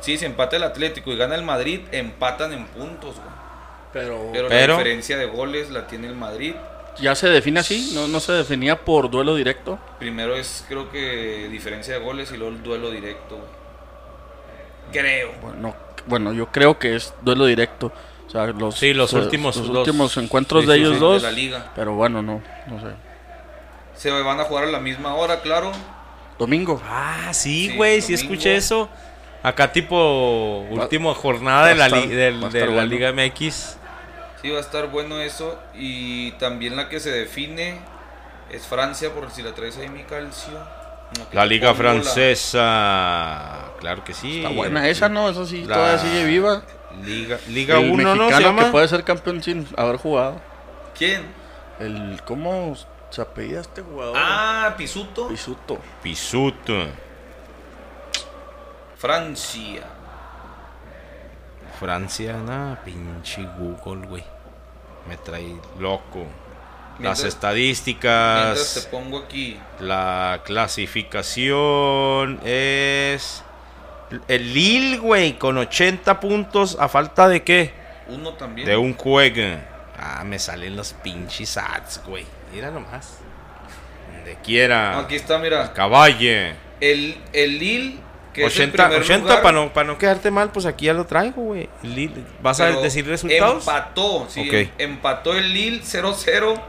Sí, 0.01 0.17
si 0.17 0.25
empata 0.25 0.57
el 0.57 0.63
Atlético 0.63 1.11
y 1.11 1.17
gana 1.17 1.35
el 1.35 1.43
Madrid, 1.43 1.81
empatan 1.91 2.53
en 2.53 2.65
puntos, 2.65 3.15
güey. 3.15 3.43
Pero, 3.93 4.29
Pero, 4.33 4.49
Pero- 4.49 4.73
la 4.73 4.79
diferencia 4.79 5.17
de 5.17 5.25
goles 5.25 5.69
la 5.69 5.87
tiene 5.87 6.07
el 6.07 6.15
Madrid. 6.15 6.55
Ya 6.99 7.15
se 7.15 7.29
define 7.29 7.59
así, 7.59 7.91
no, 7.93 8.07
no 8.07 8.19
se 8.19 8.31
definía 8.33 8.83
por 8.83 9.09
duelo 9.09 9.35
directo. 9.35 9.79
Primero 9.99 10.35
es, 10.35 10.65
creo 10.67 10.89
que, 10.91 11.47
diferencia 11.51 11.93
de 11.95 11.99
goles 11.99 12.31
y 12.31 12.37
luego 12.37 12.53
el 12.55 12.63
duelo 12.63 12.91
directo. 12.91 13.39
Creo. 14.91 15.31
Bueno, 15.41 15.75
bueno, 16.05 16.33
yo 16.33 16.47
creo 16.51 16.77
que 16.77 16.95
es 16.95 17.13
duelo 17.21 17.45
directo. 17.45 17.91
O 18.27 18.29
sea, 18.29 18.47
los, 18.47 18.75
Sí, 18.75 18.93
los 18.93 19.13
últimos 19.13 19.55
los 19.57 19.67
dos. 19.67 19.77
últimos 19.79 20.17
encuentros 20.17 20.63
Sí, 20.63 20.69
de 20.69 20.75
ellos 20.77 20.93
sí, 20.95 20.99
dos. 20.99 21.21
De 21.21 21.27
la 21.29 21.35
liga. 21.35 21.71
Pero 21.75 21.93
bueno, 21.95 22.21
no, 22.21 22.41
no 22.67 22.79
sé. 22.79 22.87
Se 23.95 24.09
van 24.11 24.39
a 24.39 24.43
jugar 24.45 24.65
a 24.65 24.67
la 24.67 24.79
misma 24.79 25.13
hora, 25.15 25.41
claro. 25.41 25.71
Domingo. 26.39 26.81
Ah, 26.85 27.29
sí, 27.31 27.75
güey, 27.75 28.01
sí, 28.01 28.13
escuché 28.13 28.55
eso. 28.55 28.89
Acá 29.43 29.71
tipo 29.71 30.65
última 30.69 31.13
jornada 31.13 31.61
va 31.61 31.67
de 31.67 31.75
la, 31.75 31.87
estar- 31.87 32.01
li- 32.01 32.07
de 32.15 32.31
la 32.31 32.47
bueno. 32.49 32.85
Liga 32.85 33.11
MX. 33.11 33.77
Sí, 34.43 34.49
va 34.51 34.57
a 34.57 34.61
estar 34.61 34.87
bueno 34.91 35.19
eso. 35.19 35.57
Y 35.73 36.31
también 36.33 36.75
la 36.75 36.89
que 36.89 36.99
se 36.99 37.09
define 37.11 37.79
es 38.51 38.67
Francia, 38.67 39.09
por 39.11 39.31
si 39.31 39.41
la 39.41 39.53
traes 39.55 39.77
ahí, 39.77 39.89
mi 39.89 40.03
calcio. 40.03 40.53
La 41.31 41.45
Liga 41.45 41.69
la- 41.69 41.75
Francesa. 41.75 43.71
Claro 43.79 44.03
que 44.03 44.13
sí. 44.13 44.37
Está 44.43 44.49
buena 44.49 44.87
esa, 44.87 45.09
¿no? 45.09 45.29
Eso 45.29 45.45
sí, 45.45 45.63
La- 45.65 45.75
todavía 45.75 45.97
sigue 45.99 46.25
viva. 46.25 46.61
Liga, 47.03 47.39
Liga 47.47 47.79
el 47.79 47.89
1, 47.91 48.03
¿no? 48.03 48.11
Se 48.13 48.17
mexicano 48.19 48.45
llama. 48.47 48.63
que 48.65 48.71
puede 48.71 48.87
ser 48.87 49.03
campeón 49.03 49.41
sin 49.41 49.67
haber 49.77 49.95
jugado. 49.97 50.39
¿Quién? 50.97 51.23
El, 51.79 52.21
¿Cómo 52.25 52.75
se 53.09 53.21
apellida 53.21 53.61
este 53.61 53.81
jugador? 53.81 54.15
Ah, 54.19 54.73
Pisuto. 54.77 55.27
Pisuto. 55.27 55.79
Pisuto. 56.03 56.85
Francia. 58.97 59.83
Francia, 61.79 62.33
nada, 62.37 62.81
pinche 62.83 63.47
Google, 63.57 64.07
güey. 64.07 64.23
Me 65.07 65.17
trae 65.17 65.55
loco. 65.79 66.19
Las 66.99 66.99
Mientras- 66.99 67.21
te 67.21 67.27
estadísticas, 67.29 68.87
pongo 68.91 69.19
aquí. 69.19 69.59
la 69.79 70.41
clasificación 71.33 72.39
es 72.45 73.43
el 74.27 74.53
Lille, 74.53 74.97
güey, 74.97 75.37
con 75.39 75.57
80 75.57 76.19
puntos 76.19 76.77
a 76.79 76.87
falta 76.87 77.27
de 77.27 77.43
qué? 77.43 77.73
Uno 78.07 78.33
también. 78.33 78.67
De 78.67 78.77
un 78.77 78.93
juego. 78.95 79.57
Ah, 79.97 80.23
me 80.23 80.37
salen 80.37 80.75
los 80.75 80.93
pinches 80.93 81.57
ads, 81.57 82.01
güey. 82.05 82.25
Mira 82.53 82.69
nomás. 82.69 83.17
Donde 84.15 84.35
quiera. 84.43 84.99
Aquí 84.99 85.15
está, 85.15 85.39
mira. 85.39 85.73
Caballe. 85.73 86.53
El, 86.79 87.17
el 87.31 87.57
Lille, 87.59 87.97
que 88.33 88.43
80, 88.45 88.51
es 88.53 88.59
el 88.59 88.71
primer 88.71 89.01
80 89.01 89.19
lugar, 89.19 89.41
para 89.41 89.53
no, 89.59 89.73
pa' 89.73 89.83
no 89.83 89.97
quedarte 89.97 90.31
mal, 90.31 90.51
pues 90.51 90.65
aquí 90.65 90.85
ya 90.85 90.93
lo 90.93 91.05
traigo, 91.05 91.43
güey. 91.43 91.69
¿Vas 92.41 92.59
a 92.59 92.71
decir 92.71 93.07
resultados? 93.07 93.65
Empató, 93.67 94.25
sí. 94.29 94.49
Em- 94.51 94.69
Empató 94.79 95.33
el 95.37 95.53
Lille 95.53 95.81
0-0 95.83 96.59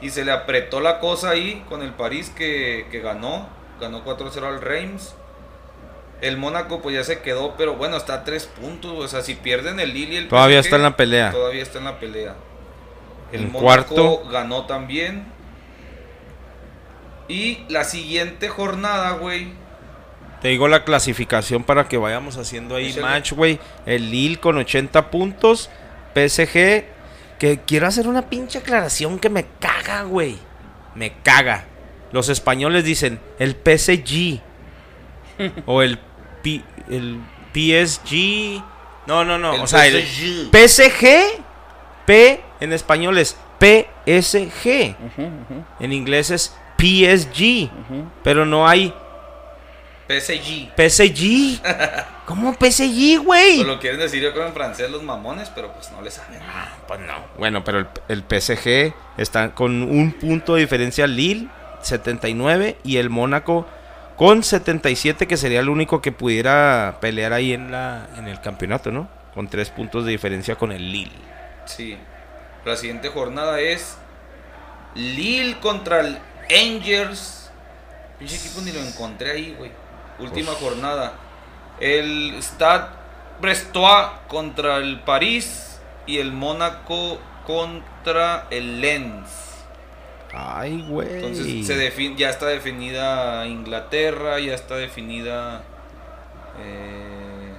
y 0.00 0.10
se 0.10 0.24
le 0.24 0.32
apretó 0.32 0.80
la 0.80 0.98
cosa 0.98 1.30
ahí 1.30 1.62
con 1.68 1.82
el 1.82 1.92
París 1.92 2.32
que, 2.34 2.86
que 2.90 3.00
ganó. 3.00 3.48
Ganó 3.80 4.04
4-0 4.04 4.42
al 4.44 4.60
Reims. 4.60 5.14
El 6.20 6.36
Mónaco 6.36 6.82
pues 6.82 6.94
ya 6.96 7.04
se 7.04 7.20
quedó, 7.20 7.54
pero 7.56 7.76
bueno, 7.76 7.96
está 7.96 8.14
a 8.14 8.24
3 8.24 8.46
puntos. 8.46 8.92
O 8.92 9.08
sea, 9.08 9.22
si 9.22 9.34
pierden 9.34 9.80
el 9.80 9.94
Lille 9.94 10.14
y 10.14 10.16
el 10.16 10.28
Todavía 10.28 10.58
PSG, 10.62 10.66
está 10.66 10.76
en 10.76 10.82
la 10.82 10.96
pelea. 10.96 11.30
Todavía 11.30 11.62
está 11.62 11.78
en 11.78 11.84
la 11.84 11.98
pelea. 11.98 12.34
El 13.32 13.48
Mónaco 13.48 13.60
cuarto. 13.60 14.22
ganó 14.30 14.66
también. 14.66 15.24
Y 17.28 17.64
la 17.68 17.84
siguiente 17.84 18.48
jornada, 18.48 19.12
güey. 19.12 19.52
Te 20.42 20.48
digo 20.48 20.68
la 20.68 20.84
clasificación 20.84 21.64
para 21.64 21.86
que 21.88 21.98
vayamos 21.98 22.36
haciendo 22.38 22.76
ahí 22.76 22.86
Échale. 22.86 23.02
match, 23.02 23.32
güey. 23.32 23.58
El 23.86 24.10
Lille 24.10 24.38
con 24.38 24.56
80 24.56 25.10
puntos. 25.10 25.68
PSG. 26.14 26.84
Que 27.38 27.60
quiero 27.66 27.86
hacer 27.86 28.06
una 28.08 28.22
pinche 28.28 28.58
aclaración 28.58 29.18
que 29.18 29.28
me 29.30 29.44
caga, 29.60 30.02
güey. 30.02 30.38
Me 30.94 31.12
caga. 31.22 31.64
Los 32.12 32.28
españoles 32.28 32.84
dicen 32.84 33.20
el 33.38 33.54
PSG. 33.54 34.40
o 35.66 35.82
el, 35.82 35.98
P- 36.42 36.62
el 36.90 37.18
PSG. 37.54 38.62
No, 39.06 39.24
no, 39.24 39.38
no. 39.38 39.54
El 39.54 39.60
o 39.62 39.66
sea, 39.66 39.86
el 39.86 40.02
PSG. 40.02 40.50
PSG. 40.50 41.42
P 42.06 42.40
en 42.60 42.72
español 42.72 43.18
es 43.18 43.36
PSG. 43.60 44.96
En 45.80 45.92
inglés 45.92 46.30
es 46.30 46.54
PSG. 46.78 47.70
Pero 48.24 48.44
no 48.46 48.66
hay 48.68 48.92
PSG. 50.10 50.72
PSG. 50.76 51.60
¿Cómo 52.26 52.52
PSG, 52.54 53.18
güey? 53.24 53.56
Pues 53.56 53.66
lo 53.66 53.78
quieren 53.78 54.00
decir 54.00 54.22
yo 54.22 54.32
creo 54.32 54.46
en 54.46 54.52
francés 54.52 54.90
los 54.90 55.02
mamones, 55.02 55.50
pero 55.54 55.72
pues 55.72 55.90
no 55.92 56.02
le 56.02 56.10
saben. 56.10 56.40
Ah, 56.42 56.72
pues 56.86 57.00
no. 57.00 57.14
Bueno, 57.38 57.62
pero 57.64 57.78
el, 57.78 57.86
el 58.08 58.22
PSG 58.22 58.92
está 59.16 59.54
con 59.54 59.82
un 59.82 60.12
punto 60.12 60.54
de 60.54 60.62
diferencia 60.62 61.06
Lille, 61.06 61.48
79, 61.82 62.76
y 62.84 62.96
el 62.96 63.10
Mónaco 63.10 63.66
con 64.20 64.42
77, 64.42 65.26
que 65.26 65.38
sería 65.38 65.60
el 65.60 65.70
único 65.70 66.02
que 66.02 66.12
pudiera 66.12 66.98
pelear 67.00 67.32
ahí 67.32 67.54
en, 67.54 67.70
la, 67.70 68.06
en 68.18 68.28
el 68.28 68.38
campeonato, 68.40 68.92
¿no? 68.92 69.08
Con 69.32 69.48
tres 69.48 69.70
puntos 69.70 70.04
de 70.04 70.10
diferencia 70.10 70.56
con 70.56 70.72
el 70.72 70.92
Lille. 70.92 71.10
Sí. 71.64 71.96
La 72.66 72.76
siguiente 72.76 73.08
jornada 73.08 73.60
es 73.60 73.96
Lille 74.94 75.58
contra 75.60 76.00
el 76.00 76.18
Angers. 76.50 77.50
Pinche 78.18 78.36
equipo 78.36 78.60
ni 78.60 78.72
lo 78.72 78.80
encontré 78.80 79.30
ahí, 79.30 79.54
güey. 79.56 79.70
Última 80.20 80.52
jornada. 80.52 81.12
El 81.80 82.34
Stade 82.42 82.86
Brestois 83.40 84.06
contra 84.28 84.76
el 84.76 85.00
París 85.00 85.80
y 86.06 86.18
el 86.18 86.32
Mónaco 86.32 87.18
contra 87.46 88.46
el 88.50 88.80
Lens. 88.80 89.28
Ay, 90.32 90.84
güey. 90.88 91.14
Entonces 91.14 91.66
se 91.66 91.74
defin- 91.76 92.16
ya 92.16 92.30
está 92.30 92.46
definida 92.46 93.46
Inglaterra, 93.46 94.38
ya 94.38 94.54
está 94.54 94.76
definida 94.76 95.62
eh, 96.62 97.52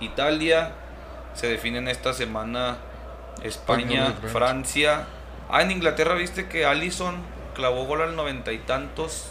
Italia, 0.00 0.72
se 1.34 1.48
definen 1.48 1.88
esta 1.88 2.12
semana 2.12 2.76
España, 3.42 4.08
España, 4.08 4.30
Francia. 4.32 5.06
Ah, 5.48 5.62
en 5.62 5.70
Inglaterra 5.70 6.14
viste 6.14 6.48
que 6.48 6.66
Allison 6.66 7.16
clavó 7.54 7.84
gol 7.86 8.02
al 8.02 8.14
noventa 8.16 8.52
y 8.52 8.58
tantos 8.58 9.26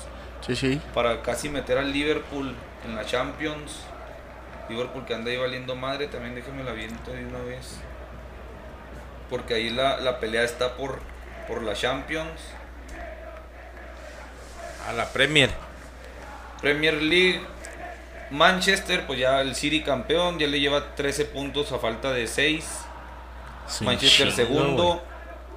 Sí, 0.46 0.56
sí. 0.56 0.82
para 0.94 1.22
casi 1.22 1.50
meter 1.50 1.78
al 1.78 1.92
Liverpool 1.92 2.54
en 2.86 2.96
la 2.96 3.06
Champions. 3.06 3.82
Liverpool 4.70 5.06
que 5.06 5.14
anda 5.14 5.32
ahí 5.32 5.38
valiendo 5.38 5.76
madre, 5.76 6.08
también 6.08 6.36
déjeme 6.36 6.64
la 6.64 6.72
viento 6.72 7.12
de 7.12 7.26
una 7.26 7.40
vez. 7.40 7.80
Porque 9.30 9.56
ahí 9.56 9.70
la, 9.70 9.98
la 9.98 10.20
pelea 10.20 10.44
está 10.44 10.76
por, 10.76 11.00
por 11.48 11.64
la 11.64 11.74
Champions. 11.74 12.42
A 14.88 14.94
la 14.94 15.06
Premier. 15.10 15.50
Premier 16.62 16.94
League. 17.02 17.42
Manchester, 18.32 19.06
pues 19.06 19.20
ya 19.20 19.42
el 19.42 19.56
City 19.56 19.84
campeón, 19.84 20.40
ya 20.40 20.48
le 20.48 20.60
lleva 20.60 20.96
13 20.96 21.26
puntos 21.26 21.72
a 21.72 21.80
falta 21.80 22.12
de 22.12 22.28
6. 22.28 22.66
Es 23.68 23.82
un 23.82 23.86
Manchester 23.88 24.32
segundo. 24.32 25.04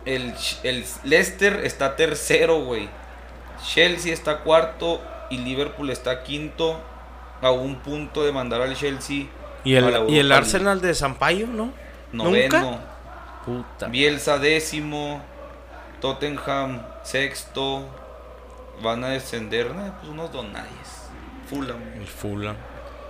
El, 0.04 0.34
el 0.62 0.84
Leicester 1.04 1.60
está 1.64 1.96
tercero, 1.96 2.60
güey. 2.60 2.88
Chelsea 3.62 4.12
está 4.12 4.38
cuarto 4.40 5.00
y 5.30 5.38
Liverpool 5.38 5.90
está 5.90 6.22
quinto. 6.22 6.80
A 7.40 7.52
un 7.52 7.76
punto 7.76 8.24
de 8.24 8.32
mandar 8.32 8.60
al 8.62 8.74
Chelsea. 8.74 9.26
Y 9.62 9.76
a 9.76 9.80
la 9.80 9.98
el, 9.98 10.10
y 10.10 10.18
el. 10.18 10.32
Arsenal 10.32 10.80
de 10.80 10.94
Sampaio, 10.94 11.46
¿no? 11.46 11.72
Noveno. 12.12 12.60
¿Nunca? 12.60 12.80
Puta. 13.44 13.86
Bielsa 13.86 14.38
décimo. 14.38 15.22
Tottenham 16.00 16.82
sexto. 17.04 17.86
Van 18.82 19.04
a 19.04 19.08
descender, 19.10 19.68
pues 19.68 20.10
unos 20.10 20.32
donalles. 20.32 21.08
Fulham. 21.48 21.80
El 21.94 22.06
Fulham. 22.06 22.56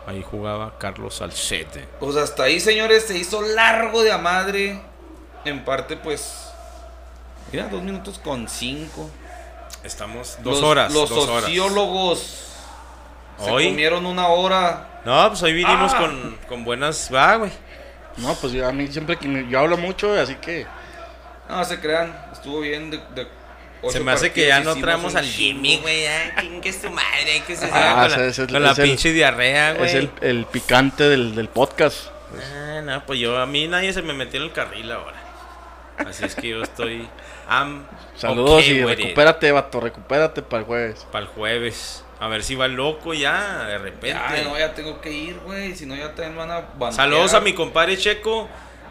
Ahí 0.07 0.23
jugaba 0.23 0.79
Carlos 0.79 1.17
Salcete. 1.17 1.87
Pues 2.01 2.17
hasta 2.17 2.45
ahí, 2.45 2.61
señores, 2.61 3.05
se 3.05 3.19
hizo 3.19 3.43
largo 3.43 4.03
de 4.03 4.13
a 4.13 4.19
madre. 4.19 4.81
En 5.45 5.65
parte, 5.65 5.97
pues. 5.97 6.51
Mira, 7.53 7.69
dos 7.69 7.83
minutos 7.83 8.19
con 8.19 8.49
cinco. 8.49 9.11
Estamos 9.85 10.37
dos 10.43 10.57
Los- 10.61 10.63
horas. 10.65 10.93
Los 10.93 11.09
dos 11.11 11.29
horas. 11.29 11.45
sociólogos 11.45 12.45
se 13.43 13.51
Hoy. 13.51 13.69
comieron 13.69 14.05
una 14.07 14.29
hora. 14.29 15.01
No, 15.05 15.29
pues 15.29 15.43
hoy 15.43 15.53
vinimos 15.53 15.93
Ah. 15.95 15.99
con, 15.99 16.39
con 16.49 16.65
buenas. 16.65 17.09
Va, 17.15 17.37
güey. 17.37 17.53
No, 18.17 18.35
pues 18.35 18.53
yo, 18.53 18.67
a 18.67 18.73
mí 18.73 18.89
siempre 18.89 19.17
que 19.17 19.29
me- 19.29 19.49
yo 19.49 19.61
hablo 19.61 19.77
mucho, 19.77 20.13
así 20.21 20.35
que. 20.37 20.67
No 21.49 21.65
se 21.65 21.79
crean, 21.81 22.15
estuvo 22.33 22.61
bien. 22.61 22.91
De, 22.91 22.99
de 23.15 23.27
ocho 23.81 23.93
Se 23.93 24.01
me 24.01 24.11
hace 24.13 24.33
que 24.33 24.49
ya 24.49 24.61
no 24.61 24.75
traemos 24.77 25.15
al. 25.15 25.25
Jimmy, 25.25 25.79
güey. 25.79 26.05
Chingue 26.41 26.73
su 26.73 26.91
madre. 26.91 27.43
Que 27.47 27.57
se 27.57 27.71
Ah, 27.73 27.95
con 27.95 28.07
ese 28.07 28.19
la, 28.19 28.27
es 28.27 28.39
el- 28.41 28.49
con 28.49 28.63
la 28.63 28.71
el- 28.73 28.77
pinche 28.77 29.13
diarrea, 29.13 29.75
güey. 29.75 29.87
Es 29.89 29.95
el, 29.95 30.11
el 30.21 30.45
picante 30.47 31.05
del, 31.09 31.35
del 31.37 31.49
podcast. 31.49 32.09
Ah, 32.37 32.81
no, 32.83 33.07
pues 33.07 33.19
yo, 33.21 33.39
a 33.41 33.47
mí 33.47 33.69
nadie 33.69 33.93
se 33.93 34.03
me 34.03 34.13
metió 34.13 34.41
en 34.41 34.47
el 34.47 34.53
carril 34.53 34.91
ahora. 34.93 35.15
Así 36.07 36.25
es 36.25 36.35
que 36.35 36.49
yo 36.49 36.63
estoy. 36.63 37.09
am 37.49 37.87
Saludos 38.17 38.63
okay 38.63 38.79
y 38.79 38.85
with 38.85 38.93
it. 38.93 38.99
recupérate, 38.99 39.53
vato, 39.53 39.81
recupérate 39.81 40.43
para 40.43 40.61
el 40.61 40.67
jueves. 40.67 41.07
Para 41.11 41.25
el 41.25 41.31
jueves. 41.31 42.05
A 42.21 42.27
ver 42.27 42.43
si 42.43 42.55
va 42.57 42.67
loco 42.69 43.15
ya, 43.15 43.65
de 43.65 43.79
repente. 43.79 44.09
Ya, 44.09 44.43
no, 44.43 44.59
ya 44.59 44.75
tengo 44.75 45.01
que 45.01 45.11
ir, 45.13 45.39
güey. 45.45 45.75
Si 45.77 45.87
no, 45.87 45.95
ya 45.95 46.09
también 46.15 46.37
van 46.37 46.51
a 46.51 46.61
banquear. 46.61 46.93
Saludos 46.95 47.35
a 47.35 47.41
mi 47.41 47.53
compadre 47.53 47.97
Checo. 47.97 48.49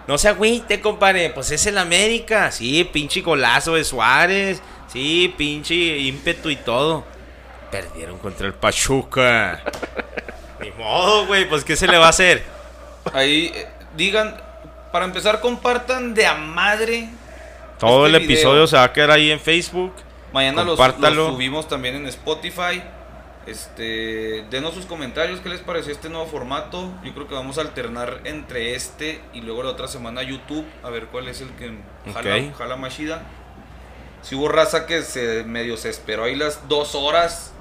No 0.07 0.17
se 0.17 0.29
agüite, 0.29 0.79
compadre. 0.79 1.29
Pues 1.31 1.51
es 1.51 1.65
el 1.65 1.77
América. 1.77 2.51
Sí, 2.51 2.85
pinche 2.85 3.21
golazo 3.21 3.75
de 3.75 3.83
Suárez. 3.83 4.61
Sí, 4.87 5.33
pinche 5.37 5.75
ímpetu 5.75 6.49
y 6.49 6.55
todo. 6.55 7.03
Perdieron 7.69 8.17
contra 8.19 8.47
el 8.47 8.53
Pachuca. 8.53 9.61
Ni 10.61 10.71
modo, 10.71 11.25
güey. 11.27 11.47
Pues, 11.49 11.65
¿qué 11.65 11.75
se 11.75 11.87
le 11.87 11.97
va 11.97 12.05
a 12.05 12.09
hacer? 12.09 12.43
Ahí, 13.13 13.51
eh, 13.53 13.67
digan, 13.97 14.39
para 14.97 15.05
empezar, 15.05 15.41
compartan 15.41 16.15
de 16.15 16.25
a 16.25 16.33
madre. 16.33 17.07
Todo 17.79 18.07
Este 18.07 18.17
el 18.17 18.23
episodio 18.23 18.65
se 18.65 18.77
va 18.77 18.85
a 18.85 18.93
quedar 18.93 19.11
ahí 19.11 19.29
en 19.29 19.39
Facebook. 19.39 19.93
Mañana 20.33 20.63
los, 20.63 20.79
los 20.79 21.33
subimos 21.33 21.67
también 21.67 21.97
en 21.97 22.07
Spotify. 22.07 22.81
Este, 23.45 24.43
denos 24.49 24.73
sus 24.73 24.87
comentarios, 24.87 25.39
¿qué 25.41 25.49
les 25.49 25.59
pareció 25.59 25.91
este 25.93 26.09
nuevo 26.09 26.25
formato? 26.25 26.91
Yo 27.03 27.13
creo 27.13 27.27
que 27.27 27.35
vamos 27.35 27.59
a 27.59 27.61
alternar 27.61 28.21
entre 28.23 28.73
este 28.73 29.21
y 29.33 29.41
luego 29.41 29.61
la 29.61 29.69
otra 29.69 29.87
semana 29.87 30.23
YouTube, 30.23 30.65
a 30.81 30.89
ver 30.89 31.05
cuál 31.05 31.27
es 31.27 31.41
el 31.41 31.49
que 31.51 31.77
jala, 32.11 32.35
Ok. 32.35 32.57
jala 32.57 32.75
más 32.75 32.97
chida. 32.97 33.21
Si 34.23 34.33
hubo 34.33 34.49
raza 34.49 34.87
que 34.87 35.03
se 35.03 35.43
medio 35.43 35.77
se 35.77 35.89
esperó 35.89 36.23
ahí 36.23 36.35
las 36.35 36.67
dos 36.67 36.95
horas. 36.95 37.53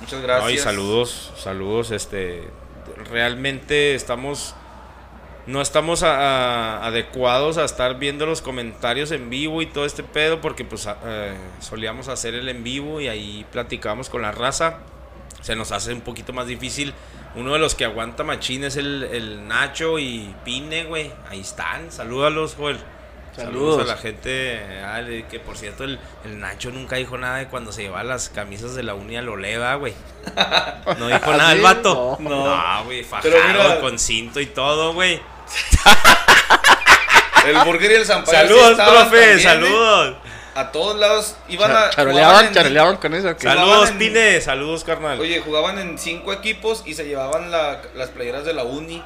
Muchas 0.00 0.22
gracias. 0.22 0.44
No, 0.44 0.50
y 0.50 0.56
saludos, 0.56 1.34
saludos. 1.36 1.90
Este, 1.90 2.48
realmente 3.10 3.94
estamos, 3.94 4.54
no 5.48 5.60
estamos 5.62 6.02
a- 6.02 6.16
a- 6.78 6.86
adecuados 6.86 7.58
a 7.58 7.64
estar 7.64 7.98
viendo 7.98 8.26
los 8.26 8.42
comentarios 8.42 9.10
en 9.10 9.30
vivo 9.30 9.62
y 9.62 9.66
todo 9.66 9.84
este 9.86 10.02
pedo 10.02 10.40
porque 10.40 10.64
pues 10.64 10.86
a- 10.86 10.98
eh, 11.04 11.34
solíamos 11.60 12.08
hacer 12.08 12.34
el 12.34 12.48
en 12.48 12.62
vivo 12.62 13.00
y 13.00 13.08
ahí 13.08 13.44
platicábamos 13.50 14.08
con 14.10 14.22
la 14.22 14.30
raza. 14.32 14.78
Se 15.42 15.56
nos 15.56 15.72
hace 15.72 15.92
un 15.92 16.00
poquito 16.02 16.32
más 16.32 16.46
difícil. 16.46 16.92
Uno 17.34 17.52
de 17.52 17.58
los 17.58 17.74
que 17.74 17.84
aguanta 17.84 18.24
machín 18.24 18.64
es 18.64 18.76
el, 18.76 19.04
el 19.04 19.46
Nacho 19.48 19.98
y 19.98 20.34
Pine, 20.44 20.84
güey. 20.84 21.12
Ahí 21.30 21.40
están. 21.40 21.90
Salúdalos, 21.92 22.54
Joel. 22.56 22.78
Saludos. 23.36 23.76
Saludos. 23.76 23.82
a 23.82 23.84
la 23.84 23.96
gente. 23.96 24.60
ah, 24.84 25.00
que 25.30 25.38
por 25.38 25.56
cierto, 25.56 25.84
el, 25.84 25.98
el 26.24 26.40
Nacho 26.40 26.70
nunca 26.72 26.96
dijo 26.96 27.16
nada 27.18 27.36
de 27.38 27.46
cuando 27.46 27.70
se 27.70 27.82
llevaba 27.82 28.02
las 28.02 28.30
camisas 28.30 28.74
de 28.74 28.82
la 28.82 28.94
uni 28.94 29.16
a 29.16 29.22
Loleva, 29.22 29.74
güey. 29.76 29.94
No 30.98 31.06
dijo 31.06 31.30
¿Ah, 31.30 31.36
nada 31.36 31.52
el 31.52 31.60
vato. 31.62 32.16
No. 32.20 32.56
No, 32.56 32.84
güey, 32.84 33.04
fajado, 33.04 33.34
mira- 33.52 33.80
con 33.80 33.98
cinto 33.98 34.40
y 34.40 34.46
todo, 34.46 34.92
güey. 34.92 35.20
El 37.46 37.58
burger 37.64 37.90
y 37.90 37.94
el 37.94 38.04
zampayo 38.06 38.38
sí 38.38 38.46
Saludos, 38.48 38.70
estaban 38.72 38.94
profe, 38.94 39.16
también, 39.20 39.38
¿eh? 39.38 39.42
saludos. 39.42 40.16
A 40.54 40.72
todos 40.72 40.98
lados 40.98 41.36
iban 41.48 41.70
a. 41.70 41.90
Charoleaban, 41.90 42.46
en- 42.46 42.52
charoleaban 42.54 42.96
con 42.96 43.14
eso. 43.14 43.28
Saludos, 43.38 43.90
en- 43.90 43.98
Pine. 43.98 44.40
Saludos, 44.40 44.82
carnal. 44.84 45.20
Oye, 45.20 45.40
jugaban 45.40 45.78
en 45.78 45.98
cinco 45.98 46.32
equipos 46.32 46.82
y 46.84 46.94
se 46.94 47.04
llevaban 47.06 47.50
la- 47.50 47.80
las 47.94 48.08
playeras 48.10 48.44
de 48.44 48.52
la 48.54 48.64
uni 48.64 49.02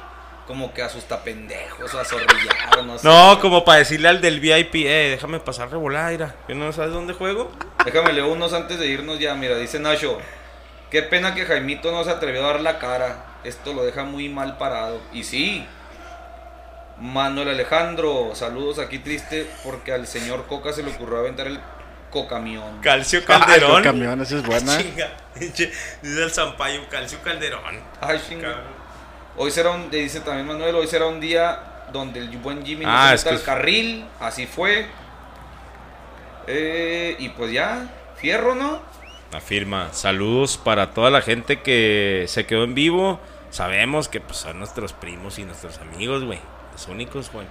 como 0.47 0.73
que 0.73 0.81
a 0.81 0.89
sus 0.89 1.05
tapendejos 1.05 1.93
o 1.93 1.99
a 1.99 2.03
zorrillar, 2.03 2.83
no 2.83 2.97
sé. 2.97 3.07
No, 3.07 3.39
como 3.39 3.63
para 3.63 3.79
decirle 3.79 4.09
al 4.09 4.19
del 4.19 4.39
VIP, 4.41 4.75
eh, 4.87 5.11
déjame 5.11 5.39
pasar 5.39 5.69
revolada, 5.69 6.09
mira. 6.09 6.35
¿Que 6.47 6.55
no 6.55 6.73
sabes 6.73 6.91
dónde 6.91 7.13
juego? 7.13 7.51
Déjame 7.85 8.11
leer 8.11 8.25
unos 8.25 8.51
antes 8.53 8.77
de 8.79 8.87
irnos 8.87 9.19
ya. 9.19 9.35
Mira, 9.35 9.55
dice 9.57 9.79
Nacho. 9.79 10.17
Qué 10.89 11.01
pena 11.03 11.33
que 11.33 11.45
Jaimito 11.45 11.91
no 11.91 12.03
se 12.03 12.09
atrevió 12.09 12.43
a 12.45 12.53
dar 12.53 12.61
la 12.61 12.77
cara. 12.79 13.25
Esto 13.43 13.73
lo 13.73 13.83
deja 13.85 14.03
muy 14.03 14.27
mal 14.27 14.57
parado. 14.57 14.99
Y 15.13 15.23
sí. 15.23 15.65
Manuel 16.99 17.49
Alejandro, 17.49 18.31
saludos 18.35 18.79
aquí 18.79 18.99
triste 18.99 19.47
porque 19.63 19.91
al 19.93 20.07
señor 20.07 20.45
Coca 20.47 20.71
se 20.73 20.83
le 20.83 20.91
ocurrió 20.91 21.17
aventar 21.17 21.47
el 21.47 21.59
cocamión. 22.11 22.79
Calcio 22.81 23.21
Ah, 23.23 23.25
Calderón. 23.25 23.77
el 23.77 23.83
camión, 23.83 24.21
esa 24.21 24.37
es 24.37 24.43
buena. 24.45 24.77
Chinga. 24.77 25.09
Dice 25.35 25.71
el 26.03 26.31
Zampayo, 26.31 26.87
Calcio 26.89 27.19
Calderón. 27.23 27.79
Ay, 27.99 28.21
chinga. 28.29 28.61
Hoy 29.35 29.49
será 29.49 29.71
un, 29.71 29.89
dice 29.89 30.19
también 30.19 30.45
Manuel, 30.47 30.75
hoy 30.75 30.85
será 30.87 31.07
un 31.07 31.19
día 31.19 31.59
donde 31.91 32.19
el 32.19 32.29
buen 32.37 32.63
Jimmy 32.63 32.85
no 32.85 32.91
Ah, 32.91 33.13
es 33.15 33.23
que 33.23 33.29
al 33.29 33.35
es- 33.35 33.41
carril. 33.41 34.05
Así 34.19 34.45
fue. 34.45 34.85
Eh, 36.47 37.15
y 37.19 37.29
pues 37.29 37.51
ya, 37.51 37.87
fierro, 38.17 38.53
¿no? 38.55 38.81
Afirma. 39.33 39.89
Saludos 39.93 40.57
para 40.57 40.91
toda 40.91 41.09
la 41.09 41.21
gente 41.21 41.61
que 41.61 42.25
se 42.27 42.45
quedó 42.45 42.63
en 42.63 42.75
vivo. 42.75 43.19
Sabemos 43.49 44.07
que 44.07 44.19
pues, 44.21 44.37
son 44.37 44.59
nuestros 44.59 44.93
primos 44.93 45.39
y 45.39 45.43
nuestros 45.45 45.79
amigos, 45.79 46.23
güey. 46.23 46.39
Los 46.73 46.87
únicos, 46.87 47.31
güey. 47.31 47.45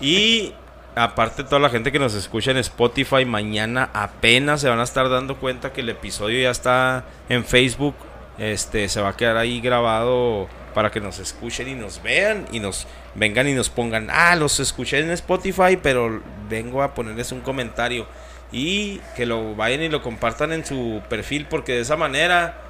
Y 0.00 0.54
aparte 0.94 1.44
toda 1.44 1.60
la 1.60 1.70
gente 1.70 1.92
que 1.92 1.98
nos 1.98 2.14
escucha 2.14 2.50
en 2.50 2.58
Spotify, 2.58 3.24
mañana 3.24 3.90
apenas 3.92 4.60
se 4.60 4.68
van 4.68 4.80
a 4.80 4.84
estar 4.84 5.08
dando 5.08 5.36
cuenta 5.36 5.72
que 5.72 5.80
el 5.80 5.88
episodio 5.88 6.40
ya 6.40 6.50
está 6.50 7.04
en 7.28 7.44
Facebook. 7.44 7.94
Este 8.38 8.88
se 8.88 9.00
va 9.00 9.10
a 9.10 9.16
quedar 9.16 9.36
ahí 9.36 9.60
grabado 9.60 10.48
para 10.74 10.90
que 10.90 11.00
nos 11.00 11.18
escuchen 11.18 11.68
y 11.68 11.74
nos 11.74 12.02
vean 12.02 12.46
y 12.52 12.60
nos 12.60 12.86
vengan 13.16 13.48
y 13.48 13.54
nos 13.54 13.68
pongan, 13.68 14.08
ah, 14.12 14.36
los 14.36 14.60
escuché 14.60 15.00
en 15.00 15.10
Spotify, 15.10 15.76
pero 15.82 16.22
vengo 16.48 16.82
a 16.82 16.94
ponerles 16.94 17.32
un 17.32 17.40
comentario 17.40 18.06
y 18.52 19.00
que 19.16 19.26
lo 19.26 19.56
vayan 19.56 19.82
y 19.82 19.88
lo 19.88 20.02
compartan 20.02 20.52
en 20.52 20.64
su 20.64 21.02
perfil 21.08 21.46
porque 21.50 21.72
de 21.72 21.80
esa 21.80 21.96
manera 21.96 22.67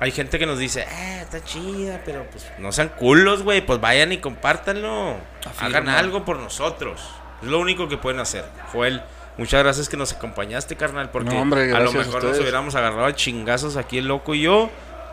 hay 0.00 0.10
gente 0.12 0.38
que 0.38 0.46
nos 0.46 0.58
dice, 0.58 0.86
eh, 0.90 1.20
está 1.20 1.44
chida, 1.44 2.00
pero 2.06 2.24
pues 2.30 2.46
no 2.58 2.72
sean 2.72 2.88
culos, 2.88 3.42
güey, 3.42 3.60
pues 3.64 3.78
vayan 3.80 4.12
y 4.12 4.18
compártanlo. 4.18 5.16
Afirma. 5.44 5.66
Hagan 5.66 5.88
algo 5.90 6.24
por 6.24 6.38
nosotros. 6.38 7.02
Es 7.42 7.48
lo 7.48 7.58
único 7.58 7.86
que 7.86 7.98
pueden 7.98 8.18
hacer. 8.18 8.46
Joel, 8.72 9.02
muchas 9.36 9.62
gracias 9.62 9.90
que 9.90 9.98
nos 9.98 10.14
acompañaste, 10.14 10.74
carnal, 10.76 11.10
porque 11.10 11.34
No, 11.34 11.42
hombre, 11.42 11.64
a 11.64 11.80
lo 11.80 11.92
gracias 11.92 12.04
a 12.04 12.06
mejor 12.06 12.24
nos 12.24 12.38
hubiéramos 12.38 12.74
agarrado 12.74 13.04
a 13.04 13.14
chingazos 13.14 13.76
aquí 13.76 13.98
el 13.98 14.08
loco 14.08 14.34
y 14.34 14.40
yo. 14.42 14.70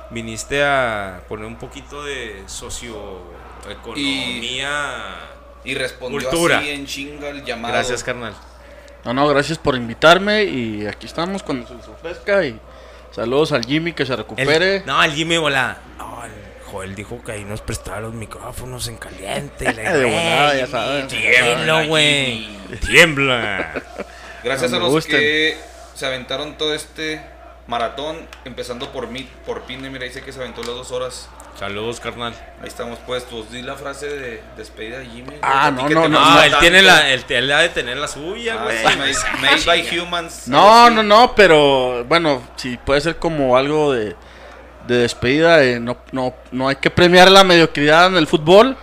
Viniste 0.09 0.64
a 0.64 1.19
poner 1.27 1.47
un 1.47 1.57
poquito 1.57 2.01
de 2.05 2.43
socioeconomía. 2.45 5.15
Y 5.65 5.76
respondió 5.76 6.30
Cultura. 6.30 6.59
así 6.59 6.69
en 6.69 6.85
chinga 6.85 7.27
el 7.27 7.43
llamado. 7.43 7.73
Gracias, 7.73 8.05
carnal. 8.05 8.34
No, 9.03 9.14
no, 9.14 9.27
gracias 9.27 9.57
por 9.57 9.76
invitarme 9.76 10.45
y 10.45 10.88
aquí 10.88 11.07
estamos 11.07 11.43
cuando 11.43 11.68
se 11.68 11.76
les 11.76 11.85
ofrezca 11.89 12.45
y 12.45 12.57
saludos 13.18 13.52
al 13.52 13.65
Jimmy 13.65 13.91
que 13.94 14.06
se 14.06 14.14
El- 14.14 14.19
recupere. 14.19 14.84
no, 14.85 15.03
el 15.03 15.11
Jimmy 15.11 15.35
volá. 15.38 15.77
No, 15.98 16.23
el 16.23 16.31
Joel 16.65 16.95
dijo 16.95 17.22
que 17.23 17.34
ahí 17.34 17.44
nos 17.44 17.60
prestaba 17.61 17.99
los 17.99 18.14
micrófonos 18.14 18.88
en 18.88 18.95
caliente. 18.98 19.73
le- 19.73 19.81
De 19.91 20.06
volada, 20.06 20.56
ya 20.56 20.68
sabes. 20.68 21.07
Tiembla, 21.10 21.85
güey. 21.85 22.48
Tiembla. 22.85 23.73
Gracias 24.44 24.72
No 24.72 24.77
a 24.77 24.80
los 24.80 25.06
que 25.06 25.57
se 25.95 26.06
aventaron 26.06 26.57
todo 26.57 26.73
este 26.73 27.19
maratón, 27.68 28.18
empezando 28.45 28.89
por 28.91 29.07
mí, 29.07 29.27
por 29.45 29.61
Pine, 29.64 29.89
mira, 29.89 30.06
dice 30.06 30.22
que 30.23 30.31
se 30.31 30.39
aventó 30.39 30.61
las 30.61 30.72
dos 30.76 30.91
horas. 30.91 31.30
Saludos, 31.60 31.99
carnal. 31.99 32.34
Ahí 32.61 32.68
estamos 32.68 32.99
puestos. 32.99 33.52
Di 33.52 33.64
la 33.64 33.76
frase 33.76 34.07
de 34.07 34.44
despedida 34.56 34.99
de 34.99 35.07
Jimmy. 35.07 35.34
Ah, 35.41 35.72
no, 35.72 35.88
que 35.88 35.95
no, 35.95 36.07
no, 36.07 36.19
No, 36.19 36.44
él 36.44 36.53
tiene 36.60 36.81
la, 36.84 37.10
él, 37.10 37.26
él 37.27 37.52
ha 37.52 37.60
de 37.60 37.69
tener 37.69 37.98
la 37.98 38.07
suya, 38.07 38.57
Ah, 38.60 38.64
güey. 38.64 38.77
sí, 38.77 38.84
made, 38.98 39.41
made 39.41 39.64
by 39.65 39.99
humans. 39.99 40.48
No, 40.48 40.89
no, 40.91 41.02
no, 41.02 41.34
pero 41.35 42.06
bueno, 42.06 42.44
si 42.57 42.77
puede 42.77 43.02
ser 43.02 43.15
como 43.18 43.57
algo 43.57 43.91
de, 43.91 44.15
de 44.88 44.98
despedida. 44.98 45.64
eh, 45.64 45.80
no, 45.80 45.98
no, 46.11 46.35
no 46.52 46.68
hay 46.69 46.76
que 46.76 46.91
premiar 46.91 47.31
la 47.31 47.44
mediocridad 47.44 48.06
en 48.07 48.18
el 48.18 48.27
fútbol, 48.27 48.77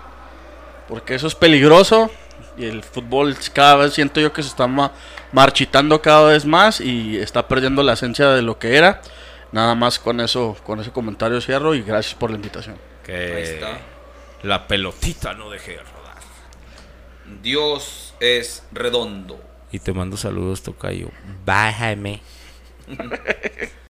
porque 0.88 1.14
eso 1.14 1.28
es 1.28 1.34
peligroso. 1.36 2.10
Y 2.56 2.66
el 2.66 2.82
fútbol 2.82 3.36
cada 3.52 3.76
vez 3.76 3.94
siento 3.94 4.20
yo 4.20 4.32
que 4.32 4.42
se 4.42 4.48
está 4.48 4.66
ma- 4.66 4.90
marchitando 5.34 6.00
cada 6.00 6.28
vez 6.30 6.46
más 6.46 6.80
y 6.80 7.18
está 7.18 7.48
perdiendo 7.48 7.82
la 7.82 7.94
esencia 7.94 8.30
de 8.30 8.40
lo 8.40 8.58
que 8.58 8.76
era. 8.76 9.02
Nada 9.52 9.74
más 9.74 9.98
con 9.98 10.20
eso, 10.20 10.56
con 10.64 10.80
ese 10.80 10.90
comentario 10.90 11.40
cierro 11.40 11.74
y 11.74 11.82
gracias 11.82 12.14
por 12.14 12.30
la 12.30 12.36
invitación. 12.36 12.76
Que 13.04 13.34
Ahí 13.34 13.42
está. 13.42 13.78
la 14.42 14.66
pelotita 14.66 15.34
no 15.34 15.50
deje 15.50 15.72
de 15.72 15.78
rodar. 15.78 16.22
Dios 17.42 18.14
es 18.20 18.64
redondo. 18.72 19.40
Y 19.72 19.80
te 19.80 19.92
mando 19.92 20.16
saludos, 20.16 20.62
Tocayo. 20.62 21.10
Bájame. 21.44 22.20